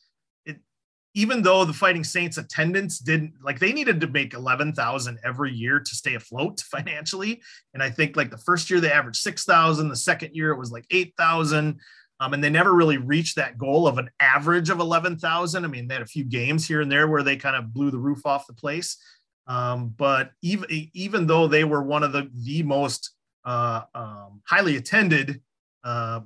even 1.14 1.42
though 1.42 1.64
the 1.64 1.72
Fighting 1.72 2.04
Saints 2.04 2.38
attendance 2.38 2.98
didn't 2.98 3.34
like 3.42 3.58
they 3.58 3.72
needed 3.72 4.00
to 4.00 4.06
make 4.06 4.32
11,000 4.32 5.18
every 5.24 5.52
year 5.52 5.80
to 5.80 5.94
stay 5.94 6.14
afloat 6.14 6.60
financially. 6.70 7.42
And 7.74 7.82
I 7.82 7.90
think 7.90 8.16
like 8.16 8.30
the 8.30 8.38
first 8.38 8.70
year 8.70 8.80
they 8.80 8.92
averaged 8.92 9.20
6,000, 9.22 9.88
the 9.88 9.96
second 9.96 10.34
year 10.34 10.52
it 10.52 10.58
was 10.58 10.70
like 10.70 10.86
8,000. 10.90 11.80
Um, 12.20 12.34
and 12.34 12.44
they 12.44 12.50
never 12.50 12.74
really 12.74 12.98
reached 12.98 13.36
that 13.36 13.56
goal 13.56 13.88
of 13.88 13.96
an 13.96 14.10
average 14.20 14.68
of 14.68 14.78
11,000. 14.78 15.64
I 15.64 15.68
mean, 15.68 15.88
they 15.88 15.94
had 15.94 16.02
a 16.02 16.06
few 16.06 16.24
games 16.24 16.68
here 16.68 16.82
and 16.82 16.92
there 16.92 17.08
where 17.08 17.22
they 17.22 17.36
kind 17.36 17.56
of 17.56 17.72
blew 17.72 17.90
the 17.90 17.98
roof 17.98 18.26
off 18.26 18.46
the 18.46 18.52
place. 18.52 18.98
Um, 19.46 19.94
but 19.96 20.30
even, 20.42 20.66
even 20.92 21.26
though 21.26 21.48
they 21.48 21.64
were 21.64 21.82
one 21.82 22.02
of 22.02 22.12
the, 22.12 22.30
the 22.34 22.62
most 22.62 23.14
uh, 23.44 23.82
um, 23.94 24.42
highly 24.46 24.76
attended 24.76 25.40
uh, 25.82 26.20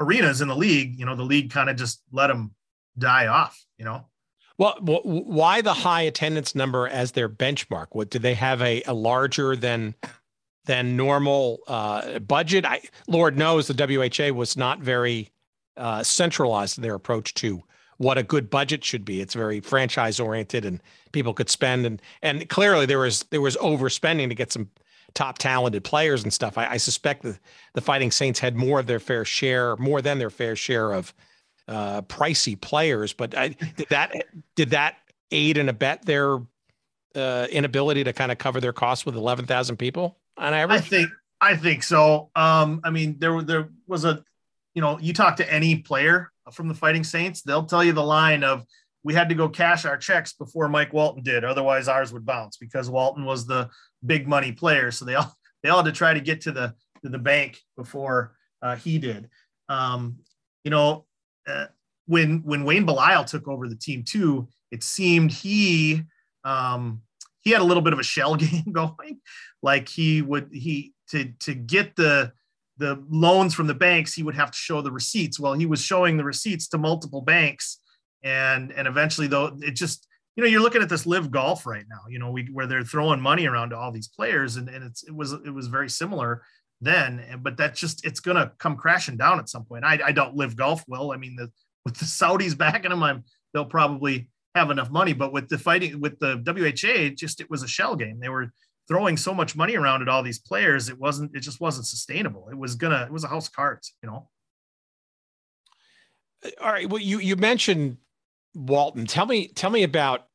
arenas 0.00 0.40
in 0.40 0.48
the 0.48 0.56
league, 0.56 0.98
you 0.98 1.04
know, 1.04 1.14
the 1.14 1.22
league 1.22 1.50
kind 1.50 1.68
of 1.68 1.76
just 1.76 2.02
let 2.10 2.28
them 2.28 2.54
die 2.98 3.26
off, 3.26 3.64
you 3.78 3.84
know? 3.84 4.06
Well, 4.56 4.78
why 4.82 5.62
the 5.62 5.74
high 5.74 6.02
attendance 6.02 6.54
number 6.54 6.86
as 6.86 7.12
their 7.12 7.28
benchmark? 7.28 7.88
What 7.90 8.10
do 8.10 8.20
they 8.20 8.34
have 8.34 8.62
a, 8.62 8.82
a 8.84 8.94
larger 8.94 9.56
than 9.56 9.96
than 10.66 10.96
normal 10.96 11.58
uh, 11.66 12.20
budget? 12.20 12.64
I, 12.64 12.80
Lord 13.08 13.36
knows 13.36 13.66
the 13.66 13.74
WHA 13.74 14.32
was 14.32 14.56
not 14.56 14.78
very 14.78 15.32
uh, 15.76 16.04
centralized 16.04 16.78
in 16.78 16.82
their 16.82 16.94
approach 16.94 17.34
to 17.34 17.62
what 17.98 18.16
a 18.16 18.22
good 18.22 18.48
budget 18.48 18.84
should 18.84 19.04
be. 19.04 19.20
It's 19.20 19.34
very 19.34 19.60
franchise 19.60 20.20
oriented, 20.20 20.64
and 20.64 20.80
people 21.10 21.34
could 21.34 21.50
spend 21.50 21.84
and 21.84 22.00
and 22.22 22.48
clearly 22.48 22.86
there 22.86 23.00
was 23.00 23.24
there 23.30 23.40
was 23.40 23.56
overspending 23.56 24.28
to 24.28 24.36
get 24.36 24.52
some 24.52 24.70
top 25.14 25.38
talented 25.38 25.82
players 25.82 26.22
and 26.22 26.32
stuff. 26.32 26.58
I, 26.58 26.66
I 26.70 26.76
suspect 26.76 27.22
the 27.24 27.38
the 27.74 27.80
Fighting 27.80 28.12
Saints 28.12 28.38
had 28.38 28.54
more 28.54 28.78
of 28.78 28.86
their 28.86 29.00
fair 29.00 29.24
share, 29.24 29.76
more 29.78 30.00
than 30.00 30.18
their 30.18 30.30
fair 30.30 30.54
share 30.54 30.92
of 30.92 31.12
uh, 31.68 32.02
pricey 32.02 32.60
players. 32.60 33.12
But 33.12 33.36
I, 33.36 33.48
did 33.48 33.88
that 33.90 34.12
did 34.54 34.70
that 34.70 34.96
aid 35.30 35.58
and 35.58 35.68
abet 35.68 36.04
their 36.04 36.38
uh, 37.14 37.46
inability 37.50 38.04
to 38.04 38.12
kind 38.12 38.32
of 38.32 38.38
cover 38.38 38.60
their 38.60 38.72
costs 38.72 39.06
with 39.06 39.16
eleven 39.16 39.46
thousand 39.46 39.76
people 39.76 40.18
on 40.36 40.54
average? 40.54 40.80
I 40.80 40.82
think 40.82 41.10
I 41.40 41.56
think 41.56 41.82
so. 41.82 42.30
Um, 42.34 42.80
I 42.84 42.90
mean, 42.90 43.16
there 43.18 43.42
there 43.42 43.68
was 43.86 44.04
a, 44.04 44.24
you 44.74 44.82
know, 44.82 44.98
you 44.98 45.12
talk 45.12 45.36
to 45.36 45.52
any 45.52 45.76
player 45.76 46.30
from 46.52 46.68
the 46.68 46.74
Fighting 46.74 47.04
Saints, 47.04 47.42
they'll 47.42 47.64
tell 47.64 47.82
you 47.82 47.92
the 47.92 48.02
line 48.02 48.44
of 48.44 48.64
we 49.02 49.14
had 49.14 49.28
to 49.28 49.34
go 49.34 49.48
cash 49.48 49.84
our 49.84 49.96
checks 49.96 50.32
before 50.32 50.68
Mike 50.68 50.92
Walton 50.92 51.22
did, 51.22 51.44
otherwise 51.44 51.88
ours 51.88 52.12
would 52.12 52.24
bounce 52.24 52.56
because 52.56 52.88
Walton 52.88 53.24
was 53.24 53.46
the 53.46 53.68
big 54.04 54.26
money 54.26 54.52
player. 54.52 54.90
So 54.90 55.04
they 55.04 55.14
all 55.14 55.34
they 55.62 55.68
all 55.68 55.82
had 55.82 55.86
to 55.86 55.92
try 55.92 56.14
to 56.14 56.20
get 56.20 56.42
to 56.42 56.52
the 56.52 56.74
to 57.02 57.08
the 57.08 57.18
bank 57.18 57.60
before 57.76 58.36
uh, 58.62 58.76
he 58.76 58.98
did. 58.98 59.28
Um, 59.68 60.18
you 60.64 60.70
know, 60.70 61.06
uh, 61.46 61.66
when 62.06 62.42
when 62.44 62.64
Wayne 62.64 62.86
Belisle 62.86 63.26
took 63.26 63.48
over 63.48 63.68
the 63.68 63.76
team 63.76 64.02
too, 64.02 64.48
it 64.70 64.82
seemed 64.82 65.32
he 65.32 66.02
um, 66.44 67.02
he 67.40 67.50
had 67.50 67.60
a 67.60 67.64
little 67.64 67.82
bit 67.82 67.92
of 67.92 67.98
a 67.98 68.04
shell 68.04 68.36
game 68.36 68.72
going. 68.72 69.20
Like 69.62 69.88
he 69.88 70.22
would 70.22 70.50
he 70.52 70.92
to 71.10 71.32
to 71.40 71.54
get 71.54 71.96
the 71.96 72.32
the 72.76 73.02
loans 73.08 73.54
from 73.54 73.68
the 73.68 73.74
banks, 73.74 74.14
he 74.14 74.22
would 74.22 74.34
have 74.34 74.50
to 74.50 74.56
show 74.56 74.82
the 74.82 74.90
receipts. 74.90 75.38
Well, 75.38 75.52
he 75.52 75.66
was 75.66 75.80
showing 75.80 76.16
the 76.16 76.24
receipts 76.24 76.68
to 76.68 76.78
multiple 76.78 77.20
banks, 77.20 77.78
and 78.22 78.72
and 78.72 78.88
eventually 78.88 79.26
though 79.26 79.56
it 79.60 79.72
just 79.72 80.08
you 80.36 80.42
know 80.42 80.48
you're 80.48 80.60
looking 80.60 80.82
at 80.82 80.88
this 80.88 81.06
live 81.06 81.30
golf 81.30 81.66
right 81.66 81.84
now. 81.88 82.00
You 82.08 82.18
know 82.18 82.30
we 82.30 82.48
where 82.52 82.66
they're 82.66 82.84
throwing 82.84 83.20
money 83.20 83.46
around 83.46 83.70
to 83.70 83.78
all 83.78 83.92
these 83.92 84.08
players, 84.08 84.56
and 84.56 84.68
and 84.68 84.84
it's 84.84 85.04
it 85.04 85.14
was 85.14 85.32
it 85.32 85.54
was 85.54 85.68
very 85.68 85.88
similar 85.88 86.42
then. 86.84 87.24
Eh, 87.28 87.36
but 87.36 87.56
that's 87.56 87.80
just 87.80 88.04
it's 88.04 88.20
going 88.20 88.36
to 88.36 88.52
come 88.58 88.76
crashing 88.76 89.16
down 89.16 89.38
at 89.38 89.48
some 89.48 89.64
point. 89.64 89.84
I, 89.84 89.98
I 90.04 90.12
don't 90.12 90.36
live 90.36 90.56
golf 90.56 90.84
will. 90.86 91.12
I 91.12 91.16
mean, 91.16 91.36
the, 91.36 91.50
with 91.84 91.96
the 91.96 92.04
Saudis 92.04 92.56
backing 92.58 92.90
them, 92.90 93.02
I'm 93.02 93.24
they'll 93.52 93.64
probably 93.64 94.28
have 94.54 94.70
enough 94.70 94.90
money. 94.90 95.12
But 95.12 95.32
with 95.32 95.48
the 95.48 95.58
fighting 95.58 96.00
with 96.00 96.18
the 96.18 96.36
WHA, 96.44 97.14
just 97.16 97.40
it 97.40 97.50
was 97.50 97.62
a 97.62 97.68
shell 97.68 97.96
game. 97.96 98.20
They 98.20 98.28
were 98.28 98.52
throwing 98.88 99.16
so 99.16 99.34
much 99.34 99.56
money 99.56 99.76
around 99.76 100.02
at 100.02 100.08
all 100.08 100.22
these 100.22 100.38
players. 100.38 100.88
It 100.88 100.98
wasn't. 100.98 101.34
It 101.34 101.40
just 101.40 101.60
wasn't 101.60 101.86
sustainable. 101.86 102.48
It 102.50 102.58
was 102.58 102.74
gonna. 102.74 103.04
It 103.04 103.12
was 103.12 103.24
a 103.24 103.28
house 103.28 103.48
cards. 103.48 103.94
You 104.02 104.10
know. 104.10 104.28
Uh, 106.44 106.50
all 106.60 106.72
right. 106.72 106.88
Well, 106.88 107.00
you 107.00 107.18
you 107.18 107.36
mentioned 107.36 107.98
Walton. 108.54 109.06
Tell 109.06 109.26
me 109.26 109.48
tell 109.48 109.70
me 109.70 109.82
about 109.82 110.26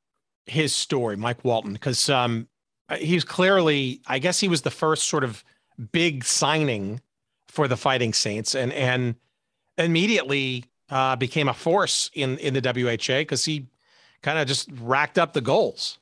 his 0.46 0.76
story, 0.76 1.16
Mike 1.16 1.44
Walton, 1.44 1.74
because 1.74 2.10
um, 2.10 2.48
uh, 2.90 2.98
he's 2.98 3.24
clearly. 3.24 4.02
I 4.08 4.20
guess 4.20 4.40
he 4.40 4.48
was 4.48 4.62
the 4.62 4.72
first 4.72 5.08
sort 5.08 5.24
of 5.24 5.44
big 5.92 6.24
signing 6.24 7.02
for 7.48 7.68
the 7.68 7.78
Fighting 7.78 8.14
Saints, 8.14 8.56
and 8.56 8.72
and 8.74 9.16
immediately 9.78 10.66
uh, 10.90 11.16
became 11.16 11.48
a 11.48 11.54
force 11.54 12.10
in 12.14 12.38
in 12.38 12.54
the 12.54 12.62
WHA 12.62 13.20
because 13.20 13.46
he 13.46 13.68
kind 14.22 14.40
of 14.40 14.48
just 14.48 14.70
racked 14.82 15.18
up 15.18 15.34
the 15.34 15.42
goals. 15.42 15.98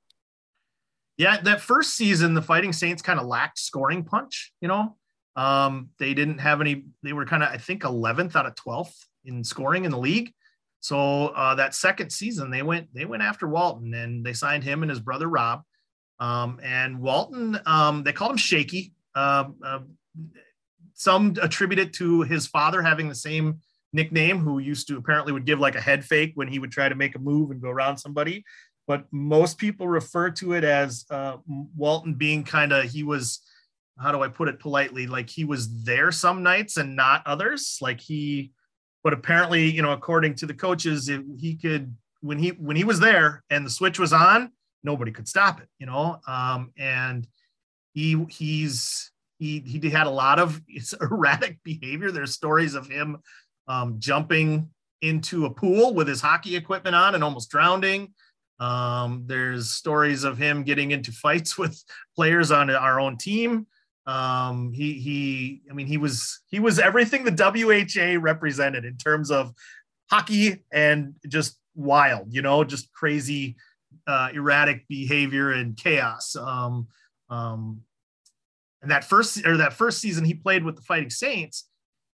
Yeah, 1.18 1.42
that 1.42 1.62
first 1.62 1.96
season, 1.96 2.34
the 2.34 2.42
Fighting 2.42 2.74
Saints 2.74 3.02
kind 3.02 3.20
of 3.20 3.26
lacked 3.26 3.60
scoring 3.60 4.04
punch. 4.04 4.54
You 4.62 4.68
know, 4.68 4.96
um, 5.36 5.90
they 6.00 6.14
didn't 6.14 6.40
have 6.40 6.62
any. 6.62 6.86
They 7.04 7.14
were 7.14 7.26
kind 7.26 7.44
of, 7.44 7.50
I 7.50 7.58
think, 7.58 7.84
11th 7.84 8.36
out 8.36 8.46
of 8.46 8.56
12th 8.56 8.94
in 9.26 9.44
scoring 9.44 9.86
in 9.86 9.92
the 9.92 9.98
league. 9.98 10.34
So 10.80 11.28
uh, 11.30 11.56
that 11.56 11.76
second 11.76 12.12
season, 12.12 12.52
they 12.52 12.62
went 12.62 12.94
they 12.94 13.06
went 13.06 13.24
after 13.24 13.48
Walton 13.48 13.94
and 13.94 14.26
they 14.26 14.34
signed 14.34 14.64
him 14.64 14.84
and 14.84 14.90
his 14.90 15.00
brother 15.00 15.28
Rob. 15.28 15.64
Um, 16.20 16.60
and 16.64 17.00
Walton, 17.00 17.60
um, 17.66 18.04
they 18.04 18.14
called 18.14 18.32
him 18.32 18.38
Shaky 18.38 18.94
uh, 19.18 19.46
uh, 19.66 19.80
some 20.94 21.36
attribute 21.42 21.80
it 21.80 21.94
to 21.94 22.22
his 22.22 22.46
father 22.48 22.82
having 22.82 23.10
the 23.10 23.16
same 23.16 23.60
nickname, 23.94 24.40
who 24.40 24.60
used 24.60 24.88
to 24.88 24.98
apparently 24.98 25.34
would 25.34 25.46
give 25.46 25.60
like 25.60 25.76
a 25.76 25.82
head 25.82 26.06
fake 26.06 26.34
when 26.36 26.48
he 26.48 26.60
would 26.60 26.72
try 26.72 26.88
to 26.88 26.96
make 26.96 27.16
a 27.16 27.20
move 27.20 27.50
and 27.52 27.62
go 27.62 27.70
around 27.70 27.98
somebody. 27.98 28.44
But 28.86 29.06
most 29.12 29.58
people 29.58 29.88
refer 29.88 30.30
to 30.32 30.54
it 30.54 30.64
as 30.64 31.06
uh, 31.10 31.38
Walton 31.76 32.14
being 32.14 32.44
kind 32.44 32.72
of 32.72 32.86
he 32.86 33.04
was, 33.04 33.42
how 34.00 34.12
do 34.12 34.22
I 34.22 34.28
put 34.28 34.50
it 34.50 34.60
politely? 34.60 35.08
Like 35.08 35.30
he 35.30 35.46
was 35.46 35.84
there 35.84 36.12
some 36.12 36.44
nights 36.44 36.78
and 36.78 36.96
not 36.96 37.26
others. 37.26 37.80
Like 37.82 38.00
he, 38.00 38.52
but 39.04 39.14
apparently, 39.14 39.70
you 39.70 39.82
know, 39.82 39.94
according 39.94 40.36
to 40.36 40.46
the 40.46 40.54
coaches, 40.54 41.10
it, 41.10 41.22
he 41.38 41.56
could 41.56 41.96
when 42.22 42.40
he 42.40 42.50
when 42.50 42.76
he 42.76 42.84
was 42.84 43.00
there 43.00 43.44
and 43.50 43.66
the 43.66 43.70
switch 43.70 44.00
was 44.00 44.14
on, 44.14 44.52
nobody 44.84 45.12
could 45.12 45.28
stop 45.28 45.60
it. 45.60 45.68
You 45.80 45.88
know, 45.88 46.20
um, 46.28 46.72
and 46.78 47.28
he 47.98 48.24
he's 48.30 49.12
he 49.40 49.60
he 49.60 49.90
had 49.90 50.06
a 50.06 50.12
lot 50.12 50.38
of 50.38 50.62
erratic 51.02 51.58
behavior. 51.64 52.12
There's 52.12 52.32
stories 52.32 52.76
of 52.76 52.88
him 52.88 53.18
um, 53.68 53.96
jumping 53.98 54.70
into 55.02 55.46
a 55.46 55.50
pool 55.50 55.96
with 55.96 56.08
his 56.08 56.22
hockey 56.22 56.56
equipment 56.56 56.96
on 56.96 57.16
and 57.16 57.24
almost 57.24 57.50
drowning. 57.50 58.14
Um, 58.60 59.24
there's 59.26 59.72
stories 59.72 60.24
of 60.24 60.38
him 60.38 60.62
getting 60.62 60.92
into 60.92 61.12
fights 61.12 61.58
with 61.62 61.84
players 62.16 62.52
on 62.52 62.70
our 62.70 63.00
own 63.00 63.18
team. 63.18 63.66
Um, 64.06 64.72
he 64.74 64.94
he, 64.94 65.62
I 65.68 65.74
mean, 65.74 65.88
he 65.88 65.98
was 65.98 66.42
he 66.50 66.60
was 66.60 66.78
everything 66.78 67.24
the 67.24 67.32
WHA 67.32 68.22
represented 68.22 68.86
in 68.86 68.98
terms 68.98 69.32
of 69.32 69.54
hockey 70.12 70.64
and 70.72 71.16
just 71.28 71.58
wild, 71.74 72.28
you 72.30 72.44
know, 72.44 72.64
just 72.64 72.94
crazy, 72.94 73.56
uh, 74.06 74.30
erratic 74.36 74.88
behavior 74.88 75.52
and 75.52 75.76
chaos. 75.76 76.36
Um, 76.36 76.90
um, 77.30 77.82
and 78.82 78.92
that 78.92 79.04
first 79.04 79.46
or 79.46 79.58
that 79.58 79.74
first 79.74 80.00
season 80.00 80.26
he 80.26 80.34
played 80.34 80.64
with 80.64 80.76
the 80.76 80.82
Fighting 80.82 81.10
Saints, 81.10 81.70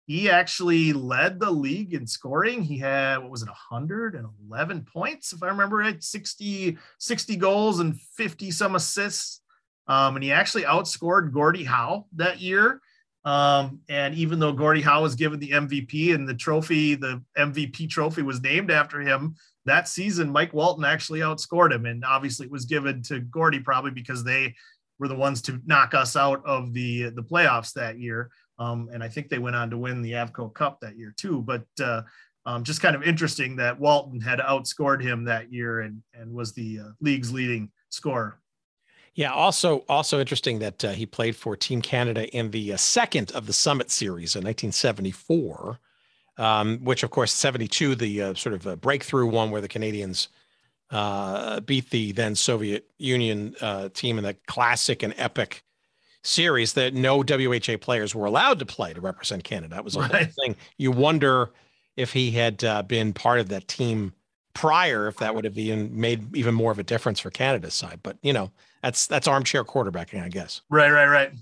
he 0.05 0.29
actually 0.29 0.93
led 0.93 1.39
the 1.39 1.51
league 1.51 1.93
in 1.93 2.07
scoring. 2.07 2.61
He 2.61 2.77
had 2.77 3.17
what 3.17 3.31
was 3.31 3.41
it, 3.41 3.49
111 3.49 4.87
points, 4.91 5.33
if 5.33 5.43
I 5.43 5.47
remember 5.47 5.77
right, 5.77 6.01
60 6.01 6.77
60 6.99 7.35
goals 7.37 7.79
and 7.79 7.99
50 7.99 8.51
some 8.51 8.75
assists. 8.75 9.41
Um, 9.87 10.15
and 10.15 10.23
he 10.23 10.31
actually 10.31 10.63
outscored 10.63 11.33
Gordie 11.33 11.65
Howe 11.65 12.05
that 12.15 12.39
year. 12.39 12.81
Um, 13.25 13.79
and 13.87 14.15
even 14.15 14.39
though 14.39 14.51
Gordie 14.51 14.81
Howe 14.81 15.01
was 15.01 15.15
given 15.15 15.39
the 15.39 15.51
MVP 15.51 16.13
and 16.13 16.27
the 16.27 16.33
trophy, 16.33 16.95
the 16.95 17.21
MVP 17.37 17.89
trophy 17.89 18.21
was 18.21 18.41
named 18.41 18.69
after 18.69 18.99
him, 18.99 19.35
that 19.65 19.87
season, 19.87 20.29
Mike 20.29 20.53
Walton 20.53 20.83
actually 20.83 21.21
outscored 21.21 21.71
him, 21.71 21.85
and 21.85 22.03
obviously 22.03 22.45
it 22.45 22.51
was 22.51 22.65
given 22.65 23.01
to 23.03 23.21
Gordie 23.21 23.61
probably 23.61 23.91
because 23.91 24.23
they 24.23 24.55
were 25.03 25.09
the 25.09 25.15
ones 25.15 25.41
to 25.41 25.59
knock 25.65 25.93
us 25.93 26.15
out 26.15 26.41
of 26.45 26.73
the 26.73 27.09
the 27.09 27.21
playoffs 27.21 27.73
that 27.73 27.99
year. 27.99 28.31
Um, 28.57 28.89
and 28.93 29.03
I 29.03 29.09
think 29.09 29.27
they 29.27 29.37
went 29.37 29.57
on 29.57 29.69
to 29.69 29.77
win 29.77 30.01
the 30.01 30.13
Avco 30.13 30.53
Cup 30.53 30.79
that 30.79 30.97
year 30.97 31.13
too. 31.17 31.41
But 31.41 31.65
uh, 31.81 32.03
um, 32.45 32.63
just 32.63 32.81
kind 32.81 32.95
of 32.95 33.03
interesting 33.03 33.57
that 33.57 33.77
Walton 33.77 34.21
had 34.21 34.39
outscored 34.39 35.03
him 35.03 35.25
that 35.25 35.51
year 35.51 35.81
and 35.81 36.01
and 36.13 36.33
was 36.33 36.53
the 36.53 36.79
uh, 36.79 36.89
league's 37.01 37.33
leading 37.33 37.69
scorer. 37.89 38.39
Yeah. 39.13 39.33
Also, 39.33 39.83
also 39.89 40.21
interesting 40.21 40.59
that 40.59 40.85
uh, 40.85 40.91
he 40.91 41.05
played 41.05 41.35
for 41.35 41.57
Team 41.57 41.81
Canada 41.81 42.33
in 42.35 42.49
the 42.51 42.73
uh, 42.73 42.77
second 42.77 43.33
of 43.33 43.45
the 43.45 43.53
Summit 43.53 43.91
Series 43.91 44.37
in 44.37 44.43
1974, 44.43 45.79
um, 46.37 46.79
which, 46.79 47.03
of 47.03 47.11
course, 47.11 47.33
72, 47.33 47.95
the 47.95 48.21
uh, 48.21 48.33
sort 48.33 48.55
of 48.55 48.81
breakthrough 48.81 49.27
one 49.27 49.51
where 49.51 49.61
the 49.61 49.67
Canadians 49.67 50.29
uh, 50.93 51.59
beat 51.61 51.89
the 51.89 52.11
then 52.11 52.35
Soviet 52.35 52.85
Union 52.99 53.55
uh, 53.59 53.89
team 53.89 54.17
in 54.17 54.23
the 54.23 54.35
classic 54.47 55.03
and 55.03 55.13
epic 55.17 55.63
series 56.23 56.73
that 56.73 56.93
no 56.93 57.17
WHA 57.17 57.77
players 57.81 58.15
were 58.15 58.25
allowed 58.25 58.59
to 58.59 58.65
play 58.65 58.93
to 58.93 59.01
represent 59.01 59.43
Canada. 59.43 59.75
That 59.75 59.83
was 59.83 59.95
a 59.95 60.01
right. 60.01 60.11
whole 60.11 60.25
thing. 60.45 60.55
You 60.77 60.91
wonder 60.91 61.51
if 61.97 62.13
he 62.13 62.31
had 62.31 62.63
uh, 62.63 62.83
been 62.83 63.11
part 63.11 63.39
of 63.39 63.49
that 63.49 63.67
team 63.67 64.13
prior, 64.53 65.07
if 65.07 65.17
that 65.17 65.33
would 65.33 65.45
have 65.45 65.57
even 65.57 65.99
made 65.99 66.35
even 66.35 66.53
more 66.53 66.71
of 66.71 66.77
a 66.77 66.83
difference 66.83 67.19
for 67.19 67.31
Canada's 67.31 67.73
side. 67.73 67.99
But 68.03 68.17
you 68.21 68.31
know, 68.31 68.51
that's 68.83 69.07
that's 69.07 69.27
armchair 69.27 69.63
quarterbacking, 69.63 70.23
I 70.23 70.29
guess. 70.29 70.61
Right, 70.69 70.91
right, 70.91 71.07
right. 71.07 71.33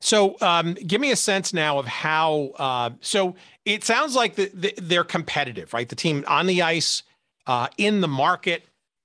So, 0.00 0.36
um, 0.40 0.74
give 0.74 1.00
me 1.00 1.12
a 1.12 1.16
sense 1.16 1.54
now 1.54 1.78
of 1.78 1.86
how. 1.86 2.52
Uh, 2.58 2.90
so 3.00 3.36
it 3.64 3.84
sounds 3.84 4.14
like 4.14 4.34
the, 4.34 4.50
the, 4.52 4.74
they're 4.76 5.04
competitive, 5.04 5.72
right? 5.72 5.88
The 5.88 5.96
team 5.96 6.24
on 6.26 6.46
the 6.46 6.60
ice, 6.60 7.04
uh, 7.46 7.68
in 7.78 8.00
the 8.00 8.08
market. 8.08 8.64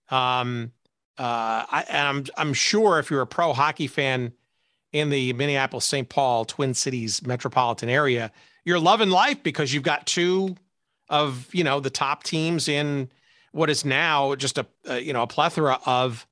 Um, 0.09 0.71
uh, 1.17 1.65
I, 1.69 1.85
I'm 1.89 2.25
I'm 2.37 2.53
sure 2.53 2.99
if 2.99 3.09
you're 3.09 3.21
a 3.21 3.27
pro 3.27 3.53
hockey 3.53 3.87
fan 3.87 4.33
in 4.93 5.09
the 5.09 5.33
Minneapolis, 5.33 5.85
St. 5.85 6.07
Paul, 6.07 6.45
Twin 6.45 6.73
Cities 6.73 7.25
metropolitan 7.25 7.89
area, 7.89 8.31
you're 8.65 8.79
loving 8.79 9.09
life 9.09 9.41
because 9.43 9.73
you've 9.73 9.83
got 9.83 10.05
two 10.05 10.55
of 11.09 11.47
you 11.53 11.63
know 11.63 11.79
the 11.79 11.89
top 11.89 12.23
teams 12.23 12.67
in 12.67 13.09
what 13.51 13.69
is 13.69 13.85
now 13.85 14.35
just 14.35 14.57
a, 14.57 14.65
a 14.85 14.99
you 14.99 15.13
know 15.13 15.23
a 15.23 15.27
plethora 15.27 15.79
of 15.85 16.27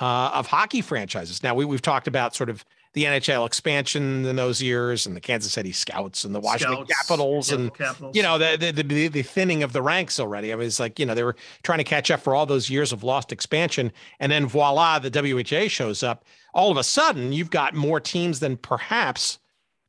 uh, 0.00 0.30
of 0.34 0.46
hockey 0.46 0.82
franchises. 0.82 1.42
Now 1.42 1.54
we 1.54 1.64
we've 1.64 1.82
talked 1.82 2.06
about 2.06 2.34
sort 2.34 2.50
of 2.50 2.64
the 2.92 3.04
NHL 3.04 3.46
expansion 3.46 4.24
in 4.26 4.36
those 4.36 4.60
years, 4.60 5.06
and 5.06 5.14
the 5.14 5.20
Kansas 5.20 5.52
City 5.52 5.72
Scouts 5.72 6.24
and 6.24 6.34
the 6.34 6.40
Washington 6.40 6.86
Scouts, 6.86 7.08
Capitals, 7.08 7.52
and 7.52 7.72
Capitals. 7.74 8.16
you 8.16 8.22
know 8.22 8.36
the, 8.38 8.56
the, 8.56 8.82
the 8.82 9.08
the 9.08 9.22
thinning 9.22 9.62
of 9.62 9.72
the 9.72 9.82
ranks 9.82 10.18
already. 10.18 10.52
I 10.52 10.56
mean, 10.56 10.66
it's 10.66 10.80
like 10.80 10.98
you 10.98 11.06
know 11.06 11.14
they 11.14 11.22
were 11.22 11.36
trying 11.62 11.78
to 11.78 11.84
catch 11.84 12.10
up 12.10 12.20
for 12.20 12.34
all 12.34 12.46
those 12.46 12.68
years 12.68 12.92
of 12.92 13.04
lost 13.04 13.32
expansion, 13.32 13.92
and 14.18 14.32
then 14.32 14.46
voila, 14.46 14.98
the 14.98 15.10
WHA 15.10 15.68
shows 15.68 16.02
up. 16.02 16.24
All 16.52 16.70
of 16.70 16.76
a 16.76 16.84
sudden, 16.84 17.32
you've 17.32 17.50
got 17.50 17.74
more 17.74 18.00
teams 18.00 18.40
than 18.40 18.56
perhaps 18.56 19.38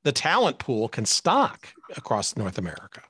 the 0.04 0.12
talent 0.12 0.60
pool 0.60 0.88
can 0.88 1.06
stock 1.06 1.68
across 1.95 2.36
North 2.36 2.58
America. 2.58 3.02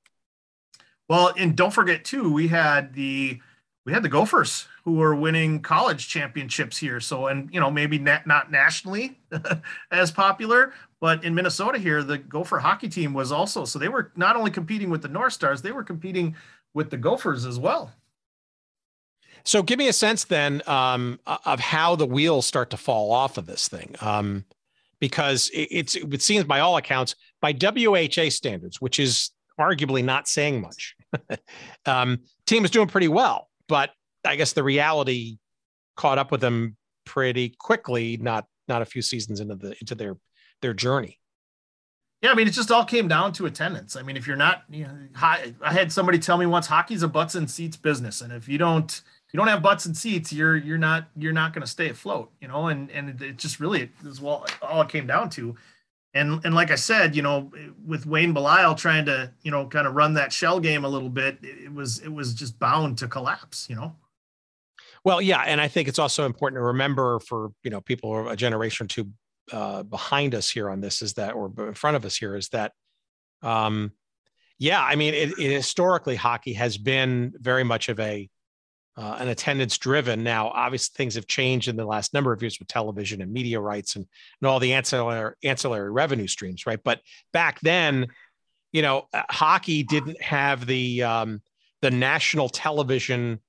Well, 1.09 1.33
and 1.37 1.55
don't 1.57 1.73
forget 1.73 2.05
too, 2.05 2.31
we 2.31 2.47
had 2.47 2.93
the 2.93 3.41
we 3.85 3.93
had 3.93 4.03
the 4.03 4.09
Gophers 4.09 4.67
who 4.83 4.93
were 4.93 5.15
winning 5.15 5.61
college 5.61 6.07
championships 6.07 6.77
here. 6.77 6.99
So, 6.99 7.27
and 7.27 7.49
you 7.51 7.59
know, 7.59 7.71
maybe 7.71 7.97
not, 7.97 8.27
not 8.27 8.51
nationally 8.51 9.19
as 9.91 10.11
popular, 10.11 10.73
but 10.99 11.23
in 11.23 11.33
Minnesota 11.33 11.79
here, 11.79 12.03
the 12.03 12.17
Gopher 12.17 12.59
hockey 12.59 12.89
team 12.89 13.13
was 13.13 13.31
also. 13.31 13.65
So 13.65 13.79
they 13.79 13.89
were 13.89 14.11
not 14.15 14.35
only 14.35 14.51
competing 14.51 14.89
with 14.89 15.01
the 15.01 15.07
North 15.07 15.33
Stars, 15.33 15.61
they 15.61 15.71
were 15.71 15.83
competing 15.83 16.35
with 16.73 16.89
the 16.89 16.97
Gophers 16.97 17.45
as 17.45 17.57
well. 17.57 17.91
So, 19.43 19.63
give 19.63 19.79
me 19.79 19.87
a 19.87 19.93
sense 19.93 20.25
then 20.25 20.61
um, 20.67 21.19
of 21.25 21.59
how 21.59 21.95
the 21.95 22.05
wheels 22.05 22.45
start 22.45 22.69
to 22.69 22.77
fall 22.77 23.11
off 23.11 23.39
of 23.39 23.47
this 23.47 23.67
thing, 23.67 23.95
um, 23.99 24.45
because 24.99 25.49
it, 25.49 25.67
it's 25.71 25.95
it 25.95 26.21
seems 26.21 26.43
by 26.43 26.59
all 26.59 26.77
accounts, 26.77 27.15
by 27.41 27.51
WHA 27.51 28.29
standards, 28.29 28.79
which 28.79 28.99
is 28.99 29.31
arguably 29.59 30.03
not 30.03 30.27
saying 30.27 30.61
much, 30.61 30.95
um, 31.87 32.19
team 32.45 32.63
is 32.63 32.69
doing 32.69 32.87
pretty 32.87 33.07
well 33.07 33.49
but 33.71 33.91
I 34.25 34.35
guess 34.35 34.51
the 34.51 34.63
reality 34.63 35.37
caught 35.95 36.17
up 36.17 36.29
with 36.29 36.41
them 36.41 36.75
pretty 37.05 37.55
quickly, 37.57 38.17
not 38.17 38.45
not 38.67 38.81
a 38.81 38.85
few 38.85 39.01
seasons 39.01 39.39
into 39.39 39.55
the 39.55 39.75
into 39.79 39.95
their 39.95 40.17
their 40.61 40.73
journey. 40.73 41.19
Yeah, 42.21 42.31
I 42.31 42.35
mean, 42.35 42.49
it 42.49 42.51
just 42.51 42.69
all 42.69 42.83
came 42.83 43.07
down 43.07 43.31
to 43.33 43.45
attendance. 43.45 43.95
I 43.95 44.03
mean, 44.03 44.17
if 44.17 44.27
you're 44.27 44.35
not, 44.35 44.63
you 44.69 44.83
know, 44.83 44.95
I 45.15 45.53
had 45.61 45.89
somebody 45.89 46.19
tell 46.19 46.37
me 46.37 46.45
once, 46.45 46.67
hockey's 46.67 47.01
a 47.01 47.07
butts 47.07 47.33
and 47.33 47.49
seats 47.49 47.77
business, 47.77 48.19
and 48.19 48.33
if 48.33 48.49
you 48.49 48.57
don't, 48.57 49.01
you 49.31 49.37
don't 49.37 49.47
have 49.47 49.63
butts 49.63 49.85
and 49.85 49.95
seats, 49.95 50.33
you're 50.33 50.57
you're 50.57 50.77
not 50.77 51.07
you're 51.15 51.31
not 51.31 51.53
going 51.53 51.63
to 51.63 51.71
stay 51.71 51.87
afloat, 51.87 52.29
you 52.41 52.49
know. 52.49 52.67
And 52.67 52.91
and 52.91 53.21
it 53.21 53.37
just 53.37 53.61
really 53.61 53.89
is 54.05 54.19
well 54.19 54.45
all 54.61 54.81
it 54.81 54.89
came 54.89 55.07
down 55.07 55.29
to. 55.31 55.55
And 56.13 56.43
and 56.45 56.53
like 56.53 56.71
I 56.71 56.75
said, 56.75 57.15
you 57.15 57.21
know, 57.21 57.51
with 57.85 58.05
Wayne 58.05 58.33
Belisle 58.33 58.77
trying 58.77 59.05
to, 59.05 59.31
you 59.43 59.51
know, 59.51 59.65
kind 59.67 59.87
of 59.87 59.95
run 59.95 60.13
that 60.15 60.33
shell 60.33 60.59
game 60.59 60.83
a 60.83 60.89
little 60.89 61.09
bit, 61.09 61.37
it 61.41 61.73
was 61.73 61.99
it 61.99 62.09
was 62.09 62.33
just 62.33 62.59
bound 62.59 62.97
to 62.97 63.07
collapse, 63.07 63.67
you 63.69 63.75
know. 63.75 63.95
Well, 65.03 65.21
yeah, 65.21 65.43
and 65.47 65.59
I 65.59 65.67
think 65.67 65.87
it's 65.87 65.99
also 65.99 66.25
important 66.25 66.59
to 66.59 66.63
remember 66.63 67.19
for 67.21 67.51
you 67.63 67.71
know 67.71 67.81
people 67.81 68.27
a 68.27 68.35
generation 68.35 68.85
or 68.85 68.87
two 68.87 69.09
uh, 69.51 69.83
behind 69.83 70.35
us 70.35 70.49
here 70.49 70.69
on 70.69 70.81
this 70.81 71.01
is 71.01 71.13
that, 71.13 71.33
or 71.33 71.51
in 71.57 71.73
front 71.73 71.95
of 71.95 72.05
us 72.05 72.15
here 72.15 72.35
is 72.35 72.49
that, 72.49 72.73
um, 73.41 73.91
yeah, 74.59 74.81
I 74.81 74.95
mean, 74.95 75.13
it, 75.13 75.31
it 75.39 75.51
historically 75.51 76.15
hockey 76.15 76.53
has 76.53 76.77
been 76.77 77.33
very 77.37 77.63
much 77.63 77.89
of 77.89 77.99
a 77.99 78.29
uh, 78.97 79.17
an 79.19 79.29
attendance 79.29 79.77
driven. 79.77 80.23
Now, 80.23 80.49
obviously, 80.49 80.93
things 80.95 81.15
have 81.15 81.27
changed 81.27 81.67
in 81.67 81.75
the 81.75 81.85
last 81.85 82.13
number 82.13 82.33
of 82.33 82.41
years 82.41 82.59
with 82.59 82.67
television 82.67 83.21
and 83.21 83.31
media 83.31 83.59
rights 83.59 83.95
and, 83.95 84.05
and 84.41 84.47
all 84.47 84.59
the 84.59 84.73
ancillary 84.73 85.35
ancillary 85.43 85.91
revenue 85.91 86.27
streams, 86.27 86.65
right? 86.65 86.79
But 86.83 87.01
back 87.31 87.59
then, 87.61 88.07
you 88.71 88.81
know, 88.81 89.07
uh, 89.13 89.23
hockey 89.29 89.83
didn't 89.83 90.21
have 90.21 90.65
the 90.65 91.03
um, 91.03 91.41
the 91.81 91.91
national 91.91 92.49
television 92.49 93.39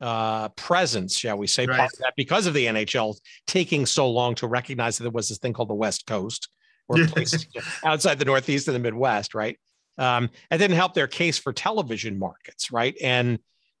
uh, 0.00 0.48
presence, 0.50 1.18
shall 1.18 1.36
we 1.36 1.46
say, 1.46 1.66
right. 1.66 1.90
that 2.00 2.14
because 2.16 2.46
of 2.46 2.54
the 2.54 2.66
NHL 2.66 3.16
taking 3.46 3.84
so 3.84 4.10
long 4.10 4.34
to 4.36 4.46
recognize 4.46 4.98
that 4.98 5.04
there 5.04 5.10
was 5.10 5.28
this 5.28 5.38
thing 5.38 5.52
called 5.52 5.70
the 5.70 5.74
West 5.74 6.06
Coast 6.06 6.48
or 6.88 7.04
places 7.06 7.46
outside 7.84 8.18
the 8.18 8.24
Northeast 8.24 8.68
and 8.68 8.74
the 8.74 8.80
Midwest, 8.80 9.34
right? 9.34 9.58
Um, 9.98 10.30
it 10.50 10.58
didn't 10.58 10.76
help 10.76 10.94
their 10.94 11.08
case 11.08 11.38
for 11.38 11.52
television 11.52 12.18
markets, 12.18 12.70
right? 12.70 12.96
And 13.02 13.38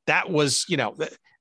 that 0.08 0.30
was, 0.30 0.64
you 0.68 0.76
know, 0.76 0.96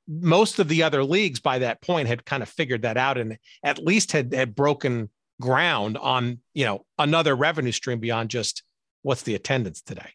most 0.07 0.59
of 0.59 0.67
the 0.67 0.83
other 0.83 1.03
leagues 1.03 1.39
by 1.39 1.59
that 1.59 1.81
point 1.81 2.07
had 2.07 2.25
kind 2.25 2.43
of 2.43 2.49
figured 2.49 2.83
that 2.83 2.97
out 2.97 3.17
and 3.17 3.37
at 3.63 3.79
least 3.79 4.11
had, 4.11 4.33
had 4.33 4.55
broken 4.55 5.09
ground 5.41 5.97
on, 5.97 6.39
you 6.53 6.65
know, 6.65 6.85
another 6.97 7.35
revenue 7.35 7.71
stream 7.71 7.99
beyond 7.99 8.29
just 8.29 8.63
what's 9.01 9.23
the 9.23 9.35
attendance 9.35 9.81
today. 9.81 10.11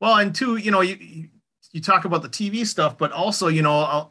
Well, 0.00 0.16
and 0.16 0.34
two, 0.34 0.56
you 0.56 0.70
know, 0.70 0.82
you, 0.82 1.28
you 1.72 1.80
talk 1.80 2.04
about 2.04 2.22
the 2.22 2.28
TV 2.28 2.66
stuff, 2.66 2.98
but 2.98 3.12
also, 3.12 3.48
you 3.48 3.62
know, 3.62 3.78
a, 3.78 4.10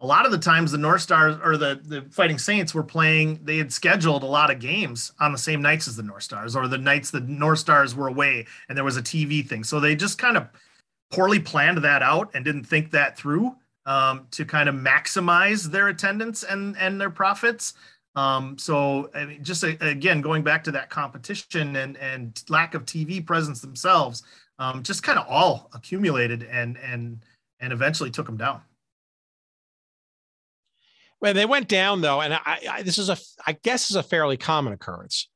a 0.00 0.06
lot 0.06 0.24
of 0.24 0.32
the 0.32 0.38
times 0.38 0.72
the 0.72 0.78
North 0.78 1.02
Stars 1.02 1.36
or 1.42 1.56
the, 1.56 1.80
the 1.82 2.02
Fighting 2.10 2.38
Saints 2.38 2.74
were 2.74 2.82
playing, 2.82 3.40
they 3.44 3.58
had 3.58 3.72
scheduled 3.72 4.22
a 4.22 4.26
lot 4.26 4.50
of 4.50 4.58
games 4.58 5.12
on 5.20 5.32
the 5.32 5.38
same 5.38 5.62
nights 5.62 5.86
as 5.88 5.96
the 5.96 6.02
North 6.02 6.22
Stars 6.22 6.56
or 6.56 6.68
the 6.68 6.78
nights 6.78 7.10
the 7.10 7.20
North 7.20 7.60
Stars 7.60 7.94
were 7.94 8.08
away 8.08 8.46
and 8.68 8.76
there 8.76 8.84
was 8.84 8.96
a 8.96 9.02
TV 9.02 9.46
thing. 9.46 9.62
So 9.62 9.78
they 9.78 9.94
just 9.94 10.18
kind 10.18 10.36
of 10.36 10.48
poorly 11.12 11.38
planned 11.38 11.78
that 11.78 12.02
out 12.02 12.30
and 12.34 12.44
didn't 12.44 12.64
think 12.64 12.90
that 12.90 13.16
through 13.16 13.54
um, 13.86 14.26
to 14.30 14.44
kind 14.44 14.68
of 14.68 14.74
maximize 14.74 15.64
their 15.64 15.88
attendance 15.88 16.42
and 16.42 16.76
and 16.78 17.00
their 17.00 17.10
profits. 17.10 17.74
Um, 18.14 18.58
so 18.58 19.10
I 19.14 19.24
mean, 19.24 19.44
just 19.44 19.62
a, 19.64 19.76
again, 19.86 20.20
going 20.20 20.42
back 20.42 20.64
to 20.64 20.72
that 20.72 20.90
competition 20.90 21.76
and 21.76 21.96
and 21.98 22.42
lack 22.48 22.74
of 22.74 22.84
TV 22.84 23.24
presence 23.24 23.60
themselves, 23.60 24.22
um, 24.58 24.82
just 24.82 25.02
kind 25.02 25.18
of 25.18 25.26
all 25.28 25.70
accumulated 25.74 26.42
and 26.44 26.78
and 26.78 27.24
and 27.60 27.72
eventually 27.72 28.10
took 28.10 28.26
them 28.26 28.36
down. 28.36 28.60
Well, 31.20 31.34
they 31.34 31.46
went 31.46 31.68
down 31.68 32.00
though, 32.00 32.20
and 32.20 32.34
I, 32.34 32.58
I 32.70 32.82
this 32.82 32.98
is 32.98 33.08
a 33.08 33.16
I 33.46 33.52
guess 33.62 33.90
is 33.90 33.96
a 33.96 34.02
fairly 34.02 34.36
common 34.36 34.72
occurrence, 34.72 35.28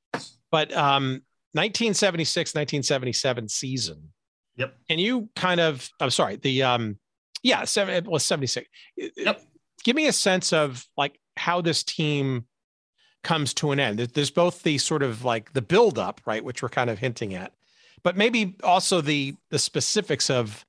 but 0.50 0.72
um, 0.72 1.22
1976 1.52 2.54
1977 2.54 3.48
season 3.48 4.12
Yep. 4.56 4.76
Can 4.88 4.98
you 4.98 5.28
kind 5.36 5.60
of, 5.60 5.88
I'm 6.00 6.10
sorry, 6.10 6.36
the, 6.36 6.62
um, 6.62 6.98
yeah, 7.42 7.64
seven, 7.64 7.94
it 7.94 8.06
was 8.06 8.24
76. 8.24 8.68
Yep. 8.96 9.42
Give 9.84 9.96
me 9.96 10.06
a 10.06 10.12
sense 10.12 10.52
of 10.52 10.86
like 10.96 11.18
how 11.36 11.60
this 11.60 11.82
team 11.82 12.46
comes 13.22 13.54
to 13.54 13.72
an 13.72 13.80
end. 13.80 13.98
There's 13.98 14.30
both 14.30 14.62
the 14.62 14.78
sort 14.78 15.02
of 15.02 15.24
like 15.24 15.52
the 15.52 15.62
build 15.62 15.98
up, 15.98 16.20
right, 16.26 16.44
which 16.44 16.62
we're 16.62 16.68
kind 16.68 16.90
of 16.90 16.98
hinting 16.98 17.34
at, 17.34 17.52
but 18.02 18.16
maybe 18.16 18.56
also 18.62 19.00
the 19.00 19.34
the 19.50 19.58
specifics 19.58 20.30
of 20.30 20.64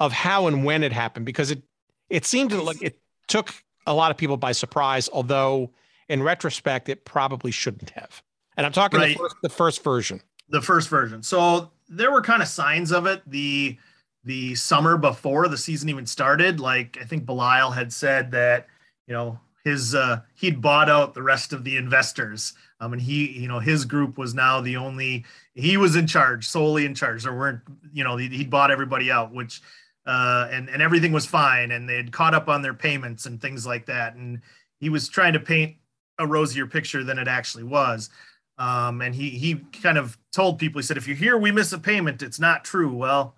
of 0.00 0.12
how 0.12 0.46
and 0.46 0.64
when 0.64 0.82
it 0.82 0.92
happened 0.92 1.26
because 1.26 1.50
it 1.50 1.62
it 2.10 2.24
seemed 2.24 2.50
to 2.50 2.62
look 2.62 2.82
it 2.82 2.98
took 3.28 3.54
a 3.86 3.94
lot 3.94 4.10
of 4.10 4.16
people 4.16 4.36
by 4.36 4.52
surprise, 4.52 5.08
although 5.12 5.72
in 6.08 6.22
retrospect 6.22 6.88
it 6.88 7.04
probably 7.04 7.50
shouldn't 7.50 7.90
have. 7.90 8.22
And 8.56 8.66
I'm 8.66 8.72
talking 8.72 9.00
right. 9.00 9.16
the, 9.16 9.18
first, 9.18 9.36
the 9.42 9.48
first 9.48 9.84
version. 9.84 10.20
The 10.50 10.60
first 10.60 10.88
version. 10.88 11.22
So 11.22 11.71
there 11.92 12.10
were 12.10 12.22
kind 12.22 12.42
of 12.42 12.48
signs 12.48 12.92
of 12.92 13.06
it. 13.06 13.22
The 13.26 13.78
the 14.24 14.54
summer 14.54 14.96
before 14.96 15.48
the 15.48 15.58
season 15.58 15.88
even 15.88 16.06
started. 16.06 16.60
Like 16.60 16.98
I 17.00 17.04
think 17.04 17.24
Belisle 17.24 17.74
had 17.74 17.92
said 17.92 18.30
that 18.32 18.66
you 19.06 19.14
know 19.14 19.38
his 19.64 19.94
uh, 19.94 20.20
he'd 20.34 20.60
bought 20.60 20.88
out 20.88 21.14
the 21.14 21.22
rest 21.22 21.52
of 21.52 21.64
the 21.64 21.76
investors. 21.76 22.54
Um, 22.80 22.94
and 22.94 23.02
he, 23.02 23.30
you 23.38 23.46
know, 23.46 23.60
his 23.60 23.84
group 23.84 24.18
was 24.18 24.34
now 24.34 24.60
the 24.60 24.76
only 24.76 25.24
he 25.54 25.76
was 25.76 25.94
in 25.94 26.06
charge, 26.06 26.48
solely 26.48 26.84
in 26.84 26.94
charge. 26.94 27.22
There 27.22 27.32
weren't, 27.32 27.60
you 27.92 28.02
know, 28.02 28.16
he'd 28.16 28.50
bought 28.50 28.72
everybody 28.72 29.10
out, 29.10 29.32
which 29.32 29.62
uh, 30.04 30.48
and 30.50 30.68
and 30.68 30.82
everything 30.82 31.12
was 31.12 31.26
fine, 31.26 31.70
and 31.70 31.88
they 31.88 31.96
had 31.96 32.10
caught 32.10 32.34
up 32.34 32.48
on 32.48 32.62
their 32.62 32.74
payments 32.74 33.26
and 33.26 33.40
things 33.40 33.64
like 33.66 33.86
that. 33.86 34.16
And 34.16 34.40
he 34.80 34.88
was 34.88 35.08
trying 35.08 35.34
to 35.34 35.40
paint 35.40 35.76
a 36.18 36.26
rosier 36.26 36.66
picture 36.66 37.04
than 37.04 37.18
it 37.18 37.28
actually 37.28 37.64
was. 37.64 38.10
Um, 38.58 39.00
and 39.00 39.14
he 39.14 39.30
he 39.30 39.56
kind 39.82 39.98
of 39.98 40.18
told 40.32 40.58
people, 40.58 40.80
he 40.80 40.82
said, 40.84 40.96
if 40.96 41.08
you 41.08 41.14
hear 41.14 41.38
we 41.38 41.50
miss 41.50 41.72
a 41.72 41.78
payment, 41.78 42.22
it's 42.22 42.38
not 42.38 42.64
true. 42.64 42.94
Well, 42.94 43.34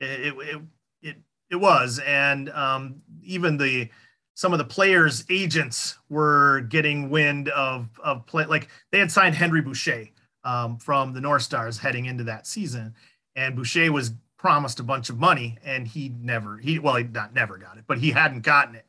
it 0.00 0.34
it 0.36 0.60
it, 1.02 1.16
it 1.50 1.56
was, 1.56 2.00
and 2.04 2.50
um, 2.50 3.02
even 3.22 3.56
the 3.56 3.88
some 4.34 4.52
of 4.52 4.58
the 4.58 4.64
players' 4.64 5.24
agents 5.30 5.98
were 6.08 6.60
getting 6.62 7.10
wind 7.10 7.48
of 7.50 7.88
of 8.02 8.26
play 8.26 8.46
like 8.46 8.68
they 8.90 8.98
had 8.98 9.10
signed 9.10 9.34
Henry 9.34 9.62
Boucha 9.62 10.10
um, 10.44 10.76
from 10.78 11.12
the 11.12 11.20
North 11.20 11.42
Stars 11.42 11.78
heading 11.78 12.06
into 12.06 12.24
that 12.24 12.46
season, 12.46 12.94
and 13.36 13.56
Boucha 13.56 13.90
was 13.90 14.12
promised 14.38 14.80
a 14.80 14.84
bunch 14.84 15.10
of 15.10 15.18
money, 15.18 15.58
and 15.64 15.86
he 15.86 16.10
never 16.20 16.58
he 16.58 16.78
well 16.78 16.96
he 16.96 17.04
not 17.04 17.34
never 17.34 17.58
got 17.58 17.78
it, 17.78 17.84
but 17.86 17.98
he 17.98 18.10
hadn't 18.10 18.42
gotten 18.42 18.74
it. 18.74 18.86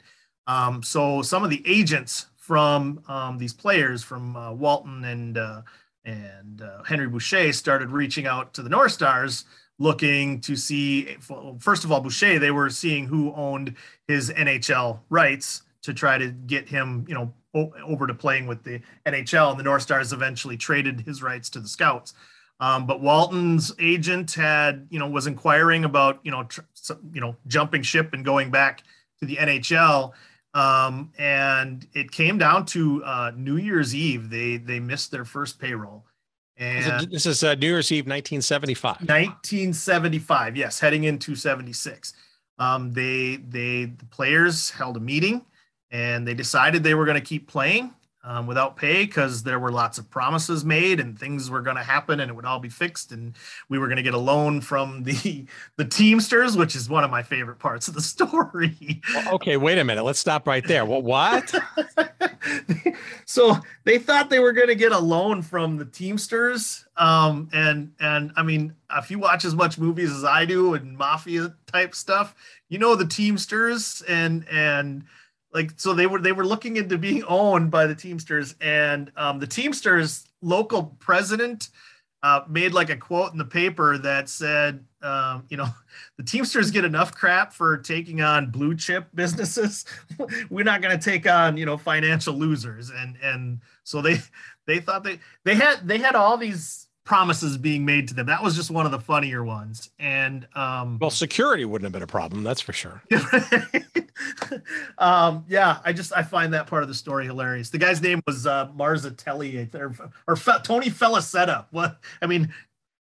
Um, 0.48 0.82
so 0.82 1.22
some 1.22 1.44
of 1.44 1.52
the 1.52 1.64
agents 1.66 2.26
from 2.50 3.00
um, 3.08 3.38
these 3.38 3.54
players 3.54 4.04
from 4.04 4.36
uh, 4.36 4.52
Walton 4.52 5.06
and 5.06 5.38
uh, 5.38 5.62
and 6.04 6.64
uh, 6.64 6.82
Henry 6.82 7.08
Boucha 7.08 7.54
started 7.54 7.92
reaching 7.92 8.26
out 8.26 8.56
to 8.56 8.64
the 8.64 8.70
North 8.70 8.92
Stars 8.92 9.46
looking 9.78 10.42
to 10.42 10.56
see 10.56 11.16
first 11.60 11.84
of 11.84 11.92
all 11.92 12.04
Boucha 12.04 12.40
they 12.40 12.50
were 12.50 12.72
seeing 12.72 13.06
who 13.06 13.32
owned 13.36 13.76
his 14.08 14.32
NHL 14.32 14.98
rights 15.12 15.62
to 15.84 15.94
try 15.94 16.18
to 16.18 16.30
get 16.32 16.68
him 16.68 17.06
you 17.08 17.14
know 17.14 17.32
over 17.86 18.08
to 18.08 18.16
playing 18.16 18.48
with 18.48 18.64
the 18.64 18.82
NHL 19.06 19.52
and 19.52 19.60
the 19.60 19.64
North 19.64 19.84
Stars 19.84 20.12
eventually 20.12 20.58
traded 20.58 21.02
his 21.02 21.22
rights 21.22 21.52
to 21.52 21.60
the 21.60 21.68
Scouts. 21.68 22.16
Um, 22.60 22.88
but 22.88 23.00
Walton's 23.00 23.72
agent 23.78 24.34
had 24.34 24.88
you 24.90 24.98
know 24.98 25.08
was 25.08 25.28
inquiring 25.28 25.86
about 25.86 26.20
you 26.24 26.32
know 26.32 26.46
tr- 26.46 26.62
you 27.14 27.22
know 27.22 27.36
jumping 27.46 27.84
ship 27.84 28.12
and 28.14 28.26
going 28.26 28.50
back 28.50 28.82
to 29.20 29.28
the 29.28 29.36
NHL 29.36 30.14
um, 30.60 31.12
and 31.18 31.88
it 31.94 32.12
came 32.12 32.38
down 32.38 32.66
to 32.66 33.04
uh, 33.04 33.32
New 33.36 33.58
Year's 33.58 33.96
Eve 33.96 34.30
they 34.30 34.58
they 34.58 34.80
missed 34.80 35.12
their 35.12 35.26
first 35.26 35.60
payroll 35.60 36.06
and 36.60 37.10
this 37.10 37.26
is 37.26 37.42
uh, 37.42 37.56
New 37.56 37.68
Year's 37.68 37.90
Eve, 37.90 38.06
1975. 38.06 39.08
1975, 39.08 40.58
yes, 40.58 40.78
heading 40.78 41.06
into 41.06 41.34
76. 41.34 42.14
Um, 42.60 42.92
they 42.92 43.38
they 43.38 43.86
the 43.86 44.06
players 44.12 44.70
held 44.70 44.98
a 44.98 45.00
meeting 45.00 45.46
and 45.92 46.28
they 46.28 46.34
decided 46.34 46.84
they 46.84 46.96
were 46.96 47.06
going 47.06 47.16
to 47.16 47.26
keep 47.26 47.48
playing 47.48 47.94
um, 48.24 48.48
without 48.48 48.76
pay 48.76 49.06
because 49.06 49.44
there 49.44 49.60
were 49.60 49.72
lots 49.72 49.98
of 49.98 50.10
promises 50.10 50.66
made 50.66 51.00
and 51.00 51.18
things 51.18 51.50
were 51.50 51.62
going 51.62 51.78
to 51.78 51.84
happen 51.84 52.20
and 52.20 52.30
it 52.30 52.34
would 52.34 52.46
all 52.46 52.60
be 52.60 52.70
fixed 52.70 53.12
and 53.14 53.36
we 53.70 53.80
were 53.80 53.88
going 53.88 53.98
to 53.98 54.04
get 54.04 54.14
a 54.14 54.20
loan 54.20 54.60
from 54.60 55.04
the 55.04 55.46
the 55.78 55.86
Teamsters, 55.86 56.58
which 56.58 56.76
is 56.76 56.90
one 56.90 57.04
of 57.04 57.12
my 57.12 57.24
favorite 57.24 57.60
parts 57.60 57.88
of 57.88 57.94
the 57.94 58.02
story. 58.10 59.02
Well, 59.14 59.36
okay, 59.36 59.58
wait 59.58 59.78
a 59.78 59.84
minute. 59.84 60.04
Let's 60.04 60.20
stop 60.20 60.48
right 60.48 60.66
there. 60.68 60.86
Well, 60.86 61.02
what? 61.02 61.54
so 63.26 63.58
they 63.86 63.98
thought 63.98 64.30
they 64.30 64.40
were 64.40 64.54
going 64.54 64.68
to 64.68 64.76
get 64.76 64.92
a 64.92 65.00
loan 65.00 65.42
from 65.42 65.78
the 65.78 65.86
Teamsters, 65.86 66.86
um, 66.98 67.50
and 67.54 67.94
and 68.00 68.32
I 68.36 68.44
mean, 68.44 68.74
if 68.96 69.10
you 69.10 69.20
watch 69.20 69.46
as 69.46 69.56
much 69.56 69.78
movies 69.78 70.12
as 70.12 70.24
I 70.24 70.46
do 70.46 70.74
and 70.74 70.98
mafia 70.98 71.54
type 71.68 71.96
stuff, 71.96 72.36
you 72.68 72.80
know 72.80 72.96
the 72.96 73.08
Teamsters 73.08 74.04
and 74.08 74.46
and 74.50 75.06
like 75.54 75.72
so 75.78 75.94
they 75.94 76.08
were 76.08 76.20
they 76.20 76.32
were 76.32 76.46
looking 76.46 76.78
into 76.78 76.98
being 76.98 77.24
owned 77.28 77.72
by 77.72 77.88
the 77.88 77.96
Teamsters 77.96 78.56
and 78.62 79.12
um, 79.16 79.40
the 79.40 79.48
Teamsters 79.48 80.26
local 80.42 80.96
president 81.00 81.70
uh, 82.22 82.42
made 82.50 82.74
like 82.74 82.90
a 82.90 82.98
quote 82.98 83.32
in 83.32 83.38
the 83.38 83.46
paper 83.46 83.98
that 83.98 84.28
said, 84.28 84.84
um, 85.02 85.46
you 85.50 85.58
know, 85.58 85.68
the 86.18 86.24
Teamsters 86.24 86.72
get 86.72 86.86
enough 86.86 87.14
crap 87.14 87.54
for 87.54 87.78
taking 87.78 88.22
on 88.22 88.52
blue 88.52 88.76
chip 88.76 89.08
businesses. 89.16 89.86
We're 90.50 90.66
not 90.66 90.82
going 90.82 90.98
to 90.98 91.04
take 91.04 91.30
on, 91.30 91.58
you 91.58 91.66
know, 91.66 91.78
financial 91.78 92.34
losers. 92.34 92.90
And 92.90 93.16
and 93.24 93.62
so 93.84 94.02
they 94.02 94.22
they 94.68 94.80
thought 94.80 95.04
they 95.04 95.20
they 95.46 95.56
had 95.56 95.88
they 95.88 95.98
had 95.98 96.16
all 96.16 96.38
these 96.38 96.88
promises 97.10 97.58
being 97.58 97.84
made 97.84 98.08
to 98.08 98.14
them. 98.14 98.28
That 98.28 98.44
was 98.44 98.56
just 98.56 98.70
one 98.70 98.86
of 98.86 98.92
the 98.92 99.00
funnier 99.00 99.44
ones. 99.44 99.90
And 99.98 100.48
um, 100.54 101.00
well, 101.02 101.10
security 101.10 101.66
wouldn't 101.66 101.88
have 101.88 101.92
been 101.92 102.04
a 102.04 102.08
problem, 102.08 102.44
that's 102.44 102.62
for 102.62 102.72
sure. 102.72 103.02
um, 105.00 105.44
yeah, 105.50 105.80
I 105.84 105.92
just 105.92 106.14
I 106.16 106.22
find 106.22 106.54
that 106.54 106.68
part 106.68 106.84
of 106.84 106.88
the 106.88 106.94
story 106.94 107.26
hilarious. 107.26 107.72
The 107.72 107.80
guy's 107.80 108.00
name 108.00 108.22
was 108.28 108.46
uh, 108.46 108.68
Marzatelli 108.68 109.74
or, 109.74 109.96
or 110.28 110.36
Fe- 110.36 110.60
Tony 110.64 110.92
Felicetta. 110.92 111.66
What 111.72 112.00
I 112.22 112.28
mean, 112.28 112.54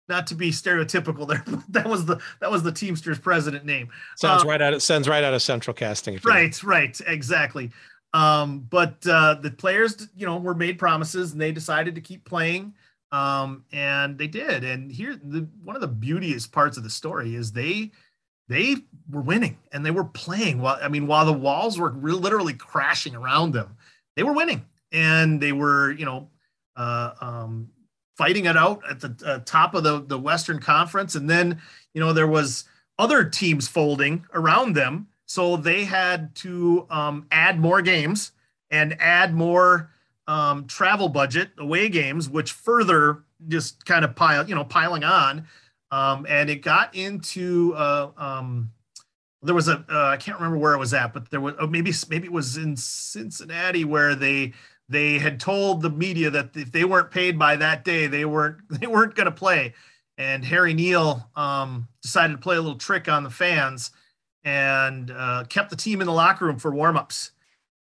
not 0.08 0.26
to 0.28 0.34
be 0.34 0.50
stereotypical 0.50 1.28
there, 1.28 1.42
but 1.46 1.62
that 1.68 1.86
was 1.86 2.06
the 2.06 2.18
that 2.40 2.50
was 2.50 2.62
the 2.62 2.72
Teamsters 2.72 3.18
president 3.18 3.66
name. 3.66 3.90
Sounds 4.16 4.44
um, 4.44 4.48
right 4.48 4.62
out. 4.62 4.72
It 4.72 4.80
sends 4.80 5.08
right 5.08 5.22
out 5.22 5.34
of 5.34 5.42
Central 5.42 5.74
Casting. 5.74 6.18
Right, 6.24 6.62
right, 6.62 6.98
exactly. 7.06 7.70
Um, 8.14 8.66
but 8.70 9.06
uh, 9.06 9.34
the 9.34 9.50
players, 9.50 10.08
you 10.16 10.24
know, 10.24 10.38
were 10.38 10.54
made 10.54 10.78
promises 10.78 11.32
and 11.32 11.40
they 11.40 11.52
decided 11.52 11.94
to 11.96 12.00
keep 12.00 12.24
playing 12.24 12.72
um, 13.12 13.64
and 13.72 14.18
they 14.18 14.26
did. 14.26 14.64
And 14.64 14.90
here, 14.90 15.18
the 15.22 15.48
one 15.64 15.76
of 15.76 15.82
the 15.82 15.88
beautiest 15.88 16.52
parts 16.52 16.76
of 16.76 16.84
the 16.84 16.90
story 16.90 17.34
is 17.34 17.52
they 17.52 17.90
they 18.48 18.76
were 19.10 19.20
winning 19.20 19.58
and 19.72 19.84
they 19.84 19.90
were 19.90 20.04
playing. 20.04 20.60
While 20.60 20.78
I 20.82 20.88
mean, 20.88 21.06
while 21.06 21.26
the 21.26 21.32
walls 21.32 21.78
were 21.78 21.92
literally 21.92 22.54
crashing 22.54 23.14
around 23.14 23.52
them, 23.52 23.76
they 24.16 24.22
were 24.22 24.32
winning 24.32 24.64
and 24.92 25.40
they 25.40 25.52
were, 25.52 25.92
you 25.92 26.04
know, 26.04 26.28
uh, 26.76 27.12
um, 27.20 27.70
fighting 28.16 28.46
it 28.46 28.56
out 28.56 28.82
at 28.88 29.00
the 29.00 29.16
uh, 29.24 29.38
top 29.44 29.74
of 29.74 29.82
the 29.82 30.02
the 30.02 30.18
Western 30.18 30.60
Conference. 30.60 31.14
And 31.14 31.28
then, 31.28 31.60
you 31.94 32.00
know, 32.00 32.12
there 32.12 32.28
was 32.28 32.64
other 32.98 33.24
teams 33.24 33.66
folding 33.66 34.24
around 34.34 34.74
them, 34.74 35.08
so 35.26 35.56
they 35.56 35.84
had 35.84 36.34
to 36.36 36.86
um, 36.90 37.26
add 37.30 37.58
more 37.58 37.82
games 37.82 38.32
and 38.70 39.00
add 39.00 39.34
more 39.34 39.90
um, 40.30 40.64
travel 40.66 41.08
budget, 41.08 41.50
away 41.58 41.88
games, 41.88 42.28
which 42.28 42.52
further 42.52 43.24
just 43.48 43.84
kind 43.84 44.04
of 44.04 44.14
pile, 44.14 44.48
you 44.48 44.54
know, 44.54 44.62
piling 44.62 45.02
on. 45.02 45.48
Um, 45.90 46.24
and 46.28 46.48
it 46.48 46.62
got 46.62 46.94
into 46.94 47.74
uh, 47.74 48.10
um, 48.16 48.70
there 49.42 49.56
was 49.56 49.66
a 49.66 49.84
uh, 49.90 50.06
I 50.06 50.16
can't 50.18 50.38
remember 50.38 50.58
where 50.58 50.72
it 50.72 50.78
was 50.78 50.94
at, 50.94 51.12
but 51.12 51.30
there 51.30 51.40
was 51.40 51.54
oh, 51.58 51.66
maybe 51.66 51.92
maybe 52.08 52.26
it 52.26 52.32
was 52.32 52.56
in 52.56 52.76
Cincinnati 52.76 53.84
where 53.84 54.14
they 54.14 54.52
they 54.88 55.18
had 55.18 55.40
told 55.40 55.82
the 55.82 55.90
media 55.90 56.30
that 56.30 56.50
if 56.54 56.70
they 56.70 56.84
weren't 56.84 57.10
paid 57.10 57.36
by 57.36 57.56
that 57.56 57.84
day, 57.84 58.06
they 58.06 58.24
weren't 58.24 58.58
they 58.80 58.86
weren't 58.86 59.16
going 59.16 59.26
to 59.26 59.32
play. 59.32 59.74
And 60.16 60.44
Harry 60.44 60.74
Neale 60.74 61.28
um, 61.34 61.88
decided 62.02 62.34
to 62.34 62.38
play 62.38 62.56
a 62.56 62.60
little 62.60 62.78
trick 62.78 63.08
on 63.08 63.24
the 63.24 63.30
fans 63.30 63.90
and 64.44 65.10
uh, 65.10 65.44
kept 65.48 65.70
the 65.70 65.76
team 65.76 66.00
in 66.00 66.06
the 66.06 66.12
locker 66.12 66.44
room 66.44 66.58
for 66.58 66.70
warmups 66.70 67.30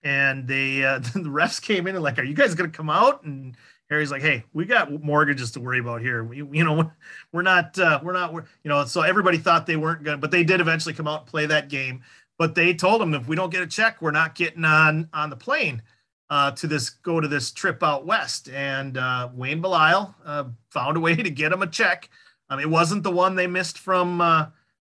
and 0.09 0.49
they 0.49 0.83
uh, 0.85 0.99
the 1.15 1.29
refs 1.29 1.61
came 1.61 1.87
in 1.87 1.95
and 1.95 2.03
like, 2.03 2.19
"Are 2.19 2.25
you 2.25 2.35
guys 2.35 2.55
going 2.55 2.71
to 2.71 2.77
come 2.77 2.89
out?" 2.89 3.25
And 3.25 3.57
Harry's 3.91 4.11
like, 4.11 4.23
"Hey, 4.23 4.45
we 4.55 4.65
got 4.65 4.91
mortgages 5.03 5.51
to 5.53 5.61
worry 5.61 5.79
about 5.79 6.01
here. 6.01 6.25
We, 6.25 6.39
you 6.39 6.65
know, 6.65 6.91
we're 7.33 7.43
not, 7.43 7.79
uh, 7.79 8.01
we're 8.03 8.15
not, 8.15 8.33
we're, 8.33 8.45
you 8.65 8.71
know." 8.71 8.85
So 8.87 9.03
everybody 9.03 9.37
thought 9.39 9.67
they 9.67 9.77
weren't 9.77 10.05
to 10.05 10.17
but 10.17 10.31
they 10.31 10.45
did 10.45 10.61
eventually 10.61 10.95
come 10.95 11.07
out 11.07 11.21
and 11.21 11.31
play 11.31 11.47
that 11.47 11.69
game. 11.69 12.03
But 12.39 12.55
they 12.55 12.73
told 12.73 13.01
them 13.01 13.15
if 13.15 13.29
we 13.29 13.37
don't 13.37 13.51
get 13.51 13.63
a 13.63 13.67
check, 13.67 14.01
we're 14.01 14.11
not 14.11 14.35
getting 14.35 14.65
on 14.65 15.09
on 15.13 15.29
the 15.29 15.37
plane 15.37 15.83
uh, 16.31 16.53
to 16.53 16.67
this 16.67 16.89
go 16.89 17.21
to 17.21 17.29
this 17.29 17.51
trip 17.51 17.83
out 17.83 18.07
west. 18.07 18.49
And 18.49 18.97
uh, 18.97 19.29
Wayne 19.35 19.61
Belisle 19.61 20.15
uh, 20.25 20.45
found 20.71 20.97
a 20.97 21.01
way 21.01 21.17
to 21.23 21.31
get 21.31 21.51
them 21.51 21.63
a 21.63 21.67
check. 21.67 22.09
It 22.51 22.71
wasn't 22.71 23.03
the 23.03 23.11
one 23.11 23.35
they 23.35 23.47
missed 23.47 23.79
from 23.79 24.23
uh, 24.23 24.47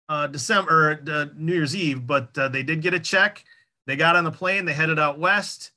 uh, 0.10 0.26
December, 0.26 1.30
New 1.36 1.54
Year's 1.54 1.76
Eve, 1.76 2.08
but 2.08 2.34
they 2.34 2.64
did 2.64 2.82
get 2.82 2.96
a 2.96 3.00
check 3.00 3.46
they 3.92 3.98
got 3.98 4.16
on 4.16 4.24
the 4.24 4.32
plane, 4.32 4.64
they 4.64 4.72
headed 4.72 5.00
out 5.00 5.20
west. 5.20 5.72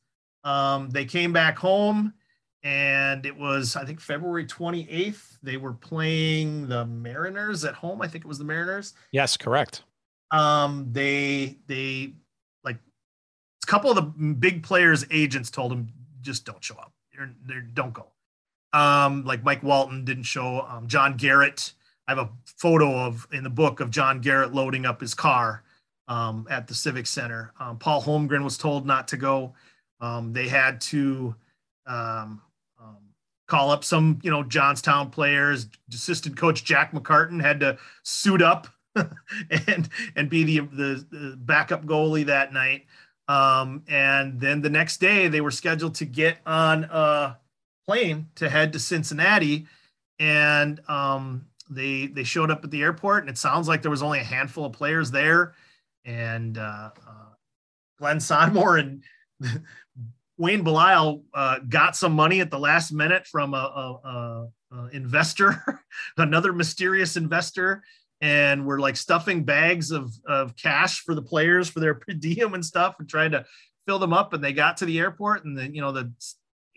Um, 0.45 0.89
they 0.89 1.05
came 1.05 1.33
back 1.33 1.59
home, 1.59 2.15
and 2.63 3.27
it 3.27 3.37
was, 3.37 3.75
I 3.75 3.85
think, 3.85 4.01
February 4.01 4.47
28th. 4.47 5.39
They 5.43 5.57
were 5.57 5.73
playing 5.73 6.69
the 6.69 6.87
Mariners 6.87 7.65
at 7.65 7.75
home. 7.75 8.01
I 8.01 8.07
think 8.07 8.25
it 8.25 8.29
was 8.29 8.39
the 8.39 8.45
Mariners. 8.45 8.95
Yes, 9.11 9.37
correct. 9.37 9.83
Um, 10.31 10.87
they, 10.93 11.57
they, 11.67 12.13
like, 12.63 12.77
a 13.65 13.67
couple 13.67 13.91
of 13.91 13.97
the 13.97 14.03
big 14.35 14.63
players' 14.63 15.05
agents 15.11 15.51
told 15.51 15.73
them, 15.73 15.89
just 16.21 16.45
don't 16.45 16.63
show 16.63 16.77
up. 16.77 16.93
You're, 17.13 17.63
don't 17.63 17.93
go. 17.93 18.13
Um, 18.73 19.25
like 19.25 19.43
Mike 19.43 19.65
Walton 19.65 20.05
didn't 20.05 20.23
show. 20.23 20.61
Um, 20.61 20.87
John 20.87 21.17
Garrett. 21.17 21.73
I 22.07 22.13
have 22.13 22.19
a 22.19 22.31
photo 22.59 22.97
of 22.97 23.27
in 23.33 23.43
the 23.43 23.51
book 23.51 23.81
of 23.81 23.91
John 23.91 24.21
Garrett 24.21 24.55
loading 24.55 24.87
up 24.87 25.01
his 25.01 25.15
car 25.15 25.64
um, 26.09 26.47
at 26.51 26.67
the 26.67 26.75
Civic 26.75 27.07
Center. 27.07 27.53
Um, 27.59 27.79
Paul 27.79 28.03
Holmgren 28.03 28.45
was 28.45 28.59
told 28.59 28.87
not 28.87 29.09
to 29.09 29.17
go. 29.17 29.55
Um, 30.01 30.33
they 30.33 30.49
had 30.49 30.81
to 30.83 31.35
um, 31.87 32.43
um, 32.81 32.97
call 33.47 33.71
up 33.71 33.85
some, 33.85 34.19
you 34.23 34.31
know, 34.31 34.43
Johnstown 34.43 35.11
players. 35.11 35.69
Assistant 35.93 36.37
coach 36.37 36.65
Jack 36.65 36.93
McCartan 36.93 37.41
had 37.41 37.61
to 37.61 37.79
suit 38.03 38.43
up 38.43 38.69
and 38.97 39.89
and 40.17 40.29
be 40.29 40.45
the, 40.45 40.61
the, 40.61 41.07
the 41.11 41.37
backup 41.39 41.85
goalie 41.85 42.27
that 42.27 42.53
night. 42.53 42.87
And 43.29 44.41
then 44.41 44.61
the 44.61 44.71
next 44.71 44.99
day 44.99 45.29
they 45.29 45.41
were 45.41 45.51
scheduled 45.51 45.95
to 45.97 46.05
get 46.05 46.39
on 46.47 46.85
a 46.85 47.39
plane 47.87 48.29
to 48.37 48.49
head 48.49 48.73
to 48.73 48.79
Cincinnati, 48.79 49.67
and 50.19 50.81
they 51.71 52.07
they 52.07 52.25
showed 52.25 52.51
up 52.51 52.65
at 52.65 52.71
the 52.71 52.83
airport, 52.83 53.23
and 53.23 53.31
it 53.31 53.39
sounds 53.39 53.69
like 53.69 53.83
there 53.83 53.91
was 53.91 54.03
only 54.03 54.21
a 54.21 54.25
handful 54.25 54.67
of 54.67 54.73
players 54.73 55.11
there, 55.11 55.55
and 56.05 56.59
uh, 56.59 56.91
uh, 57.07 57.29
Glenn 57.99 58.19
Sonmor 58.19 58.81
and 58.81 59.03
Wayne 60.37 60.65
Belisle 60.65 61.23
uh, 61.33 61.59
got 61.69 61.97
some 61.97 62.13
money 62.13 62.41
at 62.41 62.51
the 62.51 62.59
last 62.59 62.93
minute 62.93 63.27
from 63.27 63.55
a, 63.55 63.57
a, 63.57 64.09
a, 64.09 64.77
a 64.77 64.89
investor, 64.93 65.63
another 66.17 66.53
mysterious 66.53 67.17
investor, 67.17 67.83
and 68.21 68.67
we're 68.67 68.81
like 68.81 68.97
stuffing 68.97 69.45
bags 69.45 69.91
of, 69.91 70.13
of 70.27 70.57
cash 70.57 71.01
for 71.01 71.15
the 71.15 71.23
players 71.23 71.69
for 71.69 71.81
their 71.81 71.95
per 71.95 72.13
diem 72.13 72.55
and 72.55 72.65
stuff 72.65 72.97
and 72.99 73.09
trying 73.09 73.31
to 73.31 73.45
fill 73.87 73.99
them 73.99 74.13
up. 74.13 74.33
And 74.33 74.43
they 74.43 74.53
got 74.53 74.79
to 74.79 74.87
the 74.87 74.99
airport, 74.99 75.45
and 75.45 75.57
then 75.57 75.75
you 75.75 75.81
know 75.81 75.93
the 75.93 76.13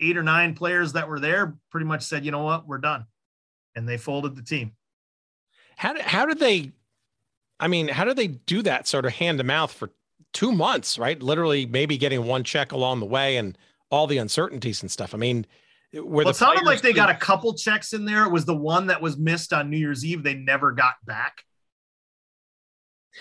eight 0.00 0.16
or 0.16 0.22
nine 0.22 0.54
players 0.54 0.92
that 0.92 1.08
were 1.08 1.20
there 1.20 1.56
pretty 1.70 1.86
much 1.86 2.02
said, 2.02 2.24
"You 2.24 2.30
know 2.30 2.44
what, 2.44 2.66
we're 2.66 2.78
done," 2.78 3.06
and 3.74 3.88
they 3.88 3.96
folded 3.96 4.36
the 4.36 4.42
team. 4.42 4.72
How 5.76 5.92
did 5.92 6.02
how 6.02 6.26
did 6.26 6.38
they? 6.38 6.72
I 7.60 7.68
mean, 7.68 7.88
how 7.88 8.04
do 8.04 8.14
they 8.14 8.28
do 8.28 8.62
that 8.62 8.86
sort 8.86 9.04
of 9.04 9.12
hand 9.12 9.38
to 9.38 9.44
mouth 9.44 9.72
for 9.72 9.90
two 10.32 10.52
months, 10.52 10.98
right? 10.98 11.20
Literally, 11.22 11.66
maybe 11.66 11.98
getting 11.98 12.24
one 12.26 12.44
check 12.44 12.72
along 12.72 13.00
the 13.00 13.06
way 13.06 13.36
and 13.36 13.56
all 13.90 14.06
the 14.06 14.18
uncertainties 14.18 14.82
and 14.82 14.90
stuff. 14.90 15.14
I 15.14 15.18
mean, 15.18 15.46
where 15.92 16.24
well, 16.24 16.28
it 16.28 16.36
sounded 16.36 16.64
like 16.64 16.82
they 16.82 16.92
got 16.92 17.10
a 17.10 17.14
couple 17.14 17.54
checks 17.54 17.92
in 17.92 18.04
there. 18.04 18.24
It 18.24 18.30
was 18.30 18.44
the 18.44 18.56
one 18.56 18.88
that 18.88 19.00
was 19.00 19.16
missed 19.16 19.52
on 19.52 19.70
New 19.70 19.78
Year's 19.78 20.04
Eve. 20.04 20.22
They 20.22 20.34
never 20.34 20.72
got 20.72 20.94
back. 21.04 21.44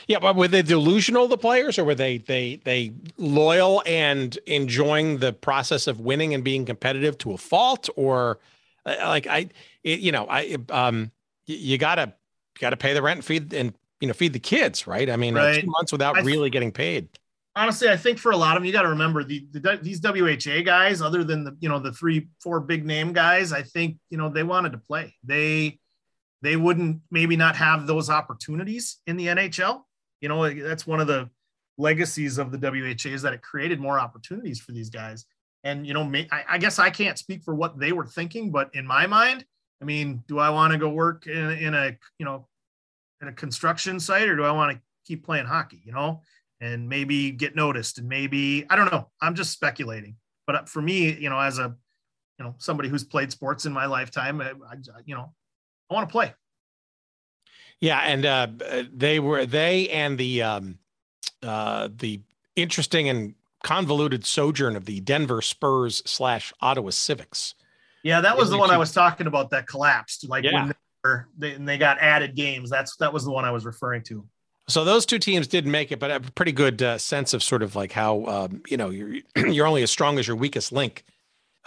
Yeah, 0.08 0.20
but 0.20 0.36
were 0.36 0.48
they 0.48 0.62
delusional, 0.62 1.28
the 1.28 1.38
players, 1.38 1.80
or 1.80 1.86
were 1.86 1.96
they 1.96 2.20
they 2.20 2.62
they 2.64 2.94
loyal 3.18 3.82
and 3.86 4.38
enjoying 4.46 5.18
the 5.18 5.34
process 5.34 5.88
of 5.88 6.02
winning 6.02 6.34
and 6.34 6.44
being 6.44 6.66
competitive 6.66 7.18
to 7.20 7.32
a 7.32 7.38
fault, 7.38 7.90
or 7.96 8.38
uh, 8.86 8.96
like 9.06 9.26
I, 9.26 9.50
it, 9.84 10.00
you 10.00 10.12
know, 10.12 10.28
I 10.30 10.58
um, 10.70 11.12
you 11.46 11.78
gotta 11.78 12.14
gotta 12.60 12.78
pay 12.78 12.94
the 12.94 13.02
rent 13.02 13.18
and 13.18 13.26
feed 13.26 13.54
and 13.54 13.74
you 14.00 14.08
know 14.08 14.14
feed 14.14 14.34
the 14.34 14.40
kids, 14.40 14.88
right? 14.88 15.10
I 15.10 15.16
mean, 15.16 15.36
right. 15.36 15.62
two 15.62 15.68
months 15.68 15.92
without 15.92 16.24
really 16.24 16.50
getting 16.50 16.72
paid 16.72 17.10
honestly, 17.58 17.90
I 17.90 17.98
think 17.98 18.20
for 18.20 18.32
a 18.32 18.38
lot 18.38 18.56
of 18.56 18.62
them, 18.62 18.66
you 18.66 18.72
got 18.72 18.84
to 18.84 18.90
remember 18.90 19.24
the, 19.24 19.46
the, 19.52 19.80
these 19.82 20.00
WHA 20.02 20.62
guys, 20.64 21.02
other 21.02 21.24
than 21.24 21.44
the 21.44 21.58
you 21.60 21.68
know 21.68 21.80
the 21.80 21.92
three 21.92 22.30
four 22.42 22.60
big 22.60 22.86
name 22.86 23.12
guys, 23.12 23.52
I 23.52 23.64
think 23.64 23.98
you 24.10 24.18
know 24.18 24.30
they 24.30 24.44
wanted 24.44 24.72
to 24.74 24.78
play. 24.78 25.16
They 25.24 25.80
they 26.42 26.56
wouldn't 26.56 27.02
maybe 27.12 27.36
not 27.36 27.56
have 27.56 27.88
those 27.88 28.10
opportunities 28.10 28.98
in 29.08 29.18
the 29.18 29.28
NHL. 29.28 29.82
You 30.22 30.30
know 30.30 30.54
that's 30.54 30.88
one 30.88 31.02
of 31.02 31.08
the 31.08 31.30
legacies 31.78 32.38
of 32.38 32.52
the 32.52 32.58
WHA 32.58 33.10
is 33.10 33.24
that 33.24 33.34
it 33.34 33.42
created 33.42 33.80
more 33.80 34.00
opportunities 34.00 34.60
for 34.60 34.72
these 34.72 34.90
guys. 34.90 35.26
And 35.64 35.86
you 35.86 35.94
know, 35.94 36.10
I, 36.32 36.44
I 36.48 36.58
guess 36.60 36.80
I 36.80 36.92
can't 36.92 37.18
speak 37.18 37.44
for 37.44 37.54
what 37.54 37.78
they 37.78 37.92
were 37.92 38.06
thinking, 38.06 38.52
but 38.52 38.70
in 38.74 38.86
my 38.86 39.08
mind, 39.08 39.44
I 39.82 39.86
mean, 39.86 40.24
do 40.28 40.40
I 40.40 40.50
want 40.50 40.74
to 40.74 40.80
go 40.80 40.90
work 40.90 41.28
in, 41.28 41.52
in 41.52 41.74
a 41.74 41.98
you 42.20 42.26
know 42.26 42.48
in 43.22 43.28
a 43.28 43.34
construction 43.34 44.00
site 44.00 44.28
or 44.28 44.36
do 44.36 44.44
I 44.44 44.52
want 44.52 44.76
to 44.76 44.82
keep 45.06 45.26
playing 45.26 45.46
hockey? 45.46 45.82
You 45.84 45.94
know, 45.94 46.22
and 46.62 46.88
maybe 46.88 47.32
get 47.32 47.56
noticed 47.56 48.00
and 48.00 48.08
maybe 48.08 48.66
I 48.70 48.76
don't 48.76 48.92
know. 48.92 49.10
I'm 49.22 49.36
just 49.36 49.52
speculating. 49.52 50.16
But 50.46 50.56
uh, 50.56 50.64
for 50.66 50.82
me, 50.82 51.14
you 51.14 51.30
know, 51.30 51.40
as 51.40 51.60
a 51.60 51.76
you 52.40 52.46
know 52.46 52.56
somebody 52.58 52.90
who's 52.90 53.04
played 53.04 53.32
sports 53.32 53.66
in 53.66 53.74
my 53.74 53.86
lifetime, 53.86 54.42
I, 54.42 54.52
I 54.52 54.76
you 55.06 55.16
know, 55.16 55.34
I 55.90 55.94
want 55.94 56.08
to 56.08 56.12
play. 56.12 56.34
Yeah, 57.80 58.00
and 58.00 58.26
uh, 58.26 58.48
they 58.92 59.20
were 59.20 59.46
they 59.46 59.90
and 59.90 60.18
the 60.18 60.42
um, 60.42 60.80
uh, 61.44 61.90
the 61.96 62.22
interesting 62.56 63.10
and 63.10 63.36
convoluted 63.64 64.26
sojourn 64.26 64.76
of 64.76 64.86
the 64.86 65.00
Denver 65.02 65.42
Spurs 65.42 66.02
slash 66.06 66.54
Ottawa 66.62 66.90
Civics. 66.90 67.54
Yeah, 68.04 68.22
that 68.22 68.38
was 68.38 68.50
the 68.50 68.58
one 68.58 68.72
I 68.72 68.78
was 68.78 68.92
talking 68.94 69.28
about 69.28 69.50
that 69.52 69.68
collapsed. 69.68 70.28
Like 70.30 70.44
yeah. 70.44 70.54
when 70.54 70.74
they, 71.38 71.54
and 71.54 71.68
they 71.68 71.78
got 71.78 72.00
added 72.00 72.36
games. 72.36 72.70
That's 72.70 72.96
that 72.98 73.14
was 73.14 73.24
the 73.24 73.32
one 73.32 73.46
I 73.46 73.52
was 73.52 73.66
referring 73.66 74.04
to. 74.04 74.26
So 74.70 74.84
those 74.84 75.06
two 75.06 75.20
teams 75.20 75.48
didn't 75.48 75.72
make 75.72 75.92
it, 75.92 76.00
but 76.00 76.12
a 76.12 76.20
pretty 76.20 76.52
good 76.52 76.82
uh, 76.82 76.98
sense 76.98 77.34
of 77.34 77.42
sort 77.42 77.64
of 77.64 77.76
like 77.76 77.94
how 77.94 78.26
um, 78.26 78.62
you 78.68 78.78
know 78.78 78.90
you're 78.90 79.16
you're 79.36 79.68
only 79.68 79.84
as 79.84 79.92
strong 79.92 80.20
as 80.20 80.28
your 80.28 80.36
weakest 80.36 80.72
link 80.72 81.04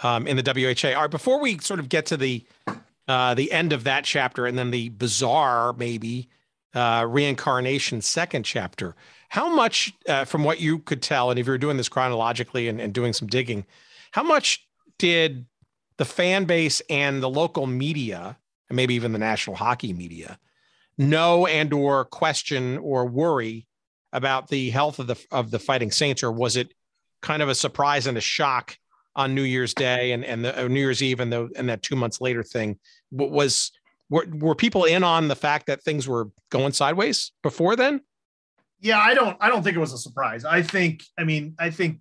um, 0.03 0.27
in 0.27 0.37
the 0.37 0.43
WHA. 0.43 0.95
All 0.95 1.01
right, 1.01 1.11
before 1.11 1.39
we 1.39 1.57
sort 1.59 1.79
of 1.79 1.89
get 1.89 2.05
to 2.07 2.17
the 2.17 2.45
uh, 3.07 3.33
the 3.33 3.51
end 3.51 3.73
of 3.73 3.83
that 3.85 4.03
chapter 4.03 4.45
and 4.45 4.57
then 4.57 4.71
the 4.71 4.89
bizarre 4.89 5.73
maybe 5.73 6.29
uh, 6.73 7.05
reincarnation 7.09 8.01
second 8.01 8.43
chapter, 8.43 8.95
how 9.29 9.53
much 9.53 9.93
uh, 10.07 10.25
from 10.25 10.43
what 10.43 10.59
you 10.59 10.79
could 10.79 11.01
tell, 11.01 11.29
and 11.29 11.39
if 11.39 11.47
you're 11.47 11.57
doing 11.57 11.77
this 11.77 11.89
chronologically 11.89 12.67
and, 12.67 12.79
and 12.79 12.93
doing 12.93 13.13
some 13.13 13.27
digging, 13.27 13.65
how 14.11 14.23
much 14.23 14.65
did 14.99 15.45
the 15.97 16.05
fan 16.05 16.45
base 16.45 16.81
and 16.89 17.21
the 17.21 17.29
local 17.29 17.67
media, 17.67 18.37
and 18.71 18.77
maybe 18.77 18.95
even 18.95 19.11
the 19.11 19.19
national 19.19 19.57
hockey 19.57 19.91
media, 19.91 20.39
know 20.97 21.45
and 21.45 21.73
or 21.73 22.05
question 22.05 22.77
or 22.77 23.05
worry 23.05 23.67
about 24.13 24.47
the 24.47 24.69
health 24.69 24.97
of 24.97 25.07
the 25.07 25.17
of 25.29 25.51
the 25.51 25.59
fighting 25.59 25.91
saints 25.91 26.23
or 26.23 26.31
was 26.31 26.55
it 26.55 26.73
kind 27.21 27.41
of 27.41 27.49
a 27.49 27.55
surprise 27.55 28.07
and 28.07 28.17
a 28.17 28.21
shock 28.21 28.77
on 29.13 29.35
new 29.35 29.43
year's 29.43 29.73
day 29.73 30.13
and 30.13 30.23
and 30.23 30.45
the 30.45 30.65
uh, 30.65 30.67
new 30.69 30.79
year's 30.79 31.03
eve 31.03 31.19
and 31.19 31.33
the 31.33 31.49
and 31.57 31.67
that 31.67 31.83
two 31.83 31.97
months 31.97 32.21
later 32.21 32.43
thing? 32.43 32.79
Was 33.11 33.73
were, 34.09 34.25
were 34.31 34.55
people 34.55 34.85
in 34.85 35.03
on 35.03 35.27
the 35.27 35.35
fact 35.35 35.65
that 35.67 35.83
things 35.83 36.07
were 36.07 36.29
going 36.49 36.71
sideways 36.71 37.33
before 37.43 37.75
then? 37.75 37.99
Yeah 38.79 38.99
i 38.99 39.13
don't 39.13 39.35
i 39.41 39.49
don't 39.49 39.63
think 39.63 39.75
it 39.75 39.81
was 39.81 39.93
a 39.93 39.97
surprise. 39.97 40.45
I 40.45 40.61
think 40.61 41.03
i 41.19 41.25
mean 41.25 41.55
i 41.59 41.69
think 41.69 41.99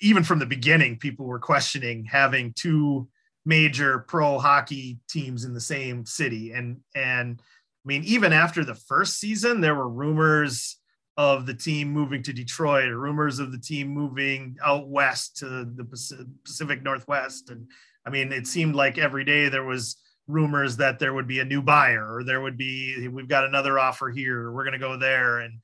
even 0.00 0.22
from 0.22 0.38
the 0.38 0.46
beginning 0.46 0.96
people 0.96 1.26
were 1.26 1.40
questioning 1.40 2.04
having 2.04 2.52
two 2.52 3.08
major 3.44 4.00
pro 4.00 4.38
hockey 4.38 4.98
teams 5.08 5.44
in 5.44 5.54
the 5.54 5.60
same 5.60 6.04
city 6.04 6.52
and 6.52 6.78
and 6.94 7.40
I 7.84 7.88
mean, 7.88 8.04
even 8.04 8.34
after 8.34 8.64
the 8.64 8.74
first 8.74 9.18
season, 9.18 9.62
there 9.62 9.74
were 9.74 9.88
rumors 9.88 10.76
of 11.16 11.46
the 11.46 11.54
team 11.54 11.88
moving 11.90 12.22
to 12.24 12.34
Detroit, 12.34 12.90
or 12.90 12.98
rumors 12.98 13.38
of 13.38 13.50
the 13.50 13.58
team 13.58 13.88
moving 13.88 14.56
out 14.62 14.88
west 14.88 15.38
to 15.38 15.64
the 15.64 16.28
Pacific 16.44 16.82
Northwest. 16.82 17.48
And 17.48 17.66
I 18.06 18.10
mean, 18.10 18.30
it 18.30 18.46
seemed 18.46 18.74
like 18.74 18.98
every 18.98 19.24
day 19.24 19.48
there 19.48 19.64
was 19.64 19.96
rumors 20.26 20.76
that 20.76 20.98
there 20.98 21.14
would 21.14 21.26
be 21.26 21.40
a 21.40 21.46
new 21.46 21.62
buyer, 21.62 22.16
or 22.16 22.24
there 22.24 22.42
would 22.42 22.58
be 22.58 23.08
we've 23.08 23.26
got 23.26 23.46
another 23.46 23.78
offer 23.78 24.10
here, 24.10 24.52
we're 24.52 24.64
going 24.64 24.72
to 24.72 24.78
go 24.78 24.98
there. 24.98 25.38
And 25.38 25.54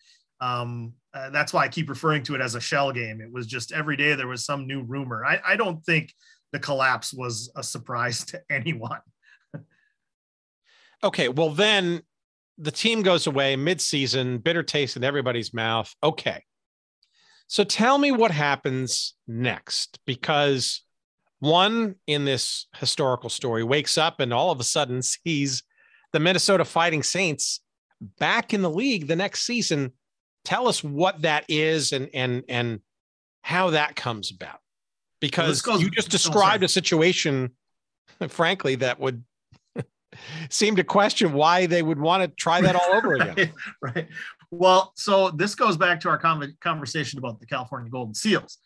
um, 0.40 0.94
uh, 1.12 1.28
that's 1.28 1.52
why 1.52 1.64
I 1.64 1.68
keep 1.68 1.90
referring 1.90 2.22
to 2.24 2.34
it 2.34 2.40
as 2.40 2.55
a 2.55 2.60
shell 2.60 2.90
game. 2.90 3.20
It 3.20 3.30
was 3.30 3.46
just 3.46 3.70
every 3.70 3.96
day 3.98 4.14
there 4.14 4.28
was 4.28 4.46
some 4.46 4.66
new 4.66 4.82
rumor. 4.82 5.26
I, 5.26 5.40
I 5.46 5.56
don't 5.56 5.84
think 5.84 6.14
the 6.55 6.60
collapse 6.60 7.12
was 7.12 7.51
a 7.56 7.64
surprise 7.64 8.24
to 8.26 8.40
anyone. 8.51 9.01
okay, 11.02 11.28
well 11.28 11.51
then 11.51 12.01
the 12.56 12.70
team 12.70 13.02
goes 13.02 13.26
away 13.26 13.56
mid-season, 13.56 14.39
bitter 14.39 14.62
taste 14.62 14.97
in 14.97 15.02
everybody's 15.02 15.52
mouth. 15.52 15.93
Okay. 16.01 16.44
So 17.48 17.64
tell 17.64 17.98
me 17.98 18.12
what 18.12 18.31
happens 18.31 19.14
next 19.26 19.98
because 20.06 20.82
one 21.40 21.97
in 22.06 22.24
this 22.24 22.68
historical 22.76 23.28
story 23.28 23.64
wakes 23.64 23.98
up 23.98 24.20
and 24.20 24.32
all 24.32 24.52
of 24.52 24.60
a 24.60 24.64
sudden 24.64 25.02
sees 25.02 25.64
the 26.12 26.20
Minnesota 26.20 26.64
Fighting 26.64 27.02
Saints 27.02 27.60
back 28.20 28.55
in 28.55 28.62
the 28.62 28.70
league 28.70 29.09
the 29.09 29.16
next 29.16 29.44
season. 29.44 29.90
Tell 30.44 30.68
us 30.68 30.85
what 30.85 31.22
that 31.22 31.47
is 31.48 31.93
and 31.93 32.09
and 32.14 32.44
and 32.48 32.81
how 33.43 33.70
that 33.70 33.97
comes 33.97 34.31
about. 34.31 34.60
Because 35.26 35.66
well, 35.66 35.80
you 35.80 35.90
just 35.90 36.10
described 36.10 36.62
a 36.62 36.68
situation 36.68 37.51
frankly 38.28 38.76
that 38.76 39.01
would 39.01 39.24
seem 40.51 40.76
to 40.76 40.84
question 40.84 41.32
why 41.32 41.66
they 41.66 41.82
would 41.82 41.98
want 41.98 42.22
to 42.22 42.28
try 42.28 42.60
that 42.60 42.76
all 42.76 42.94
over 42.94 43.14
again. 43.14 43.52
right, 43.82 43.94
right. 43.96 44.09
Well, 44.51 44.92
so 44.96 45.30
this 45.30 45.55
goes 45.55 45.76
back 45.76 46.01
to 46.01 46.09
our 46.09 46.18
conversation 46.60 47.18
about 47.18 47.40
the 47.40 47.46
California 47.46 47.90
Golden 47.90 48.14
Seals. 48.14 48.59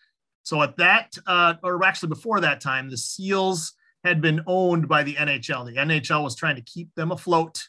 So 0.42 0.62
at 0.62 0.76
that, 0.76 1.16
uh, 1.26 1.54
or 1.62 1.82
actually 1.84 2.10
before 2.10 2.40
that 2.40 2.60
time, 2.60 2.90
the 2.90 2.96
Seals 2.96 3.74
had 4.04 4.20
been 4.20 4.42
owned 4.46 4.88
by 4.88 5.02
the 5.02 5.14
NHL. 5.14 5.66
The 5.66 5.80
NHL 5.80 6.22
was 6.22 6.36
trying 6.36 6.56
to 6.56 6.62
keep 6.62 6.94
them 6.94 7.10
afloat, 7.10 7.62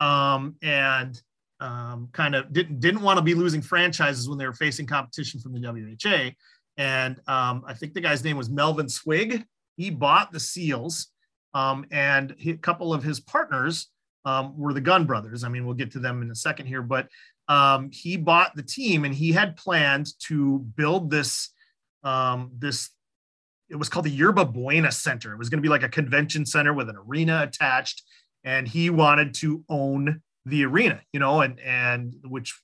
um, 0.00 0.56
and 0.62 1.20
um, 1.60 2.08
kind 2.12 2.34
of 2.34 2.52
didn't 2.52 2.80
didn't 2.80 3.02
want 3.02 3.18
to 3.18 3.22
be 3.22 3.34
losing 3.34 3.62
franchises 3.62 4.28
when 4.28 4.38
they 4.38 4.46
were 4.46 4.52
facing 4.52 4.86
competition 4.86 5.40
from 5.40 5.52
the 5.52 5.60
WHA. 5.60 6.30
And 6.76 7.20
um, 7.26 7.64
I 7.66 7.74
think 7.74 7.94
the 7.94 8.00
guy's 8.00 8.24
name 8.24 8.36
was 8.36 8.48
Melvin 8.48 8.88
Swig. 8.88 9.44
He 9.76 9.90
bought 9.90 10.32
the 10.32 10.40
Seals 10.40 11.08
um, 11.54 11.84
and 11.90 12.34
a 12.44 12.54
couple 12.54 12.92
of 12.94 13.02
his 13.02 13.20
partners 13.20 13.88
um, 14.24 14.56
were 14.56 14.72
the 14.72 14.80
Gund 14.80 15.06
brothers. 15.06 15.44
I 15.44 15.48
mean, 15.48 15.66
we'll 15.66 15.74
get 15.74 15.90
to 15.92 15.98
them 15.98 16.22
in 16.22 16.30
a 16.30 16.34
second 16.34 16.66
here, 16.66 16.82
but 16.82 17.08
um, 17.48 17.90
he 17.92 18.16
bought 18.16 18.54
the 18.54 18.62
team 18.62 19.04
and 19.04 19.14
he 19.14 19.32
had 19.32 19.56
planned 19.56 20.08
to 20.26 20.60
build 20.76 21.10
this 21.10 21.50
um, 22.04 22.50
this. 22.58 22.90
It 23.68 23.76
was 23.76 23.88
called 23.88 24.06
the 24.06 24.10
Yerba 24.10 24.44
Buena 24.44 24.92
Center. 24.92 25.32
It 25.32 25.38
was 25.38 25.48
going 25.48 25.58
to 25.58 25.62
be 25.62 25.68
like 25.68 25.82
a 25.82 25.88
convention 25.88 26.44
center 26.44 26.72
with 26.72 26.88
an 26.88 26.96
arena 26.96 27.42
attached, 27.42 28.02
and 28.44 28.66
he 28.66 28.90
wanted 28.90 29.34
to 29.34 29.64
own 29.68 30.20
the 30.44 30.64
arena, 30.64 31.00
you 31.12 31.20
know, 31.20 31.40
and 31.42 31.60
and 31.60 32.14
which 32.24 32.60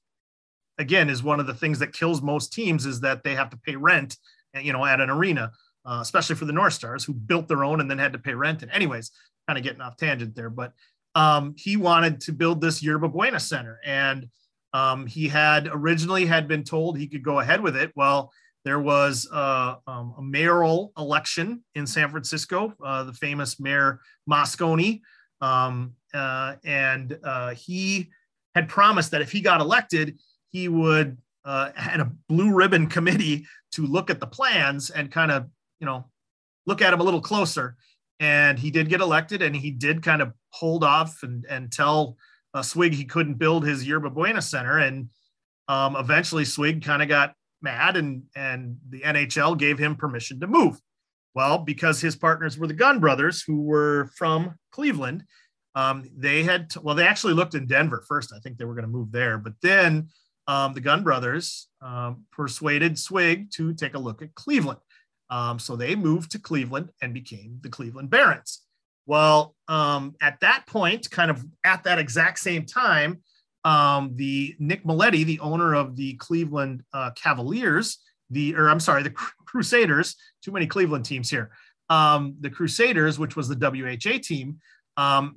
again 0.78 1.10
is 1.10 1.22
one 1.22 1.40
of 1.40 1.46
the 1.46 1.54
things 1.54 1.78
that 1.80 1.92
kills 1.92 2.22
most 2.22 2.52
teams 2.52 2.86
is 2.86 3.00
that 3.00 3.22
they 3.24 3.34
have 3.34 3.50
to 3.50 3.56
pay 3.56 3.76
rent, 3.76 4.16
you 4.60 4.72
know, 4.72 4.84
at 4.84 5.00
an 5.00 5.10
arena, 5.10 5.52
uh, 5.84 5.98
especially 6.00 6.36
for 6.36 6.44
the 6.44 6.52
North 6.52 6.72
Stars 6.72 7.04
who 7.04 7.12
built 7.12 7.48
their 7.48 7.64
own 7.64 7.80
and 7.80 7.90
then 7.90 7.98
had 7.98 8.12
to 8.12 8.18
pay 8.18 8.34
rent. 8.34 8.62
And 8.62 8.70
anyways, 8.70 9.10
kind 9.46 9.58
of 9.58 9.64
getting 9.64 9.80
off 9.80 9.96
tangent 9.96 10.34
there, 10.34 10.50
but 10.50 10.72
um, 11.14 11.54
he 11.56 11.76
wanted 11.76 12.20
to 12.22 12.32
build 12.32 12.60
this 12.60 12.82
Yerba 12.82 13.08
Buena 13.08 13.40
Center, 13.40 13.80
and 13.84 14.28
um, 14.72 15.06
he 15.06 15.26
had 15.26 15.68
originally 15.72 16.26
had 16.26 16.46
been 16.46 16.62
told 16.62 16.96
he 16.98 17.08
could 17.08 17.22
go 17.22 17.40
ahead 17.40 17.60
with 17.60 17.76
it. 17.76 17.90
Well, 17.96 18.30
there 18.64 18.78
was 18.78 19.28
uh, 19.32 19.76
um, 19.86 20.14
a 20.18 20.22
mayoral 20.22 20.92
election 20.98 21.64
in 21.74 21.86
San 21.86 22.10
Francisco, 22.10 22.74
uh, 22.84 23.04
the 23.04 23.12
famous 23.12 23.58
Mayor 23.58 24.00
Moscone, 24.30 25.00
um, 25.40 25.94
uh, 26.12 26.56
and 26.64 27.18
uh, 27.24 27.54
he 27.54 28.10
had 28.54 28.68
promised 28.68 29.10
that 29.12 29.22
if 29.22 29.32
he 29.32 29.40
got 29.40 29.60
elected, 29.60 30.18
he 30.50 30.68
would 30.68 31.18
uh, 31.44 31.70
had 31.74 32.00
a 32.00 32.10
blue 32.28 32.52
ribbon 32.52 32.86
committee 32.86 33.46
to 33.72 33.86
look 33.86 34.10
at 34.10 34.20
the 34.20 34.26
plans 34.26 34.90
and 34.90 35.10
kind 35.10 35.30
of 35.30 35.46
you 35.80 35.86
know 35.86 36.06
look 36.66 36.82
at 36.82 36.92
him 36.92 37.00
a 37.00 37.04
little 37.04 37.20
closer. 37.20 37.76
And 38.20 38.58
he 38.58 38.70
did 38.70 38.88
get 38.88 39.00
elected, 39.00 39.42
and 39.42 39.54
he 39.54 39.70
did 39.70 40.02
kind 40.02 40.20
of 40.20 40.32
hold 40.50 40.82
off 40.82 41.22
and 41.22 41.44
and 41.48 41.70
tell 41.70 42.16
uh, 42.54 42.62
Swig 42.62 42.92
he 42.92 43.04
couldn't 43.04 43.34
build 43.34 43.64
his 43.64 43.86
Yerba 43.86 44.10
Buena 44.10 44.42
Center, 44.42 44.78
and 44.78 45.10
um, 45.68 45.96
eventually 45.96 46.44
Swig 46.44 46.84
kind 46.84 47.02
of 47.02 47.08
got 47.08 47.34
mad, 47.62 47.96
and 47.96 48.24
and 48.34 48.76
the 48.88 49.00
NHL 49.00 49.56
gave 49.56 49.78
him 49.78 49.96
permission 49.96 50.40
to 50.40 50.46
move. 50.46 50.80
Well, 51.34 51.58
because 51.58 52.00
his 52.00 52.16
partners 52.16 52.58
were 52.58 52.66
the 52.66 52.74
Gund 52.74 53.00
brothers, 53.00 53.42
who 53.42 53.62
were 53.62 54.10
from 54.16 54.58
Cleveland, 54.72 55.22
um, 55.74 56.10
they 56.16 56.42
had 56.42 56.70
t- 56.70 56.80
well, 56.82 56.96
they 56.96 57.06
actually 57.06 57.34
looked 57.34 57.54
in 57.54 57.66
Denver 57.66 58.02
first. 58.08 58.32
I 58.34 58.40
think 58.40 58.58
they 58.58 58.64
were 58.64 58.74
going 58.74 58.86
to 58.86 58.90
move 58.90 59.12
there, 59.12 59.38
but 59.38 59.52
then 59.62 60.08
um, 60.48 60.72
the 60.72 60.80
Gund 60.80 61.04
brothers 61.04 61.68
um, 61.82 62.24
persuaded 62.32 62.98
Swig 62.98 63.50
to 63.52 63.74
take 63.74 63.94
a 63.94 63.98
look 63.98 64.22
at 64.22 64.34
Cleveland. 64.34 64.80
Um, 65.30 65.58
so 65.58 65.76
they 65.76 65.94
moved 65.94 66.32
to 66.32 66.38
Cleveland 66.38 66.88
and 67.02 67.12
became 67.12 67.58
the 67.60 67.68
Cleveland 67.68 68.08
Barons. 68.08 68.62
Well, 69.06 69.54
um, 69.68 70.14
at 70.22 70.40
that 70.40 70.64
point, 70.66 71.10
kind 71.10 71.30
of 71.30 71.44
at 71.64 71.84
that 71.84 71.98
exact 71.98 72.38
same 72.38 72.64
time, 72.64 73.20
um, 73.64 74.12
the 74.16 74.56
Nick 74.58 74.84
Mileti, 74.84 75.24
the 75.24 75.40
owner 75.40 75.74
of 75.74 75.96
the 75.96 76.14
Cleveland 76.14 76.82
uh, 76.94 77.10
Cavaliers, 77.10 77.98
the 78.30 78.54
or 78.54 78.70
I'm 78.70 78.80
sorry, 78.80 79.02
the 79.02 79.14
Crusaders. 79.46 80.16
Too 80.42 80.52
many 80.52 80.66
Cleveland 80.66 81.04
teams 81.04 81.28
here. 81.28 81.50
Um, 81.90 82.36
the 82.40 82.50
Crusaders, 82.50 83.18
which 83.18 83.36
was 83.36 83.48
the 83.48 83.56
WHA 83.56 84.18
team, 84.22 84.58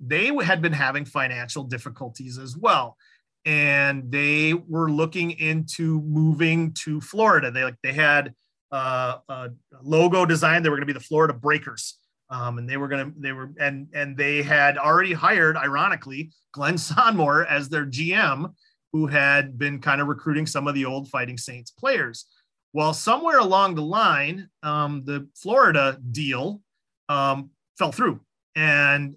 they 0.01 0.31
had 0.43 0.61
been 0.61 0.73
having 0.73 1.05
financial 1.05 1.63
difficulties 1.63 2.38
as 2.38 2.55
well, 2.55 2.97
and 3.45 4.11
they 4.11 4.53
were 4.53 4.91
looking 4.91 5.31
into 5.31 6.01
moving 6.01 6.73
to 6.84 7.01
Florida. 7.01 7.51
They 7.51 7.63
like 7.63 7.76
they 7.84 7.93
had 7.93 8.34
uh, 8.72 9.18
a 9.27 9.49
logo 9.81 10.26
design. 10.26 10.63
They 10.63 10.69
were 10.69 10.77
going 10.77 10.88
to 10.88 10.93
be 10.93 10.97
the 10.97 11.05
Florida 11.05 11.34
Breakers. 11.34 11.97
Um, 12.30 12.57
and 12.57 12.69
they 12.69 12.77
were 12.77 12.88
going 12.88 13.13
to 13.13 13.19
they 13.19 13.34
were 13.34 13.51
and 13.59 13.88
and 13.93 14.15
they 14.15 14.41
had 14.41 14.77
already 14.77 15.11
hired 15.11 15.57
ironically 15.57 16.31
glenn 16.53 16.76
sonmor 16.77 17.45
as 17.45 17.68
their 17.68 17.85
gm 17.85 18.53
who 18.93 19.07
had 19.07 19.57
been 19.57 19.81
kind 19.81 19.99
of 19.99 20.07
recruiting 20.07 20.47
some 20.47 20.65
of 20.65 20.73
the 20.73 20.85
old 20.85 21.09
fighting 21.09 21.38
saints 21.38 21.72
players 21.72 22.27
well 22.72 22.93
somewhere 22.93 23.39
along 23.39 23.76
the 23.76 23.81
line 23.81 24.47
um, 24.63 25.03
the 25.03 25.27
florida 25.35 25.99
deal 26.11 26.61
um, 27.09 27.49
fell 27.77 27.91
through 27.91 28.22
and 28.55 29.15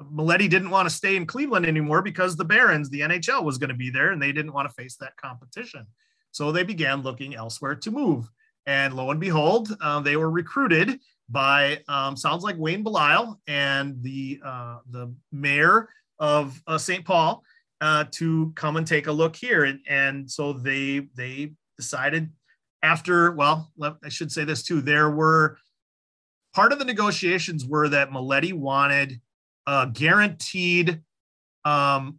Mileti 0.00 0.48
didn't 0.48 0.70
want 0.70 0.88
to 0.88 0.94
stay 0.94 1.16
in 1.16 1.26
Cleveland 1.26 1.66
anymore 1.66 2.02
because 2.02 2.36
the 2.36 2.44
Barons, 2.44 2.88
the 2.88 3.00
NHL, 3.00 3.44
was 3.44 3.58
going 3.58 3.70
to 3.70 3.74
be 3.74 3.90
there 3.90 4.12
and 4.12 4.22
they 4.22 4.32
didn't 4.32 4.52
want 4.52 4.68
to 4.68 4.74
face 4.74 4.96
that 4.96 5.16
competition. 5.16 5.86
So 6.30 6.52
they 6.52 6.62
began 6.62 7.02
looking 7.02 7.34
elsewhere 7.34 7.74
to 7.74 7.90
move. 7.90 8.28
And 8.66 8.94
lo 8.94 9.10
and 9.10 9.18
behold, 9.18 9.74
uh, 9.80 10.00
they 10.00 10.16
were 10.16 10.30
recruited 10.30 11.00
by 11.28 11.82
um, 11.88 12.16
sounds 12.16 12.44
like 12.44 12.56
Wayne 12.58 12.84
Belisle 12.84 13.40
and 13.46 14.02
the 14.02 14.40
uh, 14.44 14.78
the 14.90 15.12
mayor 15.32 15.88
of 16.18 16.60
uh, 16.66 16.78
St. 16.78 17.04
Paul 17.04 17.42
uh, 17.80 18.04
to 18.12 18.52
come 18.56 18.76
and 18.76 18.86
take 18.86 19.06
a 19.06 19.12
look 19.12 19.36
here, 19.36 19.64
and, 19.64 19.80
and 19.88 20.30
so 20.30 20.52
they 20.52 21.08
they 21.16 21.52
decided 21.76 22.30
after 22.82 23.32
well 23.32 23.70
I 24.04 24.08
should 24.08 24.30
say 24.30 24.44
this 24.44 24.62
too 24.62 24.80
there 24.80 25.10
were 25.10 25.58
part 26.54 26.72
of 26.72 26.78
the 26.78 26.84
negotiations 26.84 27.64
were 27.64 27.88
that 27.88 28.10
Mileti 28.10 28.52
wanted 28.52 29.20
uh, 29.68 29.84
guaranteed 29.84 31.02
um, 31.64 32.18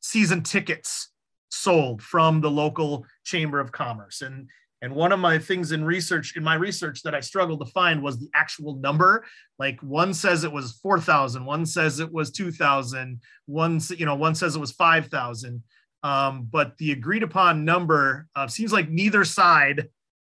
season 0.00 0.42
tickets 0.42 1.08
sold 1.48 2.00
from 2.02 2.40
the 2.40 2.50
local 2.50 3.04
chamber 3.24 3.58
of 3.58 3.72
commerce 3.72 4.20
and 4.22 4.48
and 4.82 4.94
one 4.94 5.12
of 5.12 5.20
my 5.20 5.38
things 5.38 5.72
in 5.72 5.84
research, 5.84 6.36
in 6.36 6.42
my 6.42 6.54
research 6.54 7.02
that 7.02 7.14
I 7.14 7.20
struggled 7.20 7.60
to 7.60 7.70
find 7.72 8.02
was 8.02 8.18
the 8.18 8.30
actual 8.34 8.76
number. 8.76 9.26
Like 9.58 9.78
one 9.82 10.14
says 10.14 10.42
it 10.42 10.52
was 10.52 10.78
4,000, 10.82 11.44
one 11.44 11.66
says 11.66 12.00
it 12.00 12.10
was 12.10 12.30
2,000, 12.30 13.20
one, 13.44 13.80
you 13.90 14.06
know, 14.06 14.14
one 14.14 14.34
says 14.34 14.56
it 14.56 14.60
was 14.60 14.72
5,000. 14.72 15.62
Um, 16.02 16.48
but 16.50 16.78
the 16.78 16.92
agreed 16.92 17.22
upon 17.22 17.66
number 17.66 18.26
uh, 18.34 18.48
seems 18.48 18.72
like 18.72 18.88
neither 18.88 19.22
side 19.22 19.88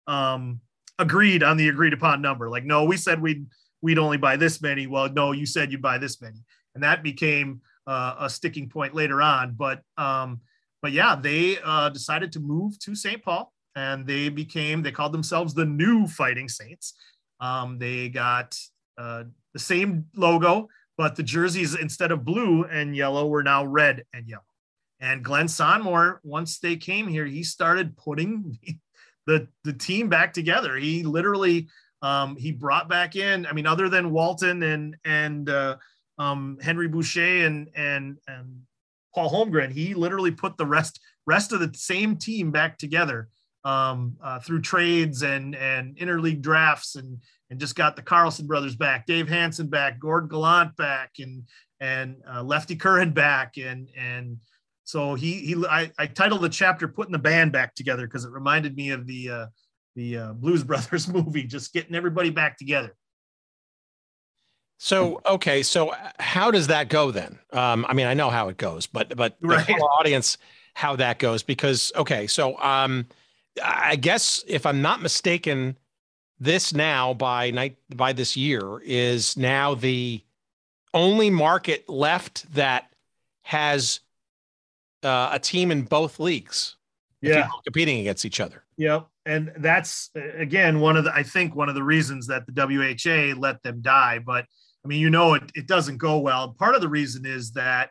um, 0.07 0.61
agreed 0.97 1.43
on 1.43 1.57
the 1.57 1.69
agreed 1.69 1.93
upon 1.93 2.23
number. 2.23 2.49
Like, 2.49 2.65
no, 2.65 2.85
we 2.85 2.97
said 2.97 3.21
we'd, 3.21 3.45
we'd 3.83 3.99
only 3.99 4.17
buy 4.17 4.35
this 4.35 4.63
many. 4.63 4.87
Well, 4.87 5.09
no, 5.09 5.31
you 5.31 5.45
said 5.45 5.71
you'd 5.71 5.83
buy 5.83 5.99
this 5.99 6.19
many. 6.23 6.39
And 6.75 6.83
that 6.83 7.03
became 7.03 7.61
uh, 7.87 8.15
a 8.19 8.29
sticking 8.29 8.69
point 8.69 8.93
later 8.93 9.21
on. 9.21 9.55
But, 9.57 9.81
um, 9.97 10.41
but 10.81 10.91
yeah, 10.91 11.15
they 11.15 11.57
uh, 11.63 11.89
decided 11.89 12.31
to 12.33 12.39
move 12.39 12.79
to 12.79 12.95
St. 12.95 13.23
Paul 13.23 13.51
and 13.75 14.05
they 14.05 14.29
became 14.29 14.81
they 14.81 14.91
called 14.91 15.13
themselves 15.13 15.53
the 15.53 15.65
new 15.65 16.07
fighting 16.07 16.49
saints 16.49 16.93
um, 17.39 17.77
they 17.79 18.09
got 18.09 18.57
uh, 18.97 19.23
the 19.53 19.59
same 19.59 20.05
logo 20.15 20.67
but 20.97 21.15
the 21.15 21.23
jerseys 21.23 21.75
instead 21.75 22.11
of 22.11 22.25
blue 22.25 22.65
and 22.65 22.95
yellow 22.95 23.27
were 23.27 23.43
now 23.43 23.65
red 23.65 24.03
and 24.13 24.27
yellow 24.27 24.43
and 24.99 25.23
glenn 25.23 25.47
sonmor 25.47 26.17
once 26.23 26.59
they 26.59 26.75
came 26.75 27.07
here 27.07 27.25
he 27.25 27.43
started 27.43 27.95
putting 27.97 28.57
the 29.27 29.47
the 29.63 29.73
team 29.73 30.09
back 30.09 30.33
together 30.33 30.75
he 30.75 31.03
literally 31.03 31.67
um, 32.01 32.37
he 32.37 32.51
brought 32.51 32.89
back 32.89 33.15
in 33.15 33.45
i 33.45 33.53
mean 33.53 33.67
other 33.67 33.89
than 33.89 34.11
walton 34.11 34.63
and 34.63 34.95
and 35.05 35.49
uh, 35.49 35.75
um, 36.19 36.57
henry 36.61 36.87
boucha 36.87 37.47
and 37.47 37.69
and 37.75 38.17
and 38.27 38.61
paul 39.15 39.29
holmgren 39.29 39.71
he 39.71 39.93
literally 39.93 40.31
put 40.31 40.57
the 40.57 40.65
rest 40.65 40.99
rest 41.25 41.51
of 41.51 41.59
the 41.59 41.71
same 41.73 42.15
team 42.15 42.51
back 42.51 42.77
together 42.77 43.29
um, 43.65 44.15
uh, 44.23 44.39
through 44.39 44.61
trades 44.61 45.21
and 45.21 45.55
and 45.55 45.97
interleague 45.97 46.41
drafts 46.41 46.95
and 46.95 47.19
and 47.49 47.59
just 47.59 47.75
got 47.75 47.95
the 47.95 48.01
Carlson 48.01 48.45
brothers 48.47 48.75
back, 48.75 49.05
Dave 49.05 49.27
Hanson 49.27 49.67
back, 49.67 49.99
Gord 49.99 50.29
Gallant 50.29 50.75
back, 50.75 51.11
and 51.19 51.43
and 51.79 52.17
uh, 52.31 52.43
Lefty 52.43 52.75
Curran 52.75 53.11
back, 53.11 53.57
and 53.57 53.89
and 53.97 54.37
so 54.83 55.15
he 55.15 55.33
he 55.39 55.65
I, 55.67 55.91
I 55.97 56.07
titled 56.07 56.41
the 56.41 56.49
chapter 56.49 56.87
"Putting 56.87 57.11
the 57.11 57.19
Band 57.19 57.51
Back 57.51 57.75
Together" 57.75 58.05
because 58.05 58.25
it 58.25 58.31
reminded 58.31 58.75
me 58.75 58.89
of 58.91 59.07
the 59.07 59.29
uh, 59.29 59.45
the 59.95 60.17
uh, 60.17 60.33
Blues 60.33 60.63
Brothers 60.65 61.07
movie, 61.07 61.43
just 61.43 61.73
getting 61.73 61.95
everybody 61.95 62.29
back 62.29 62.57
together. 62.57 62.95
So 64.81 65.19
okay, 65.25 65.61
so 65.61 65.93
how 66.19 66.51
does 66.51 66.67
that 66.67 66.87
go 66.87 67.11
then? 67.11 67.37
Um, 67.51 67.85
I 67.89 67.93
mean, 67.93 68.07
I 68.07 68.13
know 68.13 68.29
how 68.29 68.47
it 68.47 68.55
goes, 68.55 68.87
but 68.87 69.15
but 69.17 69.35
right. 69.41 69.67
the 69.67 69.73
audience 69.73 70.37
how 70.73 70.95
that 70.95 71.19
goes 71.19 71.43
because 71.43 71.91
okay, 71.97 72.27
so 72.27 72.57
um, 72.61 73.05
I 73.61 73.97
guess 73.97 74.41
if 74.47 74.65
I'm 74.65 74.81
not 74.81 75.01
mistaken, 75.01 75.75
this 76.39 76.73
now 76.73 77.13
by 77.13 77.51
night 77.51 77.75
by 77.93 78.13
this 78.13 78.37
year 78.37 78.79
is 78.79 79.35
now 79.35 79.75
the 79.75 80.23
only 80.93 81.29
market 81.29 81.89
left 81.89 82.51
that 82.53 82.89
has 83.41 83.99
uh, 85.03 85.31
a 85.33 85.39
team 85.39 85.71
in 85.71 85.81
both 85.81 86.21
leagues. 86.21 86.77
Yeah, 87.21 87.49
competing 87.65 87.99
against 87.99 88.23
each 88.23 88.39
other. 88.39 88.63
Yep, 88.77 89.07
and 89.25 89.51
that's 89.57 90.09
again 90.15 90.79
one 90.79 90.95
of 90.95 91.03
the 91.03 91.13
I 91.13 91.23
think 91.23 91.53
one 91.53 91.67
of 91.67 91.75
the 91.75 91.83
reasons 91.83 92.27
that 92.27 92.45
the 92.47 92.53
WHA 92.53 93.37
let 93.37 93.61
them 93.61 93.81
die. 93.81 94.19
But 94.19 94.45
I 94.83 94.87
mean, 94.87 95.01
you 95.01 95.09
know, 95.09 95.33
it, 95.33 95.43
it 95.55 95.67
doesn't 95.67 95.97
go 95.97 96.19
well. 96.19 96.55
Part 96.57 96.75
of 96.75 96.81
the 96.81 96.89
reason 96.89 97.25
is 97.25 97.51
that 97.53 97.89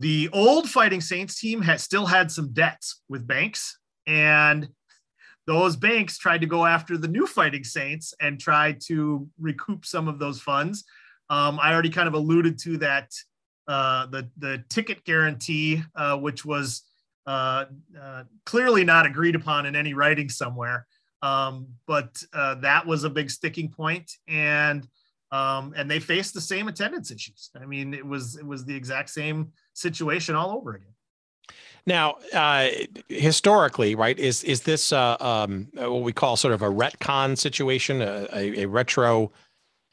the 0.00 0.28
old 0.32 0.68
Fighting 0.68 1.00
Saints 1.00 1.40
team 1.40 1.62
has 1.62 1.82
still 1.82 2.06
had 2.06 2.30
some 2.30 2.52
debts 2.52 3.02
with 3.08 3.26
banks 3.26 3.78
and 4.06 4.68
those 5.48 5.76
banks 5.76 6.18
tried 6.18 6.42
to 6.42 6.46
go 6.46 6.66
after 6.66 6.98
the 6.98 7.08
new 7.08 7.26
fighting 7.26 7.64
saints 7.64 8.12
and 8.20 8.38
try 8.38 8.76
to 8.86 9.28
recoup 9.40 9.86
some 9.86 10.06
of 10.06 10.18
those 10.18 10.40
funds 10.40 10.84
um, 11.30 11.58
i 11.60 11.72
already 11.72 11.90
kind 11.90 12.08
of 12.08 12.14
alluded 12.14 12.58
to 12.58 12.76
that 12.78 13.10
uh, 13.68 14.06
the 14.06 14.28
the 14.38 14.64
ticket 14.70 15.04
guarantee 15.04 15.82
uh, 15.94 16.16
which 16.16 16.44
was 16.44 16.82
uh, 17.26 17.66
uh 18.00 18.24
clearly 18.46 18.82
not 18.84 19.04
agreed 19.04 19.34
upon 19.34 19.66
in 19.66 19.76
any 19.76 19.94
writing 19.94 20.28
somewhere 20.28 20.86
um, 21.20 21.66
but 21.86 22.22
uh, 22.32 22.54
that 22.56 22.86
was 22.86 23.04
a 23.04 23.10
big 23.10 23.30
sticking 23.30 23.70
point 23.70 24.10
and 24.28 24.86
um, 25.30 25.74
and 25.76 25.90
they 25.90 26.00
faced 26.00 26.34
the 26.34 26.40
same 26.40 26.68
attendance 26.68 27.10
issues. 27.10 27.50
I 27.60 27.66
mean, 27.66 27.94
it 27.94 28.06
was 28.06 28.36
it 28.36 28.46
was 28.46 28.64
the 28.64 28.74
exact 28.74 29.10
same 29.10 29.52
situation 29.74 30.34
all 30.34 30.56
over 30.56 30.74
again. 30.74 30.94
Now, 31.86 32.16
uh, 32.34 32.68
historically, 33.08 33.94
right, 33.94 34.18
is 34.18 34.44
is 34.44 34.62
this 34.62 34.92
uh, 34.92 35.16
um, 35.20 35.68
what 35.74 36.02
we 36.02 36.12
call 36.12 36.36
sort 36.36 36.54
of 36.54 36.62
a 36.62 36.68
retcon 36.68 37.36
situation, 37.36 38.02
a, 38.02 38.28
a, 38.32 38.62
a 38.62 38.66
retro 38.66 39.32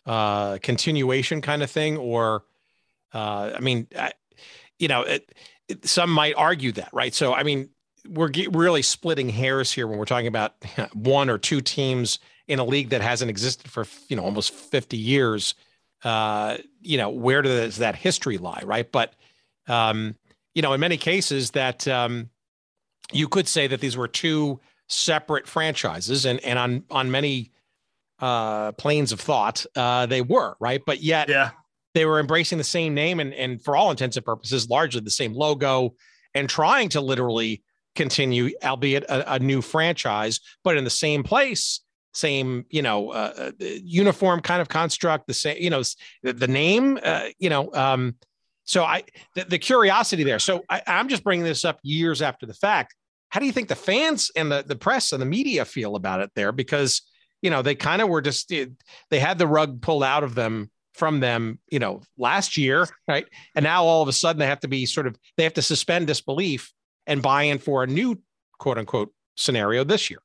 uh, 0.05 0.57
continuation 0.61 1.41
kind 1.41 1.63
of 1.63 1.71
thing, 1.71 1.97
or 1.97 2.43
uh, 3.13 3.53
I 3.55 3.59
mean, 3.59 3.87
I, 3.97 4.11
you 4.77 4.87
know, 4.87 5.01
it, 5.03 5.33
it, 5.67 5.87
some 5.87 6.09
might 6.09 6.35
argue 6.35 6.71
that, 6.73 6.89
right? 6.91 7.13
So, 7.13 7.33
I 7.33 7.43
mean, 7.43 7.69
we're 8.07 8.31
really 8.51 8.81
splitting 8.81 9.29
hairs 9.29 9.71
here 9.71 9.87
when 9.87 9.97
we're 9.97 10.05
talking 10.05 10.27
about 10.27 10.53
one 10.93 11.29
or 11.29 11.37
two 11.37 11.61
teams 11.61 12.19
in 12.47 12.59
a 12.59 12.63
league 12.63 12.89
that 12.89 13.01
hasn't 13.01 13.29
existed 13.29 13.69
for 13.69 13.85
you 14.07 14.15
know 14.15 14.23
almost 14.23 14.53
50 14.53 14.97
years 14.97 15.55
uh 16.03 16.57
you 16.81 16.97
know 16.97 17.09
where 17.09 17.41
does 17.41 17.77
that 17.77 17.95
history 17.95 18.37
lie 18.37 18.61
right? 18.65 18.91
But 18.91 19.13
um 19.67 20.15
you 20.53 20.61
know 20.61 20.73
in 20.73 20.79
many 20.79 20.97
cases 20.97 21.51
that 21.51 21.87
um 21.87 22.29
you 23.11 23.27
could 23.27 23.47
say 23.47 23.67
that 23.67 23.81
these 23.81 23.97
were 23.97 24.07
two 24.07 24.59
separate 24.87 25.47
franchises 25.47 26.25
and 26.25 26.39
and 26.41 26.59
on 26.59 26.83
on 26.91 27.11
many 27.11 27.51
uh 28.19 28.71
planes 28.73 29.11
of 29.11 29.19
thought 29.19 29.65
uh 29.75 30.05
they 30.05 30.21
were 30.21 30.55
right? 30.59 30.81
But 30.85 31.01
yet 31.01 31.29
yeah. 31.29 31.51
they 31.93 32.05
were 32.05 32.19
embracing 32.19 32.57
the 32.57 32.63
same 32.63 32.93
name 32.93 33.19
and 33.19 33.33
and 33.33 33.61
for 33.61 33.75
all 33.75 33.89
intents 33.89 34.17
and 34.17 34.25
purposes 34.25 34.69
largely 34.69 35.01
the 35.01 35.09
same 35.09 35.33
logo 35.33 35.95
and 36.33 36.47
trying 36.47 36.89
to 36.89 37.01
literally 37.01 37.63
continue 37.95 38.51
albeit 38.63 39.03
a, 39.05 39.35
a 39.35 39.39
new 39.39 39.61
franchise 39.61 40.41
but 40.63 40.77
in 40.77 40.83
the 40.83 40.89
same 40.89 41.23
place 41.23 41.79
same 42.15 42.65
you 42.69 42.81
know 42.81 43.11
uh, 43.11 43.33
uh 43.37 43.51
uniform 43.59 44.39
kind 44.39 44.61
of 44.61 44.69
construct 44.69 45.27
the 45.27 45.33
same 45.33 45.57
you 45.59 45.69
know 45.69 45.83
the, 46.23 46.47
name 46.47 46.97
uh, 47.03 47.27
you 47.39 47.49
know 47.49 47.73
um 47.73 48.15
so 48.63 48.83
i 48.83 49.03
the, 49.35 49.43
the 49.45 49.59
curiosity 49.59 50.23
there. 50.23 50.39
So 50.39 50.63
I, 50.69 50.81
i'm 50.87 51.09
just 51.09 51.23
bringing 51.23 51.45
this 51.45 51.65
up 51.65 51.79
years 51.83 52.21
after 52.21 52.45
the 52.45 52.53
fact. 52.53 52.95
How 53.29 53.39
do 53.39 53.45
you 53.45 53.51
think 53.51 53.67
the 53.67 53.75
fans 53.75 54.31
and 54.35 54.51
the, 54.51 54.63
the 54.65 54.77
press 54.77 55.11
and 55.11 55.21
the 55.21 55.25
media 55.25 55.65
feel 55.65 55.95
about 55.95 56.21
it 56.21 56.31
there? 56.35 56.51
Because 56.51 57.01
you 57.41 57.49
know 57.49 57.61
they 57.61 57.75
kind 57.75 58.01
of 58.01 58.09
were 58.09 58.21
just 58.21 58.49
they 58.49 59.19
had 59.19 59.37
the 59.37 59.47
rug 59.47 59.81
pulled 59.81 60.03
out 60.03 60.23
of 60.23 60.35
them 60.35 60.71
from 60.93 61.19
them 61.19 61.59
you 61.69 61.79
know 61.79 62.01
last 62.17 62.57
year 62.57 62.87
right? 63.07 63.25
And 63.55 63.63
now 63.63 63.83
all 63.83 64.01
of 64.01 64.07
a 64.07 64.13
sudden 64.13 64.39
they 64.39 64.47
have 64.47 64.61
to 64.61 64.67
be 64.67 64.85
sort 64.85 65.07
of 65.07 65.17
they 65.37 65.43
have 65.43 65.53
to 65.55 65.61
suspend 65.61 66.07
disbelief 66.07 66.71
and 67.05 67.21
buy 67.21 67.43
in 67.43 67.59
for 67.59 67.83
a 67.83 67.87
new 67.87 68.21
quote 68.57 68.77
unquote 68.77 69.13
scenario 69.35 69.83
this 69.83 70.09
year 70.09 70.19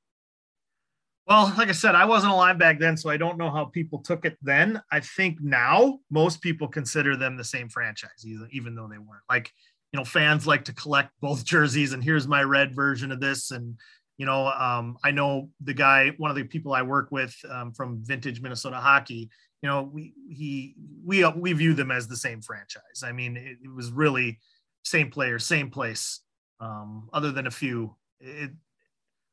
well, 1.30 1.54
like 1.56 1.68
I 1.68 1.72
said, 1.72 1.94
I 1.94 2.06
wasn't 2.06 2.32
alive 2.32 2.58
back 2.58 2.80
then, 2.80 2.96
so 2.96 3.08
I 3.08 3.16
don't 3.16 3.38
know 3.38 3.52
how 3.52 3.66
people 3.66 4.00
took 4.00 4.24
it 4.24 4.36
then. 4.42 4.82
I 4.90 4.98
think 4.98 5.40
now 5.40 6.00
most 6.10 6.42
people 6.42 6.66
consider 6.66 7.16
them 7.16 7.36
the 7.36 7.44
same 7.44 7.68
franchise, 7.68 8.26
even 8.50 8.74
though 8.74 8.88
they 8.88 8.98
weren't. 8.98 9.22
Like, 9.30 9.52
you 9.92 9.98
know, 9.98 10.04
fans 10.04 10.48
like 10.48 10.64
to 10.64 10.74
collect 10.74 11.12
both 11.20 11.44
jerseys, 11.46 11.92
and 11.92 12.02
here's 12.02 12.26
my 12.26 12.42
red 12.42 12.74
version 12.74 13.12
of 13.12 13.20
this. 13.20 13.52
And, 13.52 13.76
you 14.18 14.26
know, 14.26 14.48
um, 14.48 14.98
I 15.04 15.12
know 15.12 15.50
the 15.60 15.72
guy, 15.72 16.10
one 16.18 16.32
of 16.32 16.36
the 16.36 16.42
people 16.42 16.72
I 16.72 16.82
work 16.82 17.12
with 17.12 17.36
um, 17.48 17.72
from 17.74 18.02
Vintage 18.02 18.40
Minnesota 18.40 18.78
Hockey. 18.78 19.30
You 19.62 19.68
know, 19.68 19.82
we 19.82 20.12
he 20.28 20.74
we 21.04 21.24
we 21.28 21.52
view 21.52 21.74
them 21.74 21.92
as 21.92 22.08
the 22.08 22.16
same 22.16 22.42
franchise. 22.42 23.04
I 23.04 23.12
mean, 23.12 23.36
it, 23.36 23.58
it 23.62 23.72
was 23.72 23.92
really 23.92 24.40
same 24.82 25.12
player, 25.12 25.38
same 25.38 25.70
place, 25.70 26.22
um, 26.58 27.08
other 27.12 27.30
than 27.30 27.46
a 27.46 27.52
few. 27.52 27.94
It, 28.18 28.50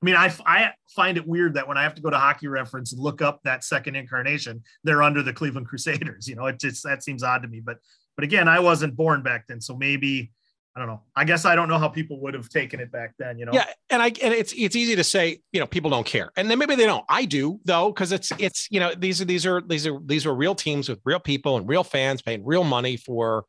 mean, 0.07 0.15
I, 0.15 0.33
I 0.45 0.71
find 0.95 1.17
it 1.17 1.27
weird 1.27 1.55
that 1.55 1.67
when 1.67 1.77
I 1.77 1.83
have 1.83 1.93
to 1.95 2.01
go 2.01 2.09
to 2.09 2.17
Hockey 2.17 2.47
Reference 2.47 2.93
and 2.93 3.01
look 3.01 3.21
up 3.21 3.41
that 3.43 3.63
second 3.63 3.95
incarnation, 3.95 4.63
they're 4.83 5.03
under 5.03 5.21
the 5.21 5.33
Cleveland 5.33 5.67
Crusaders. 5.67 6.27
You 6.27 6.35
know, 6.35 6.45
it 6.45 6.59
just 6.59 6.83
that 6.83 7.03
seems 7.03 7.23
odd 7.23 7.43
to 7.43 7.47
me. 7.47 7.61
But 7.61 7.77
but 8.15 8.23
again, 8.23 8.47
I 8.47 8.59
wasn't 8.59 8.95
born 8.95 9.23
back 9.23 9.45
then, 9.47 9.61
so 9.61 9.75
maybe 9.75 10.31
I 10.75 10.79
don't 10.79 10.87
know. 10.87 11.01
I 11.15 11.23
guess 11.23 11.45
I 11.45 11.55
don't 11.55 11.69
know 11.69 11.79
how 11.79 11.87
people 11.87 12.19
would 12.21 12.33
have 12.33 12.49
taken 12.49 12.79
it 12.79 12.91
back 12.91 13.13
then. 13.17 13.39
You 13.39 13.45
know. 13.45 13.53
Yeah, 13.53 13.65
and 13.89 14.01
I 14.01 14.07
and 14.07 14.33
it's 14.33 14.53
it's 14.55 14.75
easy 14.75 14.95
to 14.95 15.03
say 15.03 15.39
you 15.51 15.59
know 15.59 15.67
people 15.67 15.89
don't 15.89 16.05
care, 16.05 16.31
and 16.37 16.49
then 16.49 16.59
maybe 16.59 16.75
they 16.75 16.85
don't. 16.85 17.05
I 17.09 17.25
do 17.25 17.59
though, 17.65 17.89
because 17.89 18.11
it's 18.11 18.31
it's 18.37 18.67
you 18.69 18.79
know 18.79 18.93
these 18.95 19.21
are 19.21 19.25
these 19.25 19.45
are 19.45 19.61
these 19.61 19.87
are 19.87 19.99
these 20.05 20.25
are 20.25 20.35
real 20.35 20.55
teams 20.55 20.89
with 20.89 20.99
real 21.05 21.19
people 21.19 21.57
and 21.57 21.67
real 21.67 21.83
fans 21.83 22.21
paying 22.21 22.45
real 22.45 22.63
money 22.63 22.97
for 22.97 23.45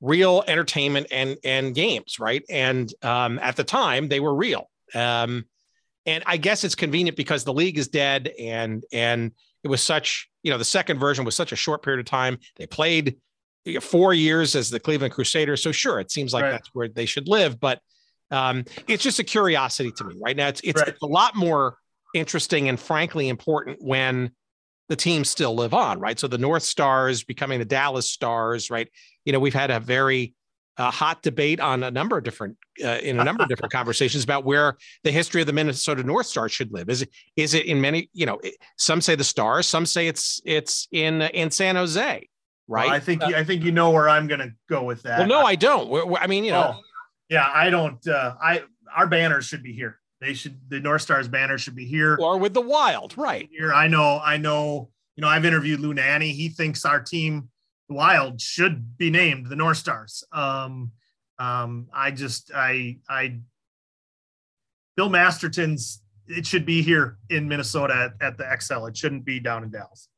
real 0.00 0.44
entertainment 0.46 1.06
and 1.10 1.36
and 1.44 1.74
games, 1.74 2.18
right? 2.18 2.42
And 2.50 2.92
um, 3.02 3.38
at 3.38 3.56
the 3.56 3.64
time, 3.64 4.08
they 4.08 4.20
were 4.20 4.34
real. 4.34 4.68
Um, 4.94 5.46
and 6.06 6.22
I 6.26 6.36
guess 6.36 6.64
it's 6.64 6.74
convenient 6.74 7.16
because 7.16 7.44
the 7.44 7.52
league 7.52 7.78
is 7.78 7.88
dead 7.88 8.32
and 8.38 8.84
and 8.92 9.32
it 9.64 9.68
was 9.68 9.82
such 9.82 10.28
you 10.42 10.50
know 10.50 10.58
the 10.58 10.64
second 10.64 10.98
version 10.98 11.24
was 11.24 11.34
such 11.34 11.52
a 11.52 11.56
short 11.56 11.82
period 11.82 12.00
of 12.00 12.06
time. 12.06 12.38
They 12.56 12.66
played 12.66 13.16
four 13.80 14.14
years 14.14 14.54
as 14.54 14.70
the 14.70 14.80
Cleveland 14.80 15.12
Crusaders, 15.12 15.62
so 15.62 15.72
sure, 15.72 15.98
it 15.98 16.10
seems 16.10 16.32
like 16.32 16.44
right. 16.44 16.52
that's 16.52 16.68
where 16.72 16.88
they 16.88 17.06
should 17.06 17.28
live. 17.28 17.58
But 17.58 17.80
um, 18.30 18.64
it's 18.86 19.02
just 19.02 19.18
a 19.18 19.24
curiosity 19.24 19.92
to 19.92 20.04
me 20.04 20.14
right 20.22 20.36
now. 20.36 20.48
It's 20.48 20.60
it's, 20.62 20.80
right. 20.80 20.88
it's 20.88 21.02
a 21.02 21.06
lot 21.06 21.34
more 21.34 21.76
interesting 22.14 22.68
and 22.68 22.78
frankly 22.78 23.28
important 23.28 23.78
when 23.80 24.30
the 24.88 24.96
teams 24.96 25.28
still 25.28 25.54
live 25.54 25.74
on, 25.74 25.98
right? 25.98 26.18
So 26.18 26.28
the 26.28 26.38
North 26.38 26.62
Stars 26.62 27.24
becoming 27.24 27.58
the 27.58 27.64
Dallas 27.64 28.08
Stars, 28.08 28.70
right? 28.70 28.88
You 29.24 29.32
know, 29.32 29.40
we've 29.40 29.54
had 29.54 29.72
a 29.72 29.80
very 29.80 30.35
a 30.78 30.90
hot 30.90 31.22
debate 31.22 31.60
on 31.60 31.82
a 31.82 31.90
number 31.90 32.18
of 32.18 32.24
different 32.24 32.56
uh, 32.84 32.98
in 33.02 33.18
a 33.18 33.24
number 33.24 33.42
of 33.42 33.48
different 33.48 33.72
conversations 33.80 34.24
about 34.24 34.44
where 34.44 34.76
the 35.04 35.10
history 35.10 35.40
of 35.40 35.46
the 35.46 35.52
Minnesota 35.52 36.02
North 36.02 36.26
Star 36.26 36.48
should 36.48 36.72
live. 36.72 36.88
Is 36.88 37.02
it 37.02 37.10
is 37.36 37.54
it 37.54 37.66
in 37.66 37.80
many 37.80 38.10
you 38.12 38.26
know 38.26 38.38
some 38.76 39.00
say 39.00 39.14
the 39.14 39.24
Stars, 39.24 39.66
some 39.66 39.86
say 39.86 40.06
it's 40.06 40.40
it's 40.44 40.88
in 40.92 41.22
in 41.22 41.50
San 41.50 41.76
Jose, 41.76 42.28
right? 42.68 42.86
Well, 42.86 42.94
I 42.94 43.00
think 43.00 43.22
uh, 43.22 43.32
I 43.34 43.44
think 43.44 43.64
you 43.64 43.72
know 43.72 43.90
where 43.90 44.08
I'm 44.08 44.26
going 44.26 44.40
to 44.40 44.52
go 44.68 44.84
with 44.84 45.02
that. 45.02 45.20
Well, 45.20 45.28
no, 45.28 45.42
I 45.42 45.54
don't. 45.54 45.88
We're, 45.88 46.06
we're, 46.06 46.18
I 46.18 46.26
mean, 46.26 46.44
you 46.44 46.52
know, 46.52 46.74
oh, 46.76 46.80
yeah, 47.28 47.50
I 47.52 47.70
don't. 47.70 48.06
Uh, 48.06 48.34
I 48.40 48.62
our 48.94 49.06
banners 49.06 49.46
should 49.46 49.62
be 49.62 49.72
here. 49.72 49.98
They 50.20 50.34
should 50.34 50.58
the 50.68 50.80
North 50.80 51.02
Stars 51.02 51.28
banner 51.28 51.58
should 51.58 51.76
be 51.76 51.86
here 51.86 52.16
or 52.20 52.38
with 52.38 52.54
the 52.54 52.60
Wild, 52.60 53.16
right? 53.16 53.48
Here, 53.50 53.72
I 53.72 53.88
know, 53.88 54.20
I 54.22 54.36
know. 54.36 54.90
You 55.16 55.22
know, 55.22 55.28
I've 55.28 55.46
interviewed 55.46 55.80
Lou 55.80 55.94
Nanne. 55.94 56.20
He 56.20 56.50
thinks 56.50 56.84
our 56.84 57.00
team 57.00 57.48
Wild 57.88 58.40
should 58.40 58.96
be 58.98 59.10
named 59.10 59.46
the 59.46 59.56
North 59.56 59.76
Stars. 59.76 60.24
Um, 60.32 60.92
um, 61.38 61.88
I 61.92 62.10
just, 62.10 62.50
I, 62.54 62.98
I, 63.08 63.38
Bill 64.96 65.08
Masterton's, 65.08 66.02
it 66.26 66.46
should 66.46 66.66
be 66.66 66.82
here 66.82 67.18
in 67.30 67.48
Minnesota 67.48 68.12
at, 68.20 68.26
at 68.26 68.38
the 68.38 68.44
Xcel. 68.44 68.88
It 68.88 68.96
shouldn't 68.96 69.24
be 69.24 69.38
down 69.38 69.62
in 69.62 69.70
Dallas. 69.70 70.08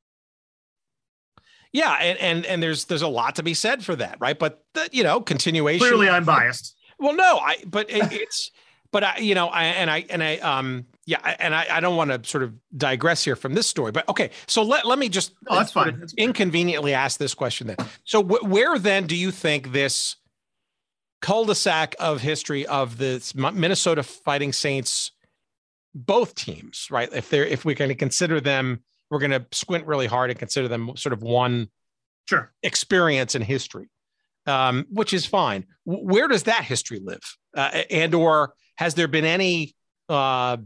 Yeah, 1.73 1.93
and 2.01 2.19
and 2.19 2.47
and 2.47 2.63
there's 2.63 2.87
there's 2.87 3.03
a 3.03 3.09
lot 3.09 3.37
to 3.37 3.43
be 3.43 3.53
said 3.53 3.85
for 3.85 3.95
that, 3.97 4.17
right? 4.21 4.39
But 4.39 4.65
the, 4.75 4.89
you 4.91 5.03
know, 5.03 5.21
continuation. 5.21 5.87
Clearly, 5.87 6.09
I'm 6.09 6.25
biased. 6.25 6.75
Well, 6.99 7.15
no, 7.15 7.39
I. 7.39 7.63
But 7.67 7.91
it, 7.91 8.11
it's 8.11 8.51
but 8.91 9.05
I, 9.05 9.19
you 9.19 9.35
know, 9.35 9.49
I 9.49 9.65
and 9.65 9.91
I 9.91 10.07
and 10.09 10.23
I 10.23 10.39
um 10.39 10.87
yeah, 11.09 11.37
and 11.39 11.55
I, 11.55 11.67
I 11.71 11.81
don't 11.81 11.97
want 11.97 12.11
to 12.11 12.29
sort 12.29 12.45
of 12.45 12.53
digress 12.77 13.25
here 13.25 13.35
from 13.35 13.55
this 13.55 13.67
story, 13.67 13.93
but 13.93 14.07
okay. 14.11 14.29
So 14.47 14.63
let 14.63 14.85
let 14.85 14.99
me 14.99 15.09
just 15.09 15.33
oh, 15.47 15.57
that's 15.57 15.73
fine. 15.73 16.05
Inconveniently 16.19 16.93
ask 16.93 17.19
this 17.19 17.33
question 17.33 17.67
then. 17.67 17.77
So 18.05 18.23
wh- 18.23 18.45
where 18.45 18.79
then 18.79 19.07
do 19.07 19.17
you 19.17 19.31
think 19.31 19.73
this 19.73 20.17
cul-de-sac 21.23 21.97
of 21.99 22.21
history 22.21 22.67
of 22.67 22.99
the 22.99 23.25
Minnesota 23.35 24.03
Fighting 24.03 24.53
Saints, 24.53 25.13
both 25.95 26.35
teams, 26.35 26.89
right? 26.91 27.09
If 27.11 27.31
they're 27.31 27.47
if 27.47 27.65
we're 27.65 27.75
going 27.75 27.89
to 27.89 27.95
consider 27.95 28.39
them, 28.39 28.81
we're 29.09 29.19
going 29.19 29.31
to 29.31 29.47
squint 29.51 29.87
really 29.87 30.09
hard 30.09 30.29
and 30.29 30.39
consider 30.39 30.69
them 30.69 30.95
sort 30.95 31.15
of 31.15 31.23
one 31.23 31.71
sure 32.29 32.53
experience 32.63 33.35
in 33.35 33.41
history, 33.41 33.89
um, 34.45 34.85
which 34.91 35.15
is 35.15 35.25
fine. 35.25 35.65
Where 35.87 36.29
does 36.29 36.43
that 36.43 36.65
history 36.65 37.01
live, 37.03 37.23
uh, 37.57 37.85
and 37.89 38.15
or 38.15 38.53
has 38.77 38.93
there 38.93 39.09
been 39.09 39.25
any 39.25 39.75
uh, 40.11 40.59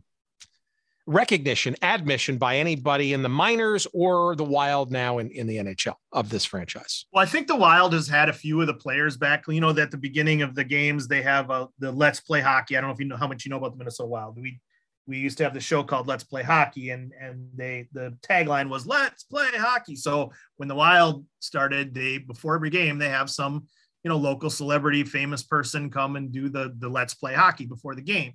recognition, 1.06 1.74
admission 1.82 2.38
by 2.38 2.56
anybody 2.56 3.12
in 3.12 3.22
the 3.22 3.28
minors 3.28 3.86
or 3.92 4.36
the 4.36 4.44
Wild 4.44 4.90
now 4.90 5.18
in, 5.18 5.30
in 5.30 5.46
the 5.46 5.56
NHL 5.56 5.94
of 6.12 6.28
this 6.28 6.44
franchise? 6.44 7.06
Well, 7.12 7.22
I 7.22 7.26
think 7.26 7.46
the 7.46 7.56
Wild 7.56 7.92
has 7.92 8.08
had 8.08 8.28
a 8.28 8.32
few 8.32 8.60
of 8.60 8.66
the 8.66 8.74
players 8.74 9.16
back. 9.16 9.44
You 9.48 9.60
know, 9.60 9.70
at 9.70 9.90
the 9.90 9.96
beginning 9.96 10.42
of 10.42 10.54
the 10.54 10.64
games, 10.64 11.08
they 11.08 11.22
have 11.22 11.50
a, 11.50 11.68
the 11.78 11.90
Let's 11.90 12.20
Play 12.20 12.40
Hockey. 12.40 12.76
I 12.76 12.80
don't 12.80 12.88
know 12.88 12.94
if 12.94 13.00
you 13.00 13.06
know 13.06 13.16
how 13.16 13.28
much 13.28 13.44
you 13.44 13.50
know 13.50 13.58
about 13.58 13.72
the 13.72 13.78
Minnesota 13.78 14.08
Wild. 14.08 14.40
We 14.40 14.60
we 15.06 15.18
used 15.18 15.36
to 15.38 15.44
have 15.44 15.54
the 15.54 15.60
show 15.60 15.82
called 15.82 16.06
Let's 16.06 16.24
Play 16.24 16.42
Hockey, 16.42 16.90
and 16.90 17.12
and 17.20 17.48
they 17.54 17.88
the 17.92 18.16
tagline 18.22 18.68
was 18.68 18.86
Let's 18.86 19.24
Play 19.24 19.48
Hockey. 19.54 19.96
So 19.96 20.32
when 20.56 20.68
the 20.68 20.76
Wild 20.76 21.24
started, 21.40 21.94
they 21.94 22.18
before 22.18 22.54
every 22.54 22.70
game 22.70 22.98
they 22.98 23.08
have 23.08 23.28
some 23.28 23.66
you 24.04 24.08
know 24.08 24.16
local 24.16 24.50
celebrity 24.50 25.04
famous 25.04 25.42
person 25.42 25.90
come 25.90 26.16
and 26.16 26.32
do 26.32 26.48
the 26.48 26.74
the 26.78 26.88
let's 26.88 27.14
play 27.14 27.34
hockey 27.34 27.66
before 27.66 27.94
the 27.94 28.02
game 28.02 28.34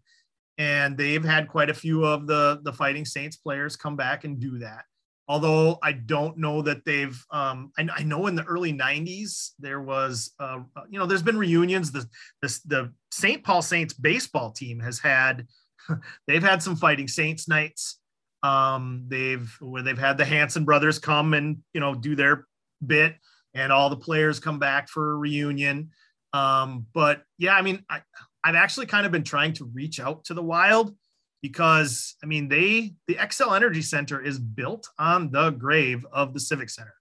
and 0.57 0.97
they've 0.97 1.23
had 1.23 1.47
quite 1.47 1.69
a 1.69 1.73
few 1.73 2.03
of 2.05 2.27
the 2.27 2.59
the 2.63 2.73
fighting 2.73 3.05
saints 3.05 3.37
players 3.37 3.75
come 3.75 3.95
back 3.95 4.23
and 4.23 4.39
do 4.39 4.59
that. 4.59 4.83
Although 5.29 5.77
i 5.83 5.91
don't 5.91 6.37
know 6.37 6.61
that 6.61 6.85
they've 6.85 7.21
um, 7.31 7.71
I, 7.77 7.87
I, 7.97 8.03
know 8.03 8.27
in 8.27 8.35
the 8.35 8.45
early 8.45 8.71
90s 8.73 9.51
there 9.59 9.81
was 9.81 10.31
uh, 10.39 10.59
you 10.89 10.97
know 10.99 11.05
there's 11.05 11.23
been 11.23 11.37
reunions. 11.37 11.91
The, 11.91 12.05
the 12.41 12.59
the 12.65 12.93
st 13.11 13.43
paul 13.43 13.61
saints 13.61 13.93
baseball 13.93 14.51
team 14.51 14.79
has 14.79 14.99
had 14.99 15.47
they've 16.27 16.43
had 16.43 16.63
some 16.63 16.75
fighting 16.75 17.07
saints 17.07 17.47
nights. 17.47 17.99
Um, 18.43 19.05
they've 19.07 19.51
where 19.59 19.81
they've 19.81 19.97
had 19.97 20.17
the 20.17 20.25
Hanson 20.25 20.63
brothers 20.63 20.99
come 20.99 21.33
and 21.33 21.57
you 21.73 21.81
know 21.81 21.95
do 21.95 22.15
their 22.15 22.45
bit, 22.85 23.15
and 23.53 23.71
all 23.71 23.89
the 23.89 23.97
players 23.97 24.39
come 24.39 24.59
back 24.59 24.89
for 24.89 25.11
a 25.11 25.17
reunion. 25.17 25.91
Um, 26.33 26.85
but 26.93 27.23
yeah, 27.37 27.55
I 27.55 27.61
mean, 27.61 27.83
I, 27.89 28.01
I've 28.47 28.55
actually 28.55 28.85
kind 28.85 29.05
of 29.05 29.11
been 29.11 29.25
trying 29.25 29.51
to 29.53 29.65
reach 29.65 29.99
out 29.99 30.23
to 30.25 30.33
the 30.33 30.41
Wild 30.41 30.95
because 31.41 32.15
I 32.23 32.27
mean, 32.27 32.47
they 32.47 32.93
the 33.07 33.15
Xcel 33.15 33.53
Energy 33.53 33.81
Center 33.81 34.21
is 34.21 34.39
built 34.39 34.87
on 34.97 35.31
the 35.31 35.49
grave 35.49 36.05
of 36.13 36.33
the 36.33 36.39
Civic 36.39 36.69
Center. 36.69 36.93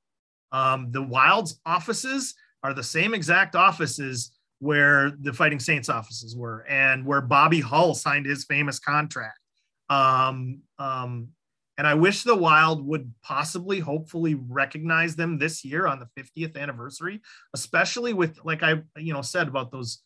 Um, 0.50 0.90
the 0.90 1.02
Wild's 1.02 1.60
offices 1.64 2.34
are 2.64 2.74
the 2.74 2.82
same 2.82 3.14
exact 3.14 3.54
offices 3.54 4.32
where 4.58 5.12
the 5.20 5.32
Fighting 5.32 5.60
Saints 5.60 5.88
offices 5.88 6.34
were 6.36 6.66
and 6.68 7.06
where 7.06 7.20
Bobby 7.20 7.60
Hull 7.60 7.94
signed 7.94 8.26
his 8.26 8.44
famous 8.44 8.80
contract. 8.80 9.38
Um, 9.88 10.62
um, 10.80 11.28
and 11.78 11.86
I 11.86 11.94
wish 11.94 12.22
the 12.22 12.34
Wild 12.34 12.84
would 12.86 13.12
possibly, 13.22 13.80
hopefully, 13.80 14.34
recognize 14.34 15.14
them 15.14 15.38
this 15.38 15.64
year 15.64 15.86
on 15.86 16.00
the 16.00 16.22
50th 16.22 16.56
anniversary, 16.56 17.20
especially 17.54 18.14
with, 18.14 18.40
like 18.44 18.62
I, 18.62 18.82
you 18.96 19.12
know, 19.12 19.22
said 19.22 19.46
about 19.46 19.70
those, 19.70 19.98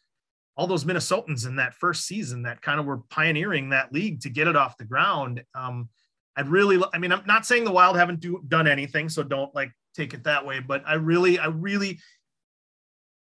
all 0.57 0.67
those 0.67 0.85
Minnesotans 0.85 1.47
in 1.47 1.57
that 1.57 1.75
first 1.75 2.07
season 2.07 2.43
that 2.43 2.61
kind 2.63 2.81
of 2.81 2.87
were 2.87 2.99
pioneering 3.11 3.71
that 3.71 3.93
league 3.93 4.21
to 4.21 4.31
get 4.31 4.47
it 4.47 4.57
off 4.57 4.77
the 4.77 4.85
ground. 4.85 5.43
Um, 5.55 5.89
I'd 6.37 6.49
really, 6.49 6.83
I 6.93 6.99
mean, 6.99 7.13
I'm 7.13 7.25
not 7.27 7.47
saying 7.47 7.65
the 7.65 7.71
Wild 7.71 7.97
haven't 7.97 8.21
do, 8.21 8.43
done 8.47 8.67
anything, 8.67 9.09
so 9.09 9.23
don't 9.23 9.55
like 9.55 9.73
take 9.95 10.15
it 10.15 10.25
that 10.25 10.45
way. 10.45 10.61
But 10.61 10.83
I 10.87 10.95
really, 10.95 11.39
I 11.39 11.47
really, 11.47 11.99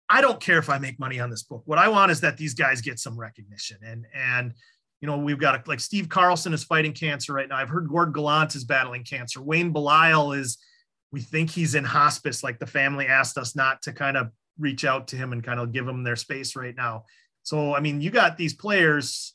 I 0.09 0.21
don't 0.21 0.39
care 0.39 0.59
if 0.59 0.69
I 0.69 0.77
make 0.77 0.99
money 0.99 1.19
on 1.19 1.29
this 1.29 1.43
book. 1.43 1.63
What 1.65 1.79
I 1.79 1.89
want 1.89 2.11
is 2.11 2.21
that 2.21 2.37
these 2.37 2.53
guys 2.53 2.81
get 2.81 2.99
some 2.99 3.19
recognition 3.19 3.77
and 3.83 4.05
and 4.13 4.53
you 5.01 5.07
know, 5.11 5.17
we've 5.17 5.37
got 5.37 5.55
a, 5.55 5.69
like 5.69 5.79
Steve 5.79 6.09
Carlson 6.09 6.53
is 6.53 6.63
fighting 6.63 6.93
cancer 6.93 7.33
right 7.33 7.47
now. 7.47 7.57
I've 7.57 7.69
heard 7.69 7.87
Gord 7.87 8.13
Gallant 8.13 8.55
is 8.55 8.63
battling 8.63 9.03
cancer. 9.03 9.41
Wayne 9.41 9.73
Belisle 9.73 10.37
is, 10.37 10.57
we 11.11 11.21
think 11.21 11.49
he's 11.49 11.75
in 11.75 11.83
hospice. 11.83 12.43
Like 12.43 12.59
the 12.59 12.65
family 12.65 13.05
asked 13.05 13.37
us 13.37 13.55
not 13.55 13.81
to 13.83 13.93
kind 13.93 14.17
of 14.17 14.31
reach 14.59 14.85
out 14.85 15.07
to 15.09 15.15
him 15.15 15.33
and 15.33 15.43
kind 15.43 15.59
of 15.59 15.71
give 15.71 15.85
them 15.85 16.03
their 16.03 16.15
space 16.15 16.55
right 16.55 16.75
now. 16.75 17.05
So, 17.43 17.75
I 17.75 17.79
mean, 17.79 18.01
you 18.01 18.09
got 18.09 18.37
these 18.37 18.53
players. 18.53 19.33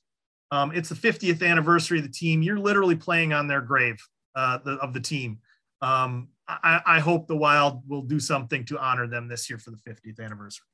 Um, 0.51 0.73
it's 0.75 0.89
the 0.89 0.95
50th 0.95 1.47
anniversary 1.47 1.99
of 1.99 2.05
the 2.05 2.11
team. 2.11 2.43
You're 2.43 2.59
literally 2.59 2.97
playing 2.97 3.33
on 3.33 3.47
their 3.47 3.61
grave 3.61 4.01
uh, 4.35 4.59
the, 4.65 4.73
of 4.73 4.93
the 4.93 5.01
team. 5.01 5.39
Um, 5.81 6.29
I, 6.49 6.81
I 6.85 7.01
hope 7.01 7.29
the 7.29 7.37
Wild 7.37 7.83
will 7.89 8.03
do 8.03 8.19
something 8.19 8.65
to 8.67 8.79
honor 8.79 9.07
them 9.07 9.29
this 9.29 9.49
year 9.49 9.59
for 9.59 9.71
the 9.71 9.77
50th 9.79 10.19
anniversary. 10.21 10.67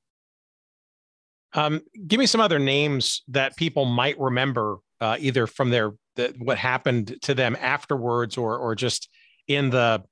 Um, 1.53 1.81
give 2.07 2.19
me 2.19 2.27
some 2.27 2.41
other 2.41 2.59
names 2.59 3.23
that 3.29 3.57
people 3.57 3.85
might 3.85 4.19
remember, 4.19 4.79
uh, 5.01 5.17
either 5.19 5.47
from 5.47 5.71
their 5.71 5.93
the, 6.17 6.35
what 6.39 6.59
happened 6.59 7.17
to 7.23 7.35
them 7.35 7.57
afterwards, 7.61 8.37
or 8.37 8.59
or 8.59 8.75
just 8.75 9.09
in 9.49 9.71
the 9.71 10.03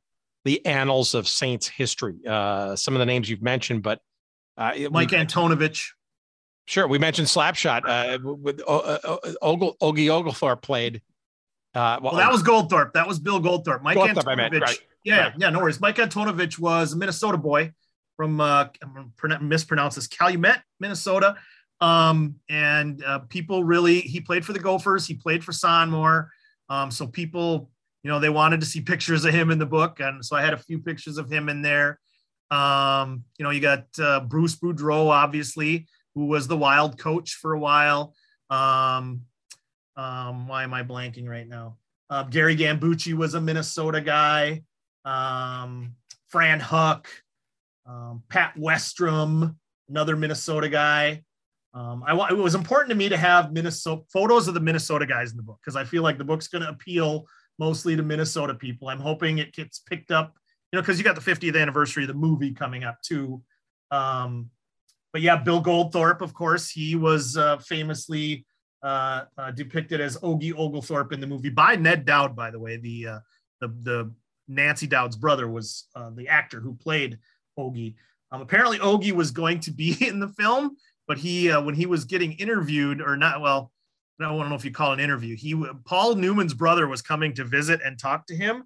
the 0.45 0.65
annals 0.65 1.15
of 1.15 1.27
Saints 1.27 1.67
history. 1.67 2.17
Uh, 2.27 2.77
some 2.77 2.95
of 2.95 2.99
the 2.99 3.07
names 3.07 3.29
you've 3.29 3.43
mentioned, 3.43 3.83
but 3.83 4.01
uh, 4.57 4.73
Mike 4.91 5.11
we, 5.11 5.17
Antonovich. 5.19 5.91
Sure, 6.67 6.89
we 6.89 6.99
mentioned 6.99 7.29
Slapshot 7.29 7.83
uh, 7.87 8.19
with 8.23 8.63
uh, 8.67 8.77
uh, 8.77 9.19
Ogle, 9.43 9.77
Ogie 9.83 10.09
Oglethorpe 10.09 10.63
played. 10.63 11.03
Uh, 11.75 11.99
well, 12.01 12.13
well, 12.13 12.17
that 12.17 12.31
was 12.31 12.43
Goldthorpe. 12.43 12.93
That 12.93 13.07
was 13.07 13.19
Bill 13.19 13.41
Goldthorpe. 13.41 13.83
Mike 13.83 13.97
Goldthorpe, 13.97 14.25
Antonovich. 14.25 14.37
Meant, 14.37 14.61
right, 14.61 14.79
yeah, 15.05 15.25
right. 15.25 15.33
yeah, 15.37 15.51
no 15.51 15.61
worries. 15.61 15.81
Mike 15.81 15.97
Antonovich 15.97 16.59
was 16.59 16.93
a 16.93 16.97
Minnesota 16.97 17.37
boy 17.37 17.73
from 18.17 18.41
uh, 18.41 18.69
mispronounce 19.41 19.97
this 19.97 20.07
Calumet, 20.07 20.61
Minnesota. 20.81 21.37
Um, 21.81 22.37
and 22.49 23.03
uh, 23.05 23.21
people 23.29 23.65
really 23.65 24.01
he 24.01 24.21
played 24.21 24.45
for 24.45 24.53
the 24.53 24.59
Gophers. 24.59 25.07
He 25.07 25.15
played 25.15 25.45
for 25.45 25.53
Sonmor. 25.53 26.29
Um, 26.71 26.91
so 26.91 27.07
people, 27.07 27.71
you 28.03 28.11
know, 28.11 28.21
they 28.21 28.31
wanted 28.31 28.61
to 28.61 28.67
see 28.67 28.81
pictures 28.81 29.25
of 29.25 29.35
him 29.35 29.51
in 29.51 29.59
the 29.59 29.67
book, 29.67 30.01
and 30.01 30.25
so 30.25 30.37
I 30.37 30.43
had 30.43 30.55
a 30.55 30.59
few 30.59 30.79
pictures 30.79 31.19
of 31.19 31.31
him 31.31 31.49
in 31.49 31.61
there. 31.61 31.99
Um, 32.55 33.25
you 33.39 33.45
know, 33.45 33.51
you 33.51 33.61
got 33.61 33.87
uh, 33.99 34.21
Bruce 34.21 34.57
Boudreau, 34.57 35.09
obviously, 35.09 35.87
who 36.15 36.27
was 36.27 36.47
the 36.47 36.57
Wild 36.57 36.99
coach 36.99 37.35
for 37.35 37.53
a 37.53 37.59
while. 37.59 38.15
Um, 38.51 39.23
um, 39.97 40.49
why 40.49 40.65
am 40.65 40.75
I 40.75 40.83
blanking 40.83 41.29
right 41.29 41.49
now? 41.49 41.79
Uh, 42.11 42.25
Gary 42.25 42.57
Gambucci 42.57 43.15
was 43.15 43.35
a 43.35 43.41
Minnesota 43.41 44.01
guy. 44.01 44.63
Um, 45.05 45.95
Fran 46.29 46.61
Huck 46.61 47.09
um, 47.87 48.23
Pat 48.29 48.55
Westrum, 48.57 49.57
another 49.89 50.17
Minnesota 50.17 50.69
guy. 50.69 51.23
Um, 51.73 52.05
I 52.07 52.13
it 52.31 52.37
was 52.37 52.55
important 52.55 52.91
to 52.91 52.97
me 52.97 53.09
to 53.09 53.17
have 53.17 53.53
Minnesota 53.53 54.03
photos 54.13 54.47
of 54.47 54.55
the 54.55 54.61
Minnesota 54.61 55.07
guys 55.07 55.33
in 55.33 55.37
the 55.37 55.43
book 55.43 55.59
because 55.63 55.77
I 55.77 55.85
feel 55.85 56.03
like 56.03 56.19
the 56.19 56.25
book's 56.25 56.47
going 56.47 56.63
to 56.63 56.71
appeal 56.71 57.27
mostly 57.59 57.97
to 57.97 58.03
Minnesota 58.03 58.55
people. 58.55 58.89
I'm 58.89 59.01
hoping 59.01 59.39
it 59.39 59.53
gets 59.53 59.81
picked 59.81 60.13
up, 60.13 60.35
you 60.75 60.79
know, 60.81 60.83
because 60.83 60.99
you 60.99 61.05
got 61.05 61.15
the 61.15 61.21
50th 61.21 61.57
anniversary 61.57 62.03
of 62.03 62.09
the 62.09 62.15
movie 62.15 62.51
coming 62.51 62.83
up 62.83 63.01
too. 63.01 63.41
Um, 63.93 64.51
but 65.13 65.23
yeah, 65.23 65.37
Bill 65.37 65.63
Goldthorpe, 65.63 66.21
of 66.21 66.35
course, 66.35 66.69
he 66.69 66.97
was 66.97 67.37
uh, 67.37 67.59
famously 67.59 68.45
uh, 68.83 69.27
uh, 69.39 69.53
depicted 69.53 70.01
as 70.01 70.17
Ogie 70.17 70.53
Oglethorpe 70.53 71.13
in 71.13 71.21
the 71.21 71.29
movie 71.29 71.49
by 71.49 71.77
Ned 71.77 72.05
Dowd, 72.05 72.35
by 72.35 72.51
the 72.51 72.59
way. 72.59 72.77
The 72.77 73.07
uh, 73.07 73.19
the 73.61 73.69
the 73.69 74.13
Nancy 74.49 74.89
Dowd's 74.89 75.15
brother 75.15 75.47
was 75.47 75.87
uh, 75.95 76.11
the 76.11 76.27
actor 76.27 76.59
who 76.59 76.75
played 76.75 77.21
Ogie. 77.57 77.95
Um, 78.33 78.41
apparently, 78.41 78.81
Ogie 78.81 79.13
was 79.13 79.31
going 79.31 79.61
to 79.61 79.71
be 79.71 79.97
in 80.05 80.19
the 80.19 80.27
film, 80.27 80.77
but 81.07 81.19
he, 81.19 81.53
uh, 81.53 81.63
when 81.63 81.77
he 81.77 81.87
was 81.87 82.05
getting 82.05 82.33
interviewed, 82.33 83.01
or 83.01 83.17
not, 83.17 83.41
well, 83.41 83.71
I 84.21 84.25
don't 84.25 84.49
know 84.49 84.57
if 84.57 84.65
you 84.65 84.73
call 84.73 84.91
it 84.91 84.95
an 84.95 85.05
interview. 85.05 85.37
He, 85.37 85.55
Paul 85.85 86.17
Newman's 86.17 86.53
brother, 86.53 86.89
was 86.89 87.01
coming 87.01 87.33
to 87.35 87.45
visit 87.45 87.81
and 87.85 87.97
talk 87.97 88.27
to 88.27 88.35
him, 88.35 88.65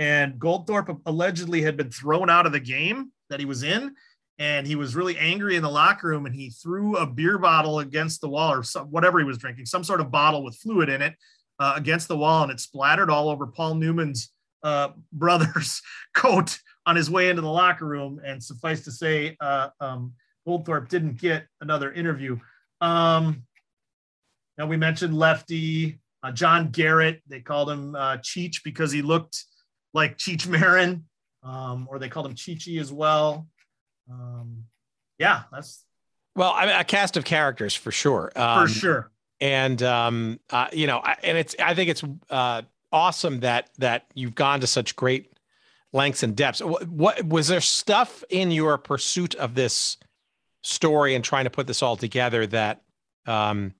and 0.00 0.40
Goldthorpe 0.40 0.98
allegedly 1.04 1.60
had 1.60 1.76
been 1.76 1.90
thrown 1.90 2.30
out 2.30 2.46
of 2.46 2.52
the 2.52 2.58
game 2.58 3.12
that 3.28 3.38
he 3.38 3.44
was 3.44 3.62
in, 3.62 3.94
and 4.38 4.66
he 4.66 4.74
was 4.74 4.96
really 4.96 5.18
angry 5.18 5.56
in 5.56 5.62
the 5.62 5.70
locker 5.70 6.08
room, 6.08 6.24
and 6.24 6.34
he 6.34 6.48
threw 6.48 6.96
a 6.96 7.06
beer 7.06 7.36
bottle 7.36 7.80
against 7.80 8.22
the 8.22 8.28
wall 8.28 8.50
or 8.50 8.62
some, 8.62 8.86
whatever 8.86 9.18
he 9.18 9.26
was 9.26 9.36
drinking, 9.36 9.66
some 9.66 9.84
sort 9.84 10.00
of 10.00 10.10
bottle 10.10 10.42
with 10.42 10.56
fluid 10.56 10.88
in 10.88 11.02
it, 11.02 11.14
uh, 11.58 11.74
against 11.76 12.08
the 12.08 12.16
wall, 12.16 12.42
and 12.42 12.50
it 12.50 12.58
splattered 12.58 13.10
all 13.10 13.28
over 13.28 13.46
Paul 13.46 13.74
Newman's 13.74 14.32
uh, 14.62 14.88
brother's 15.12 15.82
coat 16.14 16.58
on 16.86 16.96
his 16.96 17.10
way 17.10 17.28
into 17.28 17.42
the 17.42 17.48
locker 17.48 17.84
room. 17.84 18.22
And 18.24 18.42
suffice 18.42 18.82
to 18.84 18.90
say, 18.90 19.36
uh, 19.38 19.68
um, 19.80 20.14
Goldthorpe 20.48 20.88
didn't 20.88 21.20
get 21.20 21.44
another 21.60 21.92
interview. 21.92 22.38
Um, 22.80 23.42
now 24.56 24.64
we 24.64 24.78
mentioned 24.78 25.14
Lefty, 25.14 26.00
uh, 26.22 26.32
John 26.32 26.70
Garrett. 26.70 27.20
They 27.28 27.40
called 27.40 27.68
him 27.68 27.94
uh, 27.94 28.16
Cheech 28.16 28.62
because 28.64 28.90
he 28.90 29.02
looked 29.02 29.44
like 29.94 30.18
Cheech 30.18 30.46
Marin, 30.46 31.04
um, 31.42 31.88
or 31.90 31.98
they 31.98 32.08
called 32.08 32.26
him 32.26 32.34
Cheechy 32.34 32.80
as 32.80 32.92
well. 32.92 33.46
Um, 34.10 34.64
yeah, 35.18 35.42
that's 35.52 35.84
well, 36.36 36.52
I 36.54 36.66
mean, 36.66 36.76
a 36.76 36.84
cast 36.84 37.16
of 37.16 37.24
characters 37.24 37.74
for 37.74 37.92
sure. 37.92 38.32
Um, 38.36 38.66
for 38.66 38.72
sure. 38.72 39.10
And 39.40 39.82
um, 39.82 40.40
uh, 40.50 40.68
you 40.72 40.86
know, 40.86 41.02
and 41.22 41.38
it's 41.38 41.54
I 41.58 41.74
think 41.74 41.90
it's 41.90 42.02
uh, 42.28 42.62
awesome 42.92 43.40
that 43.40 43.70
that 43.78 44.06
you've 44.14 44.34
gone 44.34 44.60
to 44.60 44.66
such 44.66 44.96
great 44.96 45.32
lengths 45.92 46.22
and 46.22 46.36
depths. 46.36 46.62
What, 46.62 46.86
what, 46.88 47.26
was 47.26 47.48
there 47.48 47.60
stuff 47.60 48.22
in 48.28 48.50
your 48.50 48.78
pursuit 48.78 49.34
of 49.34 49.54
this 49.54 49.96
story 50.62 51.14
and 51.14 51.24
trying 51.24 51.44
to 51.44 51.50
put 51.50 51.66
this 51.66 51.82
all 51.82 51.96
together 51.96 52.46
that 52.48 52.82
um, 53.26 53.74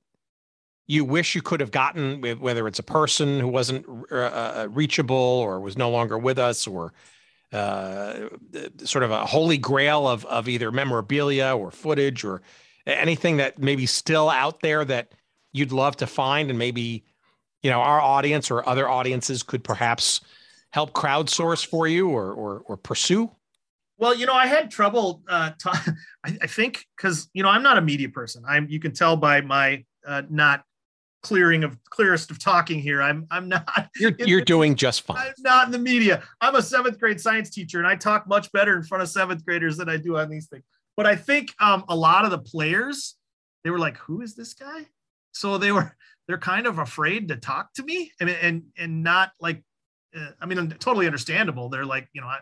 you 0.90 1.04
wish 1.04 1.36
you 1.36 1.40
could 1.40 1.60
have 1.60 1.70
gotten, 1.70 2.20
whether 2.40 2.66
it's 2.66 2.80
a 2.80 2.82
person 2.82 3.38
who 3.38 3.46
wasn't 3.46 3.86
uh, 4.10 4.16
uh, 4.16 4.68
reachable 4.72 5.14
or 5.14 5.60
was 5.60 5.78
no 5.78 5.88
longer 5.88 6.18
with 6.18 6.36
us, 6.36 6.66
or 6.66 6.92
uh, 7.52 8.28
sort 8.82 9.04
of 9.04 9.12
a 9.12 9.24
holy 9.24 9.56
grail 9.56 10.08
of 10.08 10.24
of 10.26 10.48
either 10.48 10.72
memorabilia 10.72 11.54
or 11.56 11.70
footage 11.70 12.24
or 12.24 12.42
anything 12.88 13.36
that 13.36 13.56
maybe 13.60 13.86
still 13.86 14.28
out 14.28 14.62
there 14.62 14.84
that 14.84 15.12
you'd 15.52 15.70
love 15.70 15.96
to 15.98 16.08
find 16.08 16.50
and 16.50 16.58
maybe 16.58 17.04
you 17.62 17.70
know 17.70 17.78
our 17.78 18.00
audience 18.00 18.50
or 18.50 18.68
other 18.68 18.88
audiences 18.88 19.44
could 19.44 19.62
perhaps 19.62 20.20
help 20.70 20.92
crowdsource 20.92 21.64
for 21.64 21.86
you 21.86 22.08
or 22.08 22.32
or, 22.32 22.62
or 22.66 22.76
pursue? 22.76 23.30
Well, 23.96 24.16
you 24.16 24.26
know, 24.26 24.34
I 24.34 24.48
had 24.48 24.72
trouble. 24.72 25.22
Uh, 25.28 25.52
I, 25.66 26.36
I, 26.42 26.46
think 26.48 26.88
because 26.96 27.30
you 27.32 27.44
know 27.44 27.48
I'm 27.48 27.62
not 27.62 27.78
a 27.78 27.80
media 27.80 28.08
person. 28.08 28.42
I'm 28.48 28.66
you 28.68 28.80
can 28.80 28.92
tell 28.92 29.16
by 29.16 29.40
my 29.40 29.84
uh, 30.04 30.22
not 30.28 30.64
clearing 31.22 31.64
of 31.64 31.76
clearest 31.84 32.30
of 32.30 32.38
talking 32.38 32.80
here. 32.80 33.02
I'm 33.02 33.26
I'm 33.30 33.48
not. 33.48 33.88
You're 33.96 34.12
you're 34.18 34.40
doing 34.40 34.74
just 34.74 35.02
fine. 35.02 35.18
I'm 35.18 35.34
not 35.38 35.66
in 35.66 35.72
the 35.72 35.78
media. 35.78 36.22
I'm 36.40 36.54
a 36.54 36.62
seventh 36.62 36.98
grade 36.98 37.20
science 37.20 37.50
teacher, 37.50 37.78
and 37.78 37.86
I 37.86 37.96
talk 37.96 38.26
much 38.26 38.50
better 38.52 38.76
in 38.76 38.82
front 38.82 39.02
of 39.02 39.08
seventh 39.08 39.44
graders 39.44 39.76
than 39.76 39.88
I 39.88 39.96
do 39.96 40.18
on 40.18 40.30
these 40.30 40.46
things. 40.46 40.64
But 40.96 41.06
I 41.06 41.16
think 41.16 41.54
um, 41.60 41.84
a 41.88 41.96
lot 41.96 42.24
of 42.24 42.30
the 42.30 42.38
players 42.38 43.16
they 43.64 43.70
were 43.70 43.78
like, 43.78 43.96
"Who 43.98 44.22
is 44.22 44.34
this 44.34 44.54
guy?" 44.54 44.86
So 45.32 45.58
they 45.58 45.72
were 45.72 45.96
they're 46.28 46.38
kind 46.38 46.66
of 46.66 46.78
afraid 46.78 47.28
to 47.28 47.36
talk 47.36 47.72
to 47.74 47.82
me 47.82 48.12
and 48.20 48.30
and 48.30 48.62
and 48.78 49.02
not 49.02 49.32
like 49.40 49.62
uh, 50.16 50.30
I 50.40 50.46
mean, 50.46 50.70
totally 50.78 51.06
understandable. 51.06 51.68
They're 51.68 51.84
like, 51.84 52.08
you 52.12 52.20
know, 52.20 52.26
I, 52.26 52.38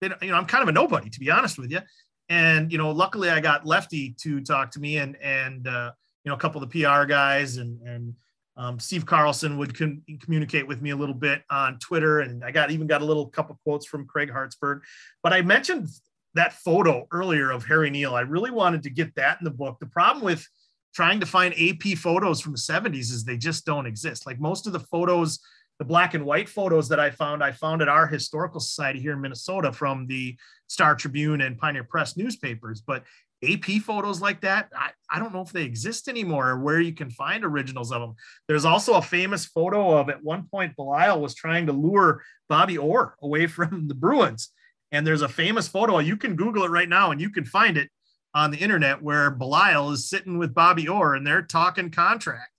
they, 0.00 0.10
you 0.22 0.32
know, 0.32 0.36
I'm 0.36 0.46
kind 0.46 0.62
of 0.62 0.68
a 0.68 0.72
nobody 0.72 1.10
to 1.10 1.20
be 1.20 1.30
honest 1.30 1.58
with 1.58 1.70
you. 1.70 1.80
And 2.28 2.70
you 2.70 2.78
know, 2.78 2.90
luckily 2.90 3.28
I 3.28 3.40
got 3.40 3.66
Lefty 3.66 4.14
to 4.22 4.40
talk 4.40 4.70
to 4.72 4.80
me 4.80 4.98
and 4.98 5.16
and 5.16 5.66
uh, 5.66 5.92
you 6.24 6.30
know 6.30 6.34
a 6.34 6.38
couple 6.38 6.62
of 6.62 6.70
the 6.70 6.82
PR 6.82 7.04
guys 7.04 7.56
and 7.56 7.80
and 7.82 8.14
Um, 8.56 8.78
Steve 8.78 9.06
Carlson 9.06 9.56
would 9.58 9.72
con- 9.74 10.02
communicate 10.20 10.66
with 10.66 10.82
me 10.82 10.90
a 10.90 10.96
little 10.96 11.14
bit 11.14 11.42
on 11.48 11.78
Twitter, 11.78 12.20
and 12.20 12.44
I 12.44 12.50
got 12.50 12.70
even 12.70 12.86
got 12.86 13.00
a 13.00 13.06
little 13.06 13.26
couple 13.26 13.58
quotes 13.64 13.86
from 13.86 14.06
Craig 14.06 14.30
Hartsburg. 14.30 14.82
But 15.22 15.32
I 15.32 15.40
mentioned 15.40 15.88
that 16.34 16.52
photo 16.52 17.06
earlier 17.10 17.50
of 17.50 17.64
Harry 17.64 17.90
Neale. 17.90 18.14
I 18.14 18.20
really 18.20 18.50
wanted 18.50 18.82
to 18.82 18.90
get 18.90 19.14
that 19.14 19.38
in 19.40 19.44
the 19.44 19.50
book. 19.62 19.78
The 19.78 19.86
problem 19.86 20.24
with 20.24 20.46
trying 20.92 21.20
to 21.20 21.26
find 21.26 21.54
AP 21.54 21.96
photos 21.96 22.40
from 22.40 22.52
the 22.52 22.58
70s 22.58 23.10
is 23.10 23.24
they 23.24 23.38
just 23.38 23.64
don't 23.64 23.86
exist. 23.86 24.26
Like 24.26 24.40
most 24.40 24.66
of 24.66 24.72
the 24.72 24.80
photos, 24.80 25.38
the 25.78 25.84
black 25.84 26.14
and 26.14 26.26
white 26.26 26.48
photos 26.48 26.88
that 26.88 27.00
I 27.00 27.10
found, 27.10 27.42
I 27.42 27.52
found 27.52 27.80
at 27.80 27.88
our 27.88 28.06
historical 28.06 28.60
society 28.60 29.00
here 29.00 29.12
in 29.12 29.20
Minnesota 29.20 29.72
from 29.72 30.06
the 30.06 30.36
Star 30.66 30.94
Tribune 30.94 31.40
and 31.40 31.56
Pioneer 31.56 31.84
Press 31.84 32.16
newspapers. 32.16 32.82
But 32.82 33.04
AP 33.42 33.82
photos 33.82 34.20
like 34.20 34.42
that, 34.42 34.68
I, 34.74 34.90
I 35.10 35.18
don't 35.18 35.32
know 35.32 35.40
if 35.40 35.52
they 35.52 35.62
exist 35.62 36.08
anymore 36.08 36.50
or 36.50 36.58
where 36.58 36.80
you 36.80 36.92
can 36.92 37.10
find 37.10 37.44
originals 37.44 37.90
of 37.92 38.00
them. 38.00 38.14
There's 38.48 38.64
also 38.64 38.94
a 38.94 39.02
famous 39.02 39.46
photo 39.46 39.96
of 39.96 40.10
at 40.10 40.22
one 40.22 40.46
point 40.50 40.76
Belisle 40.76 41.20
was 41.20 41.34
trying 41.34 41.66
to 41.66 41.72
lure 41.72 42.22
Bobby 42.48 42.76
Orr 42.76 43.16
away 43.22 43.46
from 43.48 43.88
the 43.88 43.94
Bruins. 43.94 44.50
And 44.92 45.06
there's 45.06 45.22
a 45.22 45.28
famous 45.28 45.68
photo. 45.68 45.98
You 45.98 46.16
can 46.16 46.36
Google 46.36 46.64
it 46.64 46.70
right 46.70 46.88
now 46.88 47.12
and 47.12 47.20
you 47.20 47.30
can 47.30 47.44
find 47.44 47.76
it 47.76 47.90
on 48.34 48.50
the 48.50 48.58
internet 48.58 49.02
where 49.02 49.30
Belisle 49.30 49.92
is 49.92 50.08
sitting 50.08 50.38
with 50.38 50.54
Bobby 50.54 50.88
Orr 50.88 51.14
and 51.14 51.26
they're 51.26 51.42
talking 51.42 51.90
contract. 51.90 52.50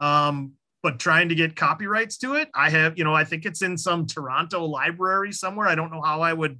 Um, 0.00 0.52
but 0.82 0.98
trying 0.98 1.28
to 1.28 1.34
get 1.34 1.56
copyrights 1.56 2.18
to 2.18 2.34
it. 2.34 2.48
I 2.54 2.70
have, 2.70 2.96
you 2.96 3.04
know, 3.04 3.14
I 3.14 3.24
think 3.24 3.44
it's 3.44 3.62
in 3.62 3.76
some 3.76 4.06
Toronto 4.06 4.64
library 4.64 5.32
somewhere. 5.32 5.66
I 5.66 5.74
don't 5.74 5.90
know 5.90 6.00
how 6.00 6.20
I 6.20 6.32
would, 6.32 6.52
you 6.52 6.58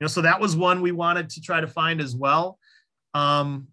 know, 0.00 0.08
so 0.08 0.22
that 0.22 0.40
was 0.40 0.56
one 0.56 0.80
we 0.80 0.92
wanted 0.92 1.30
to 1.30 1.40
try 1.40 1.60
to 1.60 1.68
find 1.68 2.00
as 2.00 2.16
well. 2.16 2.58
Um, 3.14 3.68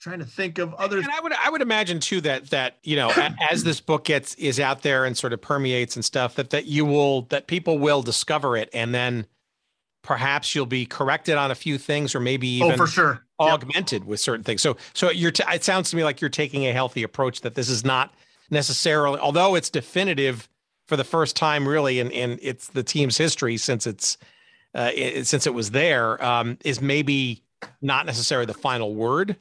trying 0.00 0.18
to 0.18 0.24
think 0.24 0.58
of 0.58 0.72
other 0.74 0.98
and 0.98 1.10
i 1.10 1.20
would 1.20 1.32
i 1.32 1.50
would 1.50 1.60
imagine 1.60 2.00
too 2.00 2.20
that 2.22 2.48
that 2.50 2.78
you 2.82 2.96
know 2.96 3.10
as 3.50 3.64
this 3.64 3.80
book 3.80 4.04
gets 4.04 4.34
is 4.36 4.58
out 4.58 4.82
there 4.82 5.04
and 5.04 5.16
sort 5.16 5.32
of 5.32 5.40
permeates 5.40 5.94
and 5.94 6.04
stuff 6.04 6.34
that 6.34 6.50
that 6.50 6.64
you 6.64 6.84
will 6.84 7.22
that 7.22 7.46
people 7.46 7.78
will 7.78 8.02
discover 8.02 8.56
it 8.56 8.70
and 8.72 8.94
then 8.94 9.26
perhaps 10.02 10.54
you'll 10.54 10.64
be 10.64 10.86
corrected 10.86 11.36
on 11.36 11.50
a 11.50 11.54
few 11.54 11.76
things 11.76 12.14
or 12.14 12.20
maybe 12.20 12.48
even 12.48 12.72
oh, 12.72 12.76
for 12.76 12.86
sure 12.86 13.24
augmented 13.38 14.02
yep. 14.02 14.08
with 14.08 14.18
certain 14.18 14.42
things 14.42 14.62
so 14.62 14.76
so 14.94 15.10
you're 15.10 15.30
t- 15.30 15.44
it 15.48 15.62
sounds 15.62 15.90
to 15.90 15.96
me 15.96 16.02
like 16.02 16.20
you're 16.20 16.30
taking 16.30 16.66
a 16.66 16.72
healthy 16.72 17.02
approach 17.02 17.42
that 17.42 17.54
this 17.54 17.68
is 17.68 17.84
not 17.84 18.14
necessarily 18.48 19.18
although 19.20 19.54
it's 19.54 19.70
definitive 19.70 20.48
for 20.86 20.96
the 20.96 21.04
first 21.04 21.36
time 21.36 21.68
really 21.68 22.00
in 22.00 22.10
in 22.10 22.38
it's 22.40 22.68
the 22.68 22.82
team's 22.82 23.18
history 23.18 23.58
since 23.58 23.86
it's 23.86 24.16
uh, 24.74 24.90
it, 24.94 25.26
since 25.26 25.46
it 25.46 25.52
was 25.52 25.72
there 25.72 26.22
um, 26.24 26.56
is 26.64 26.80
maybe 26.80 27.42
not 27.82 28.06
necessarily 28.06 28.46
the 28.46 28.54
final 28.54 28.94
word 28.94 29.36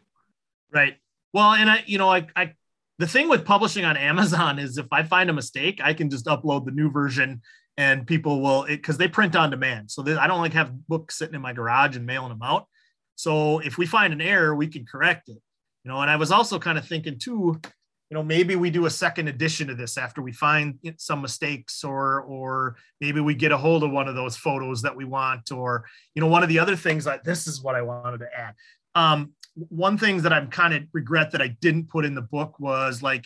Right. 0.72 0.98
Well, 1.34 1.54
and 1.54 1.70
I, 1.70 1.84
you 1.86 1.98
know, 1.98 2.10
I, 2.10 2.28
I, 2.36 2.54
the 2.98 3.08
thing 3.08 3.30
with 3.30 3.46
publishing 3.46 3.86
on 3.86 3.98
Amazon 3.98 4.60
is 4.60 4.78
if 4.78 4.88
I 4.92 5.04
find 5.04 5.30
a 5.30 5.34
mistake, 5.34 5.80
I 5.84 5.94
can 5.94 6.10
just 6.10 6.26
upload 6.26 6.66
the 6.66 6.72
new 6.72 6.92
version 6.92 7.42
and 7.78 8.06
people 8.06 8.42
will, 8.42 8.66
because 8.66 8.98
they 8.98 9.08
print 9.08 9.36
on 9.36 9.52
demand. 9.52 9.90
So 9.90 10.04
I 10.20 10.28
don't 10.28 10.42
like 10.42 10.54
have 10.54 10.88
books 10.88 11.18
sitting 11.18 11.36
in 11.36 11.42
my 11.42 11.54
garage 11.54 11.96
and 11.96 12.06
mailing 12.06 12.30
them 12.30 12.42
out. 12.44 12.68
So 13.16 13.60
if 13.60 13.78
we 13.78 13.86
find 13.86 14.12
an 14.12 14.22
error, 14.22 14.54
we 14.54 14.68
can 14.68 14.86
correct 14.86 15.30
it. 15.30 15.38
You 15.84 15.92
know, 15.92 16.02
and 16.02 16.12
I 16.12 16.18
was 16.18 16.32
also 16.32 16.60
kind 16.60 16.78
of 16.78 16.86
thinking 16.86 17.20
too, 17.20 17.62
you 18.10 18.16
know, 18.16 18.24
maybe 18.24 18.56
we 18.56 18.72
do 18.72 18.88
a 18.88 18.90
second 18.90 19.28
edition 19.28 19.70
of 19.70 19.78
this 19.78 19.98
after 19.98 20.22
we 20.22 20.32
find 20.32 20.80
some 20.98 21.22
mistakes, 21.22 21.84
or 21.84 22.22
or 22.22 22.76
maybe 23.00 23.20
we 23.20 23.36
get 23.36 23.52
a 23.52 23.58
hold 23.58 23.84
of 23.84 23.92
one 23.92 24.08
of 24.08 24.16
those 24.16 24.36
photos 24.36 24.82
that 24.82 24.96
we 24.96 25.06
want, 25.06 25.52
or 25.52 25.86
you 26.16 26.22
know, 26.22 26.28
one 26.28 26.42
of 26.42 26.50
the 26.50 26.58
other 26.58 26.76
things 26.76 27.06
that 27.06 27.24
this 27.24 27.46
is 27.46 27.62
what 27.62 27.76
I 27.76 27.84
wanted 27.84 28.20
to 28.20 28.28
add. 28.36 28.56
Um, 28.96 29.34
one 29.56 29.98
thing 29.98 30.22
that 30.24 30.34
I'm 30.34 30.50
kind 30.50 30.74
of 30.74 30.84
regret 30.92 31.32
that 31.32 31.42
I 31.42 31.50
didn't 31.62 31.90
put 31.90 32.06
in 32.06 32.16
the 32.16 32.22
book 32.22 32.60
was 32.60 33.04
like 33.04 33.26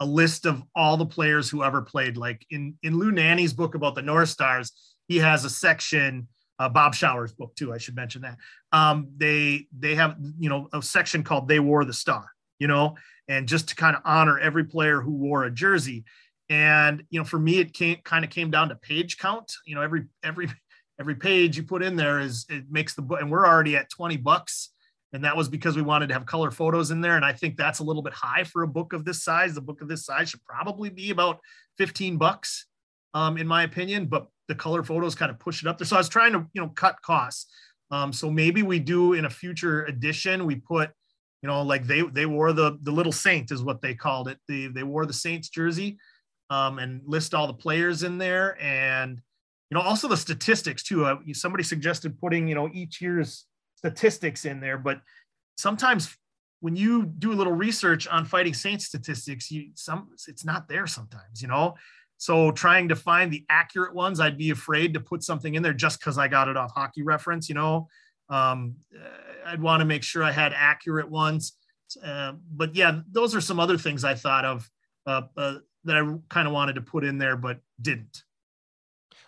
a 0.00 0.06
list 0.06 0.46
of 0.46 0.62
all 0.74 0.96
the 0.96 1.06
players 1.06 1.48
who 1.48 1.62
ever 1.62 1.82
played. 1.82 2.16
Like 2.16 2.44
in 2.50 2.76
in 2.82 2.98
Lou 2.98 3.12
Nanne's 3.12 3.52
book 3.52 3.76
about 3.76 3.94
the 3.94 4.02
North 4.02 4.30
Stars, 4.30 4.72
he 5.06 5.18
has 5.18 5.44
a 5.44 5.50
section. 5.50 6.28
Uh, 6.58 6.68
Bob 6.68 6.94
Showers' 6.94 7.32
book 7.32 7.54
too. 7.56 7.72
I 7.72 7.78
should 7.78 7.96
mention 7.96 8.22
that. 8.22 8.36
Um, 8.72 9.08
they 9.16 9.66
they 9.76 9.94
have 9.94 10.16
you 10.38 10.48
know 10.48 10.68
a 10.72 10.82
section 10.82 11.22
called 11.22 11.46
"They 11.46 11.60
Wore 11.60 11.84
the 11.84 11.92
Star," 11.92 12.30
you 12.58 12.66
know, 12.68 12.96
and 13.28 13.48
just 13.48 13.68
to 13.68 13.74
kind 13.74 13.96
of 13.96 14.02
honor 14.04 14.38
every 14.38 14.64
player 14.64 15.00
who 15.00 15.12
wore 15.12 15.44
a 15.44 15.50
jersey. 15.50 16.04
And 16.50 17.04
you 17.10 17.18
know, 17.18 17.24
for 17.24 17.38
me, 17.38 17.58
it 17.58 17.72
came 17.72 17.96
kind 18.04 18.24
of 18.24 18.30
came 18.30 18.50
down 18.50 18.68
to 18.68 18.76
page 18.76 19.18
count. 19.18 19.52
You 19.66 19.74
know, 19.74 19.80
every 19.80 20.04
every 20.22 20.48
every 21.00 21.14
page 21.14 21.56
you 21.56 21.62
put 21.62 21.82
in 21.82 21.96
there 21.96 22.20
is 22.20 22.46
it 22.48 22.64
makes 22.70 22.94
the 22.94 23.02
book, 23.02 23.20
and 23.20 23.30
we're 23.30 23.46
already 23.46 23.76
at 23.76 23.90
twenty 23.90 24.16
bucks. 24.16 24.70
And 25.12 25.22
that 25.24 25.36
was 25.36 25.48
because 25.48 25.76
we 25.76 25.82
wanted 25.82 26.08
to 26.08 26.14
have 26.14 26.26
color 26.26 26.50
photos 26.50 26.90
in 26.90 27.00
there. 27.00 27.14
And 27.14 27.24
i 27.24 27.32
think 27.32 27.56
that's 27.56 27.78
a 27.78 27.84
little 27.84 28.02
bit 28.02 28.12
high 28.12 28.42
for 28.42 28.64
a 28.64 28.68
book 28.68 28.92
of 28.92 29.04
this 29.04 29.22
size. 29.22 29.54
The 29.54 29.60
book 29.60 29.80
of 29.80 29.88
this 29.88 30.04
size 30.04 30.28
should 30.28 30.44
probably 30.44 30.90
be 30.90 31.10
about 31.10 31.38
15 31.78 32.16
bucks 32.18 32.66
um, 33.14 33.38
in 33.38 33.46
my 33.46 33.62
opinion 33.62 34.06
but 34.06 34.26
the 34.48 34.54
color 34.54 34.82
photos 34.82 35.14
kind 35.14 35.30
of 35.30 35.38
push 35.38 35.62
it 35.62 35.68
up 35.68 35.78
there. 35.78 35.86
So 35.86 35.96
i 35.96 36.00
was 36.00 36.08
trying 36.08 36.32
to 36.32 36.46
you 36.52 36.60
know 36.60 36.68
cut 36.68 37.00
costs. 37.02 37.46
Um, 37.90 38.12
so 38.12 38.30
maybe 38.30 38.62
we 38.62 38.78
do 38.78 39.12
in 39.12 39.24
a 39.24 39.30
future 39.30 39.84
edition 39.84 40.46
we 40.46 40.56
put 40.56 40.90
you 41.44 41.48
know 41.48 41.62
like 41.62 41.86
they 41.86 42.00
they 42.00 42.26
wore 42.26 42.52
the 42.52 42.78
the 42.82 42.90
little 42.90 43.12
saint 43.12 43.52
is 43.52 43.62
what 43.62 43.82
they 43.82 43.94
called 43.94 44.26
it 44.26 44.38
they, 44.48 44.66
they 44.66 44.82
wore 44.82 45.06
the 45.06 45.12
saints 45.12 45.48
jersey 45.48 45.98
um, 46.50 46.80
and 46.80 47.02
list 47.06 47.34
all 47.34 47.46
the 47.46 47.54
players 47.54 48.02
in 48.02 48.18
there 48.18 48.60
and 48.60 49.20
you 49.70 49.76
know 49.76 49.80
also 49.80 50.08
the 50.08 50.16
statistics 50.16 50.82
too 50.82 51.04
uh, 51.04 51.16
somebody 51.34 51.62
suggested 51.62 52.18
putting 52.18 52.48
you 52.48 52.56
know 52.56 52.68
each 52.72 53.00
year's 53.00 53.46
statistics 53.84 54.46
in 54.46 54.60
there, 54.60 54.78
but 54.78 55.00
sometimes 55.58 56.16
when 56.60 56.74
you 56.74 57.04
do 57.04 57.32
a 57.32 57.34
little 57.34 57.52
research 57.52 58.08
on 58.08 58.24
fighting 58.24 58.54
saints 58.54 58.86
statistics, 58.86 59.50
you 59.50 59.70
some 59.74 60.08
it's 60.26 60.44
not 60.44 60.68
there 60.68 60.86
sometimes, 60.86 61.42
you 61.42 61.48
know. 61.48 61.74
So 62.16 62.50
trying 62.50 62.88
to 62.88 62.96
find 62.96 63.30
the 63.30 63.44
accurate 63.50 63.94
ones, 63.94 64.20
I'd 64.20 64.38
be 64.38 64.50
afraid 64.50 64.94
to 64.94 65.00
put 65.00 65.22
something 65.22 65.54
in 65.54 65.62
there 65.62 65.74
just 65.74 66.00
because 66.00 66.16
I 66.16 66.28
got 66.28 66.48
it 66.48 66.56
off 66.56 66.72
hockey 66.74 67.02
reference, 67.02 67.50
you 67.50 67.54
know. 67.54 67.88
Um, 68.30 68.76
I'd 69.44 69.60
want 69.60 69.80
to 69.80 69.84
make 69.84 70.02
sure 70.02 70.22
I 70.22 70.32
had 70.32 70.52
accurate 70.54 71.10
ones. 71.10 71.52
Uh, 72.02 72.32
but 72.52 72.74
yeah, 72.74 73.00
those 73.10 73.34
are 73.34 73.40
some 73.40 73.60
other 73.60 73.78
things 73.78 74.04
I 74.04 74.14
thought 74.14 74.44
of 74.44 74.70
uh, 75.06 75.22
uh, 75.36 75.56
that 75.84 75.96
I 75.96 76.18
kind 76.28 76.48
of 76.48 76.54
wanted 76.54 76.74
to 76.74 76.80
put 76.80 77.04
in 77.04 77.18
there, 77.18 77.36
but 77.36 77.60
didn't. 77.80 78.22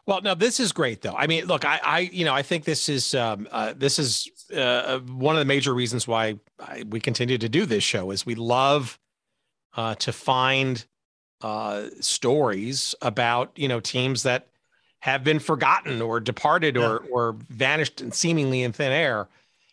Well, 0.06 0.22
no, 0.22 0.34
this 0.34 0.60
is 0.60 0.72
great 0.72 1.02
though. 1.02 1.14
I 1.16 1.26
mean, 1.26 1.46
look, 1.46 1.64
I, 1.64 1.80
I, 1.82 1.98
you 2.00 2.24
know, 2.24 2.34
I 2.34 2.42
think 2.42 2.64
this 2.64 2.88
is, 2.88 3.14
um, 3.14 3.48
uh, 3.50 3.74
this 3.76 3.98
is 3.98 4.28
uh, 4.54 5.00
one 5.00 5.34
of 5.34 5.40
the 5.40 5.44
major 5.44 5.74
reasons 5.74 6.06
why 6.06 6.38
I, 6.60 6.84
we 6.88 7.00
continue 7.00 7.38
to 7.38 7.48
do 7.48 7.66
this 7.66 7.82
show 7.82 8.10
is 8.12 8.24
we 8.24 8.36
love 8.36 8.98
uh, 9.76 9.94
to 9.96 10.12
find 10.12 10.84
uh, 11.42 11.88
stories 12.00 12.94
about 13.02 13.52
you 13.56 13.68
know 13.68 13.80
teams 13.80 14.22
that 14.22 14.48
have 15.00 15.22
been 15.22 15.38
forgotten 15.38 16.00
or 16.00 16.18
departed 16.18 16.76
yeah. 16.76 16.86
or 16.86 16.98
or 17.10 17.36
vanished 17.50 18.00
and 18.00 18.14
seemingly 18.14 18.62
in 18.62 18.72
thin 18.72 18.92
air. 18.92 19.28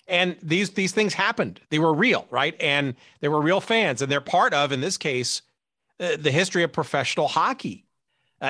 And 0.08 0.36
these 0.42 0.72
these 0.72 0.92
things 0.92 1.14
happened. 1.14 1.62
They 1.70 1.80
were 1.80 1.94
real, 1.94 2.28
right? 2.30 2.56
And 2.60 2.96
they 3.22 3.30
were 3.30 3.42
real 3.42 3.62
fans, 3.62 4.02
and 4.02 4.12
they're 4.12 4.22
part 4.22 4.54
of, 4.54 4.72
in 4.72 4.82
this 4.82 4.98
case, 4.98 5.42
uh, 6.00 6.18
the 6.20 6.32
history 6.32 6.64
of 6.64 6.74
professional 6.74 7.28
hockey 7.28 7.86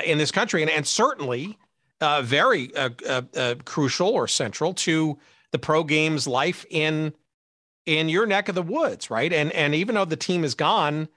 in 0.05 0.17
this 0.17 0.31
country, 0.31 0.63
and 0.63 0.71
and 0.71 0.87
certainly 0.87 1.57
uh, 2.03 2.21
very 2.21 2.75
uh, 2.75 2.89
uh, 3.07 3.21
uh, 3.35 3.55
crucial 3.65 4.09
or 4.09 4.27
central 4.27 4.73
to 4.73 5.17
the 5.51 5.59
pro 5.59 5.83
games 5.83 6.27
life 6.27 6.65
in 6.69 7.13
in 7.85 8.09
your 8.09 8.25
neck 8.25 8.49
of 8.49 8.55
the 8.55 8.61
woods, 8.61 9.09
right? 9.09 9.31
And 9.31 9.51
and 9.53 9.73
even 9.73 9.95
though 9.95 10.05
the 10.05 10.17
team 10.17 10.43
is 10.43 10.53
gone, 10.53 11.07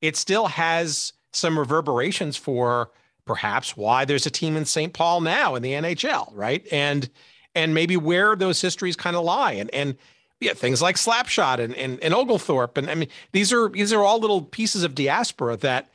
it 0.00 0.16
still 0.16 0.46
has 0.46 1.12
some 1.32 1.58
reverberations 1.58 2.36
for 2.36 2.90
perhaps 3.24 3.76
why 3.76 4.04
there's 4.04 4.26
a 4.26 4.30
team 4.30 4.56
in 4.56 4.64
St. 4.64 4.92
Paul 4.92 5.20
now 5.20 5.56
in 5.56 5.62
the 5.62 5.72
NHL, 5.72 6.30
right? 6.32 6.64
And 6.70 7.10
and 7.56 7.74
maybe 7.74 7.96
where 7.96 8.36
those 8.36 8.60
histories 8.60 8.94
kind 8.94 9.16
of 9.16 9.24
lie, 9.24 9.52
and 9.52 9.68
and 9.74 9.96
yeah, 10.40 10.52
things 10.52 10.80
like 10.80 10.96
Slapshot 10.96 11.58
and, 11.58 11.74
and 11.74 11.98
and 12.00 12.14
Oglethorpe, 12.14 12.76
and 12.76 12.88
I 12.88 12.94
mean 12.94 13.08
these 13.32 13.52
are 13.52 13.68
these 13.68 13.92
are 13.92 14.04
all 14.04 14.20
little 14.20 14.42
pieces 14.42 14.84
of 14.84 14.94
diaspora 14.94 15.56
that 15.58 15.88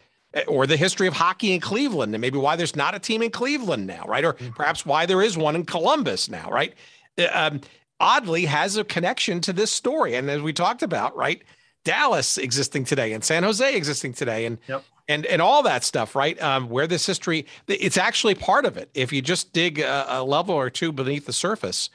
or 0.48 0.66
the 0.66 0.78
history 0.78 1.08
of 1.08 1.14
hockey 1.14 1.54
in 1.54 1.60
Cleveland 1.60 2.14
and 2.16 2.22
maybe 2.22 2.38
why 2.38 2.56
there's 2.56 2.76
not 2.76 2.96
a 2.96 3.00
team 3.00 3.22
in 3.22 3.32
Cleveland 3.32 3.86
now, 3.86 4.06
right? 4.08 4.24
Or 4.24 4.34
mm-hmm. 4.34 4.52
perhaps 4.52 4.86
why 4.86 5.06
there 5.06 5.22
is 5.22 5.38
one 5.38 5.56
in 5.56 5.66
Columbus 5.66 6.30
now, 6.30 6.50
right? 6.50 6.74
Uh, 7.18 7.28
um, 7.34 7.62
oddly 8.00 8.46
has 8.46 8.78
a 8.78 8.84
connection 8.84 9.42
to 9.42 9.54
this 9.54 9.72
story. 9.72 10.16
And 10.16 10.30
as 10.30 10.42
we 10.42 10.54
talked 10.54 10.84
about, 10.84 11.16
right? 11.16 11.42
Dallas 11.84 12.38
existing 12.38 12.86
today 12.86 13.12
and 13.12 13.24
San 13.24 13.44
Jose 13.44 13.76
existing 13.76 14.14
today 14.14 14.46
and 14.46 14.60
yep. 14.68 14.84
And 15.12 15.26
and 15.26 15.42
all 15.42 15.64
that 15.64 15.84
stuff, 15.84 16.16
right? 16.16 16.42
Um, 16.42 16.70
where 16.70 16.88
this 16.88 17.06
history, 17.06 17.46
it's 17.68 17.98
actually 17.98 18.36
part 18.36 18.66
of 18.66 18.78
it. 18.78 18.90
If 18.94 19.12
you 19.12 19.22
just 19.22 19.54
dig 19.54 19.80
a, 19.80 20.06
a 20.20 20.24
level 20.24 20.56
or 20.56 20.70
two 20.70 20.92
beneath 20.92 21.26
the 21.26 21.34
surface, 21.34 21.90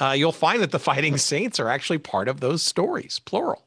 uh, 0.00 0.14
you'll 0.16 0.32
find 0.32 0.62
that 0.62 0.70
the 0.70 0.78
Fighting 0.78 1.16
Saints 1.18 1.60
are 1.60 1.68
actually 1.68 1.98
part 1.98 2.28
of 2.28 2.40
those 2.40 2.62
stories, 2.62 3.20
plural. 3.20 3.66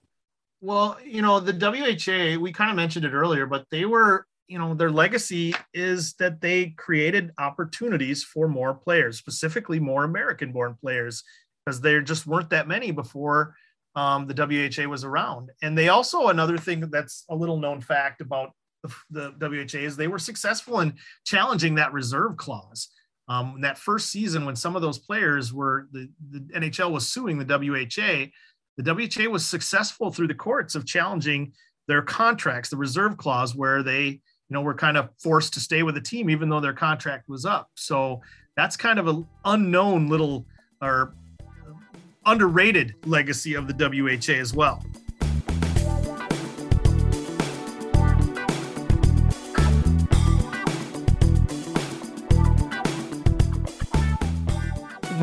Well, 0.62 0.98
you 1.06 1.22
know, 1.22 1.40
the 1.40 1.54
WHA, 1.54 2.42
we 2.42 2.52
kind 2.52 2.72
of 2.72 2.76
mentioned 2.76 3.06
it 3.06 3.14
earlier, 3.14 3.46
but 3.46 3.66
they 3.70 3.86
were, 3.86 4.26
you 4.48 4.58
know, 4.58 4.74
their 4.74 4.90
legacy 4.90 5.54
is 5.74 6.14
that 6.16 6.42
they 6.42 6.70
created 6.72 7.32
opportunities 7.38 8.24
for 8.24 8.48
more 8.48 8.74
players, 8.74 9.18
specifically 9.18 9.80
more 9.80 10.04
American 10.04 10.52
born 10.52 10.76
players, 10.82 11.24
because 11.66 11.82
there 11.82 12.02
just 12.02 12.26
weren't 12.26 12.50
that 12.50 12.68
many 12.68 12.92
before 12.92 13.56
um, 13.96 14.28
the 14.28 14.34
WHA 14.34 14.90
was 14.90 15.04
around. 15.04 15.52
And 15.62 15.78
they 15.78 15.90
also, 15.90 16.28
another 16.28 16.58
thing 16.58 16.90
that's 16.90 17.26
a 17.30 17.36
little 17.36 17.60
known 17.60 17.82
fact 17.82 18.22
about 18.22 18.52
the, 19.10 19.34
WHA 19.40 19.80
is 19.80 19.96
they 19.96 20.08
were 20.08 20.20
successful 20.20 20.82
in 20.82 20.94
challenging 21.26 21.76
that 21.76 21.94
reserve 21.94 22.38
clause. 22.38 22.90
Um, 23.28 23.62
that 23.62 23.78
first 23.78 24.12
season, 24.12 24.46
when 24.46 24.56
some 24.56 24.76
of 24.76 24.82
those 24.82 25.00
players 25.00 25.52
were 25.54 25.88
the, 25.92 26.10
the 26.32 26.40
NHL 26.60 26.92
was 26.92 27.08
suing 27.08 27.40
the 27.40 27.46
WHA, 27.46 28.32
the 28.78 28.94
WHA 28.94 29.30
was 29.30 29.46
successful 29.46 30.12
through 30.12 30.28
the 30.28 30.36
courts 30.36 30.76
of 30.76 30.86
challenging 30.86 31.54
their 31.88 32.02
contracts, 32.02 32.70
the 32.70 32.78
reserve 32.78 33.18
clause, 33.18 33.56
where 33.56 33.82
they, 33.82 34.04
you 34.06 34.22
know, 34.52 34.62
were 34.62 34.74
kind 34.74 34.98
of 34.98 35.10
forced 35.20 35.54
to 35.54 35.60
stay 35.60 35.84
with 35.84 35.96
the 35.96 36.02
team 36.02 36.30
even 36.30 36.50
though 36.50 36.60
their 36.60 36.74
contract 36.74 37.28
was 37.28 37.46
up. 37.46 37.70
So 37.76 38.22
that's 38.56 38.78
kind 38.78 39.00
of 39.00 39.08
an 39.08 39.28
unknown 39.46 40.08
little 40.08 40.46
or 40.82 41.16
underrated 42.26 42.96
legacy 43.06 43.54
of 43.54 43.68
the 43.68 43.74
WHA 43.74 44.40
as 44.40 44.54
well. 44.54 44.84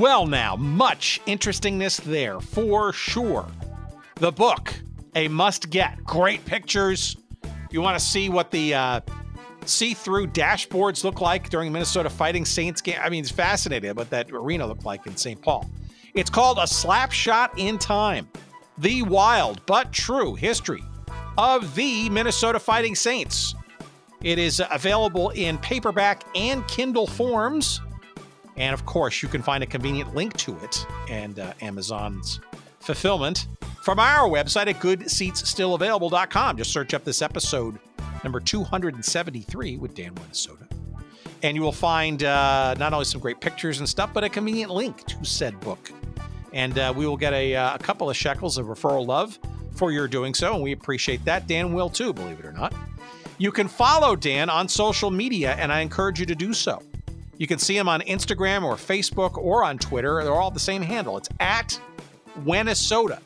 Well, 0.02 0.26
now, 0.26 0.56
much 0.56 1.20
interestingness 1.26 1.98
there 1.98 2.40
for 2.40 2.92
sure. 2.92 3.46
The 4.16 4.32
book, 4.32 4.74
a 5.14 5.28
must 5.28 5.70
get. 5.70 6.02
Great 6.02 6.44
pictures. 6.44 7.16
You 7.70 7.82
want 7.82 7.96
to 7.96 8.04
see 8.04 8.28
what 8.28 8.50
the 8.50 8.74
uh, 8.74 9.00
see 9.64 9.94
through 9.94 10.26
dashboards 10.26 11.04
look 11.04 11.20
like 11.20 11.50
during 11.50 11.70
Minnesota 11.70 12.10
Fighting 12.10 12.44
Saints 12.44 12.80
game? 12.80 12.98
I 13.00 13.10
mean, 13.10 13.20
it's 13.20 13.30
fascinating 13.30 13.94
what 13.94 14.10
that 14.10 14.28
arena 14.32 14.66
looked 14.66 14.84
like 14.84 15.06
in 15.06 15.16
St. 15.16 15.40
Paul. 15.40 15.70
It's 16.14 16.30
called 16.30 16.58
A 16.60 16.66
Slap 16.66 17.12
Shot 17.12 17.56
in 17.56 17.78
Time 17.78 18.28
The 18.78 19.02
Wild 19.02 19.64
but 19.66 19.92
True 19.92 20.34
History 20.34 20.82
of 21.38 21.76
the 21.76 22.10
Minnesota 22.10 22.58
Fighting 22.58 22.96
Saints. 22.96 23.54
It 24.20 24.40
is 24.40 24.60
available 24.68 25.30
in 25.30 25.58
paperback 25.58 26.24
and 26.34 26.66
Kindle 26.66 27.06
forms. 27.06 27.80
And 28.56 28.74
of 28.74 28.84
course, 28.84 29.22
you 29.22 29.28
can 29.28 29.42
find 29.42 29.62
a 29.62 29.66
convenient 29.66 30.14
link 30.14 30.36
to 30.38 30.56
it 30.58 30.86
and 31.08 31.38
uh, 31.38 31.54
Amazon's 31.60 32.40
fulfillment 32.80 33.46
from 33.82 33.98
our 33.98 34.28
website 34.28 34.66
at 34.68 34.78
goodseatsstillavailable.com. 34.80 36.56
Just 36.56 36.72
search 36.72 36.94
up 36.94 37.04
this 37.04 37.22
episode, 37.22 37.78
number 38.22 38.40
273 38.40 39.76
with 39.78 39.94
Dan 39.94 40.14
Minnesota. 40.14 40.66
And 41.42 41.56
you 41.56 41.62
will 41.62 41.72
find 41.72 42.22
uh, 42.22 42.74
not 42.78 42.92
only 42.92 43.04
some 43.04 43.20
great 43.20 43.40
pictures 43.40 43.80
and 43.80 43.88
stuff, 43.88 44.10
but 44.12 44.22
a 44.22 44.28
convenient 44.28 44.70
link 44.70 45.04
to 45.06 45.24
said 45.24 45.58
book. 45.60 45.90
And 46.52 46.78
uh, 46.78 46.92
we 46.94 47.06
will 47.06 47.16
get 47.16 47.32
a, 47.32 47.56
uh, 47.56 47.74
a 47.74 47.78
couple 47.78 48.08
of 48.08 48.16
shekels 48.16 48.58
of 48.58 48.66
referral 48.66 49.06
love 49.06 49.38
for 49.72 49.90
your 49.90 50.06
doing 50.06 50.34
so. 50.34 50.54
And 50.54 50.62
we 50.62 50.72
appreciate 50.72 51.24
that. 51.24 51.48
Dan 51.48 51.72
will 51.72 51.88
too, 51.88 52.12
believe 52.12 52.38
it 52.38 52.44
or 52.44 52.52
not. 52.52 52.74
You 53.38 53.50
can 53.50 53.66
follow 53.66 54.14
Dan 54.14 54.50
on 54.50 54.68
social 54.68 55.10
media, 55.10 55.56
and 55.58 55.72
I 55.72 55.80
encourage 55.80 56.20
you 56.20 56.26
to 56.26 56.34
do 56.34 56.52
so. 56.52 56.80
You 57.38 57.46
can 57.46 57.59
see 57.59 57.76
him 57.76 57.88
on 57.88 58.00
Instagram 58.02 58.62
or 58.62 58.74
Facebook 58.74 59.36
or 59.36 59.64
on 59.64 59.78
Twitter. 59.78 60.22
They're 60.22 60.34
all 60.34 60.50
the 60.50 60.60
same 60.60 60.82
handle. 60.82 61.16
It's 61.16 61.28
at 61.40 61.80
Wenesota. 62.44 63.20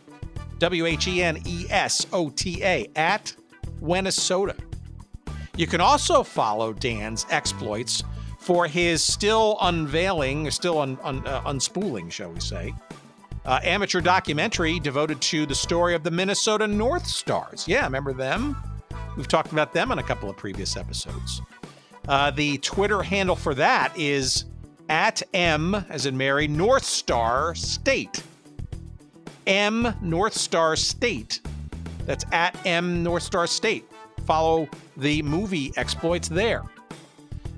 W 0.59 0.87
H 0.87 1.09
E 1.09 1.23
N 1.23 1.43
E 1.45 1.66
S 1.69 2.07
O 2.12 2.31
T 2.31 2.62
A. 2.65 2.89
At 2.97 3.35
Wenesota. 3.81 4.57
You 5.57 5.66
can 5.66 5.81
also 5.81 6.23
follow 6.23 6.73
Dan's 6.73 7.27
exploits 7.31 8.03
for 8.39 8.66
his 8.66 9.03
still 9.03 9.59
unveiling, 9.61 10.51
still 10.51 10.78
un, 10.78 10.99
un, 11.03 11.27
uh, 11.27 11.43
unspooling, 11.43 12.11
shall 12.12 12.31
we 12.31 12.41
say, 12.41 12.73
uh, 13.45 13.61
amateur 13.62 14.01
documentary 14.01 14.78
devoted 14.78 15.20
to 15.20 15.47
the 15.47 15.55
story 15.55 15.95
of 15.95 16.03
the 16.03 16.11
Minnesota 16.11 16.66
North 16.66 17.07
Stars. 17.07 17.66
Yeah, 17.66 17.85
remember 17.85 18.12
them? 18.12 18.57
We've 19.16 19.28
talked 19.28 19.53
about 19.53 19.73
them 19.73 19.91
in 19.93 19.99
a 19.99 20.03
couple 20.03 20.28
of 20.28 20.37
previous 20.37 20.77
episodes. 20.77 21.41
Uh, 22.09 22.31
the 22.31 22.59
Twitter 22.59 23.03
handle 23.03 23.37
for 23.37 23.55
that 23.55 23.97
is 23.99 24.45
at 24.89 25.23
M, 25.35 25.74
as 25.89 26.07
in 26.07 26.16
Mary, 26.16 26.47
North 26.47 26.85
Star 26.85 27.55
State. 27.55 28.23
M 29.47 29.95
North 30.01 30.35
Star 30.35 30.77
State. 30.77 31.41
That's 32.05 32.24
at 32.33 32.57
M 32.66 33.03
North 33.03 33.24
Star 33.24 33.47
State. 33.47 33.85
Follow 34.24 34.69
the 34.97 35.23
movie 35.23 35.73
exploits 35.77 36.28
there. 36.28 36.62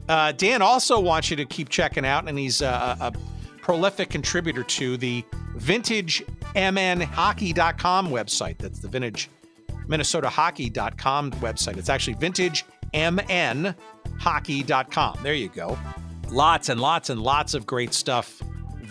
Uh, 0.08 0.32
Dan 0.32 0.62
also 0.62 0.98
wants 0.98 1.30
you 1.30 1.36
to 1.36 1.44
keep 1.44 1.68
checking 1.68 2.06
out, 2.06 2.26
and 2.28 2.38
he's 2.38 2.62
a, 2.62 2.96
a 3.00 3.12
prolific 3.60 4.08
contributor 4.08 4.62
to 4.62 4.96
the 4.96 5.22
vintagemnhockey.com 5.56 8.08
website. 8.08 8.56
That's 8.58 8.78
the 8.78 8.88
vintage 8.88 9.28
minnesotahockey.com 9.86 11.32
website. 11.32 11.76
It's 11.76 11.90
actually 11.90 12.14
vintagemn 12.16 13.74
hockey.com. 14.18 15.18
There 15.22 15.34
you 15.34 15.48
go. 15.48 15.78
Lots 16.30 16.68
and 16.68 16.80
lots 16.80 17.10
and 17.10 17.22
lots 17.22 17.54
of 17.54 17.66
great 17.66 17.94
stuff 17.94 18.42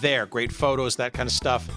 there. 0.01 0.25
Great 0.25 0.51
photos, 0.51 0.95
that 0.95 1.13
kind 1.13 1.27
of 1.27 1.33
stuff. 1.33 1.69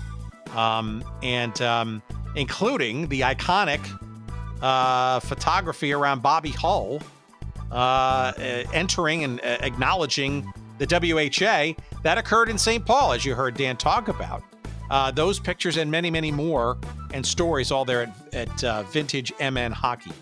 Um, 0.57 1.05
and 1.23 1.61
um, 1.63 2.03
including 2.35 3.09
the 3.09 3.21
iconic 3.21 3.81
uh, 4.63 5.21
photography 5.21 5.93
around 5.93 6.23
Bobby 6.23 6.51
Hull 6.51 7.01
uh, 7.71 8.33
entering 8.73 9.25
and 9.25 9.41
uh, 9.41 9.59
acknowledging 9.61 10.53
the 10.79 10.87
WHA. 10.87 11.81
That 12.03 12.19
occurred 12.19 12.49
in 12.49 12.59
St. 12.59 12.85
Paul, 12.85 13.13
as 13.13 13.25
you 13.25 13.35
heard 13.35 13.55
Dan 13.55 13.77
talk 13.77 14.09
about. 14.09 14.43
Uh, 14.91 15.11
those 15.11 15.39
pictures 15.39 15.77
and 15.77 15.89
many, 15.91 16.11
many 16.11 16.33
more 16.33 16.77
and 17.13 17.25
stories 17.25 17.71
all 17.71 17.85
there 17.85 18.03
at, 18.03 18.35
at 18.35 18.65
uh, 18.65 18.83
Vintage 18.85 19.33
MN 19.41 19.71
Hockey. 19.71 20.13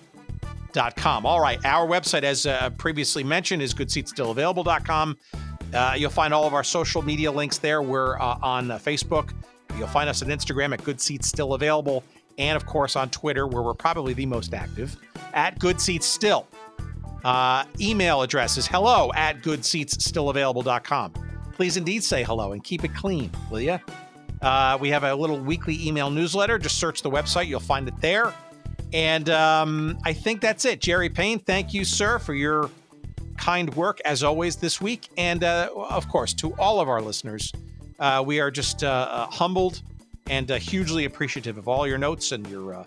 All 1.27 1.41
right, 1.41 1.59
our 1.65 1.87
website, 1.87 2.23
as 2.23 2.47
uh, 2.47 2.71
previously 2.71 3.25
mentioned, 3.25 3.63
is 3.63 3.75
goodseatsstillavailable.com. 3.75 5.17
Uh, 5.75 5.95
you'll 5.97 6.11
find 6.11 6.33
all 6.33 6.45
of 6.45 6.55
our 6.55 6.65
social 6.65 7.03
media 7.03 7.31
links 7.31 7.59
there. 7.59 7.83
We're 7.83 8.19
uh, 8.21 8.39
on 8.43 8.71
uh, 8.71 8.79
Facebook. 8.79 9.33
You'll 9.77 9.89
find 9.89 10.09
us 10.09 10.23
on 10.23 10.29
Instagram 10.29 10.73
at 10.73 10.83
Good 10.85 11.01
Seats 11.01 11.29
Still 11.29 11.55
Available, 11.55 12.05
and 12.39 12.57
of 12.57 12.65
course 12.67 12.97
on 12.97 13.11
Twitter, 13.11 13.47
where 13.47 13.63
we're 13.63 13.75
probably 13.75 14.15
the 14.15 14.27
most 14.27 14.55
active 14.55 14.97
at 15.35 15.59
Good 15.59 15.81
Seats 15.81 16.07
Still. 16.07 16.47
Uh, 17.25 17.65
email 17.81 18.23
address 18.23 18.57
is 18.57 18.67
hello 18.67 19.11
at 19.15 19.43
goodseatsstillavailable.com. 19.43 21.13
Please 21.53 21.77
indeed 21.77 22.05
say 22.05 22.23
hello 22.23 22.53
and 22.53 22.63
keep 22.63 22.85
it 22.85 22.95
clean, 22.95 23.31
will 23.51 23.61
you? 23.61 23.79
Uh, 24.41 24.79
we 24.81 24.89
have 24.91 25.03
a 25.03 25.15
little 25.15 25.41
weekly 25.41 25.85
email 25.87 26.09
newsletter. 26.11 26.59
Just 26.59 26.79
search 26.79 27.03
the 27.03 27.11
website, 27.11 27.49
you'll 27.49 27.59
find 27.59 27.89
it 27.89 28.01
there. 28.01 28.33
And 28.93 29.29
um, 29.29 29.99
I 30.05 30.13
think 30.13 30.41
that's 30.41 30.65
it. 30.65 30.81
Jerry 30.81 31.09
Payne, 31.09 31.39
thank 31.39 31.75
you, 31.75 31.85
sir, 31.85 32.19
for 32.19 32.35
your 32.35 32.71
kind 33.37 33.73
work 33.75 34.01
as 34.05 34.23
always 34.23 34.57
this 34.57 34.81
week. 34.81 35.09
And 35.17 35.45
uh, 35.45 35.71
of 35.75 36.09
course, 36.09 36.33
to 36.35 36.55
all 36.55 36.81
of 36.81 36.89
our 36.89 37.01
listeners, 37.01 37.53
uh, 37.99 38.23
we 38.25 38.41
are 38.41 38.51
just 38.51 38.85
uh, 38.85 39.09
uh 39.11 39.27
humbled 39.27 39.83
and 40.29 40.51
uh, 40.51 40.59
hugely 40.59 41.05
appreciative 41.05 41.59
of 41.59 41.69
all 41.69 41.87
your 41.87 41.99
notes 41.99 42.33
and 42.33 42.47
your 42.49 42.87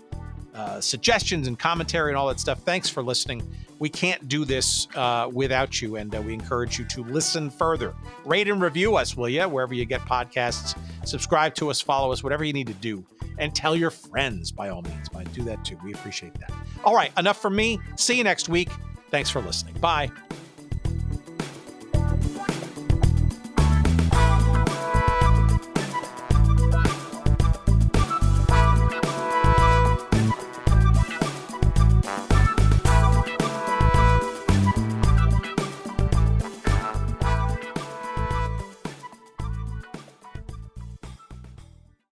uh, 0.54 0.82
suggestions 0.82 1.48
and 1.48 1.58
commentary 1.58 2.12
and 2.12 2.18
all 2.18 2.28
that 2.28 2.40
stuff. 2.40 2.60
Thanks 2.64 2.90
for 2.90 3.02
listening. 3.02 3.42
We 3.80 3.90
can't 3.90 4.28
do 4.28 4.46
this 4.46 4.88
without 5.32 5.82
you, 5.82 5.96
and 5.96 6.14
we 6.26 6.34
encourage 6.34 6.78
you 6.78 6.86
to 6.86 7.04
listen 7.04 7.50
further. 7.50 7.94
Rate 8.26 8.48
and 8.48 8.62
review 8.62 8.96
us, 8.96 9.18
will 9.18 9.30
you, 9.30 9.48
wherever 9.48 9.74
you 9.74 9.86
get 9.86 10.02
podcasts. 10.02 10.78
Subscribe 11.06 11.56
to 11.56 11.70
us, 11.70 11.82
follow 11.82 12.12
us, 12.12 12.24
whatever 12.24 12.44
you 12.44 12.54
need 12.54 12.68
to 12.68 12.74
do 12.74 13.04
and 13.38 13.56
tell 13.56 13.76
your 13.76 13.90
friends 13.90 14.52
by 14.52 14.70
all 14.70 14.84
means. 14.84 15.10
Do 15.34 15.44
that 15.44 15.64
too. 15.64 15.78
We 15.84 15.94
appreciate 15.94 16.34
that. 16.36 16.52
All 16.84 16.96
right, 16.96 17.12
enough 17.18 17.42
from 17.42 17.56
me. 17.56 17.80
See 17.96 18.18
you 18.18 18.24
next 18.24 18.50
week. 18.50 18.70
Thanks 19.10 19.30
for 19.30 19.42
listening. 19.42 19.76
Bye. 19.80 20.12